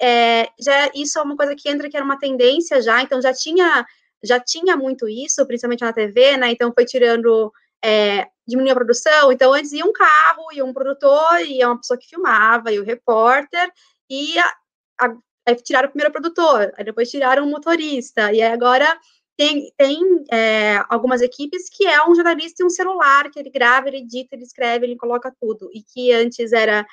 é, 0.00 0.48
já 0.58 0.90
isso 0.94 1.18
é 1.18 1.22
uma 1.22 1.36
coisa 1.36 1.54
que 1.54 1.68
entra 1.68 1.90
que 1.90 1.96
era 1.96 2.04
uma 2.04 2.18
tendência 2.18 2.80
já, 2.80 3.02
então 3.02 3.20
já 3.20 3.32
tinha 3.32 3.84
já 4.24 4.40
tinha 4.40 4.76
muito 4.76 5.08
isso, 5.08 5.46
principalmente 5.46 5.82
na 5.82 5.92
TV, 5.92 6.36
né? 6.38 6.50
Então 6.50 6.72
foi 6.74 6.84
tirando 6.86 7.52
é, 7.84 8.26
diminuir 8.48 8.72
a 8.72 8.74
produção. 8.74 9.30
Então, 9.30 9.52
antes 9.52 9.72
ia 9.72 9.84
um 9.84 9.92
carro, 9.92 10.52
ia 10.52 10.64
um 10.64 10.72
produtor, 10.72 11.40
ia 11.42 11.68
uma 11.68 11.78
pessoa 11.78 11.98
que 11.98 12.08
filmava, 12.08 12.72
e 12.72 12.78
o 12.80 12.84
repórter, 12.84 13.70
e 14.10 14.38
a, 14.38 15.14
aí 15.46 15.54
tiraram 15.56 15.88
o 15.88 15.90
primeiro 15.90 16.12
produtor, 16.12 16.72
aí 16.76 16.84
depois 16.84 17.10
tiraram 17.10 17.44
o 17.44 17.50
motorista, 17.50 18.32
e 18.32 18.40
agora 18.42 18.98
tem, 19.36 19.70
tem 19.76 20.24
é, 20.32 20.82
algumas 20.88 21.20
equipes 21.20 21.68
que 21.68 21.86
é 21.86 22.04
um 22.04 22.14
jornalista 22.14 22.62
e 22.62 22.66
um 22.66 22.70
celular, 22.70 23.30
que 23.30 23.38
ele 23.38 23.50
grava, 23.50 23.88
ele 23.88 23.98
edita, 23.98 24.34
ele 24.34 24.42
escreve, 24.44 24.86
ele 24.86 24.96
coloca 24.96 25.32
tudo, 25.38 25.70
e 25.72 25.82
que 25.82 26.10
antes 26.12 26.52
era 26.52 26.86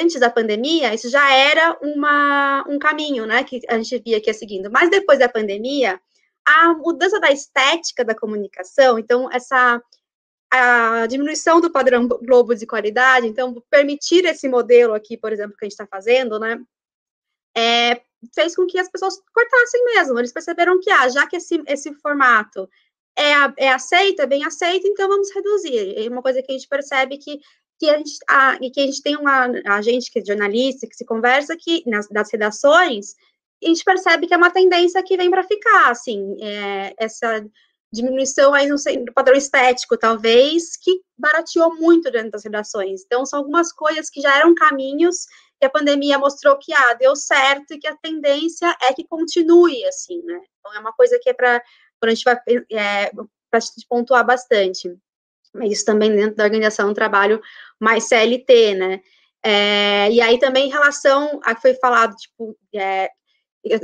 antes 0.00 0.18
da 0.18 0.28
pandemia, 0.28 0.92
isso 0.92 1.08
já 1.08 1.32
era 1.32 1.78
uma, 1.80 2.64
um 2.68 2.76
caminho, 2.76 3.24
né, 3.24 3.44
que 3.44 3.60
a 3.68 3.76
gente 3.76 4.02
via 4.04 4.20
que 4.20 4.28
ia 4.28 4.34
seguindo. 4.34 4.68
Mas 4.68 4.90
depois 4.90 5.20
da 5.20 5.28
pandemia, 5.28 6.00
a 6.44 6.74
mudança 6.74 7.20
da 7.20 7.30
estética 7.30 8.04
da 8.04 8.14
comunicação, 8.14 8.98
então 8.98 9.30
essa 9.30 9.80
a 10.50 11.06
diminuição 11.06 11.60
do 11.60 11.70
padrão 11.70 12.06
Globo 12.06 12.54
de 12.54 12.66
qualidade, 12.66 13.26
então 13.26 13.62
permitir 13.70 14.24
esse 14.24 14.48
modelo 14.48 14.94
aqui, 14.94 15.16
por 15.16 15.32
exemplo, 15.32 15.56
que 15.56 15.64
a 15.64 15.66
gente 15.66 15.72
está 15.72 15.86
fazendo, 15.86 16.38
né, 16.38 16.58
é, 17.56 18.00
fez 18.34 18.54
com 18.54 18.66
que 18.66 18.78
as 18.78 18.88
pessoas 18.88 19.20
cortassem 19.32 19.84
mesmo. 19.84 20.18
Eles 20.18 20.32
perceberam 20.32 20.80
que, 20.80 20.90
ah, 20.90 21.08
já 21.08 21.26
que 21.26 21.36
esse, 21.36 21.62
esse 21.66 21.92
formato 21.94 22.68
é, 23.16 23.32
é 23.66 23.72
aceito, 23.72 24.20
é 24.20 24.26
bem 24.26 24.44
aceito, 24.44 24.86
então 24.86 25.08
vamos 25.08 25.30
reduzir. 25.34 25.94
É 25.96 26.08
uma 26.08 26.22
coisa 26.22 26.42
que 26.42 26.52
a 26.52 26.54
gente 26.54 26.68
percebe 26.68 27.18
que 27.18 27.40
que 27.78 27.90
a 27.90 27.98
gente, 27.98 28.18
a, 28.26 28.58
que 28.58 28.80
a 28.80 28.86
gente 28.86 29.02
tem 29.02 29.16
uma 29.16 29.48
a 29.66 29.82
gente 29.82 30.10
que 30.10 30.18
é 30.18 30.24
jornalista 30.24 30.86
que 30.86 30.96
se 30.96 31.04
conversa 31.04 31.52
aqui 31.52 31.82
nas 31.86 32.08
das 32.08 32.32
redações 32.32 33.14
a 33.64 33.68
gente 33.68 33.84
percebe 33.84 34.26
que 34.26 34.34
é 34.34 34.36
uma 34.36 34.50
tendência 34.50 35.02
que 35.02 35.16
vem 35.16 35.30
para 35.30 35.42
ficar, 35.42 35.90
assim, 35.90 36.36
é, 36.42 36.94
essa 36.98 37.44
diminuição 37.96 38.54
aí 38.54 38.66
no, 38.66 38.76
no 38.76 39.12
padrão 39.12 39.36
estético, 39.36 39.96
talvez, 39.96 40.76
que 40.76 41.00
barateou 41.18 41.74
muito 41.74 42.10
dentro 42.10 42.30
das 42.30 42.44
redações. 42.44 43.02
Então, 43.04 43.24
são 43.26 43.40
algumas 43.40 43.72
coisas 43.72 44.08
que 44.08 44.20
já 44.20 44.36
eram 44.36 44.54
caminhos 44.54 45.26
que 45.58 45.66
a 45.66 45.70
pandemia 45.70 46.18
mostrou 46.18 46.56
que, 46.58 46.72
ah, 46.72 46.94
deu 46.94 47.16
certo 47.16 47.72
e 47.72 47.78
que 47.78 47.88
a 47.88 47.96
tendência 47.96 48.76
é 48.82 48.92
que 48.92 49.06
continue, 49.06 49.84
assim, 49.86 50.22
né? 50.22 50.40
Então, 50.60 50.74
é 50.74 50.78
uma 50.78 50.92
coisa 50.92 51.18
que 51.20 51.30
é 51.30 51.32
para 51.32 51.62
a 52.02 52.08
gente 52.10 52.24
vai 52.24 52.38
é, 52.72 53.10
para 53.50 53.60
pontuar 53.88 54.24
bastante. 54.24 54.94
Isso 55.64 55.84
também 55.84 56.14
dentro 56.14 56.36
da 56.36 56.44
organização 56.44 56.88
é 56.88 56.90
um 56.90 56.94
trabalho 56.94 57.40
mais 57.80 58.04
CLT, 58.04 58.74
né? 58.74 59.00
É, 59.42 60.10
e 60.10 60.20
aí 60.20 60.38
também 60.38 60.66
em 60.66 60.70
relação 60.70 61.40
a 61.42 61.54
que 61.54 61.62
foi 61.62 61.74
falado, 61.74 62.14
tipo, 62.16 62.56
é, 62.74 63.10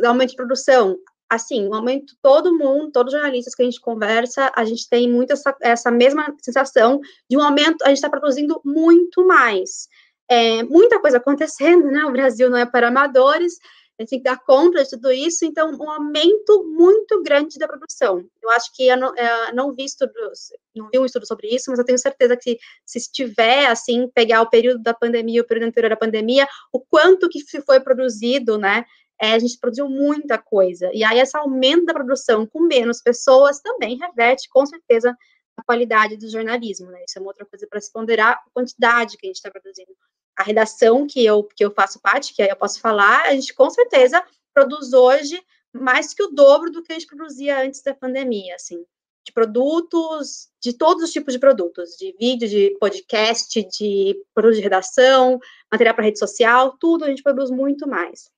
aumento 0.05 0.31
de 0.31 0.37
produção. 0.37 0.97
Assim, 1.33 1.67
o 1.67 1.75
aumento, 1.75 2.15
todo 2.21 2.59
mundo, 2.59 2.93
todos 2.93 3.15
os 3.15 3.19
jornalistas 3.19 3.55
que 3.55 3.63
a 3.63 3.65
gente 3.65 3.81
conversa, 3.81 4.53
a 4.55 4.67
gente 4.67 4.87
tem 4.87 5.11
muito 5.11 5.33
essa, 5.33 5.57
essa 5.63 5.91
mesma 5.91 6.27
sensação 6.43 7.01
de 7.27 7.39
um 7.39 7.41
aumento, 7.41 7.83
a 7.85 7.89
gente 7.89 7.97
está 7.97 8.11
produzindo 8.11 8.61
muito 8.63 9.27
mais. 9.27 9.89
É, 10.29 10.63
muita 10.63 11.01
coisa 11.01 11.17
acontecendo, 11.17 11.91
né? 11.91 12.05
O 12.05 12.13
Brasil 12.13 12.51
não 12.51 12.59
é 12.59 12.67
para 12.67 12.89
amadores, 12.89 13.55
a 13.99 14.03
gente 14.03 14.11
tem 14.11 14.19
que 14.19 14.25
dar 14.25 14.39
conta 14.45 14.85
de 14.85 14.91
tudo 14.91 15.11
isso, 15.11 15.47
então, 15.47 15.71
um 15.71 15.91
aumento 15.91 16.65
muito 16.67 17.23
grande 17.23 17.59
da 17.59 17.67
produção. 17.67 18.23
Eu 18.43 18.51
acho 18.51 18.71
que 18.75 18.89
eu 18.89 18.97
não, 18.99 19.15
eu 19.17 19.55
não 19.55 19.75
vi 19.75 19.85
estudos, 19.85 20.53
não 20.75 20.91
vi 20.93 20.99
um 20.99 21.07
estudo 21.07 21.27
sobre 21.27 21.49
isso, 21.49 21.71
mas 21.71 21.79
eu 21.79 21.85
tenho 21.85 21.99
certeza 21.99 22.37
que 22.37 22.59
se 22.85 22.99
estiver, 22.99 23.67
assim, 23.67 24.07
pegar 24.15 24.43
o 24.43 24.51
período 24.51 24.83
da 24.83 24.93
pandemia, 24.93 25.41
o 25.41 25.47
período 25.47 25.69
anterior 25.69 25.93
à 25.93 25.97
pandemia, 25.97 26.47
o 26.71 26.81
quanto 26.81 27.29
que 27.29 27.41
foi 27.63 27.81
produzido, 27.81 28.59
né, 28.59 28.85
é, 29.23 29.35
a 29.35 29.39
gente 29.39 29.57
produziu 29.57 29.89
muita 29.89 30.37
coisa. 30.37 30.91
E 30.93 31.05
aí, 31.05 31.21
esse 31.21 31.37
aumento 31.37 31.85
da 31.85 31.95
produção 31.95 32.45
com 32.45 32.63
menos 32.63 33.01
pessoas 33.01 33.61
também 33.61 33.97
reverte, 33.97 34.49
com 34.49 34.67
certeza, 34.67 35.17
a 35.57 35.63
qualidade 35.63 36.17
do 36.17 36.29
jornalismo, 36.29 36.91
né? 36.91 37.05
Isso 37.07 37.19
é 37.19 37.21
uma 37.21 37.29
outra 37.29 37.47
coisa 37.47 37.65
para 37.69 37.81
se 37.81 37.93
ponderar 37.93 38.33
a 38.33 38.51
quantidade 38.53 39.17
que 39.17 39.25
a 39.25 39.29
gente 39.29 39.37
está 39.37 39.49
produzindo. 39.49 39.93
A 40.37 40.43
redação 40.43 41.07
que 41.07 41.25
eu, 41.25 41.45
que 41.45 41.65
eu 41.65 41.71
faço 41.71 42.01
parte, 42.01 42.35
que 42.35 42.43
eu 42.43 42.57
posso 42.57 42.81
falar, 42.81 43.27
a 43.27 43.31
gente 43.33 43.55
com 43.55 43.71
certeza 43.71 44.21
produz 44.53 44.93
hoje 44.93 45.41
mais 45.73 46.13
que 46.13 46.25
o 46.25 46.33
dobro 46.33 46.73
do 46.73 46.83
que 46.83 46.93
a 46.93 46.99
gente 46.99 47.07
produzia 47.07 47.63
antes 47.63 47.81
da 47.81 47.95
pandemia, 47.95 48.57
assim, 48.57 48.85
de 49.25 49.33
produtos, 49.33 50.49
de 50.61 50.73
todos 50.73 51.05
os 51.05 51.13
tipos 51.13 51.33
de 51.33 51.39
produtos, 51.39 51.91
de 51.91 52.13
vídeo, 52.19 52.49
de 52.49 52.77
podcast, 52.81 53.63
de 53.79 54.21
produto 54.35 54.57
de 54.57 54.63
redação, 54.63 55.39
material 55.71 55.95
para 55.95 56.05
rede 56.05 56.19
social, 56.19 56.77
tudo 56.77 57.05
a 57.05 57.09
gente 57.09 57.23
produz 57.23 57.51
muito 57.51 57.89
mais. 57.89 58.33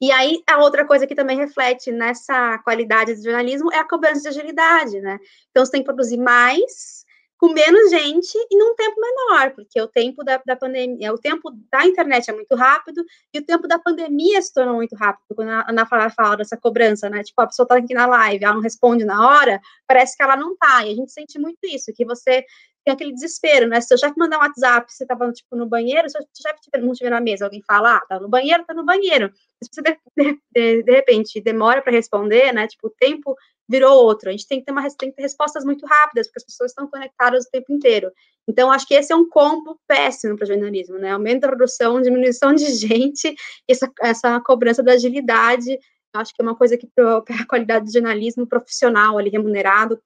E 0.00 0.10
aí, 0.12 0.42
a 0.48 0.58
outra 0.58 0.86
coisa 0.86 1.06
que 1.06 1.14
também 1.14 1.36
reflete 1.36 1.90
nessa 1.90 2.58
qualidade 2.58 3.14
do 3.14 3.22
jornalismo 3.22 3.72
é 3.72 3.78
a 3.78 3.88
cobrança 3.88 4.22
de 4.22 4.28
agilidade, 4.28 5.00
né? 5.00 5.18
Então, 5.50 5.64
você 5.64 5.72
tem 5.72 5.80
que 5.80 5.86
produzir 5.86 6.18
mais, 6.18 7.04
com 7.38 7.52
menos 7.52 7.90
gente 7.90 8.34
e 8.50 8.56
num 8.56 8.74
tempo 8.74 8.98
menor, 9.00 9.50
porque 9.54 9.80
o 9.80 9.88
tempo 9.88 10.24
da, 10.24 10.40
da 10.44 10.56
pandemia, 10.56 11.12
o 11.12 11.18
tempo 11.18 11.50
da 11.70 11.84
internet 11.84 12.30
é 12.30 12.32
muito 12.32 12.54
rápido 12.54 13.04
e 13.32 13.38
o 13.38 13.44
tempo 13.44 13.68
da 13.68 13.78
pandemia 13.78 14.40
se 14.40 14.52
tornou 14.52 14.76
muito 14.76 14.96
rápido. 14.96 15.34
Quando 15.34 15.50
a 15.50 15.66
Ana 15.68 15.84
fala, 15.84 16.08
fala 16.08 16.36
dessa 16.36 16.56
cobrança, 16.56 17.10
né? 17.10 17.22
Tipo, 17.22 17.42
a 17.42 17.46
pessoa 17.46 17.68
tá 17.68 17.76
aqui 17.76 17.92
na 17.92 18.06
live, 18.06 18.44
ela 18.44 18.54
não 18.54 18.62
responde 18.62 19.04
na 19.04 19.26
hora, 19.26 19.60
parece 19.86 20.16
que 20.16 20.22
ela 20.22 20.36
não 20.36 20.56
tá. 20.56 20.86
E 20.86 20.92
a 20.92 20.94
gente 20.94 21.12
sente 21.12 21.38
muito 21.38 21.58
isso, 21.64 21.92
que 21.94 22.04
você 22.04 22.44
tem 22.86 22.94
aquele 22.94 23.12
desespero, 23.12 23.66
né? 23.66 23.80
Se 23.80 23.92
eu 23.92 23.98
já 23.98 24.12
te 24.12 24.16
mandar 24.16 24.38
um 24.38 24.42
WhatsApp, 24.42 24.92
você 24.92 25.04
tava, 25.04 25.32
tipo, 25.32 25.56
no 25.56 25.66
banheiro, 25.66 26.08
se 26.08 26.16
eu 26.16 26.22
já 26.40 26.80
não 26.80 26.92
estiver 26.92 27.10
na 27.10 27.20
mesa, 27.20 27.44
alguém 27.44 27.60
fala, 27.66 27.96
ah, 27.96 28.00
tá 28.08 28.20
no 28.20 28.28
banheiro, 28.28 28.64
tá 28.64 28.72
no 28.72 28.84
banheiro. 28.84 29.32
Se 29.60 29.68
você, 29.72 29.82
de, 29.82 30.40
de, 30.54 30.82
de 30.84 30.92
repente, 30.92 31.40
demora 31.40 31.82
para 31.82 31.92
responder, 31.92 32.52
né? 32.52 32.68
Tipo, 32.68 32.86
o 32.86 32.90
tempo 32.90 33.36
virou 33.68 34.04
outro. 34.04 34.28
A 34.28 34.32
gente 34.32 34.46
tem 34.46 34.60
que 34.60 34.66
ter, 34.66 34.70
uma, 34.70 34.88
tem 34.96 35.10
que 35.10 35.16
ter 35.16 35.22
respostas 35.22 35.64
muito 35.64 35.84
rápidas, 35.84 36.28
porque 36.28 36.38
as 36.38 36.44
pessoas 36.44 36.70
estão 36.70 36.86
conectadas 36.88 37.44
o 37.44 37.50
tempo 37.50 37.72
inteiro. 37.72 38.12
Então, 38.46 38.70
acho 38.70 38.86
que 38.86 38.94
esse 38.94 39.12
é 39.12 39.16
um 39.16 39.28
combo 39.28 39.80
péssimo 39.88 40.36
para 40.36 40.44
o 40.44 40.46
jornalismo, 40.46 40.96
né? 40.96 41.10
Aumento 41.10 41.40
da 41.40 41.48
produção, 41.48 42.00
diminuição 42.00 42.54
de 42.54 42.66
gente, 42.72 43.34
essa, 43.68 43.90
essa 44.00 44.40
cobrança 44.42 44.80
da 44.80 44.92
agilidade. 44.92 45.76
Acho 46.14 46.32
que 46.32 46.40
é 46.40 46.44
uma 46.44 46.54
coisa 46.54 46.76
que 46.76 46.86
para 46.94 47.18
a 47.42 47.46
qualidade 47.48 47.86
do 47.86 47.92
jornalismo 47.92 48.46
profissional 48.46 49.18
ali 49.18 49.28
remunerado 49.28 50.00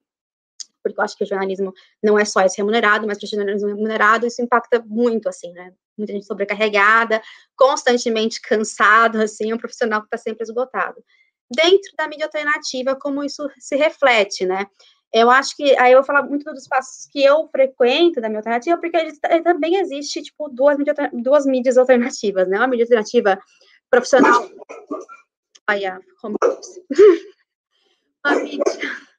porque 0.83 1.01
eu 1.01 1.05
acho 1.05 1.17
que 1.17 1.25
o 1.25 1.27
jornalismo 1.27 1.73
não 2.03 2.19
é 2.19 2.25
só 2.25 2.41
esse 2.41 2.57
remunerado, 2.59 3.07
mas 3.07 3.19
que 3.19 3.27
o 3.27 3.29
jornalismo 3.29 3.69
remunerado, 3.69 4.27
isso 4.27 4.43
impacta 4.43 4.83
muito, 4.87 5.29
assim, 5.29 5.53
né? 5.53 5.73
Muita 5.97 6.13
gente 6.13 6.27
sobrecarregada, 6.27 7.21
constantemente 7.57 8.41
cansado, 8.41 9.21
assim, 9.21 9.53
um 9.53 9.59
profissional 9.59 10.01
que 10.01 10.07
está 10.07 10.19
sempre 10.19 10.43
esgotado. 10.43 11.03
Dentro 11.55 11.93
da 11.97 12.09
mídia 12.09 12.27
alternativa, 12.27 12.95
como 12.95 13.25
isso 13.25 13.49
se 13.59 13.77
reflete, 13.77 14.47
né? 14.47 14.67
Eu 15.13 15.29
acho 15.29 15.57
que, 15.57 15.77
aí 15.77 15.93
eu 15.93 15.99
vou 15.99 16.07
falar 16.07 16.23
muito 16.23 16.45
dos 16.45 16.63
espaços 16.63 17.09
que 17.11 17.23
eu 17.23 17.49
frequento 17.49 18.21
da 18.21 18.29
minha 18.29 18.39
alternativa, 18.39 18.79
porque 18.79 19.13
também 19.43 19.77
existe, 19.77 20.23
tipo, 20.23 20.49
duas, 20.49 20.79
mídia, 20.79 20.95
duas 21.13 21.45
mídias 21.45 21.77
alternativas, 21.77 22.49
né? 22.49 22.59
Uma 22.59 22.69
mídia 22.69 22.85
alternativa 22.85 23.39
profissional... 23.91 24.49
Olha, 25.69 26.01
office. 26.43 26.81
Uma 28.25 28.37
mídia 28.37 29.10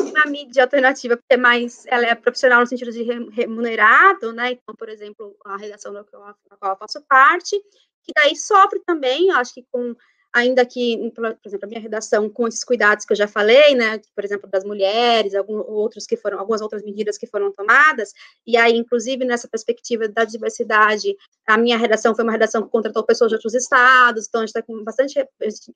uma 0.00 0.26
mídia 0.26 0.64
alternativa, 0.64 1.16
porque 1.16 1.34
é 1.34 1.36
mais, 1.36 1.84
ela 1.86 2.06
é 2.06 2.14
profissional 2.14 2.60
no 2.60 2.66
sentido 2.66 2.92
de 2.92 3.02
remunerado, 3.30 4.32
né? 4.32 4.52
Então, 4.52 4.74
por 4.74 4.88
exemplo, 4.88 5.36
a 5.44 5.56
redação 5.56 5.92
da 5.92 6.04
qual, 6.04 6.34
eu 6.50 6.76
faço 6.76 7.02
parte, 7.08 7.58
que 8.02 8.12
daí 8.14 8.34
sofre 8.36 8.80
também, 8.86 9.30
acho 9.32 9.54
que 9.54 9.66
com, 9.70 9.94
ainda 10.32 10.64
que, 10.64 11.12
por 11.14 11.36
exemplo, 11.46 11.66
a 11.66 11.68
minha 11.68 11.80
redação 11.80 12.28
com 12.28 12.46
esses 12.46 12.64
cuidados 12.64 13.04
que 13.04 13.12
eu 13.12 13.16
já 13.16 13.26
falei, 13.26 13.74
né? 13.74 14.00
Por 14.14 14.24
exemplo, 14.24 14.48
das 14.48 14.64
mulheres, 14.64 15.34
alguns 15.34 15.64
outros 15.66 16.06
que 16.06 16.16
foram, 16.16 16.38
algumas 16.38 16.60
outras 16.60 16.82
medidas 16.82 17.18
que 17.18 17.26
foram 17.26 17.52
tomadas, 17.52 18.12
e 18.46 18.56
aí, 18.56 18.76
inclusive, 18.76 19.24
nessa 19.24 19.48
perspectiva 19.48 20.08
da 20.08 20.24
diversidade, 20.24 21.16
a 21.46 21.58
minha 21.58 21.78
redação 21.78 22.14
foi 22.14 22.24
uma 22.24 22.32
redação 22.32 22.62
que 22.62 22.70
contratou 22.70 23.04
pessoas 23.04 23.30
de 23.30 23.36
outros 23.36 23.54
estados, 23.54 24.26
então 24.28 24.40
a 24.40 24.46
gente 24.46 24.56
está 24.56 24.62
com 24.62 24.82
bastante 24.84 25.26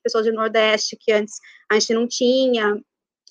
pessoas 0.03 0.25
do 0.25 0.33
Nordeste 0.33 0.97
que 0.99 1.11
antes 1.11 1.39
a 1.69 1.75
gente 1.75 1.93
não 1.93 2.07
tinha, 2.07 2.79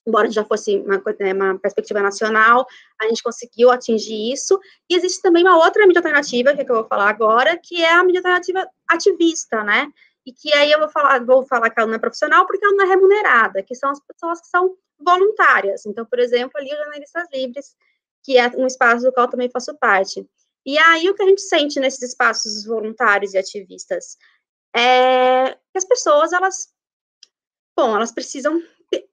embora 0.06 0.30
já 0.30 0.44
fosse 0.44 0.78
uma, 0.78 1.02
né, 1.20 1.32
uma, 1.32 1.58
perspectiva 1.58 2.00
nacional, 2.00 2.66
a 3.00 3.06
gente 3.06 3.22
conseguiu 3.22 3.70
atingir 3.70 4.32
isso. 4.32 4.58
E 4.90 4.96
existe 4.96 5.22
também 5.22 5.42
uma 5.42 5.58
outra 5.58 5.86
mídia 5.86 6.00
alternativa, 6.00 6.54
que, 6.54 6.62
é 6.62 6.64
que 6.64 6.70
eu 6.70 6.76
vou 6.76 6.86
falar 6.86 7.08
agora, 7.08 7.58
que 7.58 7.82
é 7.82 7.92
a 7.92 8.04
mídia 8.04 8.20
alternativa 8.20 8.68
ativista, 8.88 9.62
né? 9.62 9.88
E 10.24 10.32
que 10.32 10.52
aí 10.54 10.70
eu 10.70 10.78
vou 10.78 10.88
falar, 10.88 11.24
vou 11.24 11.44
falar 11.46 11.70
que 11.70 11.80
ela 11.80 11.88
não 11.88 11.96
é 11.96 11.98
profissional 11.98 12.46
porque 12.46 12.64
ela 12.64 12.74
não 12.74 12.84
é 12.84 12.88
remunerada, 12.88 13.62
que 13.62 13.74
são 13.74 13.90
as 13.90 14.00
pessoas 14.00 14.40
que 14.40 14.48
são 14.48 14.76
voluntárias. 14.98 15.84
Então, 15.86 16.04
por 16.06 16.18
exemplo, 16.18 16.52
ali 16.56 16.72
os 16.72 16.78
jornalistas 16.78 17.26
livres, 17.32 17.76
que 18.22 18.38
é 18.38 18.48
um 18.56 18.66
espaço 18.66 19.04
do 19.04 19.12
qual 19.12 19.28
também 19.28 19.50
faço 19.50 19.76
parte. 19.78 20.24
E 20.64 20.78
aí 20.78 21.10
o 21.10 21.14
que 21.14 21.22
a 21.22 21.26
gente 21.26 21.42
sente 21.42 21.80
nesses 21.80 22.02
espaços 22.10 22.64
voluntários 22.64 23.34
e 23.34 23.38
ativistas 23.38 24.16
é 24.74 25.54
que 25.54 25.78
as 25.78 25.84
pessoas, 25.84 26.32
elas, 26.32 26.68
bom, 27.76 27.96
elas 27.96 28.12
precisam 28.12 28.62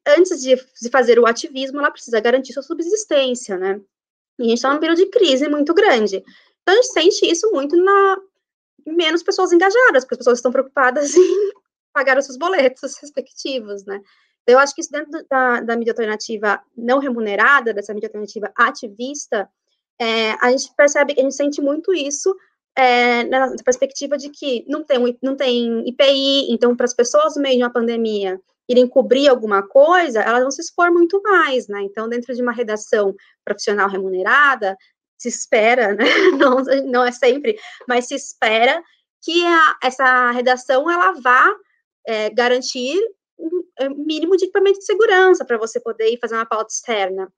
antes 0.08 0.42
de, 0.42 0.58
fazer 0.90 1.20
o 1.20 1.26
ativismo, 1.26 1.80
ela 1.80 1.92
precisa 1.92 2.20
garantir 2.20 2.54
sua 2.54 2.64
subsistência, 2.64 3.58
né? 3.58 3.80
E 4.38 4.44
a 4.44 4.46
gente 4.46 4.58
está 4.58 4.74
num 4.74 4.80
período 4.80 4.98
de 4.98 5.08
crise 5.08 5.48
muito 5.48 5.74
grande. 5.74 6.24
Então, 6.62 6.74
a 6.74 6.76
gente 6.76 6.92
sente 6.92 7.26
isso 7.26 7.52
muito 7.52 7.76
na 7.76 8.18
menos 8.86 9.22
pessoas 9.22 9.52
engajadas, 9.52 10.04
porque 10.04 10.16
as 10.16 10.20
pessoas 10.20 10.40
estão 10.40 10.52
preocupadas 10.52 11.14
em 11.16 11.52
pagar 11.94 12.18
os 12.18 12.26
seus 12.26 12.38
boletos 12.38 12.98
respectivos, 12.98 13.86
né? 13.86 14.02
Então, 14.44 14.56
eu 14.56 14.60
acho 14.60 14.74
que 14.74 14.82
isso 14.82 14.92
dentro 14.92 15.12
da, 15.30 15.62
da 15.62 15.76
mídia 15.76 15.92
alternativa 15.92 16.62
não 16.76 17.00
remunerada, 17.00 17.74
dessa 17.74 17.94
mídia 17.94 18.08
alternativa 18.08 18.52
ativista, 18.56 19.50
é, 20.00 20.32
a 20.42 20.52
gente 20.52 20.74
percebe 20.76 21.14
que 21.14 21.20
a 21.20 21.24
gente 21.24 21.36
sente 21.36 21.62
muito 21.62 21.94
isso 21.94 22.36
é, 22.76 23.26
na 23.26 23.54
perspectiva 23.64 24.18
de 24.18 24.30
que 24.30 24.64
não 24.68 24.84
tem, 24.84 25.18
não 25.22 25.36
tem 25.36 25.88
IPI, 25.88 26.52
então, 26.52 26.76
para 26.76 26.86
as 26.86 26.94
pessoas 26.94 27.36
no 27.36 27.42
meio 27.42 27.58
de 27.58 27.64
uma 27.64 27.74
pandemia 27.74 28.40
irem 28.70 28.88
cobrir 28.88 29.28
alguma 29.28 29.67
coisa, 29.67 30.22
elas 30.22 30.41
vão 30.41 30.51
se 30.51 30.61
expor 30.61 30.91
muito 30.91 31.20
mais, 31.24 31.67
né? 31.67 31.82
Então, 31.82 32.07
dentro 32.07 32.36
de 32.36 32.41
uma 32.41 32.51
redação 32.51 33.15
profissional 33.43 33.89
remunerada, 33.89 34.78
se 35.17 35.28
espera, 35.28 35.95
né? 35.95 36.05
Não, 36.38 36.63
não 36.86 37.03
é 37.03 37.11
sempre, 37.11 37.59
mas 37.88 38.07
se 38.07 38.15
espera 38.15 38.82
que 39.22 39.45
a, 39.45 39.78
essa 39.84 40.32
redação 40.32 40.89
ela 40.89 41.11
vá 41.13 41.53
é, 42.07 42.30
garantir 42.30 42.97
um 43.38 43.63
é, 43.80 43.89
mínimo 43.89 44.38
de 44.38 44.45
equipamento 44.45 44.80
de 44.80 44.86
segurança 44.86 45.43
para 45.43 45.57
você 45.57 45.80
poder 45.80 46.09
ir 46.13 46.20
fazer 46.20 46.36
uma 46.36 46.45
pauta 46.45 46.72
externa. 46.72 47.32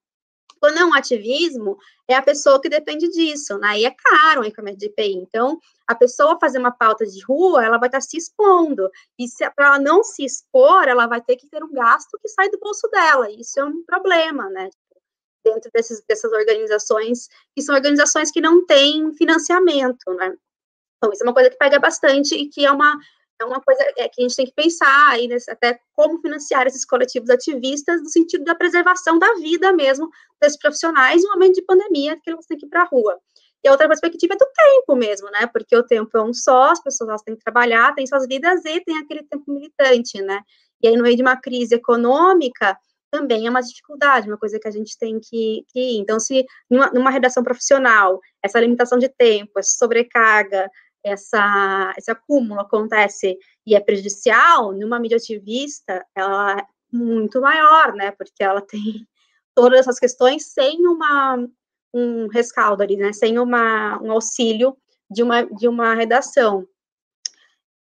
Quando 0.62 0.78
é 0.78 0.86
um 0.86 0.93
ativismo, 0.93 1.76
é 2.07 2.14
a 2.14 2.22
pessoa 2.22 2.62
que 2.62 2.70
depende 2.70 3.09
disso, 3.09 3.57
né? 3.57 3.80
E 3.80 3.86
é 3.86 3.89
caro 3.89 4.41
o 4.41 4.45
equipamento 4.45 4.78
de 4.78 4.86
IPI. 4.86 5.16
Então, 5.16 5.59
a 5.88 5.95
pessoa 5.95 6.39
fazer 6.39 6.59
uma 6.59 6.72
pauta 6.72 7.03
de 7.03 7.20
rua, 7.26 7.66
ela 7.66 7.80
vai 7.80 7.89
estar 7.89 7.99
se 7.99 8.16
expondo. 8.16 8.88
E 9.18 9.26
para 9.55 9.66
ela 9.66 9.80
não 9.80 10.03
se 10.03 10.24
expor, 10.24 10.88
ela 10.88 11.07
vai 11.07 11.20
ter 11.20 11.36
que 11.36 11.47
ter 11.47 11.64
um 11.64 11.74
gasto 11.74 12.16
que 12.22 12.28
sai 12.28 12.47
do 12.49 12.59
bolso 12.59 12.88
dela. 12.89 13.28
Isso 13.32 13.59
é 13.59 13.66
um 13.66 13.84
problema, 13.84 14.51
né? 14.51 14.70
Dentro 15.43 15.72
desses, 15.74 16.03
dessas 16.07 16.32
organizações, 16.32 17.28
que 17.55 17.64
são 17.64 17.74
organizações 17.74 18.30
que 18.30 18.39
não 18.39 18.64
têm 18.64 19.12
financiamento, 19.16 20.14
né? 20.14 20.36
Então, 20.97 21.12
isso 21.12 21.24
é 21.24 21.26
uma 21.26 21.34
coisa 21.34 21.49
que 21.49 21.57
pega 21.57 21.80
bastante 21.80 22.36
e 22.36 22.47
que 22.47 22.64
é 22.64 22.72
uma, 22.72 22.95
é 23.42 23.46
uma 23.46 23.62
coisa 23.62 23.84
é, 23.98 24.08
que 24.08 24.22
a 24.22 24.24
gente 24.24 24.36
tem 24.36 24.46
que 24.46 24.54
pensar 24.54 25.10
aí, 25.10 25.28
nesse, 25.28 25.50
até 25.50 25.80
como 25.94 26.20
financiar 26.20 26.68
esses 26.68 26.86
coletivos 26.86 27.30
ativistas, 27.30 28.02
no 28.02 28.10
sentido 28.10 28.44
da 28.44 28.56
preservação 28.56 29.18
da 29.20 29.34
vida 29.36 29.72
mesmo 29.74 30.10
desses 30.42 30.58
profissionais 30.58 31.24
um 31.24 31.30
momento 31.30 31.56
de 31.56 31.62
pandemia, 31.64 32.18
que 32.22 32.30
eles 32.30 32.46
têm 32.46 32.58
que 32.58 32.66
ir 32.66 32.70
para 32.70 32.84
a 32.84 32.86
rua. 32.86 33.20
E 33.64 33.68
a 33.68 33.72
outra 33.72 33.88
perspectiva 33.88 34.34
é 34.34 34.38
do 34.38 34.48
tempo 34.56 34.96
mesmo, 34.96 35.30
né? 35.30 35.46
Porque 35.46 35.76
o 35.76 35.84
tempo 35.84 36.18
é 36.18 36.22
um 36.22 36.34
só, 36.34 36.72
as 36.72 36.82
pessoas 36.82 37.22
têm 37.22 37.36
que 37.36 37.44
trabalhar, 37.44 37.94
têm 37.94 38.08
suas 38.08 38.28
vidas 38.28 38.66
e 38.66 38.80
tem 38.82 38.98
aquele 38.98 39.24
tempo 39.24 39.44
militante, 39.52 40.22
né? 40.22 40.42
E 40.82 40.88
aí, 40.88 40.96
no 40.96 41.04
meio 41.04 41.16
de 41.16 41.22
uma 41.22 41.38
crise 41.38 41.76
econômica, 41.76 42.76
também 43.12 43.46
é 43.46 43.50
uma 43.50 43.62
dificuldade, 43.62 44.28
uma 44.28 44.38
coisa 44.38 44.58
que 44.60 44.68
a 44.68 44.72
gente 44.72 44.98
tem 44.98 45.20
que, 45.20 45.64
que 45.72 45.80
ir. 45.80 45.98
Então, 46.00 46.20
se 46.20 46.46
numa, 46.70 46.89
numa 46.92 47.12
redação 47.12 47.44
profissional, 47.44 48.20
essa 48.42 48.60
limitação 48.60 48.98
de 48.98 49.10
tempo, 49.10 49.60
essa 49.60 49.78
sobrecarga, 49.78 50.70
essa, 51.04 51.93
esse 51.97 52.12
acúmulo 52.12 52.62
acontece 52.62 53.38
e 53.66 53.76
é 53.76 53.80
prejudicial, 53.80 54.72
numa 54.74 54.99
mídia 54.99 55.18
ativista, 55.18 56.06
ela 56.16 56.60
é 56.60 56.66
muito 56.91 57.41
maior, 57.41 57.93
né? 57.93 58.12
Porque 58.12 58.43
ela 58.43 58.62
tem 58.62 59.08
todas 59.56 59.80
essas 59.80 59.99
questões 59.99 60.45
sem 60.47 60.86
uma, 60.88 61.47
um 61.93 62.28
rescaldo 62.28 62.84
ali, 62.84 62.97
né? 62.97 63.14
Sem 63.14 63.39
uma, 63.39 64.02
um 64.02 64.12
auxílio 64.12 64.78
de 65.10 65.24
uma, 65.24 65.43
de 65.43 65.68
uma 65.68 65.93
redação. 65.93 66.68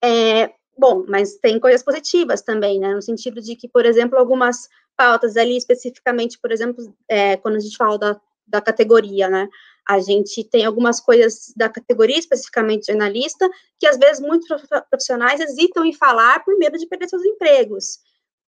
É, 0.03 0.53
bom, 0.77 1.05
mas 1.09 1.37
tem 1.37 1.59
coisas 1.59 1.83
positivas 1.83 2.43
também, 2.43 2.79
né? 2.79 2.95
No 2.95 3.03
sentido 3.03 3.41
de 3.41 3.57
que, 3.57 3.69
por 3.69 3.85
exemplo, 3.85 4.19
algumas 4.19 4.69
pautas 4.97 5.37
ali, 5.37 5.57
especificamente, 5.57 6.39
por 6.39 6.51
exemplo, 6.51 6.95
é, 7.09 7.37
quando 7.37 7.57
a 7.57 7.61
gente 7.61 7.77
fala 7.77 7.99
da, 7.99 8.21
da 8.47 8.61
categoria, 8.61 9.29
né? 9.29 9.49
A 9.89 10.01
gente 10.01 10.43
tem 10.45 10.65
algumas 10.65 11.01
coisas 11.01 11.53
da 11.57 11.69
categoria, 11.69 12.19
especificamente 12.19 12.87
jornalista, 12.87 13.49
que 13.79 13.87
às 13.87 13.97
vezes 13.97 14.21
muitos 14.21 14.49
profissionais 14.91 15.41
hesitam 15.41 15.85
em 15.85 15.93
falar 15.93 16.45
por 16.45 16.59
medo 16.59 16.77
de 16.77 16.87
perder 16.87 17.09
seus 17.09 17.25
empregos. 17.25 17.99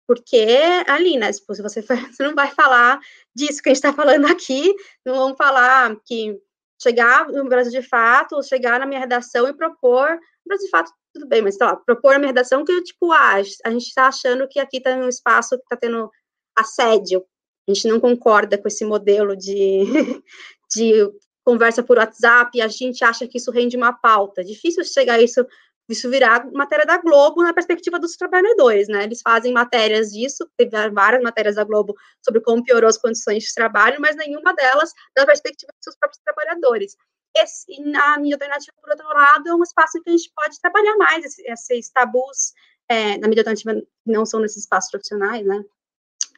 Porque 0.07 0.47
ali, 0.87 1.17
né, 1.17 1.31
tipo, 1.31 1.53
se 1.53 1.61
você, 1.61 1.81
você 1.81 2.23
não 2.23 2.33
vai 2.33 2.49
falar 2.51 2.99
disso 3.35 3.61
que 3.61 3.69
a 3.69 3.73
gente 3.73 3.83
está 3.83 3.93
falando 3.93 4.25
aqui, 4.25 4.73
não 5.05 5.15
vamos 5.15 5.37
falar 5.37 5.95
que 6.05 6.39
chegar 6.81 7.27
no 7.27 7.45
Brasil 7.45 7.71
de 7.71 7.87
Fato, 7.87 8.41
chegar 8.43 8.79
na 8.79 8.85
minha 8.85 8.99
redação 8.99 9.47
e 9.47 9.53
propor, 9.53 10.11
no 10.11 10.47
Brasil 10.47 10.65
de 10.65 10.71
Fato, 10.71 10.91
tudo 11.13 11.27
bem, 11.27 11.41
mas, 11.41 11.55
sei 11.55 11.65
lá, 11.65 11.75
propor 11.75 12.15
a 12.15 12.19
minha 12.19 12.29
redação 12.29 12.63
que, 12.63 12.81
tipo, 12.83 13.11
ah, 13.11 13.35
a 13.65 13.71
gente 13.71 13.87
está 13.87 14.07
achando 14.07 14.47
que 14.47 14.59
aqui 14.59 14.77
está 14.77 14.95
um 14.95 15.09
espaço 15.09 15.57
que 15.57 15.63
está 15.63 15.75
tendo 15.75 16.09
assédio, 16.55 17.25
a 17.67 17.73
gente 17.73 17.87
não 17.87 17.99
concorda 17.99 18.57
com 18.57 18.67
esse 18.67 18.85
modelo 18.85 19.35
de, 19.35 19.83
de 20.71 21.11
conversa 21.47 21.81
por 21.81 21.97
WhatsApp 21.97 22.61
a 22.61 22.67
gente 22.67 23.05
acha 23.05 23.25
que 23.25 23.37
isso 23.37 23.51
rende 23.51 23.77
uma 23.77 23.93
pauta. 23.93 24.43
Difícil 24.43 24.83
chegar 24.83 25.21
isso 25.21 25.45
isso 25.89 26.09
virar 26.09 26.45
matéria 26.51 26.85
da 26.85 26.97
Globo 26.97 27.41
na 27.41 27.53
perspectiva 27.53 27.97
dos 27.97 28.17
trabalhadores, 28.17 28.89
né? 28.89 29.05
Eles 29.05 29.21
fazem 29.21 29.53
matérias 29.53 30.11
disso, 30.11 30.45
teve 30.57 30.71
várias 30.89 31.23
matérias 31.23 31.55
da 31.55 31.63
Globo 31.63 31.95
sobre 32.21 32.41
como 32.41 32.61
piorou 32.61 32.89
as 32.89 32.97
condições 32.97 33.43
de 33.43 33.53
trabalho, 33.53 34.01
mas 34.01 34.17
nenhuma 34.17 34.53
delas 34.53 34.91
da 35.15 35.25
perspectiva 35.25 35.71
dos 35.71 35.83
seus 35.85 35.95
próprios 35.95 36.21
trabalhadores. 36.21 36.97
Esse, 37.33 37.81
na 37.83 38.17
mídia 38.17 38.35
alternativa, 38.35 38.73
por 38.81 38.89
outro 38.89 39.07
lado, 39.07 39.47
é 39.47 39.55
um 39.55 39.63
espaço 39.63 39.97
em 39.97 40.03
que 40.03 40.09
a 40.09 40.17
gente 40.17 40.29
pode 40.35 40.59
trabalhar 40.59 40.97
mais 40.97 41.39
esses 41.39 41.89
tabus 41.89 42.51
é, 42.89 43.17
na 43.19 43.29
mídia 43.29 43.43
alternativa 43.43 43.81
não 44.05 44.25
são 44.25 44.41
nesses 44.41 44.63
espaços 44.63 44.91
profissionais, 44.91 45.45
né? 45.45 45.63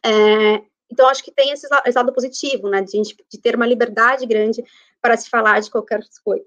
É, 0.05 0.61
então, 0.91 1.07
acho 1.07 1.23
que 1.23 1.31
tem 1.31 1.51
esse, 1.51 1.67
lado 1.95 2.13
positivo, 2.13 2.67
né, 2.67 2.81
de, 2.81 3.01
de 3.01 3.39
ter 3.39 3.55
uma 3.55 3.67
liberdade 3.67 4.25
grande 4.25 4.63
para 5.01 5.17
se 5.17 5.29
falar 5.29 5.59
de 5.59 5.69
qualquer, 5.69 5.99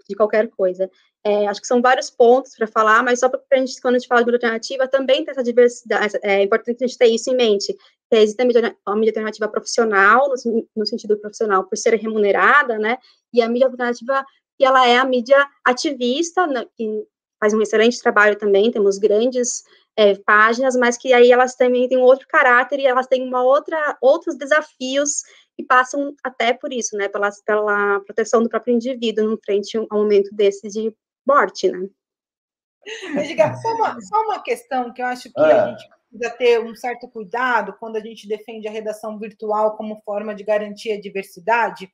de 0.09 0.17
qualquer 0.17 0.49
coisa. 0.49 0.91
É, 1.25 1.47
acho 1.47 1.61
que 1.61 1.67
são 1.67 1.81
vários 1.81 2.11
pontos 2.11 2.57
para 2.57 2.67
falar, 2.67 3.03
mas 3.03 3.21
só 3.21 3.29
para 3.29 3.41
a 3.53 3.57
gente, 3.57 3.81
quando 3.81 3.95
a 3.95 3.99
gente 3.99 4.09
fala 4.09 4.23
de 4.23 4.27
mídia 4.27 4.39
alternativa, 4.39 4.89
também 4.89 5.25
tem 5.25 5.31
essa 5.31 5.43
diversidade, 5.43 6.19
é 6.23 6.43
importante 6.43 6.83
a 6.83 6.87
gente 6.87 6.99
ter 6.99 7.07
isso 7.07 7.31
em 7.31 7.37
mente, 7.37 7.73
que 8.11 8.17
existe 8.17 8.43
a 8.43 8.45
mídia, 8.45 8.77
a 8.85 8.97
mídia 8.97 9.11
alternativa 9.11 9.49
profissional, 9.49 10.29
no, 10.29 10.67
no, 10.75 10.87
sentido 10.87 11.17
profissional, 11.19 11.65
por 11.65 11.79
ser 11.79 11.95
remunerada, 11.95 12.77
né, 12.77 12.99
e 13.33 13.41
a 13.41 13.49
mídia 13.49 13.69
alternativa, 13.69 14.25
que 14.59 14.65
ela 14.65 14.87
é 14.89 14.99
a 14.99 15.05
mídia 15.05 15.47
ativista, 15.65 16.45
né, 16.47 16.67
que 16.77 17.07
faz 17.39 17.55
um 17.55 17.63
excelente 17.63 18.01
trabalho 18.01 18.37
também, 18.37 18.73
temos 18.73 18.99
grandes 18.99 19.63
é, 19.97 20.15
páginas, 20.25 20.77
mas 20.77 20.97
que 20.97 21.13
aí 21.13 21.31
elas 21.31 21.55
também 21.55 21.89
têm 21.89 21.99
um 21.99 22.03
outro 22.03 22.27
caráter 22.27 22.79
e 22.79 22.87
elas 22.87 23.07
têm 23.07 23.27
uma 23.27 23.43
outra, 23.43 23.97
outros 24.01 24.37
desafios 24.37 25.23
e 25.59 25.65
passam 25.65 26.15
até 26.25 26.53
por 26.53 26.73
isso, 26.73 26.97
né, 26.97 27.09
pela, 27.09 27.31
pela 27.45 28.01
proteção 28.01 28.43
do 28.43 28.49
próprio 28.49 28.75
indivíduo 28.75 29.29
no 29.29 29.39
frente 29.45 29.77
a 29.77 29.81
um 29.81 29.87
momento 29.91 30.35
desse 30.35 30.69
de 30.69 30.95
morte, 31.27 31.71
né. 31.71 31.87
Edgar, 33.17 33.57
só 33.61 33.69
uma, 33.75 34.01
só 34.01 34.23
uma 34.23 34.43
questão 34.43 34.93
que 34.93 35.03
eu 35.03 35.07
acho 35.07 35.33
que 35.33 35.41
é. 35.41 35.53
a 35.53 35.69
gente 35.69 35.89
precisa 36.13 36.31
ter 36.37 36.61
um 36.61 36.75
certo 36.75 37.09
cuidado 37.09 37.75
quando 37.81 37.97
a 37.97 38.01
gente 38.01 38.29
defende 38.29 38.69
a 38.69 38.71
redação 38.71 39.19
virtual 39.19 39.77
como 39.77 40.03
forma 40.05 40.35
de 40.35 40.45
garantir 40.45 40.93
a 40.93 41.01
diversidade. 41.01 41.91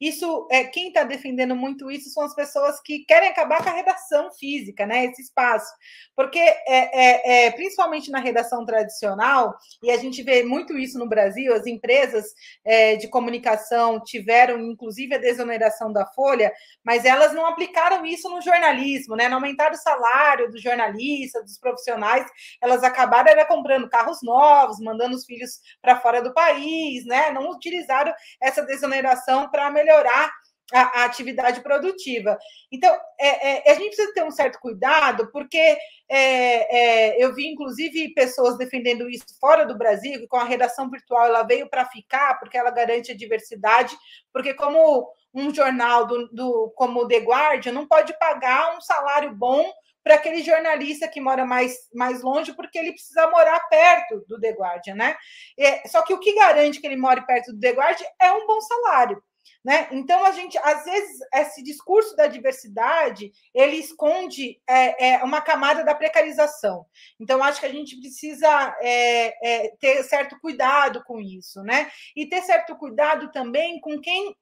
Isso, 0.00 0.48
é, 0.50 0.64
quem 0.64 0.88
está 0.88 1.04
defendendo 1.04 1.54
muito 1.54 1.90
isso 1.90 2.10
são 2.10 2.24
as 2.24 2.34
pessoas 2.34 2.80
que 2.80 3.04
querem 3.04 3.28
acabar 3.28 3.62
com 3.62 3.70
a 3.70 3.72
redação 3.72 4.32
física, 4.32 4.84
né? 4.84 5.04
Esse 5.04 5.22
espaço. 5.22 5.72
Porque, 6.16 6.40
é, 6.40 6.66
é, 6.66 7.46
é, 7.46 7.50
principalmente 7.52 8.10
na 8.10 8.18
redação 8.18 8.64
tradicional, 8.66 9.54
e 9.82 9.90
a 9.90 9.96
gente 9.96 10.22
vê 10.22 10.42
muito 10.42 10.76
isso 10.76 10.98
no 10.98 11.08
Brasil, 11.08 11.54
as 11.54 11.66
empresas 11.66 12.26
é, 12.64 12.96
de 12.96 13.08
comunicação 13.08 14.00
tiveram, 14.02 14.58
inclusive, 14.58 15.14
a 15.14 15.18
desoneração 15.18 15.92
da 15.92 16.04
folha, 16.04 16.52
mas 16.84 17.04
elas 17.04 17.32
não 17.32 17.46
aplicaram 17.46 18.04
isso 18.04 18.28
no 18.28 18.42
jornalismo, 18.42 19.14
né? 19.14 19.28
Não 19.28 19.36
aumentaram 19.36 19.74
o 19.74 19.78
salário 19.78 20.50
dos 20.50 20.60
jornalistas, 20.60 21.44
dos 21.44 21.58
profissionais, 21.58 22.26
elas 22.60 22.82
acabaram 22.82 23.30
era 23.30 23.44
comprando 23.62 23.88
carros 23.88 24.18
novos, 24.22 24.80
mandando 24.80 25.14
os 25.14 25.24
filhos 25.24 25.60
para 25.80 26.00
fora 26.00 26.20
do 26.20 26.34
país, 26.34 27.06
né? 27.06 27.30
Não 27.30 27.48
utilizaram 27.50 28.12
essa 28.40 28.62
desoneração 28.62 29.48
para 29.48 29.70
melhorar 29.70 30.32
a, 30.72 31.00
a, 31.00 31.04
atividade 31.04 31.60
produtiva. 31.60 32.36
Então, 32.70 32.92
é, 33.20 33.68
é, 33.68 33.72
a 33.72 33.74
gente 33.74 33.94
precisa 33.94 34.12
ter 34.14 34.24
um 34.24 34.30
certo 34.30 34.58
cuidado, 34.58 35.30
porque 35.30 35.78
é, 36.08 37.18
é 37.18 37.24
eu 37.24 37.34
vi, 37.34 37.46
inclusive, 37.46 38.14
pessoas 38.14 38.58
defendendo 38.58 39.08
isso 39.08 39.26
fora 39.40 39.64
do 39.64 39.78
Brasil, 39.78 40.18
que 40.18 40.26
com 40.26 40.38
a 40.38 40.44
redação 40.44 40.90
virtual 40.90 41.26
ela 41.26 41.42
veio 41.42 41.68
para 41.68 41.86
ficar, 41.86 42.38
porque 42.38 42.56
ela 42.56 42.70
garante 42.70 43.12
a 43.12 43.16
diversidade, 43.16 43.96
porque 44.32 44.54
como 44.54 45.08
um 45.34 45.54
jornal 45.54 46.06
do, 46.06 46.28
do, 46.28 46.72
como 46.76 47.00
o 47.00 47.08
The 47.08 47.18
Guardian 47.18 47.72
não 47.72 47.86
pode 47.86 48.18
pagar 48.18 48.76
um 48.76 48.80
salário 48.80 49.34
bom 49.34 49.64
para 50.02 50.16
aquele 50.16 50.42
jornalista 50.42 51.08
que 51.08 51.20
mora 51.20 51.44
mais, 51.44 51.76
mais 51.94 52.22
longe, 52.22 52.54
porque 52.54 52.78
ele 52.78 52.92
precisa 52.92 53.30
morar 53.30 53.60
perto 53.68 54.24
do 54.26 54.40
The 54.40 54.50
Guardian, 54.52 54.94
né? 54.94 55.16
É, 55.58 55.86
só 55.88 56.02
que 56.02 56.12
o 56.12 56.18
que 56.18 56.34
garante 56.34 56.80
que 56.80 56.86
ele 56.86 56.96
more 56.96 57.24
perto 57.26 57.52
do 57.52 57.60
The 57.60 57.70
Guardian 57.70 58.06
é 58.20 58.32
um 58.32 58.46
bom 58.46 58.60
salário. 58.60 59.22
Né? 59.64 59.88
Então, 59.92 60.24
a 60.24 60.32
gente, 60.32 60.58
às 60.58 60.84
vezes, 60.84 61.18
esse 61.32 61.62
discurso 61.62 62.16
da 62.16 62.26
diversidade, 62.26 63.30
ele 63.54 63.76
esconde 63.76 64.60
é, 64.68 65.14
é, 65.14 65.24
uma 65.24 65.40
camada 65.40 65.84
da 65.84 65.94
precarização. 65.94 66.84
Então, 67.20 67.42
acho 67.42 67.60
que 67.60 67.66
a 67.66 67.72
gente 67.72 67.98
precisa 68.00 68.76
é, 68.80 69.64
é 69.64 69.76
ter 69.78 70.02
certo 70.02 70.36
cuidado 70.40 71.02
com 71.04 71.20
isso, 71.20 71.62
né? 71.62 71.90
E 72.16 72.26
ter 72.26 72.42
certo 72.42 72.76
cuidado 72.76 73.30
também 73.30 73.80
com 73.80 74.00
quem 74.00 74.34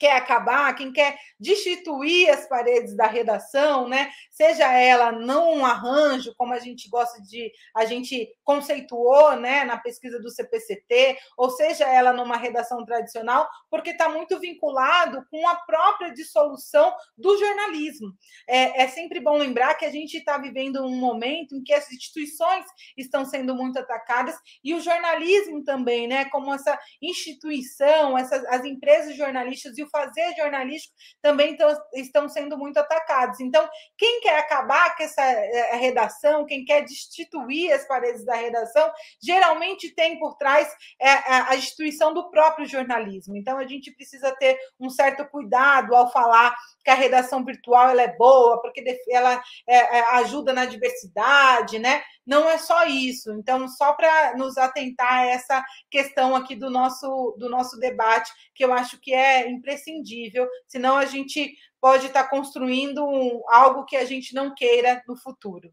quer 0.00 0.16
acabar, 0.16 0.74
quem 0.74 0.90
quer 0.90 1.18
destituir 1.38 2.30
as 2.30 2.48
paredes 2.48 2.96
da 2.96 3.06
redação, 3.06 3.86
né? 3.86 4.10
Seja 4.30 4.72
ela 4.72 5.12
não 5.12 5.58
um 5.58 5.66
arranjo, 5.66 6.34
como 6.36 6.54
a 6.54 6.58
gente 6.58 6.88
gosta 6.88 7.20
de, 7.22 7.52
a 7.76 7.84
gente 7.84 8.26
conceituou, 8.42 9.36
né, 9.36 9.64
na 9.64 9.76
pesquisa 9.76 10.18
do 10.18 10.30
CPCT, 10.30 11.18
ou 11.36 11.50
seja 11.50 11.84
ela 11.84 12.14
numa 12.14 12.38
redação 12.38 12.82
tradicional, 12.84 13.46
porque 13.70 13.90
está 13.90 14.08
muito 14.08 14.38
vinculado 14.40 15.24
com 15.30 15.46
a 15.46 15.56
própria 15.56 16.12
dissolução 16.12 16.94
do 17.16 17.38
jornalismo. 17.38 18.12
É, 18.48 18.84
é 18.84 18.88
sempre 18.88 19.20
bom 19.20 19.36
lembrar 19.36 19.74
que 19.74 19.84
a 19.84 19.90
gente 19.90 20.16
está 20.16 20.38
vivendo 20.38 20.82
um 20.82 20.96
momento 20.96 21.54
em 21.54 21.62
que 21.62 21.74
as 21.74 21.92
instituições 21.92 22.64
estão 22.96 23.26
sendo 23.26 23.54
muito 23.54 23.78
atacadas 23.78 24.34
e 24.64 24.74
o 24.74 24.80
jornalismo 24.80 25.62
também, 25.62 26.08
né, 26.08 26.24
como 26.26 26.54
essa 26.54 26.78
instituição, 27.02 28.16
essas 28.16 28.44
as 28.46 28.64
empresas 28.64 29.14
jornalistas 29.14 29.69
e 29.78 29.82
o 29.82 29.88
fazer 29.90 30.34
jornalístico 30.36 30.94
também 31.20 31.56
tão, 31.56 31.74
estão 31.94 32.28
sendo 32.28 32.56
muito 32.56 32.78
atacados. 32.78 33.40
Então, 33.40 33.68
quem 33.96 34.20
quer 34.20 34.38
acabar 34.38 34.96
com 34.96 35.02
essa 35.02 35.22
eh, 35.22 35.76
redação, 35.76 36.46
quem 36.46 36.64
quer 36.64 36.82
destituir 36.84 37.72
as 37.72 37.86
paredes 37.86 38.24
da 38.24 38.34
redação, 38.34 38.90
geralmente 39.22 39.94
tem 39.94 40.18
por 40.18 40.36
trás 40.36 40.68
é, 41.00 41.10
a 41.10 41.56
instituição 41.56 42.12
do 42.12 42.30
próprio 42.30 42.66
jornalismo. 42.66 43.36
Então, 43.36 43.58
a 43.58 43.66
gente 43.66 43.90
precisa 43.92 44.34
ter 44.36 44.58
um 44.78 44.90
certo 44.90 45.24
cuidado 45.26 45.94
ao 45.94 46.10
falar 46.12 46.54
que 46.84 46.90
a 46.90 46.94
redação 46.94 47.44
virtual 47.44 47.90
ela 47.90 48.02
é 48.02 48.16
boa, 48.16 48.60
porque 48.60 48.82
ela 49.10 49.42
é, 49.68 50.00
ajuda 50.16 50.52
na 50.52 50.64
diversidade, 50.64 51.78
né? 51.78 52.02
Não 52.30 52.48
é 52.48 52.58
só 52.58 52.86
isso. 52.86 53.32
Então, 53.32 53.66
só 53.66 53.92
para 53.92 54.36
nos 54.36 54.56
atentar 54.56 55.12
a 55.14 55.26
essa 55.26 55.64
questão 55.90 56.36
aqui 56.36 56.54
do 56.54 56.70
nosso, 56.70 57.36
do 57.36 57.50
nosso 57.50 57.76
debate, 57.80 58.30
que 58.54 58.64
eu 58.64 58.72
acho 58.72 59.00
que 59.00 59.12
é 59.12 59.50
imprescindível, 59.50 60.48
senão 60.68 60.96
a 60.96 61.06
gente 61.06 61.52
pode 61.80 62.06
estar 62.06 62.30
construindo 62.30 63.04
um, 63.04 63.42
algo 63.48 63.84
que 63.84 63.96
a 63.96 64.04
gente 64.04 64.32
não 64.32 64.54
queira 64.54 65.02
no 65.08 65.16
futuro. 65.16 65.72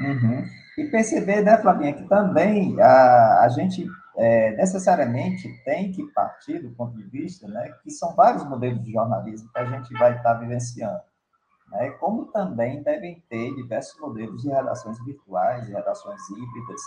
Uhum. 0.00 0.46
E 0.78 0.86
perceber, 0.86 1.42
né, 1.42 1.60
Flavinha, 1.60 1.92
que 1.92 2.08
também 2.08 2.80
a, 2.80 3.42
a 3.42 3.48
gente 3.50 3.86
é, 4.16 4.52
necessariamente 4.52 5.52
tem 5.66 5.92
que 5.92 6.02
partir 6.14 6.60
do 6.60 6.74
ponto 6.74 6.96
de 6.96 7.04
vista 7.10 7.46
né, 7.46 7.74
que 7.82 7.90
são 7.90 8.14
vários 8.14 8.48
modelos 8.48 8.82
de 8.82 8.90
jornalismo 8.90 9.50
que 9.52 9.58
a 9.58 9.66
gente 9.66 9.92
vai 9.98 10.16
estar 10.16 10.32
vivenciando 10.34 11.11
né, 11.72 11.90
como 11.92 12.26
também 12.26 12.82
devem 12.82 13.22
ter 13.30 13.54
diversos 13.54 13.98
modelos 13.98 14.42
de 14.42 14.50
redações 14.50 15.02
virtuais, 15.04 15.66
de 15.66 15.72
redações 15.72 16.20
híbridas, 16.30 16.80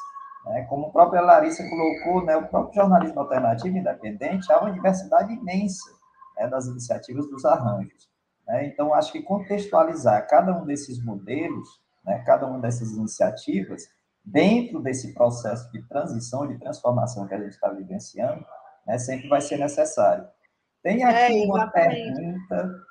né, 0.46 0.62
como 0.70 0.88
a 0.88 0.92
própria 0.92 1.22
Larissa 1.22 1.68
colocou, 1.68 2.24
né, 2.24 2.38
o 2.38 2.48
próprio 2.48 2.82
jornalismo 2.82 3.20
alternativo 3.20 3.76
independente 3.76 4.52
há 4.52 4.60
uma 4.60 4.72
diversidade 4.72 5.34
imensa 5.34 5.92
né, 6.38 6.48
das 6.48 6.68
iniciativas 6.68 7.28
dos 7.28 7.44
arranjos. 7.46 8.08
Né, 8.48 8.68
então, 8.68 8.94
acho 8.94 9.12
que 9.12 9.24
contextualizar 9.24 10.28
cada 10.28 10.56
um 10.56 10.66
desses 10.66 11.04
modelos, 11.04 11.82
né, 12.06 12.24
cada 12.26 12.46
uma 12.46 12.60
dessas 12.60 12.92
iniciativas, 12.92 13.90
dentro 14.24 14.80
desse 14.82 15.14
processo 15.16 15.72
de 15.72 15.82
transição, 15.88 16.48
de 16.48 16.60
transformação 16.60 17.28
que 17.28 17.34
a 17.34 17.40
gente 17.40 17.54
está 17.54 17.70
vivenciando, 17.70 18.46
né, 18.86 19.00
sempre 19.00 19.28
vai 19.28 19.42
ser 19.42 19.58
necessário. 19.58 20.28
Tem 20.84 21.04
aqui 21.04 21.44
é, 21.44 21.46
uma 21.46 21.68
pergunta 21.68 22.85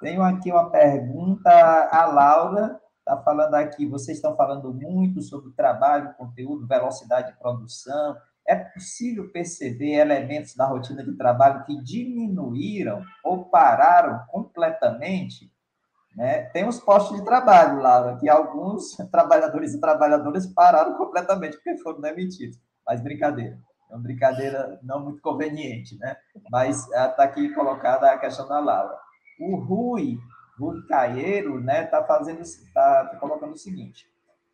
tenho 0.00 0.22
aqui 0.22 0.50
uma 0.50 0.70
pergunta. 0.70 1.50
A 1.50 2.06
Laura 2.06 2.80
está 2.98 3.16
falando 3.22 3.54
aqui, 3.54 3.86
vocês 3.86 4.18
estão 4.18 4.36
falando 4.36 4.72
muito 4.74 5.22
sobre 5.22 5.52
trabalho, 5.52 6.14
conteúdo, 6.14 6.66
velocidade 6.66 7.32
de 7.32 7.38
produção. 7.38 8.16
É 8.46 8.54
possível 8.54 9.30
perceber 9.32 9.94
elementos 9.94 10.54
da 10.54 10.66
rotina 10.66 11.04
de 11.04 11.16
trabalho 11.16 11.64
que 11.64 11.82
diminuíram 11.82 13.02
ou 13.24 13.44
pararam 13.46 14.24
completamente? 14.28 15.50
Né? 16.16 16.44
Tem 16.50 16.66
os 16.66 16.80
postos 16.80 17.18
de 17.18 17.24
trabalho, 17.24 17.80
Laura, 17.80 18.16
que 18.16 18.28
alguns 18.28 18.96
trabalhadores 19.12 19.74
e 19.74 19.80
trabalhadoras 19.80 20.46
pararam 20.46 20.96
completamente 20.96 21.56
porque 21.56 21.76
foram 21.78 22.00
demitidos. 22.00 22.58
Mas 22.86 23.00
brincadeira. 23.00 23.58
É 23.90 23.94
uma 23.94 24.02
brincadeira 24.02 24.80
não 24.82 25.04
muito 25.04 25.20
conveniente, 25.20 25.96
né? 25.98 26.16
Mas 26.50 26.88
está 26.88 27.22
aqui 27.22 27.54
colocada 27.54 28.10
a 28.10 28.18
questão 28.18 28.48
da 28.48 28.58
Laura. 28.58 29.05
O 29.38 29.56
Rui, 29.56 30.18
Rui 30.58 30.80
né, 31.62 31.84
está 31.84 32.02
fazendo, 32.04 32.40
está 32.40 33.06
tá 33.06 33.16
colocando 33.16 33.52
o 33.52 33.58
seguinte. 33.58 34.06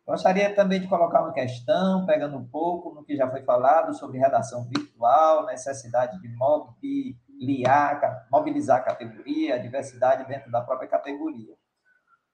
Gostaria 0.05 0.53
também 0.53 0.81
de 0.81 0.87
colocar 0.87 1.21
uma 1.21 1.31
questão, 1.31 2.05
pegando 2.05 2.35
um 2.35 2.45
pouco 2.45 2.93
no 2.93 3.05
que 3.05 3.15
já 3.15 3.29
foi 3.29 3.41
falado 3.43 3.93
sobre 3.93 4.19
redação 4.19 4.65
virtual, 4.65 5.45
necessidade 5.45 6.21
de 6.21 6.27
mobilizar, 6.27 8.27
mobilizar 8.29 8.79
a 8.79 8.83
categoria, 8.83 9.55
a 9.55 9.59
diversidade 9.59 10.27
dentro 10.27 10.51
da 10.51 10.61
própria 10.61 10.89
categoria. 10.89 11.55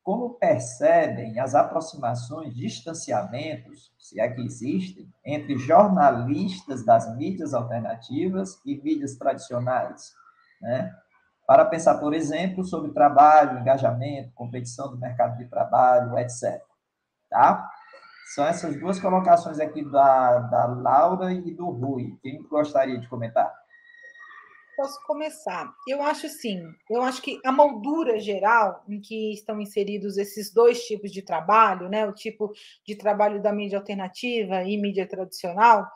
como 0.02 0.32
percebem 0.32 1.39
as 1.39 1.54
aproximações, 1.54 2.56
distanciamentos, 2.56 3.93
se 4.00 4.20
é 4.20 4.28
que 4.28 4.41
existem, 4.41 5.08
entre 5.24 5.56
jornalistas 5.58 6.84
das 6.84 7.16
mídias 7.16 7.54
alternativas 7.54 8.60
e 8.66 8.82
mídias 8.82 9.16
tradicionais, 9.16 10.16
né? 10.60 10.91
Para 11.50 11.66
pensar, 11.66 11.97
por 11.97 12.14
exemplo, 12.14 12.64
sobre 12.64 12.91
trabalho, 12.91 13.58
engajamento, 13.58 14.32
competição 14.36 14.91
do 14.91 15.00
mercado 15.00 15.36
de 15.36 15.50
trabalho, 15.50 16.16
etc. 16.20 16.62
Tá? 17.28 17.68
São 18.36 18.45
essas 18.45 18.80
duas 18.80 19.00
colocações 19.00 19.60
aqui 19.60 19.84
da, 19.84 20.38
da 20.41 20.68
Laura 20.68 21.34
e 21.34 21.52
do 21.52 21.72
Rui. 21.72 22.16
Quem 22.22 22.43
gostaria 22.43 23.00
de 23.00 23.10
comentar? 23.10 23.52
Posso 24.78 25.04
começar. 25.08 25.74
Eu 25.88 26.04
acho 26.04 26.30
sim. 26.30 26.62
Eu 26.88 27.02
acho 27.02 27.20
que 27.20 27.39
a 27.43 27.52
moldura 27.52 28.20
geral 28.20 28.84
em 28.88 29.02
que 29.02 29.34
estão 29.34 29.60
inseridos 29.60 30.20
esses 30.20 30.54
dois 30.54 30.84
tipos 30.84 31.12
de 31.12 31.24
trabalho, 31.24 31.89
né, 31.89 32.06
o 32.06 32.14
tipo 32.14 32.54
de 32.86 32.95
trabalho 32.95 33.41
da 33.41 33.52
mídia 33.52 33.80
alternativa 33.80 34.64
e 34.64 34.80
mídia 34.80 35.08
tradicional, 35.08 35.88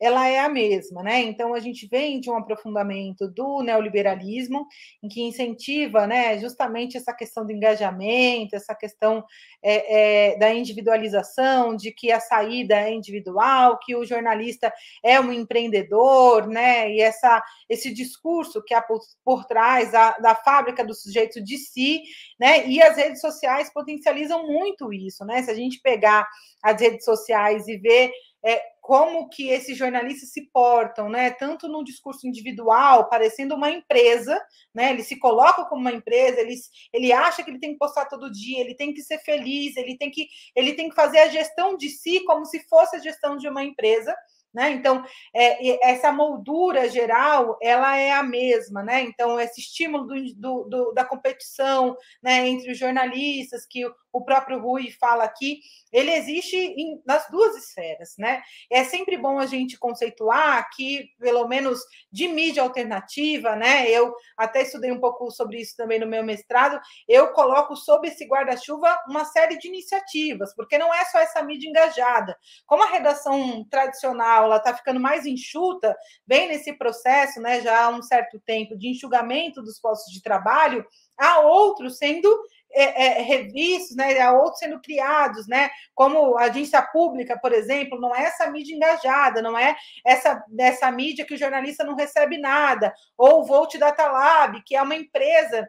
ela 0.00 0.28
é 0.28 0.38
a 0.38 0.48
mesma, 0.48 1.02
né? 1.02 1.20
Então 1.22 1.54
a 1.54 1.60
gente 1.60 1.86
vem 1.88 2.20
de 2.20 2.30
um 2.30 2.36
aprofundamento 2.36 3.28
do 3.28 3.62
neoliberalismo, 3.62 4.66
em 5.02 5.08
que 5.08 5.20
incentiva, 5.22 6.06
né, 6.06 6.38
justamente 6.38 6.96
essa 6.96 7.12
questão 7.12 7.44
do 7.44 7.52
engajamento, 7.52 8.54
essa 8.54 8.74
questão 8.74 9.24
é, 9.62 10.32
é, 10.32 10.38
da 10.38 10.54
individualização, 10.54 11.74
de 11.74 11.92
que 11.92 12.12
a 12.12 12.20
saída 12.20 12.76
é 12.76 12.92
individual, 12.92 13.78
que 13.78 13.96
o 13.96 14.04
jornalista 14.04 14.72
é 15.02 15.20
um 15.20 15.32
empreendedor, 15.32 16.46
né? 16.46 16.90
E 16.92 17.00
essa, 17.00 17.42
esse 17.68 17.92
discurso 17.92 18.62
que 18.64 18.74
há 18.74 18.82
por, 18.82 19.00
por 19.24 19.44
trás 19.44 19.90
da, 19.92 20.16
da 20.18 20.34
fábrica 20.34 20.84
do 20.84 20.94
sujeito 20.94 21.42
de 21.42 21.58
si, 21.58 22.02
né? 22.38 22.66
E 22.66 22.80
as 22.82 22.96
redes 22.96 23.20
sociais 23.20 23.72
potencializam 23.72 24.46
muito 24.46 24.92
isso, 24.92 25.24
né? 25.24 25.42
Se 25.42 25.50
a 25.50 25.54
gente 25.54 25.80
pegar 25.80 26.28
as 26.62 26.80
redes 26.80 27.04
sociais 27.04 27.66
e 27.68 27.76
ver 27.76 28.12
é, 28.44 28.62
como 28.80 29.28
que 29.28 29.48
esses 29.48 29.76
jornalistas 29.76 30.32
se 30.32 30.48
portam, 30.50 31.08
né? 31.10 31.30
Tanto 31.30 31.68
no 31.68 31.84
discurso 31.84 32.26
individual, 32.26 33.08
parecendo 33.08 33.54
uma 33.54 33.70
empresa, 33.70 34.40
né? 34.74 34.90
Ele 34.90 35.02
se 35.02 35.18
coloca 35.18 35.64
como 35.66 35.82
uma 35.82 35.92
empresa, 35.92 36.40
ele, 36.40 36.54
ele 36.92 37.12
acha 37.12 37.42
que 37.42 37.50
ele 37.50 37.58
tem 37.58 37.72
que 37.72 37.78
postar 37.78 38.06
todo 38.06 38.32
dia, 38.32 38.60
ele 38.60 38.74
tem 38.74 38.94
que 38.94 39.02
ser 39.02 39.18
feliz, 39.18 39.76
ele 39.76 39.96
tem 39.98 40.10
que, 40.10 40.26
ele 40.56 40.72
tem 40.74 40.88
que 40.88 40.94
fazer 40.94 41.18
a 41.18 41.28
gestão 41.28 41.76
de 41.76 41.90
si 41.90 42.24
como 42.24 42.46
se 42.46 42.66
fosse 42.68 42.96
a 42.96 43.00
gestão 43.00 43.36
de 43.36 43.48
uma 43.48 43.62
empresa. 43.62 44.14
Né? 44.54 44.70
Então, 44.72 45.04
é, 45.34 45.90
essa 45.90 46.10
moldura 46.10 46.88
geral, 46.88 47.58
ela 47.60 47.96
é 47.98 48.12
a 48.12 48.22
mesma, 48.22 48.82
né? 48.82 49.02
Então, 49.02 49.38
esse 49.38 49.60
estímulo 49.60 50.06
do, 50.06 50.14
do, 50.34 50.64
do, 50.64 50.92
da 50.92 51.04
competição 51.04 51.94
né, 52.22 52.48
entre 52.48 52.72
os 52.72 52.78
jornalistas, 52.78 53.66
que 53.66 53.84
o 54.12 54.24
próprio 54.24 54.60
Rui 54.60 54.90
fala 54.90 55.24
aqui, 55.24 55.60
ele 55.92 56.12
existe 56.12 56.56
em, 56.56 57.00
nas 57.06 57.28
duas 57.30 57.56
esferas, 57.56 58.14
né? 58.18 58.42
É 58.70 58.84
sempre 58.84 59.16
bom 59.16 59.38
a 59.38 59.46
gente 59.46 59.78
conceituar 59.78 60.68
que, 60.74 61.10
pelo 61.18 61.46
menos 61.46 61.80
de 62.10 62.28
mídia 62.28 62.62
alternativa, 62.62 63.54
né? 63.56 63.88
Eu 63.90 64.14
até 64.36 64.62
estudei 64.62 64.90
um 64.90 65.00
pouco 65.00 65.30
sobre 65.30 65.60
isso 65.60 65.76
também 65.76 65.98
no 65.98 66.06
meu 66.06 66.22
mestrado, 66.22 66.80
eu 67.06 67.32
coloco 67.32 67.76
sob 67.76 68.08
esse 68.08 68.26
guarda-chuva 68.26 68.96
uma 69.08 69.24
série 69.24 69.58
de 69.58 69.68
iniciativas, 69.68 70.54
porque 70.54 70.78
não 70.78 70.92
é 70.92 71.04
só 71.06 71.18
essa 71.18 71.42
mídia 71.42 71.68
engajada. 71.68 72.36
Como 72.66 72.82
a 72.82 72.90
redação 72.90 73.64
tradicional 73.70 74.44
ela 74.44 74.56
está 74.56 74.74
ficando 74.74 75.00
mais 75.00 75.26
enxuta, 75.26 75.96
bem 76.26 76.48
nesse 76.48 76.72
processo, 76.72 77.40
né? 77.40 77.60
Já 77.60 77.84
há 77.84 77.88
um 77.90 78.02
certo 78.02 78.40
tempo 78.40 78.76
de 78.76 78.88
enxugamento 78.88 79.62
dos 79.62 79.78
postos 79.78 80.12
de 80.12 80.22
trabalho, 80.22 80.84
há 81.16 81.40
outros 81.40 81.98
sendo 81.98 82.28
é, 82.72 83.18
é, 83.18 83.22
revistos, 83.22 83.96
né, 83.96 84.30
outros 84.30 84.58
sendo 84.58 84.80
criados, 84.80 85.46
né, 85.46 85.70
como 85.94 86.36
a 86.36 86.44
agência 86.44 86.80
pública, 86.82 87.38
por 87.38 87.52
exemplo, 87.52 88.00
não 88.00 88.14
é 88.14 88.24
essa 88.24 88.50
mídia 88.50 88.74
engajada, 88.74 89.42
não 89.42 89.58
é 89.58 89.76
essa, 90.04 90.42
essa 90.58 90.90
mídia 90.90 91.24
que 91.24 91.34
o 91.34 91.38
jornalista 91.38 91.84
não 91.84 91.94
recebe 91.94 92.38
nada, 92.38 92.92
ou 93.16 93.40
o 93.40 93.44
Volt 93.44 93.76
Data 93.76 94.06
Lab, 94.06 94.62
que 94.64 94.76
é 94.76 94.82
uma 94.82 94.94
empresa 94.94 95.68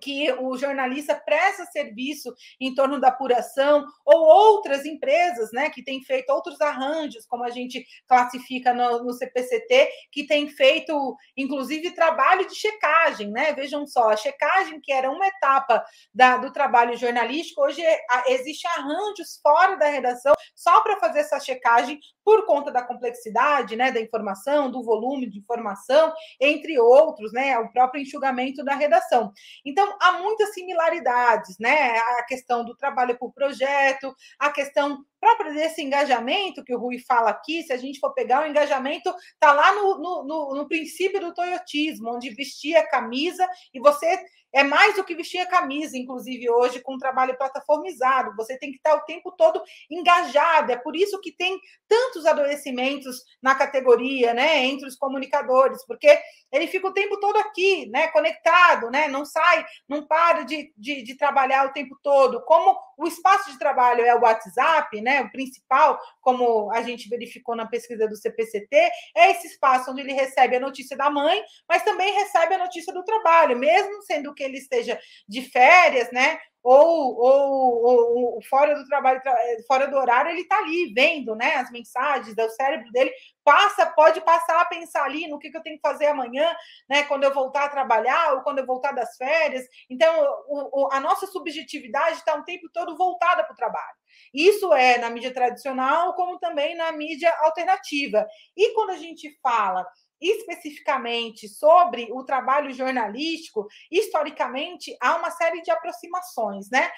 que 0.00 0.32
o 0.32 0.56
jornalista 0.56 1.14
presta 1.14 1.64
serviço 1.66 2.34
em 2.60 2.74
torno 2.74 3.00
da 3.00 3.08
apuração, 3.08 3.84
ou 4.04 4.18
outras 4.20 4.84
empresas 4.84 5.50
né, 5.52 5.70
que 5.70 5.82
têm 5.82 6.02
feito 6.02 6.30
outros 6.30 6.60
arranjos, 6.60 7.26
como 7.26 7.44
a 7.44 7.50
gente 7.50 7.84
classifica 8.06 8.72
no, 8.72 9.04
no 9.04 9.12
CPCT, 9.12 9.88
que 10.10 10.26
têm 10.26 10.48
feito, 10.48 11.16
inclusive, 11.36 11.94
trabalho 11.94 12.46
de 12.46 12.54
checagem. 12.54 13.30
Né? 13.30 13.52
Vejam 13.52 13.86
só, 13.86 14.10
a 14.10 14.16
checagem, 14.16 14.80
que 14.80 14.92
era 14.92 15.10
uma 15.10 15.26
etapa 15.26 15.84
da, 16.14 16.36
do 16.36 16.52
trabalho 16.52 16.96
jornalístico, 16.96 17.62
hoje 17.62 17.82
é, 17.82 18.00
existe 18.28 18.66
arranjos 18.66 19.38
fora 19.42 19.76
da 19.76 19.86
redação 19.86 20.32
só 20.54 20.80
para 20.80 20.98
fazer 20.98 21.20
essa 21.20 21.38
checagem 21.40 21.98
por 22.30 22.46
conta 22.46 22.70
da 22.70 22.80
complexidade 22.80 23.74
né, 23.74 23.90
da 23.90 24.00
informação, 24.00 24.70
do 24.70 24.84
volume 24.84 25.28
de 25.28 25.40
informação, 25.40 26.12
entre 26.40 26.78
outros, 26.78 27.32
né, 27.32 27.58
o 27.58 27.72
próprio 27.72 28.00
enxugamento 28.00 28.62
da 28.62 28.76
redação. 28.76 29.32
Então, 29.66 29.96
há 30.00 30.12
muitas 30.12 30.54
similaridades, 30.54 31.58
né? 31.58 31.98
A 31.98 32.22
questão 32.22 32.64
do 32.64 32.76
trabalho 32.76 33.18
por 33.18 33.32
projeto, 33.32 34.14
a 34.38 34.48
questão 34.48 35.04
própria 35.20 35.52
desse 35.52 35.82
engajamento 35.82 36.64
que 36.64 36.74
o 36.74 36.78
Rui 36.78 36.98
fala 36.98 37.30
aqui, 37.30 37.62
se 37.62 37.72
a 37.72 37.76
gente 37.76 38.00
for 38.00 38.12
pegar 38.14 38.42
o 38.42 38.46
engajamento, 38.46 39.14
está 39.34 39.52
lá 39.52 39.74
no, 39.74 39.98
no, 39.98 40.24
no, 40.24 40.54
no 40.54 40.68
princípio 40.68 41.20
do 41.20 41.34
toyotismo, 41.34 42.14
onde 42.14 42.30
vestir 42.30 42.76
a 42.76 42.88
camisa 42.88 43.46
e 43.74 43.78
você 43.78 44.18
é 44.52 44.62
mais 44.62 44.96
do 44.96 45.04
que 45.04 45.14
vestir 45.14 45.38
a 45.38 45.46
camisa, 45.46 45.96
inclusive 45.96 46.50
hoje, 46.50 46.80
com 46.80 46.94
o 46.94 46.98
trabalho 46.98 47.36
plataformizado. 47.36 48.34
Você 48.36 48.58
tem 48.58 48.70
que 48.70 48.78
estar 48.78 48.94
o 48.94 49.02
tempo 49.02 49.32
todo 49.32 49.62
engajado. 49.88 50.72
É 50.72 50.76
por 50.76 50.96
isso 50.96 51.20
que 51.20 51.32
tem 51.32 51.58
tantos 51.88 52.26
adoecimentos 52.26 53.22
na 53.40 53.54
categoria, 53.54 54.34
né, 54.34 54.64
entre 54.64 54.88
os 54.88 54.96
comunicadores, 54.96 55.84
porque 55.86 56.18
ele 56.52 56.66
fica 56.66 56.88
o 56.88 56.92
tempo 56.92 57.18
todo 57.20 57.36
aqui, 57.36 57.86
né, 57.90 58.08
conectado, 58.08 58.90
né, 58.90 59.08
não 59.08 59.24
sai, 59.24 59.64
não 59.88 60.06
para 60.06 60.42
de, 60.42 60.72
de, 60.76 61.02
de 61.02 61.14
trabalhar 61.16 61.66
o 61.66 61.72
tempo 61.72 61.96
todo. 62.02 62.42
Como 62.44 62.76
o 62.98 63.06
espaço 63.06 63.52
de 63.52 63.58
trabalho 63.58 64.04
é 64.04 64.14
o 64.14 64.22
WhatsApp, 64.22 65.00
né, 65.00 65.09
o 65.18 65.32
principal, 65.32 65.98
como 66.20 66.70
a 66.70 66.82
gente 66.82 67.08
verificou 67.08 67.56
na 67.56 67.66
pesquisa 67.66 68.06
do 68.06 68.16
CPCT, 68.16 68.76
é 69.16 69.30
esse 69.30 69.46
espaço 69.46 69.90
onde 69.90 70.02
ele 70.02 70.12
recebe 70.12 70.56
a 70.56 70.60
notícia 70.60 70.96
da 70.96 71.08
mãe, 71.08 71.42
mas 71.66 71.82
também 71.82 72.12
recebe 72.12 72.54
a 72.54 72.58
notícia 72.58 72.92
do 72.92 73.02
trabalho, 73.02 73.58
mesmo 73.58 74.02
sendo 74.02 74.34
que 74.34 74.42
ele 74.42 74.58
esteja 74.58 75.00
de 75.26 75.42
férias, 75.42 76.12
né? 76.12 76.38
Ou, 76.62 77.18
ou, 77.18 78.34
ou, 78.34 78.42
fora 78.42 78.74
do 78.74 78.86
trabalho, 78.86 79.20
fora 79.66 79.88
do 79.88 79.96
horário, 79.96 80.30
ele 80.30 80.42
está 80.42 80.58
ali 80.58 80.92
vendo 80.92 81.34
né, 81.34 81.54
as 81.54 81.70
mensagens, 81.70 82.36
o 82.36 82.50
cérebro 82.50 82.92
dele 82.92 83.10
passa, 83.42 83.86
pode 83.86 84.20
passar 84.20 84.60
a 84.60 84.66
pensar 84.66 85.04
ali 85.04 85.26
no 85.26 85.38
que, 85.38 85.50
que 85.50 85.56
eu 85.56 85.62
tenho 85.62 85.76
que 85.76 85.82
fazer 85.82 86.06
amanhã, 86.06 86.54
né, 86.88 87.02
quando 87.04 87.24
eu 87.24 87.32
voltar 87.32 87.64
a 87.64 87.68
trabalhar 87.68 88.34
ou 88.34 88.42
quando 88.42 88.58
eu 88.58 88.66
voltar 88.66 88.92
das 88.92 89.16
férias. 89.16 89.64
Então, 89.88 90.14
o, 90.48 90.82
o, 90.82 90.92
a 90.92 91.00
nossa 91.00 91.26
subjetividade 91.26 92.18
está 92.18 92.34
um 92.34 92.44
tempo 92.44 92.68
todo 92.72 92.96
voltada 92.96 93.42
para 93.42 93.54
o 93.54 93.56
trabalho. 93.56 93.96
Isso 94.34 94.72
é 94.74 94.98
na 94.98 95.08
mídia 95.08 95.32
tradicional, 95.32 96.14
como 96.14 96.38
também 96.38 96.76
na 96.76 96.92
mídia 96.92 97.34
alternativa. 97.40 98.26
E 98.56 98.74
quando 98.74 98.90
a 98.90 98.96
gente 98.96 99.38
fala 99.42 99.86
especificamente 100.20 101.48
sobre 101.48 102.08
o 102.12 102.24
trabalho 102.24 102.72
jornalístico, 102.72 103.66
historicamente 103.90 104.96
há 105.00 105.16
uma 105.16 105.30
série 105.30 105.62
de 105.62 105.70
aproximações, 105.70 106.68
né? 106.70 106.90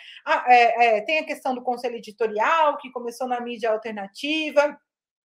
É, 0.46 0.98
é, 0.98 1.00
tem 1.02 1.18
a 1.18 1.26
questão 1.26 1.54
do 1.54 1.62
conselho 1.62 1.96
editorial, 1.96 2.78
que 2.78 2.90
começou 2.90 3.28
na 3.28 3.40
mídia 3.40 3.70
alternativa. 3.70 4.78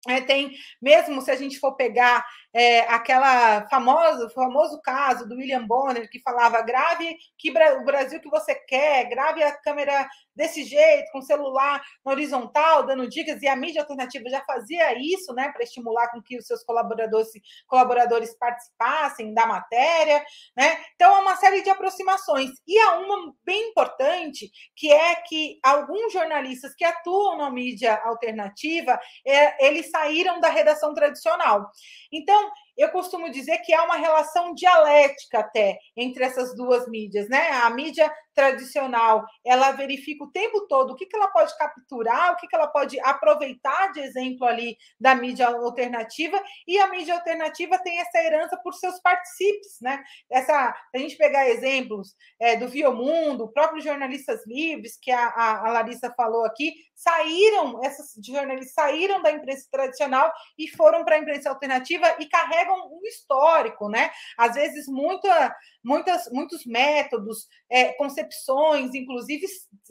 É, 0.09 0.21
tem, 0.21 0.53
mesmo 0.81 1.21
se 1.21 1.31
a 1.33 1.37
gente 1.37 1.59
for 1.59 1.75
pegar 1.75 2.25
é, 2.55 2.81
aquela 2.83 3.67
famosa, 3.69 4.31
famoso 4.31 4.81
caso 4.81 5.29
do 5.29 5.35
William 5.35 5.67
Bonner, 5.67 6.09
que 6.09 6.21
falava 6.21 6.63
grave 6.63 7.17
que 7.37 7.51
o 7.51 7.85
Brasil 7.85 8.21
que 8.21 8.31
você 8.31 8.55
quer, 8.55 9.09
grave 9.09 9.43
a 9.43 9.57
câmera 9.57 10.09
desse 10.37 10.63
jeito, 10.65 11.11
com 11.11 11.23
celular 11.23 11.83
na 12.05 12.13
horizontal, 12.13 12.85
dando 12.85 13.09
dicas, 13.09 13.43
e 13.43 13.49
a 13.49 13.57
mídia 13.57 13.83
alternativa 13.83 14.29
já 14.29 14.45
fazia 14.45 14.99
isso, 14.99 15.33
né, 15.35 15.51
para 15.51 15.65
estimular 15.65 16.11
com 16.11 16.23
que 16.23 16.37
os 16.39 16.47
seus 16.47 16.63
colaboradores, 16.63 17.29
colaboradores 17.67 18.37
participassem 18.39 19.33
da 19.33 19.47
matéria, 19.47 20.25
né? 20.57 20.79
Então, 20.95 21.15
há 21.15 21.21
uma 21.21 21.37
série 21.37 21.63
de 21.63 21.71
aproximações. 21.71 22.51
E 22.67 22.79
há 22.79 22.99
uma 22.99 23.35
bem 23.45 23.71
importante, 23.71 24.51
que 24.75 24.93
é 24.93 25.15
que 25.17 25.59
alguns 25.63 26.13
jornalistas 26.13 26.75
que 26.75 26.85
atuam 26.85 27.39
na 27.39 27.51
mídia 27.51 27.97
alternativa, 28.05 28.99
é, 29.27 29.67
eles 29.67 29.91
saíram 29.91 30.41
da 30.41 30.49
redação 30.49 30.95
tradicional. 30.95 31.71
Então, 32.13 32.51
eu 32.77 32.91
costumo 32.91 33.31
dizer 33.31 33.59
que 33.59 33.73
há 33.73 33.83
uma 33.85 33.97
relação 33.97 34.55
dialética 34.55 35.41
até 35.41 35.79
entre 35.97 36.25
essas 36.25 36.55
duas 36.55 36.87
mídias, 36.89 37.29
né? 37.29 37.51
A 37.63 37.71
mídia 37.71 38.13
tradicional, 38.35 39.25
ela 39.43 39.73
verifica 39.73 40.25
o 40.25 40.31
tempo 40.31 40.67
todo 40.67 40.91
o 40.91 40.97
que, 40.97 41.07
que 41.07 41.17
ela 41.17 41.29
pode 41.29 41.57
capturar, 41.57 42.33
o 42.33 42.37
que, 42.37 42.47
que 42.47 42.55
ela 42.55 42.67
pode 42.67 43.01
aproveitar 43.01 43.93
de 43.93 44.01
exemplo 44.01 44.47
ali 44.47 44.77
da 45.01 45.15
mídia 45.15 45.49
alternativa, 45.49 46.39
e 46.69 46.79
a 46.79 46.87
mídia 46.89 47.15
alternativa 47.15 47.79
tem 47.79 47.99
essa 47.99 48.19
herança 48.19 48.59
por 48.63 48.75
seus 48.75 49.01
participes, 49.01 49.79
né? 49.81 50.05
Essa, 50.31 50.75
a 50.95 50.99
gente 50.99 51.17
pegar 51.17 51.49
exemplos 51.49 52.15
é, 52.39 52.57
do 52.57 52.69
Viomundo, 52.69 53.51
próprios 53.53 53.83
jornalistas 53.83 54.47
livres, 54.47 54.99
que 55.01 55.11
a, 55.11 55.29
a, 55.29 55.69
a 55.69 55.73
Larissa 55.73 56.13
falou 56.15 56.45
aqui, 56.45 56.75
saíram, 56.95 57.81
essas 57.85 58.13
jornalistas 58.23 58.75
saíram 58.75 59.23
da 59.23 59.31
imprensa 59.31 59.67
tradicional 59.71 60.31
e 60.59 60.69
foram 60.69 61.05
para 61.05 61.17
a 61.17 61.19
imprensa 61.19 61.49
alternativa 61.49 62.17
e 62.19 62.27
carregam 62.27 62.66
um 62.73 63.01
histórico, 63.05 63.89
né? 63.89 64.11
Às 64.37 64.55
vezes, 64.55 64.87
muita, 64.87 65.55
muitas, 65.83 66.31
muitos 66.31 66.65
métodos, 66.67 67.47
é, 67.71 67.93
concepções, 67.95 68.95
inclusive, 68.95 69.47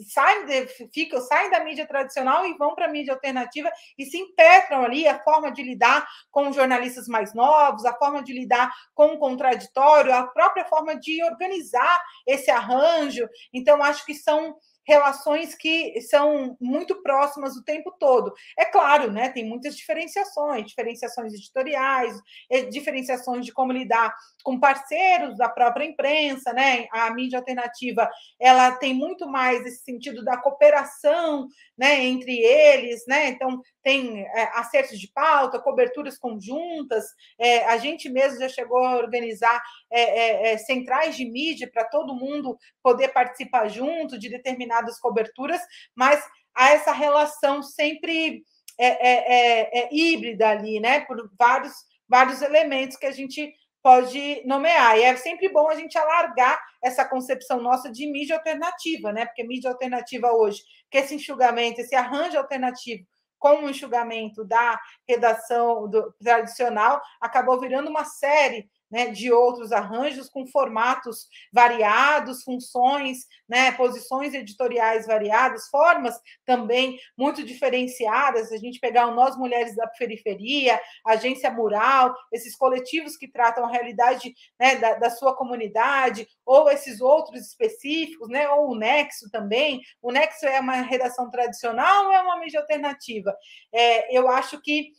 saem, 0.08 0.46
de, 0.46 0.68
ficam, 0.94 1.22
saem 1.22 1.50
da 1.50 1.64
mídia 1.64 1.88
tradicional 1.88 2.46
e 2.46 2.58
vão 2.58 2.76
para 2.76 2.86
a 2.86 2.92
mídia 2.92 3.14
alternativa 3.14 3.72
e 3.98 4.06
se 4.06 4.18
impetram 4.18 4.84
ali 4.84 5.08
a 5.08 5.22
forma 5.24 5.52
de 5.52 5.64
lidar 5.64 6.08
com 6.32 6.52
jornalistas 6.52 7.08
mais 7.08 7.34
novos, 7.34 7.86
a 7.86 7.94
forma 7.98 8.24
de 8.24 8.34
lidar 8.34 8.74
com 8.94 9.14
o 9.14 9.20
contraditório, 9.20 10.14
a 10.14 10.28
própria 10.28 10.66
forma 10.66 10.96
de 10.96 11.24
organizar 11.24 12.02
esse 12.26 12.52
arranjo. 12.52 13.28
Então, 13.54 13.84
acho 13.84 14.06
que 14.06 14.14
são 14.14 14.56
relações 14.88 15.56
que 15.56 16.00
são 16.02 16.58
muito 16.60 17.02
próximas 17.02 17.56
o 17.56 17.64
tempo 17.64 17.92
todo. 18.00 18.34
É 18.58 18.66
claro, 18.66 19.12
né, 19.12 19.30
tem 19.30 19.46
muitas 19.48 19.76
diferenciações, 19.76 20.66
diferenciações 20.68 21.34
editoriais, 21.34 22.20
eh, 22.52 22.64
diferenciações 22.66 23.46
de 23.46 23.52
como 23.52 23.72
lidar 23.72 24.14
com 24.46 24.60
parceiros 24.60 25.36
da 25.38 25.50
própria 25.50 25.86
imprensa, 25.86 26.54
né? 26.54 26.86
A 26.92 27.12
mídia 27.12 27.40
alternativa, 27.40 28.08
ela 28.40 28.74
tem 28.74 28.94
muito 28.94 29.28
mais 29.28 29.66
esse 29.66 29.84
sentido 29.84 30.24
da 30.24 30.38
cooperação, 30.38 31.48
né, 31.76 32.06
entre 32.06 32.38
eles, 32.38 33.04
né? 33.08 33.30
Então, 33.30 33.60
tem 33.82 34.22
é, 34.22 34.52
acertos 34.54 35.00
de 35.00 35.12
pauta, 35.12 35.60
coberturas 35.60 36.20
conjuntas, 36.20 37.06
é, 37.40 37.66
a 37.66 37.78
gente 37.78 38.08
mesmo 38.08 38.40
já 38.40 38.48
chegou 38.48 38.78
a 38.86 38.98
organizar 38.98 39.60
é, 39.92 40.02
é, 40.02 40.54
é 40.54 40.58
centrais 40.60 41.18
de 41.18 41.26
mídia 41.26 41.68
para 41.74 41.86
todo 41.86 42.14
mundo 42.16 42.56
poder 42.84 43.08
participar 43.08 43.68
junto 43.68 44.20
de 44.20 44.30
determinadas 44.30 45.00
coberturas, 45.00 45.60
mas 45.96 46.24
há 46.54 46.70
essa 46.70 46.92
relação 46.92 47.64
sempre 47.64 48.44
é, 48.80 49.90
híbrida 49.92 50.50
ali, 50.50 50.80
né? 50.80 51.00
Por 51.00 51.32
vários, 51.36 51.74
vários 52.08 52.44
elementos 52.44 52.96
que 52.96 53.08
a 53.08 53.12
gente 53.12 53.52
pode 53.86 54.42
nomear. 54.48 54.98
E 54.98 55.04
é 55.04 55.16
sempre 55.16 55.48
bom 55.48 55.70
a 55.70 55.76
gente 55.76 55.96
alargar 55.96 56.60
essa 56.82 57.06
concepção 57.06 57.62
nossa 57.62 57.92
de 57.92 58.12
mídia 58.12 58.36
alternativa, 58.36 59.14
né? 59.14 59.28
Porque 59.28 59.44
mídia 59.44 59.70
alternativa 59.70 60.32
hoje, 60.32 60.64
que 60.90 60.98
esse 60.98 61.14
enxugamento, 61.14 61.80
esse 61.82 61.94
arranjo 61.94 62.36
alternativo 62.36 63.06
com 63.38 63.64
o 63.64 63.70
enxugamento 63.70 64.44
da 64.44 64.80
redação 65.08 65.88
do, 65.88 66.12
tradicional, 66.14 67.00
acabou 67.22 67.60
virando 67.60 67.88
uma 67.88 68.06
série 68.06 68.68
né, 68.96 69.08
de 69.08 69.30
outros 69.30 69.74
arranjos 69.74 70.30
com 70.30 70.48
formatos 70.48 71.28
variados, 71.52 72.44
funções, 72.44 73.26
né, 73.46 73.74
posições 73.74 74.34
editoriais 74.34 75.06
variadas, 75.06 75.68
formas 75.68 76.18
também 76.46 76.98
muito 77.18 77.44
diferenciadas. 77.44 78.54
A 78.54 78.58
gente 78.58 78.80
pegar 78.80 79.08
o 79.08 79.14
Nós 79.14 79.36
Mulheres 79.36 79.76
da 79.76 79.86
Periferia, 79.86 80.80
Agência 81.06 81.52
Mural, 81.52 82.16
esses 82.32 82.56
coletivos 82.56 83.18
que 83.18 83.28
tratam 83.28 83.66
a 83.66 83.70
realidade 83.70 84.34
né, 84.58 84.78
da, 84.78 84.94
da, 84.94 85.10
sua 85.10 85.36
comunidade, 85.36 86.26
ou 86.46 86.70
esses 86.70 87.02
outros 87.02 87.42
específicos, 87.46 88.30
né, 88.30 88.50
ou 88.50 88.70
o 88.70 88.76
Nexo 88.78 89.30
também. 89.30 89.82
O 90.02 90.10
Nexo 90.10 90.46
é 90.46 90.62
uma 90.62 90.76
redação 90.76 91.30
tradicional 91.30 92.06
ou 92.06 92.14
é 92.14 92.22
uma 92.22 92.40
mídia 92.40 92.62
alternativa? 92.62 93.36
É, 93.74 94.18
eu 94.18 94.30
acho 94.30 94.62
que 94.62 94.94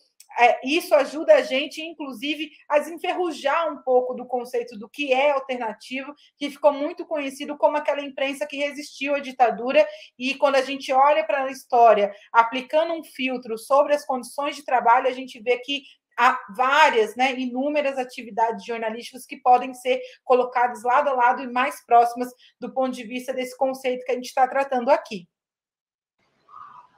isso 0.65 0.95
ajuda 0.95 1.35
a 1.35 1.43
gente, 1.43 1.81
inclusive, 1.81 2.51
a 2.69 2.79
desenferrujar 2.79 3.73
um 3.73 3.83
pouco 3.83 4.15
do 4.15 4.27
conceito 4.27 4.79
do 4.79 4.89
que 4.89 5.13
é 5.13 5.31
alternativo, 5.31 6.15
que 6.37 6.51
ficou 6.51 6.73
muito 6.73 7.07
conhecido 7.07 7.57
como 7.57 7.77
aquela 7.77 8.03
imprensa 8.03 8.47
que 8.47 8.57
resistiu 8.57 9.15
à 9.15 9.19
ditadura. 9.19 9.87
E 10.19 10.35
quando 10.35 10.57
a 10.57 10.63
gente 10.63 10.93
olha 10.93 11.25
para 11.25 11.45
a 11.45 11.51
história, 11.51 12.13
aplicando 12.33 12.93
um 12.93 13.05
filtro 13.05 13.57
sobre 13.57 13.95
as 13.95 14.05
condições 14.05 14.57
de 14.57 14.65
trabalho, 14.65 15.09
a 15.09 15.13
gente 15.13 15.41
vê 15.41 15.59
que 15.59 15.83
há 16.19 16.39
várias, 16.57 17.15
né, 17.15 17.39
inúmeras 17.39 17.99
atividades 17.99 18.65
jornalísticas 18.65 19.27
que 19.27 19.37
podem 19.37 19.75
ser 19.75 20.01
colocadas 20.25 20.83
lado 20.83 21.11
a 21.11 21.13
lado 21.13 21.43
e 21.43 21.53
mais 21.53 21.85
próximas 21.85 22.31
do 22.59 22.73
ponto 22.73 22.95
de 22.95 23.05
vista 23.05 23.33
desse 23.33 23.57
conceito 23.57 24.05
que 24.05 24.13
a 24.13 24.15
gente 24.15 24.27
está 24.27 24.49
tratando 24.49 24.91
aqui. 24.91 25.29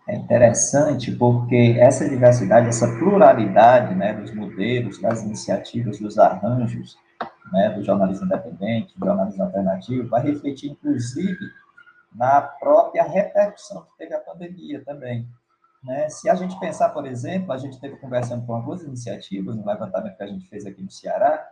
É 0.09 0.17
interessante 0.17 1.13
porque 1.13 1.77
essa 1.79 2.09
diversidade, 2.09 2.69
essa 2.69 2.89
pluralidade 2.99 3.95
né, 3.95 4.15
dos 4.15 4.35
modelos, 4.35 4.99
das 5.03 5.23
iniciativas, 5.23 5.99
dos 5.99 6.19
arranjos, 6.19 6.97
né, 7.53 7.69
do 7.71 7.85
jornalismo 7.85 8.25
independente, 8.25 8.99
do 8.99 9.05
jornalismo 9.05 9.45
alternativo, 9.45 10.09
vai 10.09 10.23
refletir, 10.23 10.71
inclusive, 10.71 11.39
na 12.15 12.41
própria 12.41 13.03
repercussão 13.03 13.83
que 13.83 13.99
teve 13.99 14.15
a 14.15 14.21
pandemia 14.21 14.83
também. 14.83 15.29
Né? 15.85 16.09
Se 16.09 16.31
a 16.31 16.35
gente 16.35 16.59
pensar, 16.59 16.89
por 16.89 17.07
exemplo, 17.07 17.53
a 17.53 17.59
gente 17.59 17.75
esteve 17.75 17.97
conversando 17.97 18.47
com 18.47 18.55
algumas 18.55 18.83
iniciativas, 18.83 19.57
no 19.57 19.67
levantamento 19.67 20.17
que 20.17 20.23
a 20.23 20.27
gente 20.27 20.49
fez 20.49 20.65
aqui 20.65 20.83
no 20.83 20.91
Ceará, 20.91 21.47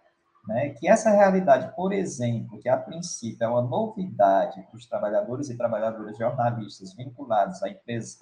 né, 0.46 0.70
que 0.70 0.88
essa 0.88 1.10
realidade, 1.10 1.74
por 1.74 1.92
exemplo, 1.92 2.58
que 2.60 2.68
a 2.68 2.76
princípio 2.76 3.44
é 3.44 3.48
uma 3.48 3.62
novidade 3.62 4.62
para 4.62 4.76
os 4.76 4.86
trabalhadores 4.86 5.50
e 5.50 5.56
trabalhadoras 5.56 6.16
jornalistas 6.16 6.94
vinculados 6.94 7.62
a 7.62 7.68
empresas 7.68 8.16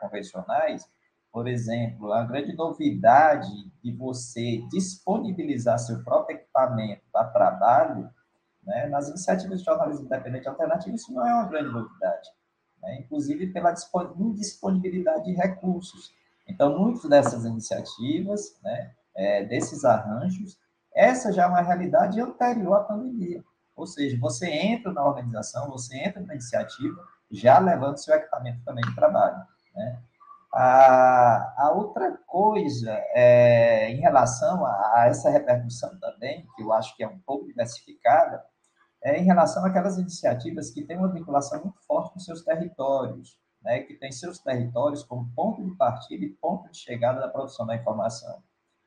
convencionais, 0.00 0.88
por 1.30 1.46
exemplo, 1.46 2.12
a 2.12 2.24
grande 2.24 2.54
novidade 2.56 3.70
de 3.82 3.92
você 3.92 4.62
disponibilizar 4.70 5.78
seu 5.78 6.02
próprio 6.02 6.36
equipamento 6.36 7.02
para 7.12 7.28
trabalho, 7.28 8.10
né, 8.64 8.86
nas 8.86 9.08
iniciativas 9.08 9.60
de 9.60 9.64
jornalismo 9.64 10.06
independente 10.06 10.48
alternativo, 10.48 10.96
isso 10.96 11.12
não 11.12 11.26
é 11.26 11.32
uma 11.32 11.48
grande 11.48 11.70
novidade, 11.70 12.28
né, 12.82 13.00
inclusive 13.00 13.46
pela 13.48 13.74
indisponibilidade 14.18 15.24
de 15.24 15.34
recursos. 15.34 16.12
Então, 16.48 16.76
muitas 16.78 17.08
dessas 17.08 17.44
iniciativas, 17.44 18.58
né, 18.62 18.92
é, 19.14 19.44
desses 19.44 19.84
arranjos, 19.84 20.58
essa 20.94 21.32
já 21.32 21.44
é 21.44 21.46
uma 21.46 21.60
realidade 21.60 22.20
anterior 22.20 22.74
à 22.74 22.84
pandemia. 22.84 23.42
Ou 23.76 23.86
seja, 23.86 24.18
você 24.18 24.46
entra 24.50 24.92
na 24.92 25.04
organização, 25.04 25.70
você 25.70 25.96
entra 25.96 26.20
na 26.20 26.34
iniciativa, 26.34 27.02
já 27.30 27.58
levando 27.58 27.96
seu 27.96 28.14
equipamento 28.14 28.62
também 28.64 28.84
de 28.84 28.94
trabalho. 28.94 29.42
Né? 29.74 29.98
A, 30.52 31.54
a 31.56 31.70
outra 31.70 32.18
coisa, 32.26 32.92
é, 33.14 33.90
em 33.90 34.00
relação 34.00 34.66
a, 34.66 34.92
a, 34.96 35.06
essa 35.06 35.30
repercussão 35.30 35.98
também, 35.98 36.46
que 36.56 36.62
eu 36.62 36.72
acho 36.72 36.94
que 36.96 37.04
é 37.04 37.08
um 37.08 37.18
pouco 37.20 37.46
diversificada, 37.46 38.44
é 39.02 39.18
em 39.18 39.24
relação 39.24 39.64
àquelas 39.64 39.96
iniciativas 39.96 40.70
que 40.70 40.82
têm 40.82 40.98
uma 40.98 41.12
vinculação 41.12 41.62
muito 41.62 41.80
forte 41.86 42.12
com 42.12 42.20
seus 42.20 42.42
territórios, 42.42 43.38
né? 43.62 43.80
que 43.80 43.94
têm 43.94 44.12
seus 44.12 44.38
territórios 44.40 45.02
como 45.04 45.30
ponto 45.34 45.64
de 45.64 45.74
partida 45.76 46.24
e 46.24 46.28
ponto 46.28 46.70
de 46.70 46.76
chegada 46.76 47.20
da 47.20 47.28
produção 47.28 47.64
da 47.64 47.76
informação. 47.76 48.42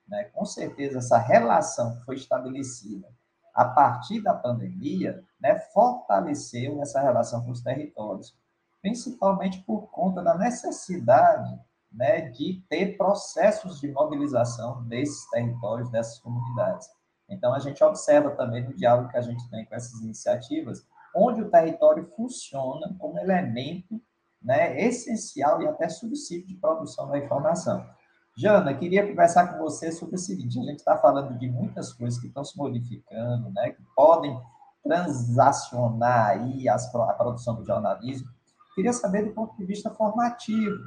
Né? 0.07 0.25
Com 0.25 0.45
certeza, 0.45 0.99
essa 0.99 1.17
relação 1.17 1.97
que 1.97 2.05
foi 2.05 2.15
estabelecida 2.15 3.07
a 3.53 3.65
partir 3.65 4.21
da 4.21 4.33
pandemia 4.33 5.23
né, 5.39 5.59
fortaleceu 5.73 6.81
essa 6.81 6.99
relação 7.01 7.43
com 7.45 7.51
os 7.51 7.61
territórios, 7.61 8.35
principalmente 8.81 9.61
por 9.61 9.91
conta 9.91 10.23
da 10.23 10.35
necessidade 10.35 11.59
né, 11.91 12.21
de 12.31 12.63
ter 12.67 12.97
processos 12.97 13.79
de 13.79 13.91
mobilização 13.91 14.83
desses 14.85 15.29
territórios, 15.29 15.91
dessas 15.91 16.17
comunidades. 16.19 16.89
Então, 17.29 17.53
a 17.53 17.59
gente 17.59 17.83
observa 17.83 18.31
também 18.31 18.63
no 18.63 18.75
diálogo 18.75 19.09
que 19.09 19.17
a 19.17 19.21
gente 19.21 19.47
tem 19.49 19.65
com 19.65 19.75
essas 19.75 20.01
iniciativas, 20.01 20.85
onde 21.15 21.41
o 21.41 21.49
território 21.49 22.11
funciona 22.15 22.95
como 22.97 23.19
elemento 23.19 24.01
né, 24.41 24.81
essencial 24.81 25.61
e 25.61 25.67
até 25.67 25.87
subsídio 25.87 26.47
de 26.47 26.55
produção 26.55 27.07
da 27.07 27.17
informação. 27.17 27.87
Jana, 28.36 28.73
queria 28.73 29.07
conversar 29.07 29.47
com 29.47 29.59
você 29.59 29.91
sobre 29.91 30.15
o 30.15 30.19
seguinte: 30.19 30.59
a 30.59 30.63
gente 30.63 30.79
está 30.79 30.97
falando 30.97 31.38
de 31.38 31.47
muitas 31.47 31.93
coisas 31.93 32.19
que 32.19 32.27
estão 32.27 32.43
se 32.43 32.57
modificando, 32.57 33.51
né, 33.51 33.71
que 33.71 33.84
podem 33.95 34.39
transacionar 34.84 36.31
aí 36.31 36.67
as, 36.67 36.93
a 36.93 37.13
produção 37.13 37.55
do 37.55 37.65
jornalismo. 37.65 38.27
Queria 38.75 38.91
saber 38.91 39.25
do 39.25 39.34
ponto 39.34 39.55
de 39.55 39.63
vista 39.65 39.89
formativo, 39.91 40.77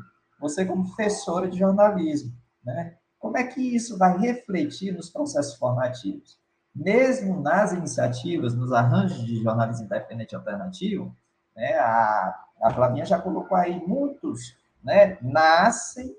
você 0.40 0.64
como 0.64 0.84
professora 0.84 1.48
de 1.48 1.58
jornalismo, 1.58 2.32
né, 2.64 2.96
como 3.18 3.38
é 3.38 3.44
que 3.44 3.60
isso 3.60 3.96
vai 3.96 4.18
refletir 4.18 4.92
nos 4.92 5.08
processos 5.08 5.54
formativos? 5.54 6.38
Mesmo 6.74 7.40
nas 7.40 7.72
iniciativas, 7.72 8.54
nos 8.54 8.72
arranjos 8.72 9.24
de 9.24 9.42
jornalismo 9.42 9.86
independente 9.86 10.34
alternativo, 10.34 11.14
né, 11.54 11.78
a, 11.78 12.44
a 12.60 12.74
Flavinha 12.74 13.06
já 13.06 13.20
colocou 13.20 13.56
aí 13.56 13.80
muitos, 13.86 14.56
né, 14.82 15.16
nascem 15.22 16.14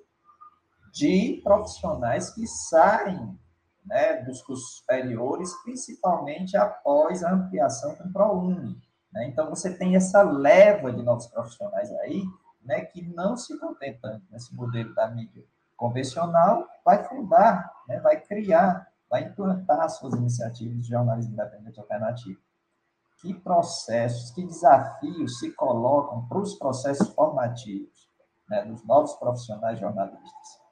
de 0.97 1.39
profissionais 1.43 2.31
que 2.31 2.47
saem 2.47 3.37
né, 3.85 4.21
dos 4.23 4.41
cursos 4.41 4.77
superiores, 4.77 5.53
principalmente 5.63 6.57
após 6.57 7.23
a 7.23 7.32
ampliação 7.32 7.95
com 7.95 8.05
o 8.05 8.11
ProUni. 8.11 8.75
Né? 9.13 9.28
Então, 9.28 9.49
você 9.49 9.78
tem 9.78 9.95
essa 9.95 10.21
leva 10.24 10.91
de 10.91 11.01
novos 11.03 11.28
profissionais 11.28 11.91
aí, 12.01 12.24
né, 12.63 12.82
que 12.82 13.01
não 13.01 13.37
se 13.37 13.57
contentando 13.59 14.24
nesse 14.29 14.53
modelo 14.53 14.93
da 14.93 15.07
mídia 15.09 15.45
convencional, 15.78 16.67
vai 16.83 17.07
fundar, 17.07 17.71
né, 17.87 17.99
vai 17.99 18.19
criar, 18.19 18.87
vai 19.09 19.24
implantar 19.24 19.89
suas 19.89 20.15
iniciativas 20.15 20.82
de 20.82 20.89
jornalismo 20.89 21.33
independente 21.33 21.79
alternativo. 21.79 22.39
Que 23.21 23.33
processos, 23.33 24.32
que 24.32 24.45
desafios 24.45 25.39
se 25.39 25.51
colocam 25.53 26.28
para 26.28 26.39
os 26.39 26.55
processos 26.55 27.07
formativos 27.13 28.09
né, 28.49 28.65
dos 28.65 28.86
novos 28.86 29.13
profissionais 29.13 29.79
jornalistas? 29.79 30.66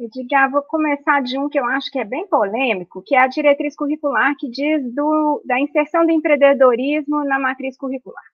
Edgar, 0.00 0.50
vou 0.50 0.62
começar 0.62 1.20
de 1.22 1.38
um 1.38 1.46
que 1.46 1.60
eu 1.60 1.66
acho 1.66 1.90
que 1.90 1.98
é 1.98 2.04
bem 2.04 2.26
polêmico, 2.26 3.02
que 3.04 3.14
é 3.14 3.20
a 3.20 3.26
diretriz 3.26 3.76
curricular, 3.76 4.34
que 4.38 4.48
diz 4.48 4.82
do, 4.94 5.42
da 5.44 5.60
inserção 5.60 6.06
do 6.06 6.10
empreendedorismo 6.10 7.22
na 7.24 7.38
matriz 7.38 7.76
curricular. 7.76 8.24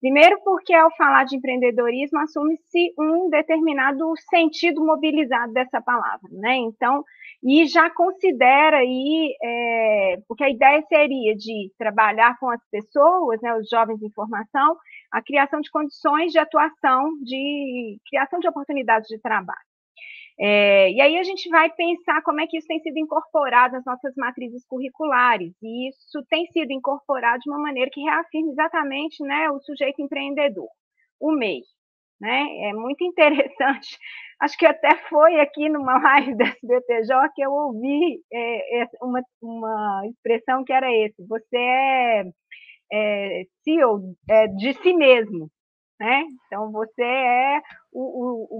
Primeiro, 0.00 0.38
porque 0.44 0.72
ao 0.72 0.94
falar 0.96 1.24
de 1.24 1.34
empreendedorismo, 1.34 2.20
assume-se 2.20 2.94
um 2.96 3.28
determinado 3.28 4.12
sentido 4.30 4.84
mobilizado 4.84 5.52
dessa 5.52 5.80
palavra, 5.80 6.28
né? 6.30 6.56
Então, 6.58 7.02
e 7.42 7.66
já 7.66 7.90
considera 7.90 8.76
aí, 8.76 9.34
é, 9.42 10.18
porque 10.28 10.44
a 10.44 10.50
ideia 10.50 10.80
seria 10.82 11.34
de 11.34 11.72
trabalhar 11.76 12.38
com 12.38 12.50
as 12.50 12.60
pessoas, 12.70 13.40
né, 13.42 13.52
os 13.56 13.68
jovens 13.68 14.00
em 14.00 14.12
formação, 14.12 14.76
a 15.10 15.20
criação 15.20 15.60
de 15.60 15.70
condições 15.70 16.30
de 16.30 16.38
atuação, 16.38 17.18
de 17.22 17.98
criação 18.08 18.38
de 18.38 18.46
oportunidades 18.46 19.08
de 19.08 19.18
trabalho. 19.18 19.73
É, 20.38 20.90
e 20.90 21.00
aí 21.00 21.16
a 21.16 21.22
gente 21.22 21.48
vai 21.48 21.70
pensar 21.70 22.20
como 22.22 22.40
é 22.40 22.46
que 22.46 22.58
isso 22.58 22.66
tem 22.66 22.80
sido 22.80 22.98
incorporado 22.98 23.74
nas 23.74 23.84
nossas 23.84 24.14
matrizes 24.16 24.66
curriculares, 24.66 25.52
e 25.62 25.88
isso 25.88 26.24
tem 26.28 26.46
sido 26.46 26.72
incorporado 26.72 27.40
de 27.40 27.50
uma 27.50 27.60
maneira 27.60 27.90
que 27.92 28.00
reafirma 28.00 28.50
exatamente 28.50 29.22
né, 29.22 29.48
o 29.50 29.60
sujeito 29.60 30.02
empreendedor, 30.02 30.68
o 31.20 31.30
MEI. 31.32 31.60
Né? 32.20 32.68
É 32.68 32.72
muito 32.72 33.02
interessante, 33.04 33.96
acho 34.40 34.58
que 34.58 34.66
até 34.66 34.96
foi 35.08 35.40
aqui 35.40 35.68
numa 35.68 35.98
live 36.02 36.36
da 36.36 36.46
SBTJ 36.46 37.30
que 37.34 37.42
eu 37.42 37.52
ouvi 37.52 38.20
é, 38.32 38.88
uma, 39.00 39.22
uma 39.40 40.02
expressão 40.08 40.64
que 40.64 40.72
era 40.72 40.92
esse, 40.92 41.24
você 41.28 41.56
é, 41.56 42.24
é 42.92 43.42
CEO 43.62 44.14
é, 44.28 44.48
de 44.48 44.72
si 44.74 44.94
mesmo, 44.94 45.48
né? 46.00 46.24
Então, 46.46 46.70
você 46.72 47.02
é 47.02 47.60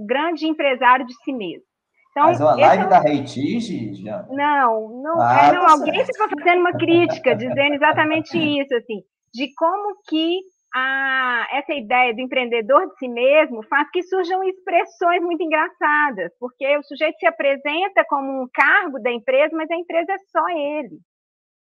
grande 0.05 0.47
empresário 0.47 1.05
de 1.05 1.13
si 1.23 1.33
mesmo. 1.33 1.65
Então, 2.11 2.27
Mas 2.27 2.39
uma 2.39 2.55
live 2.55 2.83
é... 2.83 2.87
da 2.87 2.99
Reitige, 2.99 3.93
já? 3.95 4.25
Não, 4.29 5.01
não, 5.03 5.21
ah, 5.21 5.47
é, 5.47 5.51
não 5.51 5.65
tá 5.65 5.71
alguém 5.73 5.99
estava 5.99 6.31
fazendo 6.39 6.61
uma 6.61 6.71
crítica, 6.71 7.35
dizendo 7.35 7.75
exatamente 7.75 8.37
isso, 8.37 8.73
assim, 8.73 9.01
de 9.33 9.53
como 9.55 9.97
que 10.07 10.39
a, 10.73 11.47
essa 11.51 11.73
ideia 11.73 12.13
do 12.13 12.21
empreendedor 12.21 12.87
de 12.87 12.97
si 12.97 13.07
mesmo 13.09 13.63
faz 13.67 13.89
que 13.91 14.01
surjam 14.03 14.43
expressões 14.43 15.21
muito 15.21 15.43
engraçadas, 15.43 16.31
porque 16.39 16.77
o 16.77 16.83
sujeito 16.83 17.17
se 17.17 17.25
apresenta 17.25 18.05
como 18.07 18.43
um 18.43 18.47
cargo 18.53 18.97
da 19.01 19.11
empresa, 19.11 19.55
mas 19.55 19.69
a 19.69 19.75
empresa 19.75 20.13
é 20.13 20.17
só 20.31 20.47
ele. 20.49 20.99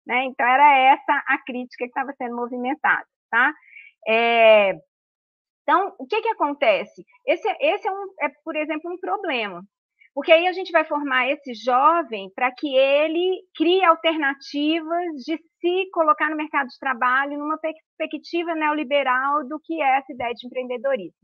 Né? 0.06 0.24
Então, 0.24 0.46
era 0.46 0.78
essa 0.92 1.22
a 1.28 1.38
crítica 1.44 1.84
que 1.84 1.90
estava 1.90 2.12
sendo 2.16 2.34
movimentada. 2.34 3.04
Tá? 3.30 3.52
É, 4.08 4.72
então, 5.62 5.94
o 5.98 6.06
que, 6.06 6.20
que 6.20 6.28
acontece? 6.28 7.04
Esse, 7.26 7.48
esse 7.60 7.86
é, 7.86 7.92
um, 7.92 8.06
é, 8.22 8.28
por 8.44 8.56
exemplo, 8.56 8.92
um 8.92 8.98
problema. 8.98 9.62
Porque 10.12 10.32
aí 10.32 10.48
a 10.48 10.52
gente 10.52 10.72
vai 10.72 10.84
formar 10.84 11.30
esse 11.30 11.54
jovem 11.54 12.30
para 12.34 12.50
que 12.52 12.74
ele 12.76 13.42
crie 13.54 13.84
alternativas 13.84 15.06
de 15.24 15.38
se 15.60 15.90
colocar 15.92 16.28
no 16.28 16.36
mercado 16.36 16.66
de 16.66 16.78
trabalho 16.80 17.38
numa 17.38 17.58
perspectiva 17.58 18.54
neoliberal 18.54 19.46
do 19.46 19.60
que 19.60 19.80
é 19.80 19.98
essa 19.98 20.12
ideia 20.12 20.34
de 20.34 20.46
empreendedorismo. 20.46 21.20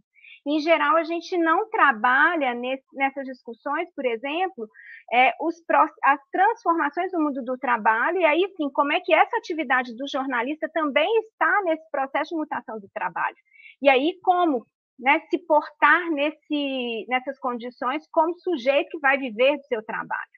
Em 0.47 0.61
geral, 0.61 0.97
a 0.97 1.03
gente 1.03 1.37
não 1.37 1.69
trabalha 1.69 2.55
nesse, 2.55 2.85
nessas 2.95 3.25
discussões, 3.25 3.89
por 3.97 4.07
exemplo, 4.07 4.69
é, 5.13 5.33
os, 5.41 5.57
as 6.05 6.21
transformações 6.31 7.11
do 7.11 7.21
mundo 7.21 7.43
do 7.43 7.59
trabalho, 7.59 8.19
e 8.19 8.25
aí 8.25 8.49
sim, 8.57 8.71
como 8.71 8.93
é 8.93 9.01
que 9.01 9.13
essa 9.13 9.37
atividade 9.39 9.97
do 9.97 10.07
jornalista 10.09 10.71
também 10.73 11.19
está 11.19 11.63
nesse 11.65 11.91
processo 11.91 12.31
de 12.31 12.37
mutação 12.37 12.79
do 12.79 12.89
trabalho. 12.95 13.35
E 13.83 13.89
aí, 13.89 14.19
como 14.23 14.67
né, 14.99 15.21
se 15.31 15.39
portar 15.47 16.11
nesse, 16.11 17.07
nessas 17.09 17.39
condições 17.39 18.07
como 18.11 18.39
sujeito 18.39 18.89
que 18.91 18.99
vai 18.99 19.19
viver 19.19 19.57
do 19.57 19.65
seu 19.65 19.85
trabalho. 19.85 20.37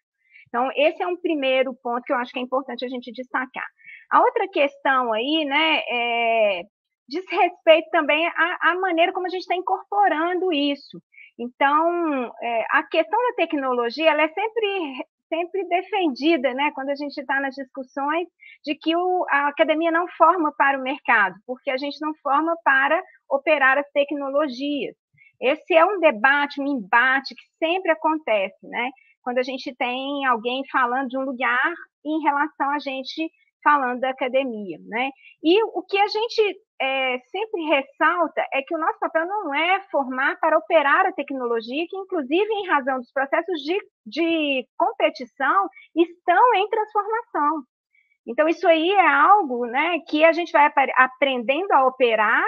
Então, 0.48 0.70
esse 0.74 1.02
é 1.02 1.06
um 1.06 1.16
primeiro 1.16 1.74
ponto 1.82 2.02
que 2.02 2.12
eu 2.12 2.16
acho 2.16 2.32
que 2.32 2.38
é 2.38 2.42
importante 2.42 2.84
a 2.84 2.88
gente 2.88 3.12
destacar. 3.12 3.66
A 4.10 4.20
outra 4.20 4.48
questão 4.48 5.12
aí, 5.12 5.44
né, 5.44 5.82
é, 5.88 6.62
diz 7.06 7.24
respeito 7.30 7.88
também 7.90 8.26
à, 8.26 8.58
à 8.70 8.74
maneira 8.76 9.12
como 9.12 9.26
a 9.26 9.30
gente 9.30 9.42
está 9.42 9.54
incorporando 9.54 10.52
isso. 10.52 11.00
Então, 11.38 12.32
é, 12.42 12.64
a 12.70 12.82
questão 12.82 13.18
da 13.28 13.34
tecnologia, 13.36 14.10
ela 14.10 14.22
é 14.22 14.28
sempre 14.28 15.06
sempre 15.28 15.62
defendida, 15.68 16.52
né, 16.54 16.70
quando 16.74 16.88
a 16.88 16.94
gente 16.94 17.18
está 17.18 17.38
nas 17.38 17.54
discussões, 17.54 18.26
de 18.64 18.74
que 18.74 18.96
o, 18.96 19.26
a 19.28 19.48
academia 19.48 19.90
não 19.90 20.08
forma 20.08 20.52
para 20.56 20.78
o 20.78 20.82
mercado, 20.82 21.36
porque 21.46 21.70
a 21.70 21.76
gente 21.76 22.00
não 22.00 22.14
forma 22.22 22.56
para 22.64 22.98
operar 23.30 23.78
as 23.78 23.90
tecnologias. 23.90 24.94
Esse 25.40 25.74
é 25.74 25.84
um 25.84 26.00
debate, 26.00 26.60
um 26.60 26.66
embate 26.66 27.34
que 27.34 27.42
sempre 27.58 27.92
acontece, 27.92 28.66
né? 28.66 28.90
Quando 29.22 29.38
a 29.38 29.42
gente 29.42 29.74
tem 29.76 30.26
alguém 30.26 30.62
falando 30.70 31.08
de 31.08 31.18
um 31.18 31.22
lugar 31.22 31.72
em 32.04 32.20
relação 32.22 32.70
a 32.70 32.78
gente 32.78 33.30
falando 33.62 34.00
da 34.00 34.10
academia, 34.10 34.78
né? 34.86 35.10
E 35.42 35.62
o 35.64 35.82
que 35.82 35.98
a 35.98 36.06
gente 36.06 36.60
é, 36.80 37.18
sempre 37.30 37.62
ressalta 37.64 38.42
é 38.52 38.62
que 38.62 38.74
o 38.74 38.78
nosso 38.78 38.98
papel 38.98 39.26
não 39.26 39.54
é 39.54 39.80
formar 39.90 40.38
para 40.40 40.56
operar 40.56 41.06
a 41.06 41.12
tecnologia, 41.12 41.86
que 41.88 41.96
inclusive 41.96 42.50
em 42.50 42.68
razão 42.68 42.98
dos 42.98 43.12
processos 43.12 43.60
de, 43.60 43.78
de 44.06 44.66
competição 44.76 45.68
estão 45.94 46.54
em 46.54 46.68
transformação. 46.68 47.62
Então 48.26 48.48
isso 48.48 48.66
aí 48.68 48.90
é 48.90 49.06
algo, 49.06 49.66
né, 49.66 50.00
que 50.06 50.24
a 50.24 50.32
gente 50.32 50.52
vai 50.52 50.70
aprendendo 50.96 51.72
a 51.72 51.86
operar, 51.86 52.44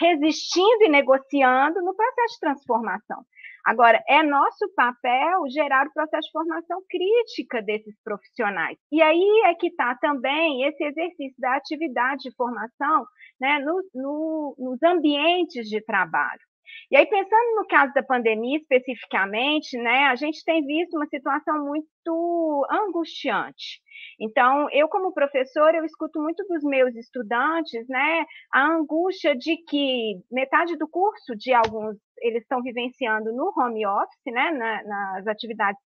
resistindo 0.00 0.82
e 0.82 0.88
negociando 0.88 1.82
no 1.82 1.94
processo 1.94 2.34
de 2.34 2.40
transformação. 2.40 3.24
Agora, 3.66 4.00
é 4.08 4.22
nosso 4.22 4.72
papel 4.76 5.42
gerar 5.50 5.88
o 5.88 5.92
processo 5.92 6.28
de 6.28 6.32
formação 6.32 6.80
crítica 6.88 7.60
desses 7.60 8.00
profissionais. 8.04 8.78
E 8.92 9.02
aí 9.02 9.42
é 9.46 9.54
que 9.56 9.66
está 9.66 9.96
também 9.96 10.62
esse 10.62 10.84
exercício 10.84 11.34
da 11.40 11.56
atividade 11.56 12.22
de 12.22 12.36
formação 12.36 13.04
né, 13.40 13.58
no, 13.58 13.82
no, 13.92 14.54
nos 14.56 14.80
ambientes 14.84 15.68
de 15.68 15.84
trabalho. 15.84 16.45
E 16.90 16.96
aí, 16.96 17.06
pensando 17.06 17.56
no 17.56 17.66
caso 17.66 17.92
da 17.94 18.02
pandemia 18.02 18.58
especificamente, 18.58 19.76
né, 19.78 20.04
a 20.04 20.14
gente 20.14 20.44
tem 20.44 20.64
visto 20.64 20.96
uma 20.96 21.06
situação 21.06 21.64
muito 21.64 22.66
angustiante. 22.70 23.80
Então, 24.20 24.68
eu 24.72 24.88
como 24.88 25.12
professora, 25.12 25.78
eu 25.78 25.84
escuto 25.84 26.20
muito 26.20 26.44
dos 26.48 26.62
meus 26.62 26.94
estudantes, 26.94 27.86
né, 27.88 28.24
a 28.52 28.66
angústia 28.66 29.34
de 29.36 29.56
que 29.68 30.20
metade 30.30 30.76
do 30.76 30.88
curso 30.88 31.34
de 31.36 31.52
alguns 31.52 31.96
eles 32.18 32.42
estão 32.42 32.62
vivenciando 32.62 33.32
no 33.32 33.52
home 33.56 33.86
office, 33.86 34.32
né, 34.32 34.50
na, 34.52 34.82
nas 34.84 35.26
atividades 35.26 35.80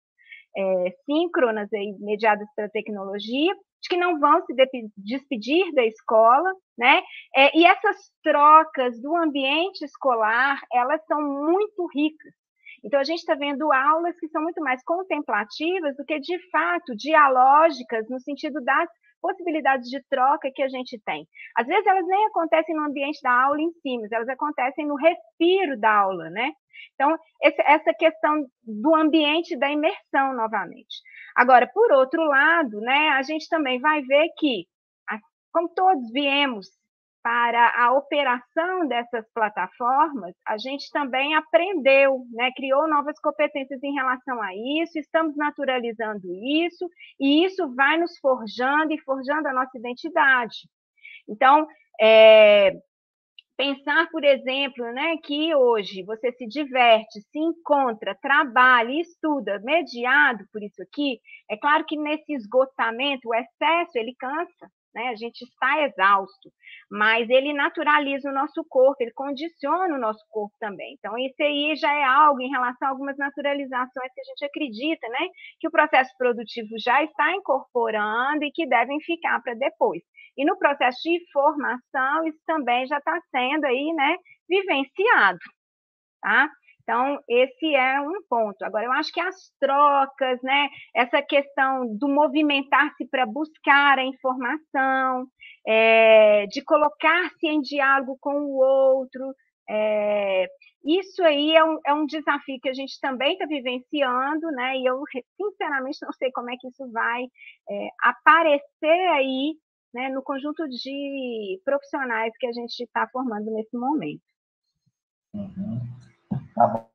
é, 0.56 0.92
síncronas 1.06 1.72
e 1.72 1.94
mediadas 2.00 2.48
pela 2.56 2.70
tecnologia, 2.70 3.54
de 3.82 3.90
que 3.90 3.98
não 3.98 4.20
vão 4.20 4.42
se 4.46 4.54
despedir 4.98 5.74
da 5.74 5.86
escola, 5.86 6.52
né? 6.78 7.02
É, 7.36 7.58
e 7.58 7.66
essas 7.66 7.96
trocas 8.24 9.02
do 9.02 9.16
ambiente 9.16 9.84
escolar, 9.84 10.60
elas 10.74 11.04
são 11.06 11.22
muito 11.22 11.88
ricas. 11.94 12.34
Então, 12.84 13.00
a 13.00 13.04
gente 13.04 13.20
está 13.20 13.36
vendo 13.36 13.72
aulas 13.72 14.18
que 14.20 14.28
são 14.30 14.42
muito 14.42 14.62
mais 14.62 14.82
contemplativas 14.84 15.96
do 15.98 16.06
que, 16.06 16.20
de 16.20 16.40
fato, 16.50 16.96
dialógicas, 16.96 18.08
no 18.10 18.20
sentido 18.22 18.62
das 18.64 18.90
possibilidades 19.22 19.90
de 19.90 20.02
troca 20.10 20.50
que 20.54 20.64
a 20.64 20.70
gente 20.70 20.98
tem. 21.06 21.28
Às 21.58 21.68
vezes, 21.68 21.86
elas 21.86 22.08
nem 22.08 22.26
acontecem 22.28 22.76
no 22.76 22.86
ambiente 22.86 23.20
da 23.22 23.32
aula 23.32 23.60
em 23.62 23.72
si, 23.72 23.98
mas 24.00 24.12
elas 24.12 24.30
acontecem 24.30 24.88
no 24.88 24.96
respiro 24.96 25.78
da 25.78 25.94
aula, 25.94 26.30
né? 26.30 26.52
Então, 26.96 27.18
essa 27.42 27.94
questão 27.94 28.46
do 28.64 28.96
ambiente 28.96 29.58
da 29.58 29.70
imersão, 29.70 30.34
novamente. 30.34 31.02
Agora, 31.36 31.68
por 31.74 31.92
outro 31.92 32.24
lado, 32.24 32.80
né, 32.82 33.10
a 33.10 33.24
gente 33.24 33.48
também 33.50 33.80
vai 33.80 34.02
ver 34.02 34.30
que, 34.38 34.66
como 35.52 35.70
todos 35.70 36.12
viemos 36.12 36.68
para 37.22 37.74
a 37.78 37.94
operação 37.94 38.88
dessas 38.88 39.26
plataformas, 39.34 40.34
a 40.48 40.58
gente 40.58 40.90
também 40.92 41.36
aprendeu, 41.36 42.24
né, 42.32 42.50
criou 42.56 42.88
novas 42.88 43.20
competências 43.20 43.84
em 43.84 43.94
relação 43.94 44.42
a 44.42 44.50
isso, 44.82 44.98
estamos 44.98 45.36
naturalizando 45.36 46.34
isso, 46.34 46.90
e 47.20 47.46
isso 47.46 47.74
vai 47.76 47.98
nos 47.98 48.18
forjando 48.20 48.94
e 48.94 49.02
forjando 49.02 49.48
a 49.50 49.54
nossa 49.54 49.78
identidade. 49.78 50.70
Então, 51.28 51.68
é, 52.02 52.72
Pensar, 53.60 54.08
por 54.10 54.24
exemplo, 54.24 54.86
né, 54.94 55.18
que 55.22 55.54
hoje 55.54 56.02
você 56.04 56.32
se 56.32 56.48
diverte, 56.48 57.20
se 57.30 57.40
encontra, 57.40 58.16
trabalha, 58.22 59.02
estuda, 59.02 59.60
mediado 59.60 60.46
por 60.50 60.64
isso 60.64 60.82
aqui, 60.82 61.20
é 61.52 61.58
claro 61.58 61.84
que 61.86 61.98
nesse 61.98 62.32
esgotamento, 62.34 63.28
o 63.28 63.36
excesso, 63.36 63.98
ele 63.98 64.16
cansa, 64.18 64.72
né? 64.96 65.10
A 65.10 65.16
gente 65.16 65.42
está 65.42 65.84
exausto, 65.84 66.50
mas 66.90 67.30
ele 67.30 67.52
naturaliza 67.52 68.30
o 68.30 68.34
nosso 68.34 68.64
corpo, 68.70 69.04
ele 69.04 69.12
condiciona 69.12 69.94
o 69.94 70.00
nosso 70.00 70.24
corpo 70.30 70.56
também. 70.58 70.96
Então, 70.98 71.18
isso 71.18 71.44
aí 71.44 71.76
já 71.76 71.94
é 71.94 72.04
algo 72.06 72.40
em 72.40 72.50
relação 72.50 72.88
a 72.88 72.92
algumas 72.92 73.18
naturalizações 73.18 74.14
que 74.14 74.22
a 74.22 74.24
gente 74.24 74.46
acredita, 74.46 75.06
né? 75.10 75.28
Que 75.60 75.68
o 75.68 75.72
processo 75.72 76.12
produtivo 76.18 76.70
já 76.82 77.04
está 77.04 77.36
incorporando 77.36 78.46
e 78.46 78.52
que 78.54 78.66
devem 78.66 79.02
ficar 79.02 79.42
para 79.44 79.54
depois. 79.54 80.02
E 80.40 80.46
no 80.46 80.58
processo 80.58 80.98
de 81.04 81.20
formação, 81.34 82.26
isso 82.26 82.40
também 82.46 82.88
já 82.88 82.98
está 82.98 83.20
sendo 83.30 83.66
aí, 83.66 83.92
né, 83.94 84.16
vivenciado, 84.48 85.38
tá? 86.22 86.50
Então, 86.82 87.20
esse 87.28 87.76
é 87.76 88.00
um 88.00 88.24
ponto. 88.30 88.64
Agora, 88.64 88.86
eu 88.86 88.92
acho 88.94 89.12
que 89.12 89.20
as 89.20 89.36
trocas, 89.60 90.42
né, 90.42 90.70
essa 90.96 91.22
questão 91.22 91.86
do 91.98 92.08
movimentar-se 92.08 93.06
para 93.10 93.26
buscar 93.26 94.00
a 94.00 94.06
informação, 94.06 95.28
é, 95.68 96.48
de 96.48 96.64
colocar-se 96.64 97.46
em 97.46 97.60
diálogo 97.60 98.18
com 98.22 98.32
o 98.40 98.60
outro, 98.60 99.36
é, 99.70 100.48
isso 100.86 101.22
aí 101.22 101.54
é 101.54 101.64
um, 101.66 101.80
é 101.86 101.94
um, 101.94 102.06
desafio 102.06 102.60
que 102.62 102.70
a 102.70 102.74
gente 102.74 102.98
também 103.02 103.34
está 103.34 103.46
vivenciando, 103.46 104.50
né? 104.54 104.78
E 104.78 104.86
eu, 104.86 105.04
sinceramente, 105.36 106.00
não 106.02 106.14
sei 106.14 106.32
como 106.32 106.50
é 106.50 106.56
que 106.58 106.70
isso 106.70 106.90
vai 106.94 107.24
é, 107.70 107.90
aparecer 108.02 109.08
aí, 109.10 109.54
né, 109.94 110.10
no 110.10 110.22
conjunto 110.22 110.68
de 110.68 111.62
profissionais 111.66 112.34
que 112.38 112.48
a 112.48 112.52
gente 112.52 112.82
está 112.82 113.08
formando 113.12 113.52
nesse 113.52 113.76
momento. 113.76 114.22
Uhum. 115.34 115.80
Tá 116.56 116.68
bom. 116.68 116.90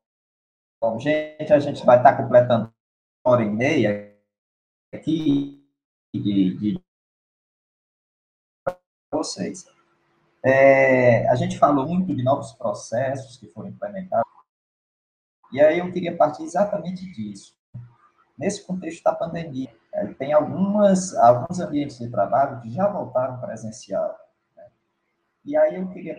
bom. 0.81 0.99
gente, 0.99 1.53
a 1.53 1.59
gente 1.59 1.85
vai 1.85 1.99
estar 1.99 2.17
tá 2.17 2.23
completando 2.23 2.73
uma 3.25 3.35
hora 3.35 3.43
e 3.43 3.51
meia 3.51 4.17
aqui 4.93 5.65
de, 6.15 6.57
de 6.59 6.85
vocês. 9.11 9.67
É, 10.45 11.27
a 11.29 11.35
gente 11.37 11.59
falou 11.59 11.89
muito 11.89 12.15
de 12.15 12.23
novos 12.23 12.53
processos 12.53 13.39
que 13.39 13.49
foram 13.49 13.71
implementados, 13.71 14.31
e 15.53 15.61
aí 15.61 15.79
eu 15.79 15.91
queria 15.91 16.17
partir 16.17 16.43
exatamente 16.43 17.11
disso. 17.13 17.57
Nesse 18.37 18.67
contexto 18.67 19.03
da 19.05 19.15
pandemia, 19.15 19.75
é, 19.95 20.07
tem 20.15 20.33
algumas, 20.33 21.15
alguns 21.15 21.61
ambientes 21.61 21.99
de 21.99 22.11
trabalho 22.11 22.61
que 22.61 22.71
já 22.71 22.89
voltaram 22.89 23.41
presencial. 23.41 24.19
Né? 24.57 24.67
E 25.45 25.57
aí 25.57 25.77
eu 25.77 25.89
queria 25.89 26.19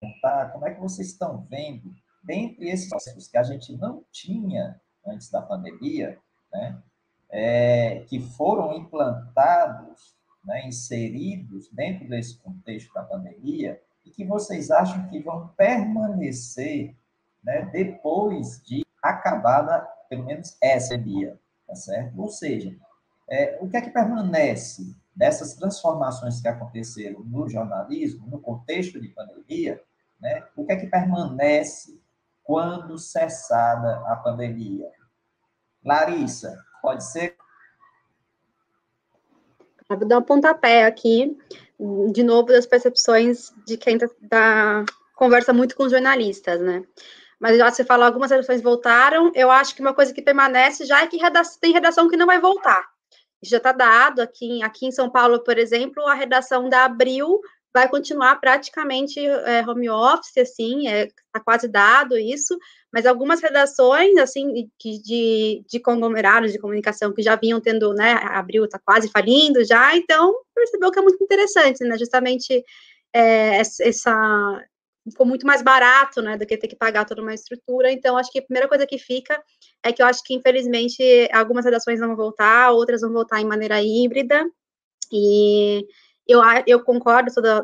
perguntar 0.00 0.52
como 0.52 0.66
é 0.66 0.72
que 0.72 0.80
vocês 0.80 1.08
estão 1.08 1.44
vendo 1.50 1.92
dentre 2.22 2.70
esses 2.70 2.88
processos 2.88 3.26
que 3.26 3.36
a 3.36 3.42
gente 3.42 3.76
não 3.76 4.04
tinha 4.12 4.80
antes 5.04 5.30
da 5.30 5.42
pandemia, 5.42 6.18
né, 6.52 6.80
é, 7.28 8.04
que 8.08 8.20
foram 8.20 8.72
implantados, 8.72 10.16
né, 10.42 10.66
inseridos 10.66 11.68
dentro 11.70 12.08
desse 12.08 12.38
contexto 12.38 12.94
da 12.94 13.02
pandemia, 13.02 13.80
e 14.04 14.10
que 14.10 14.24
vocês 14.24 14.70
acham 14.70 15.08
que 15.08 15.18
vão 15.18 15.48
permanecer 15.48 16.94
né, 17.42 17.68
depois 17.72 18.62
de 18.64 18.86
acabada, 19.02 19.80
pelo 20.08 20.24
menos 20.24 20.56
essa 20.62 20.96
pandemia, 20.96 21.38
tá 21.74 21.80
certo? 21.80 22.20
Ou 22.20 22.28
seja, 22.28 22.74
é, 23.28 23.58
o 23.60 23.68
que 23.68 23.76
é 23.76 23.80
que 23.80 23.90
permanece 23.90 24.94
dessas 25.14 25.54
transformações 25.54 26.40
que 26.40 26.48
aconteceram 26.48 27.20
no 27.24 27.48
jornalismo, 27.48 28.26
no 28.28 28.40
contexto 28.40 29.00
de 29.00 29.08
pandemia, 29.08 29.82
né? 30.20 30.44
O 30.56 30.64
que 30.64 30.72
é 30.72 30.76
que 30.76 30.86
permanece 30.86 32.00
quando 32.42 32.98
cessada 32.98 34.02
a 34.06 34.16
pandemia. 34.16 34.88
Larissa, 35.84 36.62
pode 36.80 37.04
ser? 37.04 37.36
Vou 39.88 40.08
dar 40.08 40.18
um 40.18 40.22
pontapé 40.22 40.86
aqui, 40.86 41.36
de 42.12 42.22
novo, 42.22 42.48
das 42.48 42.66
percepções 42.66 43.52
de 43.66 43.76
quem 43.76 43.98
tá, 43.98 44.08
tá 44.28 44.84
conversa 45.14 45.52
muito 45.52 45.76
com 45.76 45.84
os 45.84 45.92
jornalistas, 45.92 46.60
né? 46.60 46.84
Mas 47.44 47.58
já 47.58 47.70
você 47.70 47.84
falou, 47.84 48.06
algumas 48.06 48.30
redações 48.30 48.62
voltaram, 48.62 49.30
eu 49.34 49.50
acho 49.50 49.74
que 49.74 49.82
uma 49.82 49.92
coisa 49.92 50.14
que 50.14 50.22
permanece 50.22 50.86
já 50.86 51.02
é 51.02 51.06
que 51.06 51.18
redação, 51.18 51.58
tem 51.60 51.74
redação 51.74 52.08
que 52.08 52.16
não 52.16 52.24
vai 52.24 52.40
voltar. 52.40 52.88
Já 53.42 53.58
está 53.58 53.70
dado 53.70 54.20
aqui, 54.20 54.62
aqui 54.62 54.86
em 54.86 54.90
São 54.90 55.10
Paulo, 55.10 55.44
por 55.44 55.58
exemplo, 55.58 56.02
a 56.06 56.14
redação 56.14 56.70
da 56.70 56.86
Abril 56.86 57.38
vai 57.70 57.86
continuar 57.86 58.36
praticamente 58.36 59.20
é, 59.20 59.62
home 59.68 59.90
office, 59.90 60.38
assim, 60.38 60.88
está 60.88 60.96
é, 60.96 61.08
tá 61.34 61.40
quase 61.40 61.68
dado 61.68 62.16
isso, 62.16 62.56
mas 62.90 63.04
algumas 63.04 63.42
redações, 63.42 64.16
assim, 64.16 64.70
de, 64.80 65.62
de, 65.68 65.80
conglomerados 65.80 66.50
de 66.50 66.58
comunicação 66.58 67.12
que 67.12 67.20
já 67.20 67.36
vinham 67.36 67.60
tendo, 67.60 67.92
né, 67.92 68.14
abril 68.22 68.64
está 68.64 68.78
quase 68.78 69.10
falindo 69.10 69.62
já, 69.66 69.94
então 69.94 70.34
percebeu 70.54 70.90
que 70.90 70.98
é 70.98 71.02
muito 71.02 71.22
interessante, 71.22 71.84
né, 71.84 71.98
justamente 71.98 72.64
é, 73.12 73.58
essa, 73.58 74.64
ficou 75.10 75.26
muito 75.26 75.46
mais 75.46 75.62
barato, 75.62 76.22
né, 76.22 76.36
do 76.38 76.46
que 76.46 76.56
ter 76.56 76.68
que 76.68 76.76
pagar 76.76 77.04
toda 77.04 77.22
uma 77.22 77.34
estrutura, 77.34 77.90
então 77.92 78.16
acho 78.16 78.30
que 78.32 78.38
a 78.38 78.42
primeira 78.42 78.68
coisa 78.68 78.86
que 78.86 78.98
fica 78.98 79.42
é 79.84 79.92
que 79.92 80.02
eu 80.02 80.06
acho 80.06 80.22
que, 80.24 80.34
infelizmente, 80.34 81.02
algumas 81.32 81.64
redações 81.64 82.00
não 82.00 82.08
vão 82.08 82.16
voltar, 82.16 82.70
outras 82.72 83.02
vão 83.02 83.12
voltar 83.12 83.40
em 83.40 83.44
maneira 83.46 83.82
híbrida, 83.82 84.44
e 85.12 85.86
eu, 86.26 86.40
eu 86.66 86.82
concordo, 86.82 87.30
sou, 87.32 87.42
da, 87.42 87.62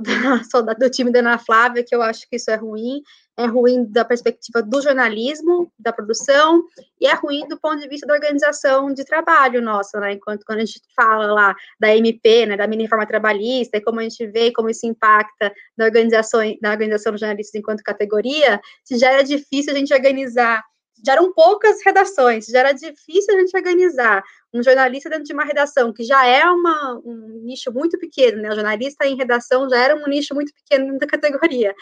sou 0.50 0.62
da, 0.62 0.74
do 0.74 0.90
time 0.90 1.10
da 1.10 1.20
Ana 1.20 1.38
Flávia, 1.38 1.84
que 1.86 1.94
eu 1.94 2.02
acho 2.02 2.28
que 2.28 2.36
isso 2.36 2.50
é 2.50 2.56
ruim, 2.56 3.02
é 3.36 3.46
ruim 3.46 3.84
da 3.90 4.04
perspectiva 4.04 4.62
do 4.62 4.82
jornalismo, 4.82 5.72
da 5.78 5.92
produção, 5.92 6.62
e 7.00 7.06
é 7.06 7.14
ruim 7.14 7.48
do 7.48 7.58
ponto 7.58 7.80
de 7.80 7.88
vista 7.88 8.06
da 8.06 8.14
organização 8.14 8.92
de 8.92 9.04
trabalho 9.04 9.62
nossa, 9.62 9.98
né, 9.98 10.12
enquanto 10.12 10.44
quando 10.44 10.58
a 10.58 10.64
gente 10.64 10.80
fala 10.94 11.26
lá 11.32 11.54
da 11.78 11.96
MP, 11.96 12.46
né, 12.46 12.56
da 12.56 12.66
mini 12.66 12.82
reforma 12.82 13.06
trabalhista, 13.06 13.78
e 13.78 13.80
como 13.80 14.00
a 14.00 14.02
gente 14.02 14.26
vê 14.26 14.52
como 14.52 14.68
isso 14.68 14.86
impacta 14.86 15.52
na 15.76 15.86
organização, 15.86 16.40
na 16.60 16.70
organização 16.70 17.12
dos 17.12 17.20
jornalistas 17.20 17.54
enquanto 17.54 17.82
categoria, 17.82 18.60
se 18.84 18.98
já 18.98 19.10
era 19.12 19.24
difícil 19.24 19.72
a 19.72 19.76
gente 19.76 19.94
organizar 19.94 20.62
já 21.04 21.12
eram 21.12 21.32
poucas 21.32 21.78
redações, 21.84 22.46
já 22.46 22.60
era 22.60 22.72
difícil 22.72 23.34
a 23.34 23.40
gente 23.40 23.56
organizar 23.56 24.22
um 24.52 24.62
jornalista 24.62 25.08
dentro 25.08 25.24
de 25.24 25.32
uma 25.32 25.44
redação, 25.44 25.92
que 25.92 26.02
já 26.02 26.26
é 26.26 26.44
uma, 26.44 27.00
um 27.04 27.40
nicho 27.44 27.72
muito 27.72 27.96
pequeno, 27.98 28.42
né? 28.42 28.50
O 28.50 28.54
jornalista 28.54 29.06
em 29.06 29.16
redação 29.16 29.68
já 29.68 29.78
era 29.78 29.94
um 29.94 30.08
nicho 30.08 30.34
muito 30.34 30.52
pequeno 30.52 30.98
da 30.98 31.06
categoria. 31.06 31.74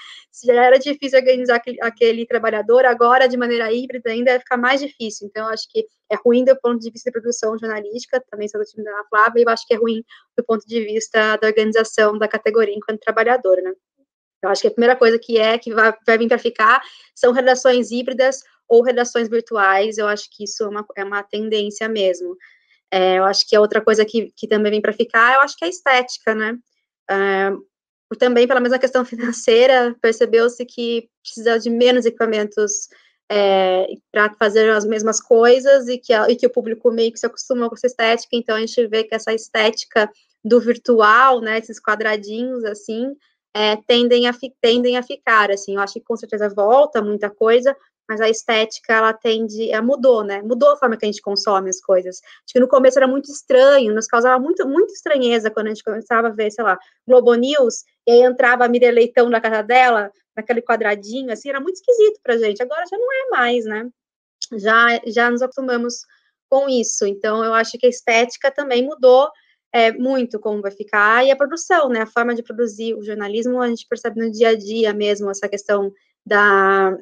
Já 0.45 0.65
era 0.65 0.78
difícil 0.78 1.19
organizar 1.19 1.57
aquele, 1.57 1.78
aquele, 1.81 2.27
trabalhador, 2.27 2.85
agora, 2.85 3.27
de 3.27 3.39
maneira 3.39 3.73
híbrida, 3.73 4.11
ainda 4.11 4.32
vai 4.32 4.40
ficar 4.40 4.59
mais 4.59 4.81
difícil. 4.81 5.27
Então, 5.27 5.47
acho 5.49 5.66
que 5.70 5.86
é 6.11 6.16
ruim 6.16 6.45
do 6.45 6.55
ponto 6.61 6.78
de 6.78 6.90
vista 6.90 7.11
de 7.11 7.19
produção 7.19 7.57
jornalística, 7.57 8.23
também 8.31 8.49
sou 8.49 8.61
do 8.61 8.66
time 8.66 8.85
da 8.85 8.90
Ana 8.90 9.05
Flávia, 9.09 9.40
e 9.40 9.45
eu 9.45 9.49
acho 9.49 9.66
que 9.66 9.74
é 9.74 9.78
ruim 9.78 10.05
do 10.36 10.45
ponto 10.45 10.66
de 10.66 10.85
vista 10.85 11.36
da 11.39 11.47
organização 11.47 12.19
da 12.19 12.28
categoria 12.28 12.74
enquanto 12.74 13.01
trabalhador, 13.01 13.57
né? 13.62 13.73
Eu 14.43 14.51
acho 14.51 14.62
que 14.62 14.69
a 14.69 14.70
primeira 14.70 14.95
coisa 14.95 15.19
que 15.19 15.39
é, 15.39 15.59
que 15.59 15.73
vai, 15.74 15.93
vai 16.07 16.19
vir 16.19 16.28
para 16.28 16.39
ficar, 16.39 16.81
são 17.15 17.32
redações 17.32 17.90
híbridas 17.90 18.43
ou 18.69 18.82
redações 18.82 19.28
virtuais, 19.28 19.99
eu 19.99 20.07
acho 20.07 20.28
que 20.31 20.45
isso 20.45 20.65
é 20.65 20.69
uma, 20.69 20.86
é 20.97 21.05
uma 21.05 21.23
tendência 21.23 21.89
mesmo. 21.89 22.36
É, 22.90 23.19
eu 23.19 23.24
acho 23.24 23.47
que 23.47 23.55
é 23.55 23.61
outra 23.61 23.81
coisa 23.81 24.05
que, 24.05 24.32
que 24.36 24.47
também 24.47 24.73
vem 24.73 24.81
para 24.81 24.93
ficar, 24.93 25.35
eu 25.35 25.40
acho 25.40 25.57
que 25.57 25.65
é 25.65 25.69
a 25.69 25.70
estética, 25.70 26.35
né? 26.35 26.59
É, 27.11 27.51
também 28.19 28.47
pela 28.47 28.61
mesma 28.61 28.78
questão 28.78 29.05
financeira, 29.07 29.97
percebeu-se 30.01 30.65
que 30.65 31.09
precisa 31.23 31.59
de 31.59 31.70
menos 31.70 32.07
equipamentos 32.07 32.89
é, 33.31 33.86
para 34.11 34.32
fazer 34.35 34.70
as 34.70 34.86
mesmas 34.86 35.20
coisas 35.20 35.86
e 35.89 35.99
que, 35.99 36.15
e 36.15 36.36
que 36.36 36.47
o 36.47 36.51
público 36.51 36.90
meio 36.90 37.12
que 37.12 37.19
se 37.19 37.27
acostuma 37.27 37.69
com 37.69 37.74
essa 37.74 37.86
estética, 37.86 38.31
então 38.32 38.57
a 38.57 38.61
gente 38.61 38.86
vê 38.86 39.05
que 39.05 39.15
essa 39.15 39.35
estética 39.35 40.11
do 40.43 40.61
virtual, 40.61 41.40
né, 41.40 41.59
esses 41.59 41.78
quadradinhos 41.78 42.65
assim, 42.65 43.15
é, 43.55 43.77
tendem, 43.86 44.27
a, 44.27 44.35
tendem 44.61 44.97
a 44.97 45.03
ficar, 45.03 45.51
assim, 45.51 45.74
eu 45.74 45.81
acho 45.81 45.95
que 45.95 46.01
com 46.01 46.16
certeza 46.16 46.49
volta 46.49 47.03
muita 47.03 47.28
coisa, 47.28 47.77
mas 48.09 48.20
a 48.20 48.28
estética, 48.28 48.94
ela 48.94 49.12
tende, 49.12 49.70
mudou, 49.82 50.24
né, 50.24 50.40
mudou 50.40 50.72
a 50.72 50.76
forma 50.76 50.97
que 50.97 51.05
a 51.05 51.09
gente 51.09 51.20
consome 51.20 51.68
as 51.68 51.80
coisas, 51.80 52.20
acho 52.22 52.52
que 52.55 52.60
no 52.60 52.66
começo 52.66 52.98
era 52.98 53.06
muito 53.06 53.30
estranho, 53.30 53.94
nos 53.94 54.06
causava 54.06 54.39
muito, 54.43 54.66
muito 54.66 54.93
estranheza 54.93 55.51
quando 55.51 55.66
a 55.66 55.70
gente 55.70 55.85
começava 55.85 56.28
a 56.28 56.30
ver, 56.30 56.51
sei 56.51 56.64
lá, 56.64 56.78
Globo 57.06 57.35
News, 57.35 57.85
e 58.06 58.12
aí 58.12 58.22
entrava 58.22 58.64
a 58.64 58.68
Miriam 58.68 58.93
Leitão 58.93 59.28
na 59.28 59.40
casa 59.40 59.62
dela, 59.62 60.10
naquele 60.35 60.62
quadradinho, 60.62 61.30
assim, 61.30 61.51
era 61.51 61.60
muito 61.60 61.76
esquisito 61.76 62.18
pra 62.22 62.39
gente, 62.39 62.62
agora 62.62 62.85
já 62.90 62.97
não 62.97 63.12
é 63.12 63.28
mais, 63.30 63.64
né, 63.66 63.86
já, 64.56 65.01
já 65.06 65.30
nos 65.30 65.43
acostumamos 65.43 66.06
com 66.48 66.66
isso, 66.66 67.05
então 67.05 67.44
eu 67.44 67.52
acho 67.52 67.76
que 67.76 67.86
a 67.86 67.90
estética 67.90 68.51
também 68.51 68.82
mudou, 68.82 69.28
é, 69.70 69.93
muito 69.93 70.40
como 70.40 70.62
vai 70.62 70.70
ficar, 70.70 71.26
e 71.26 71.30
a 71.30 71.36
produção, 71.36 71.90
né, 71.90 72.01
a 72.01 72.06
forma 72.06 72.35
de 72.35 72.43
produzir 72.43 72.94
o 72.94 73.02
jornalismo, 73.02 73.60
a 73.60 73.68
gente 73.68 73.86
percebe 73.86 74.18
no 74.18 74.30
dia 74.32 74.48
a 74.48 74.56
dia 74.56 74.94
mesmo, 74.94 75.30
essa 75.30 75.47
questão 75.47 75.93
da, 76.24 76.97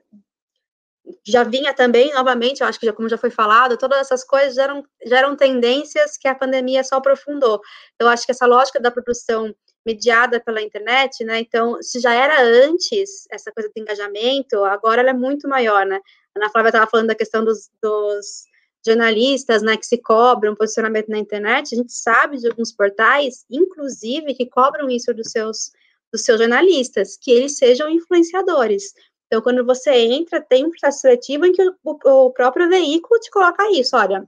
já 1.25 1.45
vinha 1.45 1.73
também, 1.73 2.13
novamente, 2.13 2.61
eu 2.61 2.67
acho 2.67 2.79
que 2.81 2.87
já, 2.87 2.93
como 2.93 3.09
já 3.09 3.19
foi 3.19 3.31
falado, 3.31 3.77
todas 3.77 3.99
essas 3.99 4.25
coisas 4.25 4.55
já 4.55 4.65
eram, 4.65 4.85
já 5.05 5.19
eram 5.19 5.37
tendências 5.37 6.17
que 6.17 6.27
a 6.27 6.35
pandemia 6.35 6.83
só 6.83 6.97
aprofundou. 6.97 7.61
Eu 7.99 8.09
acho 8.09 8.25
que 8.25 8.33
essa 8.33 8.47
lógica 8.47 8.81
da 8.81 8.91
produção 8.91 9.55
mediada 9.85 10.41
pela 10.41 10.61
internet, 10.61 11.25
né? 11.25 11.39
Então, 11.39 11.81
se 11.81 12.01
já 12.01 12.13
era 12.13 12.43
antes 12.43 13.27
essa 13.31 13.53
coisa 13.53 13.71
do 13.75 13.81
engajamento, 13.81 14.65
agora 14.65 15.01
ela 15.01 15.11
é 15.11 15.15
muito 15.15 15.49
maior, 15.49 15.87
né? 15.87 16.01
A 16.35 16.41
Ana 16.41 16.51
Flávia 16.51 16.71
estava 16.71 16.91
falando 16.91 17.07
da 17.09 17.15
questão 17.15 17.45
dos, 17.45 17.71
dos 17.81 18.47
jornalistas, 18.87 19.63
né, 19.63 19.77
que 19.77 19.85
se 19.85 19.99
cobram 19.99 20.55
posicionamento 20.55 21.09
na 21.09 21.19
internet, 21.19 21.75
a 21.75 21.79
gente 21.79 21.93
sabe 21.93 22.39
de 22.39 22.47
alguns 22.47 22.73
portais, 22.73 23.45
inclusive, 23.51 24.33
que 24.35 24.47
cobram 24.47 24.89
isso 24.89 25.13
dos 25.13 25.33
seus, 25.33 25.73
dos 26.13 26.23
seus 26.23 26.39
jornalistas, 26.39 27.17
que 27.17 27.33
eles 27.33 27.57
sejam 27.57 27.91
influenciadores. 27.91 28.95
Então, 29.27 29.43
quando 29.43 29.65
você 29.65 29.91
entra, 29.91 30.41
tem 30.41 30.65
um 30.65 30.71
processo 30.71 31.01
seletivo 31.01 31.47
em 31.47 31.53
que 31.53 31.63
o, 31.63 31.77
o 31.85 32.31
próprio 32.31 32.69
veículo 32.69 33.21
te 33.21 33.31
coloca 33.31 33.71
isso, 33.73 33.97
olha, 33.97 34.27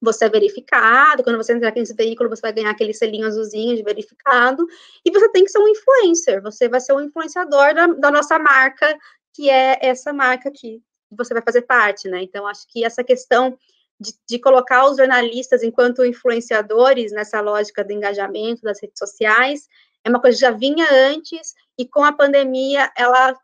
você 0.00 0.26
é 0.26 0.28
verificado, 0.28 1.24
quando 1.24 1.36
você 1.36 1.52
entrar 1.52 1.70
aqui 1.70 1.80
nesse 1.80 1.94
veículo, 1.94 2.28
você 2.28 2.42
vai 2.42 2.52
ganhar 2.52 2.70
aquele 2.70 2.94
selinho 2.94 3.26
azulzinho 3.26 3.76
de 3.76 3.82
verificado, 3.82 4.64
e 5.04 5.10
você 5.10 5.28
tem 5.30 5.44
que 5.44 5.50
ser 5.50 5.58
um 5.58 5.68
influencer, 5.68 6.40
você 6.40 6.68
vai 6.68 6.80
ser 6.80 6.92
um 6.92 7.00
influenciador 7.00 7.74
da, 7.74 7.86
da 7.88 8.10
nossa 8.10 8.38
marca, 8.38 8.96
que 9.34 9.50
é 9.50 9.78
essa 9.80 10.12
marca 10.12 10.48
aqui, 10.48 10.80
que 11.08 11.16
você 11.16 11.34
vai 11.34 11.42
fazer 11.42 11.62
parte, 11.62 12.08
né? 12.08 12.22
Então, 12.22 12.46
acho 12.46 12.66
que 12.68 12.84
essa 12.84 13.02
questão 13.02 13.58
de, 14.00 14.12
de, 14.28 14.38
colocar 14.38 14.88
os 14.88 14.96
jornalistas 14.96 15.64
enquanto 15.64 16.04
influenciadores 16.04 17.10
nessa 17.10 17.40
lógica 17.40 17.84
do 17.84 17.92
engajamento 17.92 18.62
das 18.62 18.80
redes 18.80 18.98
sociais 18.98 19.68
é 20.04 20.08
uma 20.08 20.20
coisa 20.20 20.36
que 20.36 20.42
já 20.42 20.52
vinha 20.52 20.86
antes, 20.92 21.54
e 21.76 21.86
com 21.86 22.04
a 22.04 22.12
pandemia 22.12 22.90
ela 22.96 23.36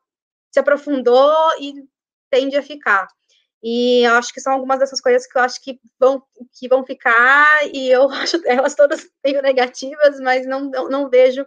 se 0.54 0.60
aprofundou 0.60 1.34
e 1.58 1.84
tende 2.30 2.56
a 2.56 2.62
ficar. 2.62 3.08
E 3.60 4.06
acho 4.06 4.32
que 4.32 4.40
são 4.40 4.52
algumas 4.52 4.78
dessas 4.78 5.00
coisas 5.00 5.26
que 5.26 5.36
eu 5.36 5.42
acho 5.42 5.60
que 5.60 5.80
vão, 5.98 6.22
que 6.52 6.68
vão 6.68 6.86
ficar, 6.86 7.66
e 7.72 7.90
eu 7.90 8.08
acho 8.12 8.40
elas 8.46 8.76
todas 8.76 9.04
meio 9.24 9.42
negativas, 9.42 10.20
mas 10.20 10.46
não, 10.46 10.70
não, 10.70 10.88
não 10.88 11.10
vejo 11.10 11.44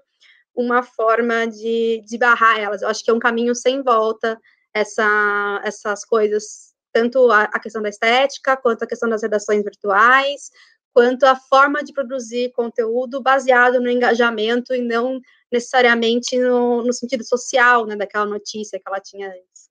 uma 0.53 0.83
forma 0.83 1.47
de, 1.47 2.03
de 2.05 2.17
barrar 2.17 2.59
elas. 2.59 2.81
Eu 2.81 2.89
acho 2.89 3.01
que 3.01 3.09
é 3.09 3.13
um 3.13 3.19
caminho 3.19 3.55
sem 3.55 3.81
volta 3.81 4.37
essa, 4.73 5.61
essas 5.63 6.03
coisas, 6.03 6.73
tanto 6.91 7.31
a, 7.31 7.43
a 7.43 7.59
questão 7.61 7.81
da 7.81 7.89
estética, 7.89 8.57
quanto 8.57 8.83
a 8.83 8.87
questão 8.87 9.07
das 9.07 9.21
redações 9.21 9.63
virtuais, 9.63 10.51
quanto 10.97 11.25
a 11.25 11.35
forma 11.35 11.83
de 11.83 11.93
produzir 11.93 12.51
conteúdo 12.53 13.21
baseado 13.21 13.79
no 13.79 13.87
engajamento 13.87 14.73
e 14.73 14.81
não 14.81 15.21
necessariamente 15.51 16.39
no, 16.39 16.81
no 16.81 16.91
sentido 16.91 17.23
social, 17.23 17.85
né, 17.85 17.95
daquela 17.95 18.25
notícia 18.25 18.79
que 18.79 18.89
ela 18.89 18.99
tinha 18.99 19.27
antes. 19.27 19.69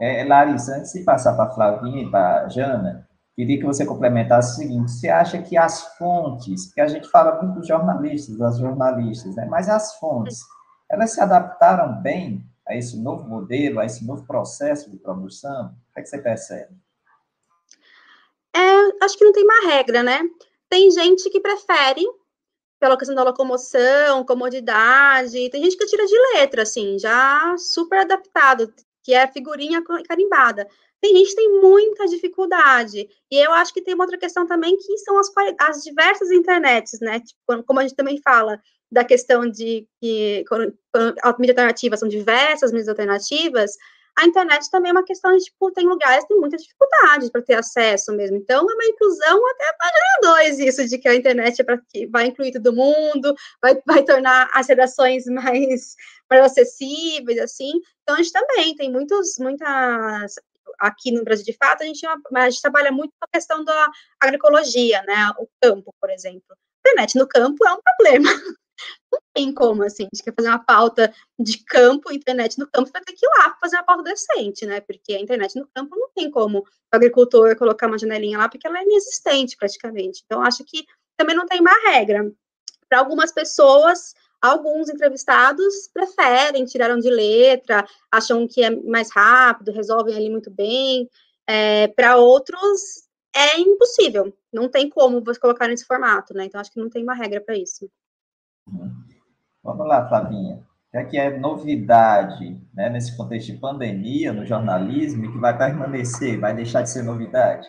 É, 0.00 0.22
Larissa, 0.22 0.76
antes 0.76 0.92
de 0.92 1.02
passar 1.02 1.34
para 1.34 1.50
a 1.50 1.52
Flavinha 1.52 2.04
e 2.04 2.08
para 2.08 2.44
a 2.44 2.48
Jana, 2.48 3.08
queria 3.34 3.58
que 3.58 3.66
você 3.66 3.84
complementasse 3.84 4.52
o 4.52 4.56
seguinte: 4.58 4.92
você 4.92 5.08
acha 5.08 5.42
que 5.42 5.56
as 5.56 5.82
fontes, 5.96 6.72
que 6.72 6.80
a 6.80 6.86
gente 6.86 7.10
fala 7.10 7.42
muito 7.42 7.58
dos 7.58 7.66
jornalistas, 7.66 8.38
das 8.38 8.56
jornalistas, 8.56 9.34
né, 9.34 9.46
mas 9.46 9.68
as 9.68 9.96
fontes, 9.96 10.38
elas 10.88 11.10
se 11.10 11.20
adaptaram 11.20 12.00
bem 12.00 12.46
a 12.68 12.76
esse 12.76 12.96
novo 12.96 13.28
modelo, 13.28 13.80
a 13.80 13.84
esse 13.84 14.06
novo 14.06 14.24
processo 14.24 14.92
de 14.92 14.96
produção? 14.96 15.74
O 15.90 15.94
que, 15.94 15.98
é 15.98 16.02
que 16.02 16.08
você 16.08 16.18
percebe? 16.18 16.72
É, 18.58 19.04
acho 19.04 19.16
que 19.16 19.24
não 19.24 19.32
tem 19.32 19.44
uma 19.44 19.70
regra, 19.70 20.02
né? 20.02 20.20
Tem 20.68 20.90
gente 20.90 21.30
que 21.30 21.40
prefere 21.40 22.04
pela 22.80 22.96
questão 22.96 23.14
da 23.14 23.22
locomoção, 23.22 24.24
comodidade, 24.24 25.50
tem 25.50 25.62
gente 25.62 25.76
que 25.76 25.86
tira 25.86 26.04
de 26.06 26.18
letra, 26.34 26.62
assim, 26.62 26.98
já 26.98 27.54
super 27.56 28.00
adaptado 28.00 28.72
que 29.02 29.14
é 29.14 29.26
figurinha 29.26 29.82
carimbada. 30.06 30.68
Tem 31.00 31.16
gente 31.16 31.30
que 31.30 31.36
tem 31.36 31.60
muita 31.60 32.06
dificuldade. 32.06 33.08
E 33.30 33.36
eu 33.36 33.52
acho 33.52 33.72
que 33.72 33.80
tem 33.80 33.94
uma 33.94 34.04
outra 34.04 34.18
questão 34.18 34.46
também, 34.46 34.76
que 34.76 34.98
são 34.98 35.18
as, 35.18 35.30
as 35.60 35.82
diversas 35.82 36.30
internets, 36.30 37.00
né? 37.00 37.20
Tipo, 37.20 37.62
como 37.64 37.78
a 37.80 37.82
gente 37.82 37.94
também 37.94 38.20
fala 38.20 38.60
da 38.90 39.04
questão 39.04 39.48
de 39.48 39.86
que 40.00 40.44
quando, 40.48 40.76
quando 40.92 41.14
a 41.22 41.36
mídia 41.38 41.52
alternativa 41.52 41.96
são 41.96 42.08
diversas 42.08 42.72
mídias 42.72 42.88
alternativas, 42.88 43.76
a 44.18 44.26
internet 44.26 44.68
também 44.68 44.90
é 44.90 44.92
uma 44.92 45.04
questão 45.04 45.30
de, 45.36 45.44
tipo, 45.44 45.70
tem 45.70 45.86
lugares 45.86 46.24
que 46.24 46.28
tem 46.28 46.40
muitas 46.40 46.60
dificuldades 46.62 47.30
para 47.30 47.40
ter 47.40 47.54
acesso 47.54 48.12
mesmo. 48.12 48.36
Então, 48.36 48.68
é 48.68 48.74
uma 48.74 48.84
inclusão 48.84 49.50
até 49.50 49.68
a 49.68 49.74
página 49.74 50.34
2, 50.34 50.58
isso 50.58 50.88
de 50.88 50.98
que 50.98 51.08
a 51.08 51.14
internet 51.14 51.60
é 51.60 51.64
para 51.64 51.78
que 51.88 52.06
vai 52.08 52.26
incluir 52.26 52.52
todo 52.52 52.74
mundo, 52.74 53.32
vai, 53.62 53.80
vai 53.86 54.02
tornar 54.02 54.50
as 54.52 54.66
redações 54.66 55.24
mais, 55.30 55.94
mais 56.28 56.44
acessíveis, 56.46 57.38
assim. 57.38 57.70
Então, 58.02 58.16
a 58.16 58.18
gente 58.18 58.32
também 58.32 58.74
tem 58.74 58.90
muitos, 58.90 59.38
muitas 59.38 60.34
aqui 60.80 61.12
no 61.12 61.24
Brasil 61.24 61.44
de 61.44 61.56
fato, 61.56 61.82
a 61.82 61.86
gente, 61.86 62.04
a 62.06 62.50
gente 62.50 62.62
trabalha 62.62 62.90
muito 62.90 63.12
com 63.12 63.24
a 63.24 63.32
questão 63.32 63.64
da 63.64 63.88
agroecologia, 64.20 65.00
né? 65.02 65.30
O 65.38 65.48
campo, 65.62 65.94
por 66.00 66.10
exemplo. 66.10 66.42
A 66.50 66.90
internet 66.90 67.16
no 67.16 67.28
campo 67.28 67.64
é 67.66 67.72
um 67.72 67.80
problema. 67.80 68.28
Tem 69.38 69.54
como, 69.54 69.84
assim, 69.84 70.02
a 70.02 70.08
gente 70.12 70.24
quer 70.24 70.34
fazer 70.34 70.48
uma 70.48 70.58
pauta 70.58 71.14
de 71.38 71.62
campo, 71.64 72.12
internet 72.12 72.58
no 72.58 72.66
campo, 72.66 72.90
vai 72.92 73.00
ter 73.02 73.12
que 73.12 73.24
ir 73.24 73.28
lá 73.38 73.56
fazer 73.60 73.76
uma 73.76 73.84
pauta 73.84 74.02
decente, 74.02 74.66
né? 74.66 74.80
Porque 74.80 75.14
a 75.14 75.20
internet 75.20 75.54
no 75.54 75.68
campo 75.68 75.94
não 75.94 76.08
tem 76.12 76.28
como 76.28 76.58
o 76.58 76.64
agricultor 76.90 77.56
colocar 77.56 77.86
uma 77.86 77.96
janelinha 77.96 78.36
lá, 78.36 78.48
porque 78.48 78.66
ela 78.66 78.80
é 78.80 78.82
inexistente 78.82 79.56
praticamente. 79.56 80.24
Então, 80.26 80.42
acho 80.42 80.64
que 80.64 80.84
também 81.16 81.36
não 81.36 81.46
tem 81.46 81.60
uma 81.60 81.70
regra. 81.86 82.28
Para 82.88 82.98
algumas 82.98 83.30
pessoas, 83.30 84.12
alguns 84.42 84.88
entrevistados 84.88 85.88
preferem, 85.94 86.64
tiraram 86.64 86.98
de 86.98 87.08
letra, 87.08 87.86
acham 88.10 88.44
que 88.48 88.60
é 88.60 88.70
mais 88.70 89.08
rápido, 89.12 89.70
resolvem 89.70 90.16
ali 90.16 90.28
muito 90.28 90.50
bem. 90.50 91.08
É, 91.46 91.86
Para 91.86 92.16
outros, 92.16 93.04
é 93.32 93.60
impossível, 93.60 94.36
não 94.52 94.68
tem 94.68 94.90
como 94.90 95.22
você 95.22 95.38
colocar 95.38 95.68
nesse 95.68 95.84
formato, 95.84 96.34
né? 96.34 96.46
Então, 96.46 96.60
acho 96.60 96.72
que 96.72 96.80
não 96.80 96.90
tem 96.90 97.04
uma 97.04 97.14
regra 97.14 97.40
para 97.40 97.56
isso. 97.56 97.88
Vamos 99.62 99.86
lá, 99.86 100.08
Flavinha. 100.08 100.66
O 100.94 101.06
que 101.06 101.18
é, 101.18 101.26
é 101.26 101.38
novidade 101.38 102.58
né, 102.74 102.88
nesse 102.88 103.16
contexto 103.16 103.52
de 103.52 103.58
pandemia 103.58 104.32
no 104.32 104.46
jornalismo 104.46 105.30
que 105.30 105.38
vai 105.38 105.56
permanecer, 105.56 106.40
vai 106.40 106.54
deixar 106.54 106.82
de 106.82 106.90
ser 106.90 107.02
novidade? 107.02 107.68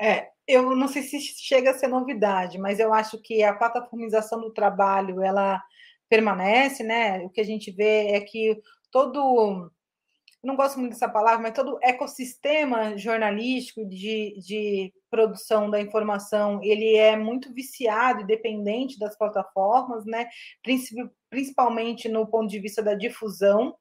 É, 0.00 0.28
eu 0.46 0.74
não 0.74 0.88
sei 0.88 1.02
se 1.02 1.20
chega 1.20 1.70
a 1.70 1.74
ser 1.74 1.88
novidade, 1.88 2.58
mas 2.58 2.80
eu 2.80 2.92
acho 2.92 3.20
que 3.22 3.42
a 3.42 3.54
plataformização 3.54 4.40
do 4.40 4.52
trabalho 4.52 5.22
ela 5.22 5.62
permanece, 6.08 6.82
né? 6.82 7.20
O 7.20 7.30
que 7.30 7.40
a 7.40 7.44
gente 7.44 7.70
vê 7.70 8.08
é 8.08 8.20
que 8.20 8.60
todo 8.90 9.70
não 10.46 10.54
gosto 10.56 10.78
muito 10.78 10.92
dessa 10.92 11.08
palavra, 11.08 11.42
mas 11.42 11.54
todo 11.54 11.78
ecossistema 11.82 12.96
jornalístico 12.96 13.84
de, 13.84 14.38
de 14.38 14.94
produção 15.10 15.68
da 15.68 15.80
informação, 15.80 16.60
ele 16.62 16.94
é 16.94 17.16
muito 17.16 17.52
viciado 17.52 18.20
e 18.20 18.26
dependente 18.26 18.98
das 18.98 19.16
plataformas, 19.18 20.06
né? 20.06 20.28
Principalmente 21.28 22.08
no 22.08 22.26
ponto 22.26 22.48
de 22.48 22.60
vista 22.60 22.82
da 22.82 22.94
difusão. 22.94 23.74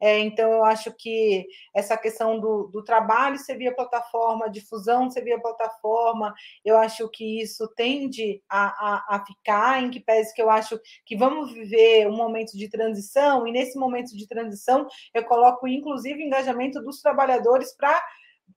É, 0.00 0.18
então, 0.18 0.52
eu 0.52 0.64
acho 0.64 0.92
que 0.92 1.46
essa 1.74 1.96
questão 1.96 2.38
do, 2.38 2.68
do 2.72 2.84
trabalho 2.84 3.38
ser 3.38 3.56
via 3.56 3.74
plataforma, 3.74 4.50
difusão 4.50 5.10
ser 5.10 5.22
via 5.22 5.40
plataforma, 5.40 6.34
eu 6.64 6.76
acho 6.76 7.08
que 7.08 7.40
isso 7.40 7.66
tende 7.74 8.42
a, 8.48 8.66
a, 8.66 9.16
a, 9.16 9.24
ficar, 9.24 9.82
em 9.82 9.90
que 9.90 10.00
pese 10.00 10.34
que 10.34 10.42
eu 10.42 10.50
acho 10.50 10.78
que 11.04 11.16
vamos 11.16 11.52
viver 11.52 12.08
um 12.08 12.16
momento 12.16 12.56
de 12.56 12.68
transição, 12.68 13.46
e 13.46 13.52
nesse 13.52 13.78
momento 13.78 14.16
de 14.16 14.26
transição 14.26 14.86
eu 15.14 15.24
coloco, 15.24 15.66
inclusive, 15.66 16.22
engajamento 16.22 16.82
dos 16.82 17.00
trabalhadores 17.00 17.74
para 17.74 18.02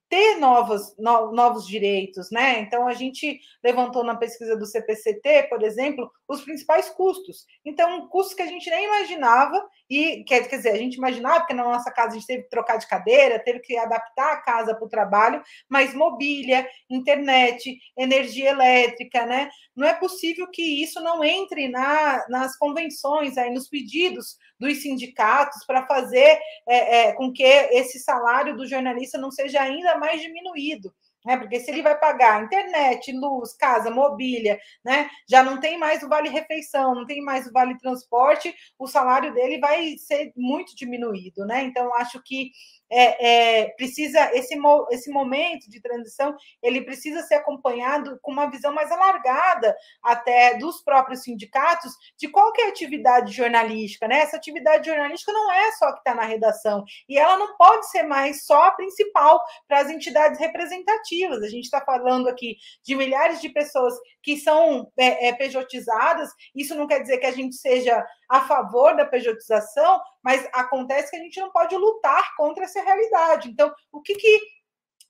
ter 0.09 0.37
novos, 0.37 0.95
no, 0.97 1.31
novos 1.31 1.67
direitos, 1.67 2.31
né? 2.31 2.59
Então, 2.59 2.87
a 2.87 2.93
gente 2.93 3.39
levantou 3.63 4.03
na 4.03 4.15
pesquisa 4.15 4.57
do 4.57 4.65
CPCT, 4.65 5.43
por 5.43 5.61
exemplo, 5.61 6.11
os 6.27 6.41
principais 6.41 6.89
custos. 6.89 7.45
Então, 7.63 8.07
custos 8.07 8.33
que 8.33 8.41
a 8.41 8.47
gente 8.47 8.69
nem 8.69 8.85
imaginava, 8.85 9.63
e 9.89 10.23
quer, 10.23 10.47
quer 10.47 10.57
dizer, 10.57 10.69
a 10.69 10.77
gente 10.77 10.95
imaginava, 10.95 11.39
porque 11.39 11.53
na 11.53 11.63
nossa 11.63 11.91
casa 11.91 12.09
a 12.09 12.13
gente 12.13 12.27
teve 12.27 12.43
que 12.43 12.49
trocar 12.49 12.77
de 12.77 12.87
cadeira, 12.87 13.43
teve 13.43 13.59
que 13.59 13.75
adaptar 13.77 14.33
a 14.33 14.41
casa 14.41 14.75
para 14.75 14.85
o 14.85 14.89
trabalho, 14.89 15.41
mas 15.67 15.93
mobília, 15.93 16.67
internet, 16.89 17.77
energia 17.97 18.51
elétrica, 18.51 19.25
né? 19.25 19.49
Não 19.75 19.87
é 19.87 19.93
possível 19.93 20.47
que 20.51 20.83
isso 20.83 21.01
não 21.01 21.23
entre 21.23 21.67
na, 21.69 22.25
nas 22.29 22.57
convenções, 22.57 23.37
aí, 23.37 23.49
nos 23.49 23.67
pedidos 23.67 24.37
dos 24.59 24.81
sindicatos 24.81 25.65
para 25.65 25.87
fazer 25.87 26.39
é, 26.67 26.99
é, 27.07 27.13
com 27.13 27.31
que 27.31 27.43
esse 27.43 27.99
salário 27.99 28.55
do 28.55 28.67
jornalista 28.67 29.17
não 29.17 29.31
seja 29.31 29.61
ainda 29.61 29.97
mais 29.97 30.21
diminuído. 30.21 30.93
Né? 31.25 31.37
Porque 31.37 31.59
se 31.59 31.69
ele 31.71 31.81
vai 31.81 31.97
pagar 31.99 32.43
internet, 32.43 33.11
luz, 33.11 33.53
casa, 33.53 33.91
mobília, 33.91 34.59
né? 34.83 35.09
já 35.29 35.43
não 35.43 35.59
tem 35.59 35.77
mais 35.77 36.01
o 36.03 36.09
vale 36.09 36.29
refeição, 36.29 36.95
não 36.95 37.05
tem 37.05 37.21
mais 37.21 37.47
o 37.47 37.51
vale 37.51 37.77
transporte, 37.77 38.53
o 38.77 38.87
salário 38.87 39.33
dele 39.33 39.59
vai 39.59 39.97
ser 39.97 40.31
muito 40.35 40.75
diminuído. 40.75 41.45
Né? 41.45 41.63
Então, 41.63 41.93
acho 41.95 42.21
que 42.23 42.51
é, 42.91 43.61
é, 43.61 43.69
precisa 43.75 44.31
esse, 44.33 44.57
esse 44.91 45.11
momento 45.11 45.69
de 45.69 45.81
transição 45.81 46.35
ele 46.61 46.81
precisa 46.81 47.21
ser 47.23 47.35
acompanhado 47.35 48.19
com 48.21 48.31
uma 48.31 48.49
visão 48.49 48.73
mais 48.73 48.91
alargada 48.91 49.75
até 50.01 50.57
dos 50.57 50.81
próprios 50.81 51.23
sindicatos 51.23 51.93
de 52.17 52.27
qual 52.27 52.51
é 52.57 52.69
atividade 52.69 53.33
jornalística, 53.33 54.07
né? 54.07 54.19
Essa 54.19 54.37
atividade 54.37 54.87
jornalística 54.87 55.31
não 55.31 55.51
é 55.51 55.71
só 55.73 55.91
que 55.91 55.99
está 55.99 56.15
na 56.15 56.23
redação 56.23 56.83
e 57.07 57.17
ela 57.17 57.37
não 57.37 57.55
pode 57.57 57.89
ser 57.89 58.03
mais 58.03 58.45
só 58.45 58.67
a 58.67 58.71
principal 58.71 59.41
para 59.67 59.79
as 59.79 59.89
entidades 59.89 60.39
representativas. 60.39 61.43
A 61.43 61.49
gente 61.49 61.65
está 61.65 61.81
falando 61.81 62.27
aqui 62.27 62.57
de 62.83 62.95
milhares 62.95 63.41
de 63.41 63.49
pessoas 63.49 63.93
que 64.29 64.37
são 64.37 64.91
é, 64.95 65.29
é, 65.29 65.33
pejotizadas. 65.33 66.29
Isso 66.55 66.75
não 66.75 66.85
quer 66.85 67.01
dizer 67.01 67.17
que 67.17 67.25
a 67.25 67.31
gente 67.31 67.55
seja 67.55 68.05
a 68.29 68.41
favor 68.41 68.95
da 68.95 69.03
pejotização, 69.03 69.99
mas 70.23 70.47
acontece 70.53 71.09
que 71.09 71.17
a 71.17 71.19
gente 71.19 71.39
não 71.39 71.51
pode 71.51 71.75
lutar 71.75 72.35
contra 72.35 72.65
essa 72.65 72.79
realidade. 72.79 73.49
Então, 73.49 73.73
o 73.91 74.03
que, 74.03 74.13
que 74.13 74.39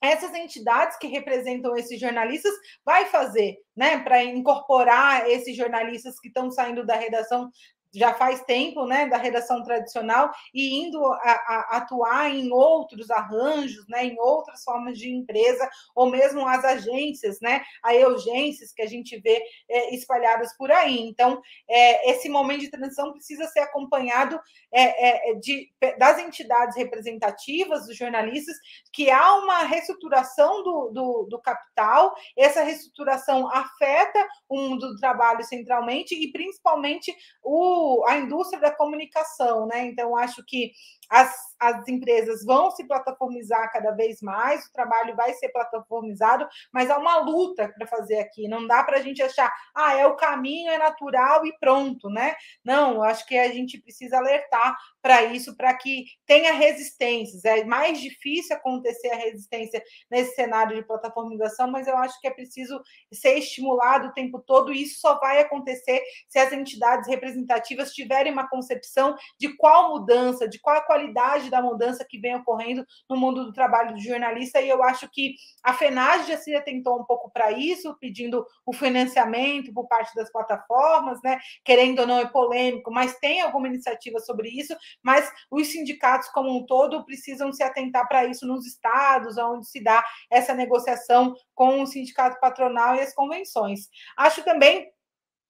essas 0.00 0.34
entidades 0.34 0.96
que 0.96 1.06
representam 1.06 1.76
esses 1.76 2.00
jornalistas 2.00 2.54
vai 2.82 3.04
fazer, 3.10 3.58
né, 3.76 3.98
para 3.98 4.24
incorporar 4.24 5.28
esses 5.28 5.54
jornalistas 5.54 6.18
que 6.18 6.28
estão 6.28 6.50
saindo 6.50 6.86
da 6.86 6.94
redação 6.94 7.50
já 7.92 8.14
faz 8.14 8.42
tempo, 8.44 8.86
né, 8.86 9.06
da 9.06 9.16
redação 9.16 9.62
tradicional 9.62 10.30
e 10.54 10.80
indo 10.80 11.04
a, 11.04 11.18
a, 11.18 11.76
atuar 11.78 12.30
em 12.30 12.50
outros 12.52 13.10
arranjos, 13.10 13.86
né, 13.88 14.04
em 14.04 14.18
outras 14.18 14.62
formas 14.62 14.98
de 14.98 15.10
empresa, 15.10 15.68
ou 15.94 16.10
mesmo 16.10 16.46
as 16.46 16.64
agências, 16.64 17.40
né, 17.40 17.62
a 17.82 17.92
urgências 18.06 18.72
que 18.72 18.82
a 18.82 18.86
gente 18.86 19.18
vê 19.20 19.42
é, 19.68 19.94
espalhadas 19.94 20.56
por 20.56 20.70
aí. 20.70 21.00
Então, 21.00 21.40
é, 21.68 22.10
esse 22.10 22.28
momento 22.28 22.60
de 22.60 22.70
transição 22.70 23.12
precisa 23.12 23.46
ser 23.46 23.60
acompanhado 23.60 24.40
é, 24.72 25.30
é 25.30 25.34
de, 25.34 25.70
das 25.98 26.18
entidades 26.18 26.76
representativas, 26.76 27.86
dos 27.86 27.96
jornalistas, 27.96 28.56
que 28.92 29.10
há 29.10 29.34
uma 29.36 29.64
reestruturação 29.64 30.62
do, 30.62 30.90
do, 30.90 31.26
do 31.28 31.40
capital, 31.40 32.14
essa 32.36 32.62
reestruturação 32.62 33.48
afeta 33.50 34.26
o 34.48 34.56
mundo 34.56 34.88
do 34.88 34.96
trabalho 34.96 35.42
centralmente 35.44 36.14
e 36.14 36.30
principalmente 36.30 37.14
o 37.42 37.79
a 38.06 38.18
indústria 38.18 38.60
da 38.60 38.70
comunicação, 38.70 39.66
né? 39.66 39.86
Então, 39.86 40.16
acho 40.16 40.44
que 40.44 40.72
as, 41.10 41.34
as 41.58 41.88
empresas 41.88 42.44
vão 42.44 42.70
se 42.70 42.86
plataformizar 42.86 43.70
cada 43.72 43.90
vez 43.90 44.22
mais, 44.22 44.64
o 44.64 44.72
trabalho 44.72 45.16
vai 45.16 45.32
ser 45.34 45.48
plataformizado, 45.48 46.48
mas 46.72 46.88
há 46.88 46.96
uma 46.96 47.18
luta 47.18 47.68
para 47.76 47.86
fazer 47.86 48.18
aqui. 48.20 48.46
Não 48.48 48.66
dá 48.66 48.84
para 48.84 48.98
a 48.98 49.02
gente 49.02 49.20
achar, 49.20 49.52
ah, 49.74 49.94
é 49.94 50.06
o 50.06 50.16
caminho, 50.16 50.70
é 50.70 50.78
natural 50.78 51.44
e 51.44 51.52
pronto, 51.58 52.08
né? 52.08 52.36
Não, 52.64 53.02
acho 53.02 53.26
que 53.26 53.36
a 53.36 53.48
gente 53.52 53.80
precisa 53.80 54.18
alertar 54.18 54.76
para 55.02 55.24
isso, 55.24 55.56
para 55.56 55.74
que 55.74 56.04
tenha 56.26 56.52
resistências. 56.52 57.44
É 57.44 57.64
mais 57.64 58.00
difícil 58.00 58.54
acontecer 58.54 59.10
a 59.10 59.16
resistência 59.16 59.82
nesse 60.10 60.34
cenário 60.34 60.76
de 60.76 60.86
plataformização, 60.86 61.70
mas 61.70 61.88
eu 61.88 61.96
acho 61.96 62.20
que 62.20 62.28
é 62.28 62.30
preciso 62.30 62.80
ser 63.12 63.38
estimulado 63.38 64.08
o 64.08 64.12
tempo 64.12 64.38
todo, 64.46 64.72
e 64.72 64.82
isso 64.82 65.00
só 65.00 65.18
vai 65.18 65.40
acontecer 65.40 66.02
se 66.28 66.38
as 66.38 66.52
entidades 66.52 67.08
representativas 67.08 67.92
tiverem 67.92 68.32
uma 68.32 68.48
concepção 68.48 69.16
de 69.38 69.56
qual 69.56 69.90
mudança, 69.90 70.48
de 70.48 70.60
qual 70.60 70.76
a 70.76 70.80
qualidade 71.00 71.50
da 71.50 71.62
mudança 71.62 72.04
que 72.08 72.18
vem 72.18 72.36
ocorrendo 72.36 72.84
no 73.08 73.16
mundo 73.16 73.44
do 73.44 73.52
trabalho 73.52 73.94
do 73.94 74.00
jornalista, 74.00 74.60
e 74.60 74.68
eu 74.68 74.82
acho 74.82 75.08
que 75.10 75.34
a 75.64 75.72
FENAGE 75.72 76.28
já 76.28 76.36
se 76.36 76.54
atentou 76.54 77.00
um 77.00 77.04
pouco 77.04 77.30
para 77.30 77.52
isso, 77.52 77.96
pedindo 77.98 78.44
o 78.66 78.72
financiamento 78.72 79.72
por 79.72 79.88
parte 79.88 80.14
das 80.14 80.30
plataformas, 80.30 81.18
né? 81.22 81.38
Querendo 81.64 82.00
ou 82.00 82.06
não 82.06 82.18
é 82.18 82.26
polêmico, 82.26 82.92
mas 82.92 83.18
tem 83.18 83.40
alguma 83.40 83.68
iniciativa 83.68 84.18
sobre 84.20 84.48
isso, 84.48 84.76
mas 85.02 85.30
os 85.50 85.68
sindicatos 85.68 86.28
como 86.28 86.54
um 86.56 86.66
todo 86.66 87.04
precisam 87.04 87.52
se 87.52 87.62
atentar 87.62 88.06
para 88.06 88.26
isso 88.26 88.46
nos 88.46 88.66
estados, 88.66 89.38
onde 89.38 89.68
se 89.68 89.82
dá 89.82 90.04
essa 90.30 90.54
negociação 90.54 91.34
com 91.54 91.82
o 91.82 91.86
sindicato 91.86 92.38
patronal 92.40 92.94
e 92.96 93.00
as 93.00 93.14
convenções. 93.14 93.88
Acho 94.16 94.44
também 94.44 94.90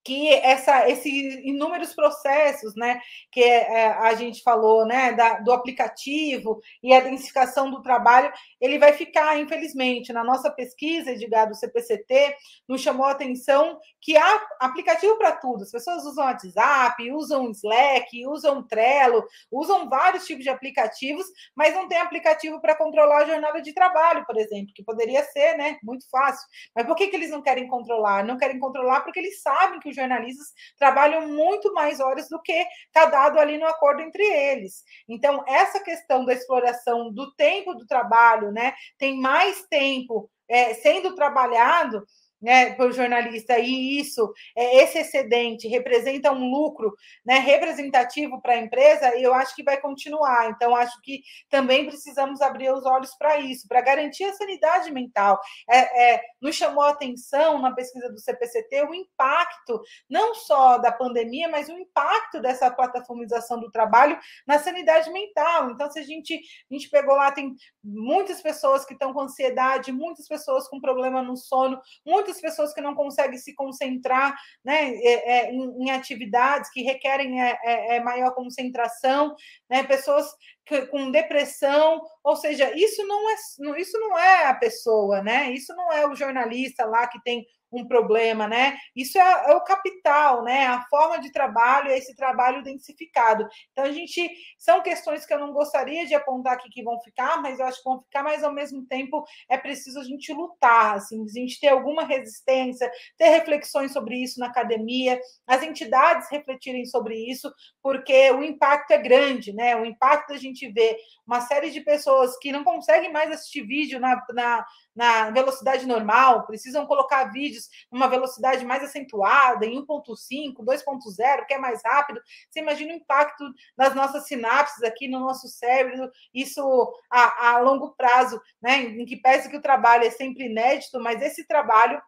que 0.03 0.33
essa, 0.35 0.89
esses 0.89 1.35
inúmeros 1.45 1.95
processos, 1.95 2.75
né, 2.75 3.01
que 3.31 3.43
é, 3.43 3.89
a 3.89 4.15
gente 4.15 4.43
falou, 4.43 4.87
né, 4.87 5.13
da, 5.13 5.41
do 5.41 5.53
aplicativo 5.53 6.61
e 6.83 6.93
a 6.95 7.01
densificação 7.01 7.71
do 7.71 7.83
trabalho, 7.83 8.33
ele 8.61 8.79
vai 8.79 8.93
ficar, 8.93 9.39
infelizmente, 9.39 10.13
na 10.13 10.25
nossa 10.25 10.51
pesquisa, 10.51 11.13
Edgar, 11.13 11.49
do 11.49 11.55
CPCT, 11.55 12.35
nos 12.67 12.81
chamou 12.81 13.07
a 13.07 13.11
atenção 13.11 13.79
que 14.01 14.17
há 14.17 14.47
aplicativo 14.61 15.17
para 15.17 15.33
tudo. 15.33 15.63
As 15.65 15.71
pessoas 15.71 16.05
usam 16.05 16.25
WhatsApp, 16.25 17.13
usam 17.13 17.51
Slack, 17.51 18.27
usam 18.27 18.67
Trello, 18.67 19.25
usam 19.51 19.89
vários 19.89 20.25
tipos 20.27 20.45
de 20.45 20.51
aplicativos, 20.51 21.27
mas 21.55 21.75
não 21.75 21.89
tem 21.89 21.99
aplicativo 21.99 22.61
para 22.61 22.77
controlar 22.77 23.23
a 23.23 23.27
jornada 23.27 23.61
de 23.61 23.75
trabalho, 23.75 24.25
por 24.25 24.37
exemplo, 24.39 24.73
que 24.75 24.83
poderia 24.83 25.23
ser, 25.25 25.57
né, 25.59 25.79
muito 25.83 26.09
fácil. 26.09 26.47
Mas 26.75 26.87
por 26.87 26.97
que, 26.97 27.09
que 27.09 27.17
eles 27.17 27.31
não 27.31 27.43
querem 27.43 27.69
controlar? 27.69 28.25
Não 28.25 28.39
querem 28.39 28.59
controlar 28.59 29.01
porque 29.03 29.21
eles 29.21 29.43
sabem 29.43 29.79
que 29.81 29.90
os 29.91 29.97
jornalistas 29.97 30.49
trabalham 30.79 31.29
muito 31.29 31.73
mais 31.75 32.01
horas 32.01 32.29
do 32.29 32.41
que 32.41 32.67
está 32.87 33.07
dado 33.07 33.39
ali 33.39 33.59
no 33.59 33.67
acordo 33.67 34.03
entre 34.03 34.23
eles. 34.23 34.83
Então, 35.09 35.45
essa 35.47 35.83
questão 35.83 36.25
da 36.25 36.33
exploração 36.33 37.13
do 37.13 37.35
tempo 37.35 37.75
do 37.75 37.87
trabalho, 37.87 38.51
né, 38.53 38.75
tem 38.99 39.21
mais 39.21 39.63
tempo 39.69 40.31
é, 40.49 40.75
sendo 40.75 41.15
trabalhado 41.15 42.05
né, 42.41 42.75
para 42.75 42.87
o 42.87 42.93
jornalista, 42.93 43.59
e 43.59 43.99
isso, 43.99 44.33
é, 44.57 44.83
esse 44.83 44.99
excedente 44.99 45.69
representa 45.69 46.33
um 46.33 46.51
lucro 46.51 46.95
né, 47.25 47.39
representativo 47.39 48.41
para 48.41 48.55
a 48.55 48.59
empresa, 48.59 49.17
eu 49.19 49.35
acho 49.35 49.55
que 49.55 49.63
vai 49.63 49.81
continuar. 49.81 50.51
Então, 50.51 50.75
acho 50.75 51.01
que 51.03 51.23
também 51.49 51.87
precisamos 51.87 52.41
abrir 52.41 52.73
os 52.73 52.85
olhos 52.87 53.15
para 53.17 53.39
isso, 53.39 53.69
para 53.69 53.81
garantir 53.81 54.25
a 54.25 54.33
sanidade 54.33 54.91
mental. 54.91 55.41
É, 55.69 56.15
é, 56.15 56.23
nos 56.41 56.57
chamou 56.57 56.85
a 56.85 56.91
atenção 56.91 57.61
na 57.61 57.73
pesquisa 57.73 58.11
do 58.11 58.19
CPCT 58.19 58.83
o 58.83 58.95
impacto, 58.95 59.81
não 60.09 60.35
só 60.35 60.79
da 60.79 60.93
pandemia, 60.93 61.49
mas 61.49 61.69
o 61.69 61.73
impacto 61.73 62.41
dessa 62.41 62.71
plataformização 62.71 63.61
do 63.61 63.71
trabalho 63.71 64.19
na 64.47 64.59
sanidade 64.59 65.11
mental. 65.11 65.71
Então, 65.71 65.91
se 65.91 65.99
a 65.99 66.03
gente, 66.03 66.35
a 66.35 66.75
gente 66.75 66.89
pegou 66.89 67.17
lá, 67.17 67.31
tem 67.33 67.55
muitas 67.83 68.41
pessoas 68.41 68.85
que 68.85 68.93
estão 68.93 69.13
com 69.13 69.21
ansiedade, 69.21 69.93
muitas 69.93 70.27
pessoas 70.27 70.69
com 70.69 70.81
problema 70.81 71.23
no 71.23 71.37
sono, 71.37 71.81
muitas 72.05 72.30
muitas 72.31 72.41
pessoas 72.41 72.73
que 72.73 72.81
não 72.81 72.95
conseguem 72.95 73.39
se 73.39 73.55
concentrar 73.55 74.37
né, 74.65 74.95
é, 74.95 75.49
é, 75.49 75.53
em, 75.53 75.85
em, 75.85 75.91
atividades 75.91 76.71
que 76.71 76.83
requerem 76.83 77.43
é, 77.43 77.59
é, 77.65 77.97
é 77.97 78.01
maior 78.01 78.35
concentração, 78.35 79.35
né, 79.69 79.83
pessoas 79.83 80.27
que, 80.65 80.87
com 80.87 81.11
depressão, 81.11 82.01
ou 82.23 82.37
seja, 82.37 82.73
isso 82.77 83.05
não 83.07 83.31
é 83.31 83.35
isso 83.81 83.99
não 83.99 84.19
é 84.19 84.47
a 84.47 84.55
pessoa, 84.55 85.21
né? 85.23 85.51
Isso 85.51 85.75
não 85.75 85.93
é 85.93 86.07
o 86.07 86.15
jornalista 86.15 86.85
lá 86.85 87.09
que 87.09 87.21
tem 87.23 87.45
um 87.73 87.87
problema, 87.87 88.49
né? 88.49 88.77
Isso 88.95 89.19
é, 89.19 89.51
é, 89.51 89.55
o 89.55 89.63
capital, 89.63 90.43
né? 90.43 90.67
A 90.67 90.83
forma 90.89 91.21
de 91.21 91.31
trabalho, 91.33 91.91
é 91.91 91.99
esse 91.99 92.15
trabalho 92.17 92.63
densificado. 92.63 93.47
Então, 93.73 93.85
a 93.85 93.93
gente 93.93 94.31
são 94.59 94.83
questões 94.83 95.25
que 95.25 95.33
eu 95.33 95.39
não 95.39 95.53
gostaria 95.53 96.07
de 96.07 96.15
apontar 96.15 96.55
aqui 96.55 96.69
que 96.71 96.83
vão 96.83 97.01
ficar, 97.01 97.41
mas 97.41 97.59
eu 97.59 97.67
acho 97.67 97.79
que 97.79 97.89
vão 97.89 98.03
ficar, 98.03 98.23
mas 98.23 98.43
ao 98.43 98.53
mesmo 98.53 98.85
tempo 98.87 99.25
é 99.49 99.57
preciso 99.57 100.01
a 100.01 100.05
gente 100.05 100.33
lutar, 100.33 100.97
assim, 100.97 101.25
a 101.25 101.39
gente 101.39 101.61
ter 101.61 101.69
alguma 101.69 102.05
resistência, 102.05 102.91
ter 103.17 103.29
reflexões 103.29 103.93
sobre 103.93 104.17
isso 104.17 104.41
na 104.41 104.47
academia, 104.47 105.21
as 105.47 105.63
entidades 105.63 106.29
refletirem 106.31 106.85
sobre 106.87 107.15
isso, 107.31 107.53
porque 107.83 108.31
o 108.33 108.43
impacto 108.43 108.91
é 108.91 108.99
grande, 108.99 109.53
né? 109.53 109.77
O 109.77 109.85
impacto 109.85 110.29
da 110.31 110.37
gente 110.37 110.71
ver 110.73 110.97
uma 111.27 111.41
série 111.41 111.71
de 111.71 111.81
pessoas 111.81 112.37
que 112.39 112.51
não 112.51 112.65
conseguem 112.65 113.13
mais 113.13 113.31
assistir 113.31 113.63
vídeo 113.63 114.01
na, 114.01 114.21
na 114.33 114.67
na 114.95 115.31
velocidade 115.31 115.87
normal, 115.87 116.47
precisam 116.47 116.87
colocar 116.87 117.33
vídeos 117.33 117.69
numa 117.91 118.09
velocidade 118.09 118.65
mais 118.65 118.83
acentuada, 118.83 119.65
em 119.65 119.79
1.5, 119.81 120.65
2.0, 120.65 121.47
que 121.47 121.55
é 121.55 121.59
mais 121.59 121.81
rápido. 121.85 122.21
Você 122.49 122.61
imagina 122.61 122.93
o 122.93 122.97
impacto 122.97 123.45
nas 123.77 123.95
nossas 123.95 124.27
sinapses 124.27 124.83
aqui 124.83 125.09
no 125.09 125.21
nosso 125.21 125.49
cérebro, 125.49 126.11
isso 126.35 126.93
a, 127.11 127.51
a 127.51 127.59
longo 127.59 127.95
prazo, 127.95 128.41
né? 128.61 128.83
Em 128.83 129.05
que 129.05 129.17
pese 129.17 129.49
que 129.49 129.57
o 129.57 129.63
trabalho 129.63 130.05
é 130.05 130.11
sempre 130.11 130.47
inédito, 130.47 131.01
mas 131.01 131.23
esse 131.23 131.47
trabalho 131.47 132.01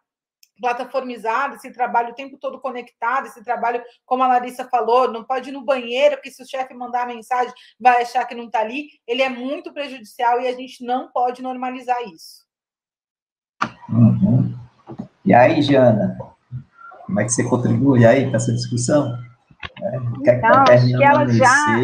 plataformizado, 0.59 1.55
esse 1.55 1.71
trabalho 1.71 2.11
o 2.11 2.15
tempo 2.15 2.37
todo 2.37 2.61
conectado, 2.61 3.27
esse 3.27 3.43
trabalho, 3.43 3.83
como 4.05 4.23
a 4.23 4.27
Larissa 4.27 4.67
falou, 4.69 5.11
não 5.11 5.23
pode 5.23 5.49
ir 5.49 5.51
no 5.51 5.65
banheiro, 5.65 6.15
porque 6.15 6.31
se 6.31 6.41
o 6.43 6.47
chefe 6.47 6.73
mandar 6.73 7.07
mensagem, 7.07 7.53
vai 7.79 8.01
achar 8.01 8.25
que 8.25 8.35
não 8.35 8.45
está 8.45 8.59
ali, 8.59 8.89
ele 9.07 9.21
é 9.21 9.29
muito 9.29 9.73
prejudicial 9.73 10.39
e 10.41 10.47
a 10.47 10.53
gente 10.53 10.83
não 10.85 11.11
pode 11.11 11.41
normalizar 11.41 12.01
isso. 12.03 12.42
Uhum. 13.89 14.53
E 15.25 15.33
aí, 15.33 15.61
Jana, 15.61 16.17
como 17.05 17.19
é 17.19 17.23
que 17.23 17.29
você 17.31 17.47
contribui 17.47 18.05
aí 18.05 18.27
para 18.27 18.37
essa 18.37 18.53
discussão? 18.53 19.17
É, 19.81 19.99
que 20.23 20.29
é 20.29 20.35
que 20.35 20.41
tá 20.41 20.63
então, 20.75 21.27
já... 21.29 21.77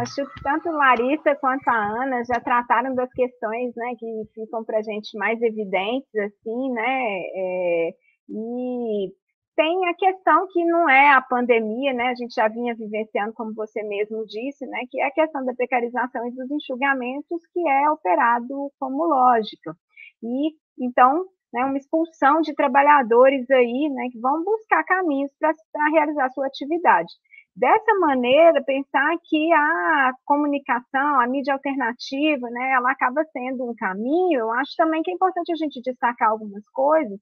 Acho 0.00 0.26
que 0.26 0.42
tanto 0.42 0.70
Larissa 0.70 1.36
quanto 1.36 1.68
a 1.68 2.02
Ana 2.02 2.22
já 2.24 2.40
trataram 2.40 2.94
das 2.94 3.12
questões 3.12 3.72
né, 3.76 3.94
que 3.98 4.06
ficam 4.34 4.64
para 4.64 4.78
a 4.78 4.82
gente 4.82 5.16
mais 5.16 5.40
evidentes, 5.40 6.08
assim, 6.14 6.72
né? 6.72 7.20
É, 7.34 7.90
e 8.28 9.12
tem 9.56 9.88
a 9.88 9.94
questão 9.94 10.46
que 10.52 10.64
não 10.64 10.88
é 10.88 11.12
a 11.14 11.22
pandemia, 11.22 11.92
né? 11.92 12.08
A 12.08 12.14
gente 12.14 12.34
já 12.34 12.46
vinha 12.48 12.74
vivenciando, 12.74 13.32
como 13.32 13.54
você 13.54 13.82
mesmo 13.82 14.24
disse, 14.26 14.66
né? 14.66 14.80
Que 14.90 15.00
é 15.00 15.06
a 15.06 15.10
questão 15.10 15.44
da 15.44 15.54
precarização 15.54 16.26
e 16.28 16.32
dos 16.32 16.50
enxugamentos 16.50 17.40
que 17.52 17.68
é 17.68 17.90
operado 17.90 18.70
como 18.78 19.06
lógica. 19.06 19.74
E 20.22 20.54
então, 20.78 21.24
né, 21.52 21.64
uma 21.64 21.78
expulsão 21.78 22.40
de 22.42 22.54
trabalhadores 22.54 23.50
aí, 23.50 23.88
né, 23.88 24.08
que 24.12 24.20
vão 24.20 24.44
buscar 24.44 24.84
caminhos 24.84 25.30
para 25.38 25.54
realizar 25.90 26.28
sua 26.30 26.46
atividade. 26.46 27.12
Dessa 27.54 27.94
maneira, 27.98 28.62
pensar 28.62 29.16
que 29.24 29.52
a 29.54 30.12
comunicação, 30.26 31.18
a 31.20 31.26
mídia 31.26 31.54
alternativa, 31.54 32.50
né, 32.50 32.72
ela 32.72 32.90
acaba 32.90 33.24
sendo 33.32 33.64
um 33.64 33.74
caminho, 33.74 34.40
eu 34.40 34.52
acho 34.52 34.72
também 34.76 35.02
que 35.02 35.10
é 35.10 35.14
importante 35.14 35.50
a 35.50 35.56
gente 35.56 35.80
destacar 35.80 36.28
algumas 36.28 36.62
coisas, 36.74 37.18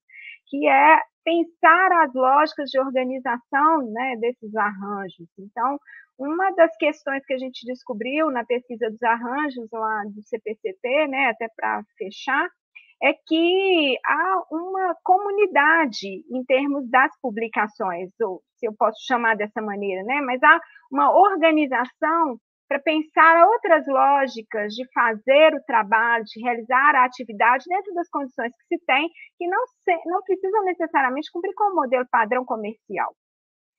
que 0.47 0.69
é 0.69 1.01
pensar 1.25 1.93
as 2.05 2.15
lógicas 2.15 2.71
de 2.71 2.79
organização 2.79 3.91
né, 3.91 4.17
desses 4.21 4.55
arranjos. 4.55 5.29
Então, 5.39 5.79
uma 6.19 6.51
das 6.53 6.77
questões 6.77 7.25
que 7.27 7.35
a 7.35 7.39
gente 7.39 7.67
descobriu 7.67 8.31
na 8.31 8.45
pesquisa 8.45 8.91
dos 8.91 9.03
arranjos 9.03 9.69
lá 9.73 10.05
do 10.05 10.23
CPCT, 10.23 11.09
né, 11.09 11.31
até 11.31 11.49
para 11.57 11.83
fechar, 11.99 12.49
é 13.03 13.13
que 13.27 13.99
há 14.07 14.43
uma 14.51 14.97
comunidade 15.03 16.25
em 16.31 16.45
termos 16.45 16.89
das 16.89 17.11
publicações, 17.21 18.11
ou 18.21 18.41
se 18.57 18.67
eu 18.67 18.75
posso 18.79 19.05
chamar 19.07 19.37
dessa 19.37 19.61
maneira, 19.61 20.03
né? 20.05 20.21
Mas 20.23 20.43
há 20.43 20.59
uma 20.91 21.13
organização 21.13 22.39
para 22.75 22.83
pensar 22.83 23.47
outras 23.47 23.87
lógicas 23.87 24.75
de 24.75 24.85
fazer 24.93 25.55
o 25.55 25.63
trabalho, 25.65 26.25
de 26.25 26.43
realizar 26.43 26.97
a 26.97 27.05
atividade 27.05 27.65
dentro 27.69 27.95
das 27.95 28.09
condições 28.09 28.51
que 28.51 28.77
se 28.77 28.85
tem, 28.85 29.09
que 29.39 29.47
não, 29.47 29.65
se, 29.67 29.93
não 30.07 30.21
precisam 30.23 30.65
necessariamente 30.65 31.31
cumprir 31.33 31.55
com 31.55 31.71
o 31.71 31.75
modelo 31.77 32.05
padrão 32.11 32.45
comercial. 32.45 33.15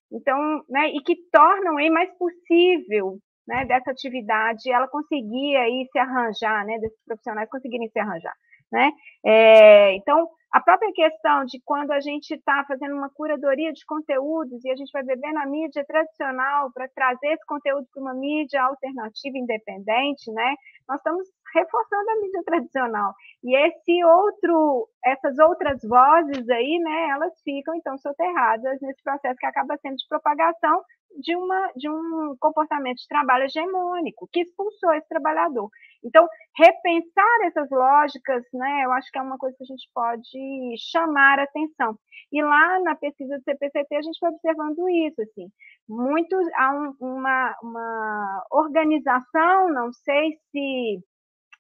Então, 0.09 0.63
né, 0.69 0.88
e 0.93 1.01
que 1.01 1.15
tornam 1.30 1.76
aí 1.77 1.89
mais 1.89 2.09
possível 2.17 3.17
né, 3.45 3.65
dessa 3.65 3.91
atividade 3.91 4.72
ela 4.72 4.88
conseguir 4.88 5.57
aí 5.57 5.85
se 5.91 5.99
arranjar, 5.99 6.65
né, 6.65 6.80
desses 6.80 7.03
profissionais 7.05 7.49
conseguirem 7.49 7.89
se 7.89 7.99
arranjar. 7.99 8.34
Né? 8.72 8.92
É, 9.26 9.96
então, 9.96 10.28
a 10.56 10.62
própria 10.62 10.90
questão 10.94 11.44
de 11.44 11.60
quando 11.66 11.92
a 11.92 12.00
gente 12.00 12.34
está 12.34 12.64
fazendo 12.66 12.96
uma 12.96 13.10
curadoria 13.10 13.74
de 13.74 13.86
conteúdos 13.86 14.64
e 14.64 14.72
a 14.72 14.76
gente 14.78 14.90
vai 14.94 15.04
beber 15.04 15.34
na 15.34 15.46
mídia 15.46 15.84
tradicional 15.86 16.72
para 16.72 16.88
trazer 16.88 17.34
esse 17.34 17.46
conteúdo 17.46 17.86
para 17.94 18.02
uma 18.02 18.14
mídia 18.14 18.64
alternativa 18.64 19.38
independente, 19.38 20.32
né? 20.32 20.56
Nós 20.88 21.00
estamos 21.00 21.28
reforçando 21.54 22.10
a 22.10 22.22
mídia 22.22 22.42
tradicional. 22.46 23.14
E 23.44 23.54
esse 23.68 24.04
outro, 24.06 24.88
essas 25.04 25.38
outras 25.40 25.82
vozes 25.84 26.50
aí, 26.50 26.80
né, 26.80 27.10
elas 27.10 27.34
ficam 27.44 27.76
então 27.76 27.98
soterradas 27.98 28.80
nesse 28.82 29.04
processo 29.04 29.38
que 29.38 29.46
acaba 29.46 29.76
sendo 29.78 29.98
de 29.98 30.08
propagação 30.08 30.82
de, 31.20 31.36
uma, 31.36 31.72
de 31.76 31.90
um 31.90 32.36
comportamento 32.40 32.98
de 32.98 33.08
trabalho 33.08 33.46
hegemônico 33.46 34.28
que 34.32 34.42
expulsou 34.42 34.94
esse 34.94 35.08
trabalhador. 35.08 35.70
Então, 36.04 36.28
repensar 36.58 37.46
essas 37.46 37.70
lógicas, 37.72 38.44
né, 38.54 38.84
eu 38.86 38.92
acho 38.92 39.12
que 39.12 39.18
é 39.18 39.22
uma 39.22 39.38
coisa 39.38 39.56
que 39.58 39.64
a 39.64 39.68
gente 39.68 39.90
pode 39.94 40.76
chamar 40.92 41.40
atenção. 41.40 41.98
E 42.32 42.42
lá 42.44 42.80
na 42.82 42.96
pesquisa 42.96 43.38
do 43.38 43.44
CPCT 43.44 43.96
a 43.96 44.02
gente 44.02 44.20
foi 44.20 44.30
observando 44.30 44.90
isso, 44.90 45.22
assim, 45.22 45.48
muito 45.88 46.36
há 46.56 46.72
um, 46.74 46.94
uma, 47.00 47.56
uma 47.62 48.46
organização, 48.52 49.70
não 49.70 49.92
sei 49.94 50.34
se 50.52 51.00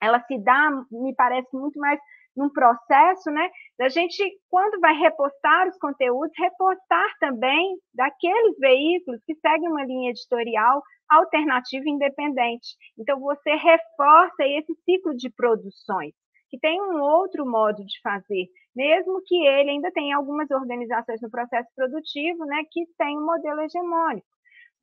ela 0.01 0.19
se 0.21 0.37
dá, 0.43 0.69
me 0.91 1.15
parece 1.15 1.55
muito 1.55 1.79
mais 1.79 1.99
num 2.35 2.49
processo, 2.49 3.31
né, 3.31 3.49
da 3.79 3.87
gente, 3.89 4.23
quando 4.49 4.79
vai 4.79 4.93
repostar 4.93 5.67
os 5.67 5.77
conteúdos, 5.77 6.31
repostar 6.37 7.07
também 7.19 7.77
daqueles 7.93 8.57
veículos 8.59 9.21
que 9.25 9.35
seguem 9.35 9.69
uma 9.69 9.85
linha 9.85 10.09
editorial 10.09 10.81
alternativa 11.09 11.83
e 11.85 11.91
independente. 11.91 12.67
Então, 12.99 13.19
você 13.19 13.51
reforça 13.55 14.43
esse 14.43 14.73
ciclo 14.83 15.15
de 15.15 15.29
produções, 15.29 16.13
que 16.49 16.59
tem 16.59 16.81
um 16.81 16.99
outro 17.01 17.45
modo 17.45 17.85
de 17.85 18.01
fazer, 18.01 18.47
mesmo 18.75 19.21
que 19.25 19.35
ele 19.35 19.71
ainda 19.71 19.91
tenha 19.91 20.17
algumas 20.17 20.49
organizações 20.51 21.21
no 21.21 21.29
processo 21.29 21.69
produtivo, 21.75 22.45
né, 22.45 22.63
que 22.71 22.85
tem 22.97 23.17
um 23.17 23.25
modelo 23.25 23.61
hegemônico, 23.61 24.27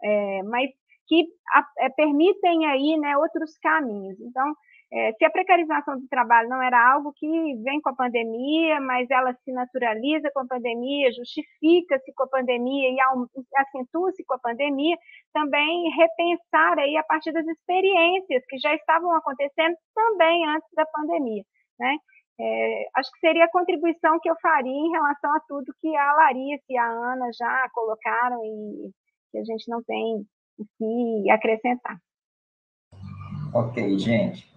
é, 0.03 0.43
mas 0.45 0.71
que 1.07 1.27
a, 1.55 1.67
é, 1.81 1.91
permitem 1.91 2.67
aí, 2.67 2.97
né, 2.99 3.17
outros 3.17 3.59
caminhos. 3.59 4.19
Então, 4.21 4.55
é, 4.95 5.13
se 5.15 5.25
a 5.25 5.31
precarização 5.31 5.99
do 5.99 6.07
trabalho 6.07 6.51
não 6.51 6.63
era 6.63 6.93
algo 6.93 7.15
que 7.15 7.27
vem 7.63 7.81
com 7.81 7.89
a 7.89 7.97
pandemia, 7.97 8.79
mas 8.79 9.11
ela 9.11 9.33
se 9.43 9.51
naturaliza 9.51 10.31
com 10.35 10.41
a 10.41 10.47
pandemia, 10.47 11.11
justifica-se 11.13 12.13
com 12.13 12.25
a 12.25 12.29
pandemia 12.29 12.91
e 12.91 12.99
acentua-se 13.57 14.23
com 14.27 14.35
a 14.35 14.39
pandemia, 14.39 14.95
também 15.33 15.89
repensar 15.97 16.79
aí 16.79 16.95
a 16.99 17.03
partir 17.05 17.33
das 17.33 17.47
experiências 17.47 18.45
que 18.47 18.59
já 18.59 18.75
estavam 18.75 19.15
acontecendo 19.15 19.75
também 19.95 20.47
antes 20.47 20.69
da 20.75 20.85
pandemia, 20.85 21.43
né? 21.81 21.97
É, 22.39 22.87
acho 22.97 23.11
que 23.13 23.21
seria 23.21 23.45
a 23.47 23.51
contribuição 23.51 24.19
que 24.21 24.29
eu 24.29 24.35
faria 24.43 24.71
em 24.71 24.91
relação 24.91 25.35
a 25.35 25.41
tudo 25.49 25.75
que 25.81 25.97
a 25.97 26.13
Larissa 26.15 26.65
e 26.69 26.77
a 26.77 26.85
Ana 26.87 27.31
já 27.33 27.69
colocaram 27.73 28.45
e 28.45 28.91
que 29.31 29.39
a 29.39 29.45
gente 29.45 29.71
não 29.71 29.83
tem 29.85 30.27
o 30.59 30.67
que 30.77 31.31
acrescentar. 31.31 31.97
Ok, 33.55 33.99
gente. 33.99 34.51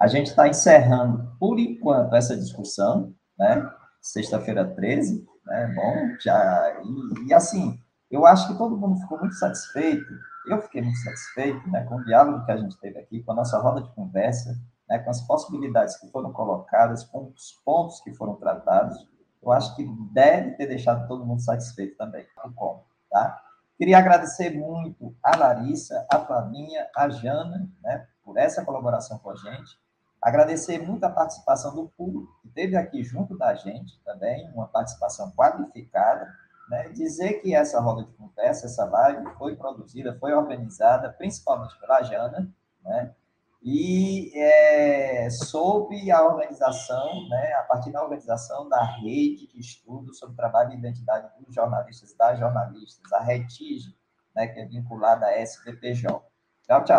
A 0.00 0.06
gente 0.06 0.28
está 0.28 0.46
encerrando, 0.46 1.36
por 1.40 1.58
enquanto, 1.58 2.14
essa 2.14 2.36
discussão, 2.36 3.12
né? 3.36 3.68
Sexta-feira 4.00 4.64
13, 4.64 5.26
né? 5.44 5.74
Bom, 5.74 6.16
já. 6.20 6.80
E, 6.84 7.28
e, 7.28 7.34
assim, 7.34 7.76
eu 8.10 8.24
acho 8.24 8.46
que 8.48 8.56
todo 8.56 8.76
mundo 8.76 9.00
ficou 9.00 9.18
muito 9.18 9.34
satisfeito. 9.34 10.06
Eu 10.46 10.62
fiquei 10.62 10.82
muito 10.82 10.98
satisfeito 10.98 11.68
né, 11.68 11.84
com 11.84 11.96
o 11.96 12.04
diálogo 12.04 12.44
que 12.46 12.52
a 12.52 12.56
gente 12.56 12.78
teve 12.78 12.98
aqui, 12.98 13.22
com 13.22 13.32
a 13.32 13.34
nossa 13.34 13.58
roda 13.58 13.82
de 13.82 13.94
conversa, 13.94 14.56
né, 14.88 14.98
com 15.00 15.10
as 15.10 15.20
possibilidades 15.26 15.96
que 15.96 16.10
foram 16.10 16.32
colocadas, 16.32 17.04
com 17.04 17.32
os 17.36 17.52
pontos 17.64 18.00
que 18.00 18.14
foram 18.14 18.36
tratados. 18.36 18.96
Eu 19.42 19.52
acho 19.52 19.74
que 19.76 19.84
deve 20.12 20.52
ter 20.52 20.66
deixado 20.66 21.06
todo 21.06 21.26
mundo 21.26 21.42
satisfeito 21.42 21.96
também. 21.96 22.24
Como, 22.54 22.84
tá? 23.10 23.42
Queria 23.76 23.98
agradecer 23.98 24.50
muito 24.50 25.14
a 25.22 25.36
Larissa, 25.36 26.06
a 26.10 26.18
Flavinha, 26.20 26.88
a 26.96 27.08
Jana, 27.08 27.68
né, 27.82 28.06
por 28.24 28.38
essa 28.38 28.64
colaboração 28.64 29.18
com 29.18 29.30
a 29.30 29.36
gente. 29.36 29.76
Agradecer 30.20 30.78
muito 30.78 31.04
a 31.04 31.10
participação 31.10 31.74
do 31.74 31.88
público, 31.88 32.36
que 32.42 32.48
esteve 32.48 32.76
aqui 32.76 33.04
junto 33.04 33.36
da 33.36 33.54
gente 33.54 34.00
também, 34.04 34.50
uma 34.52 34.66
participação 34.66 35.30
qualificada. 35.32 36.28
Né? 36.68 36.88
Dizer 36.90 37.34
que 37.34 37.54
essa 37.54 37.80
roda 37.80 38.04
de 38.04 38.12
conversa, 38.12 38.66
essa 38.66 38.84
live, 38.84 39.24
foi 39.38 39.56
produzida, 39.56 40.18
foi 40.18 40.32
organizada, 40.32 41.10
principalmente 41.10 41.78
pela 41.80 42.02
Jana, 42.02 42.52
né? 42.84 43.14
e 43.62 44.30
é, 44.34 45.28
sob 45.30 46.10
a 46.10 46.22
organização, 46.22 47.28
né, 47.28 47.52
a 47.54 47.62
partir 47.62 47.90
da 47.90 48.02
organização 48.02 48.68
da 48.68 48.82
rede 48.82 49.48
de 49.48 49.58
estudos 49.58 50.18
sobre 50.18 50.36
trabalho 50.36 50.72
e 50.72 50.76
identidade 50.76 51.28
dos 51.40 51.54
jornalistas, 51.54 52.14
das 52.14 52.38
jornalistas, 52.38 53.12
a 53.12 53.20
RETIG, 53.20 53.94
né, 54.34 54.46
que 54.46 54.60
é 54.60 54.64
vinculada 54.64 55.26
à 55.26 55.42
SPPJ. 55.42 56.22
Tchau, 56.64 56.84
tchau. 56.84 56.98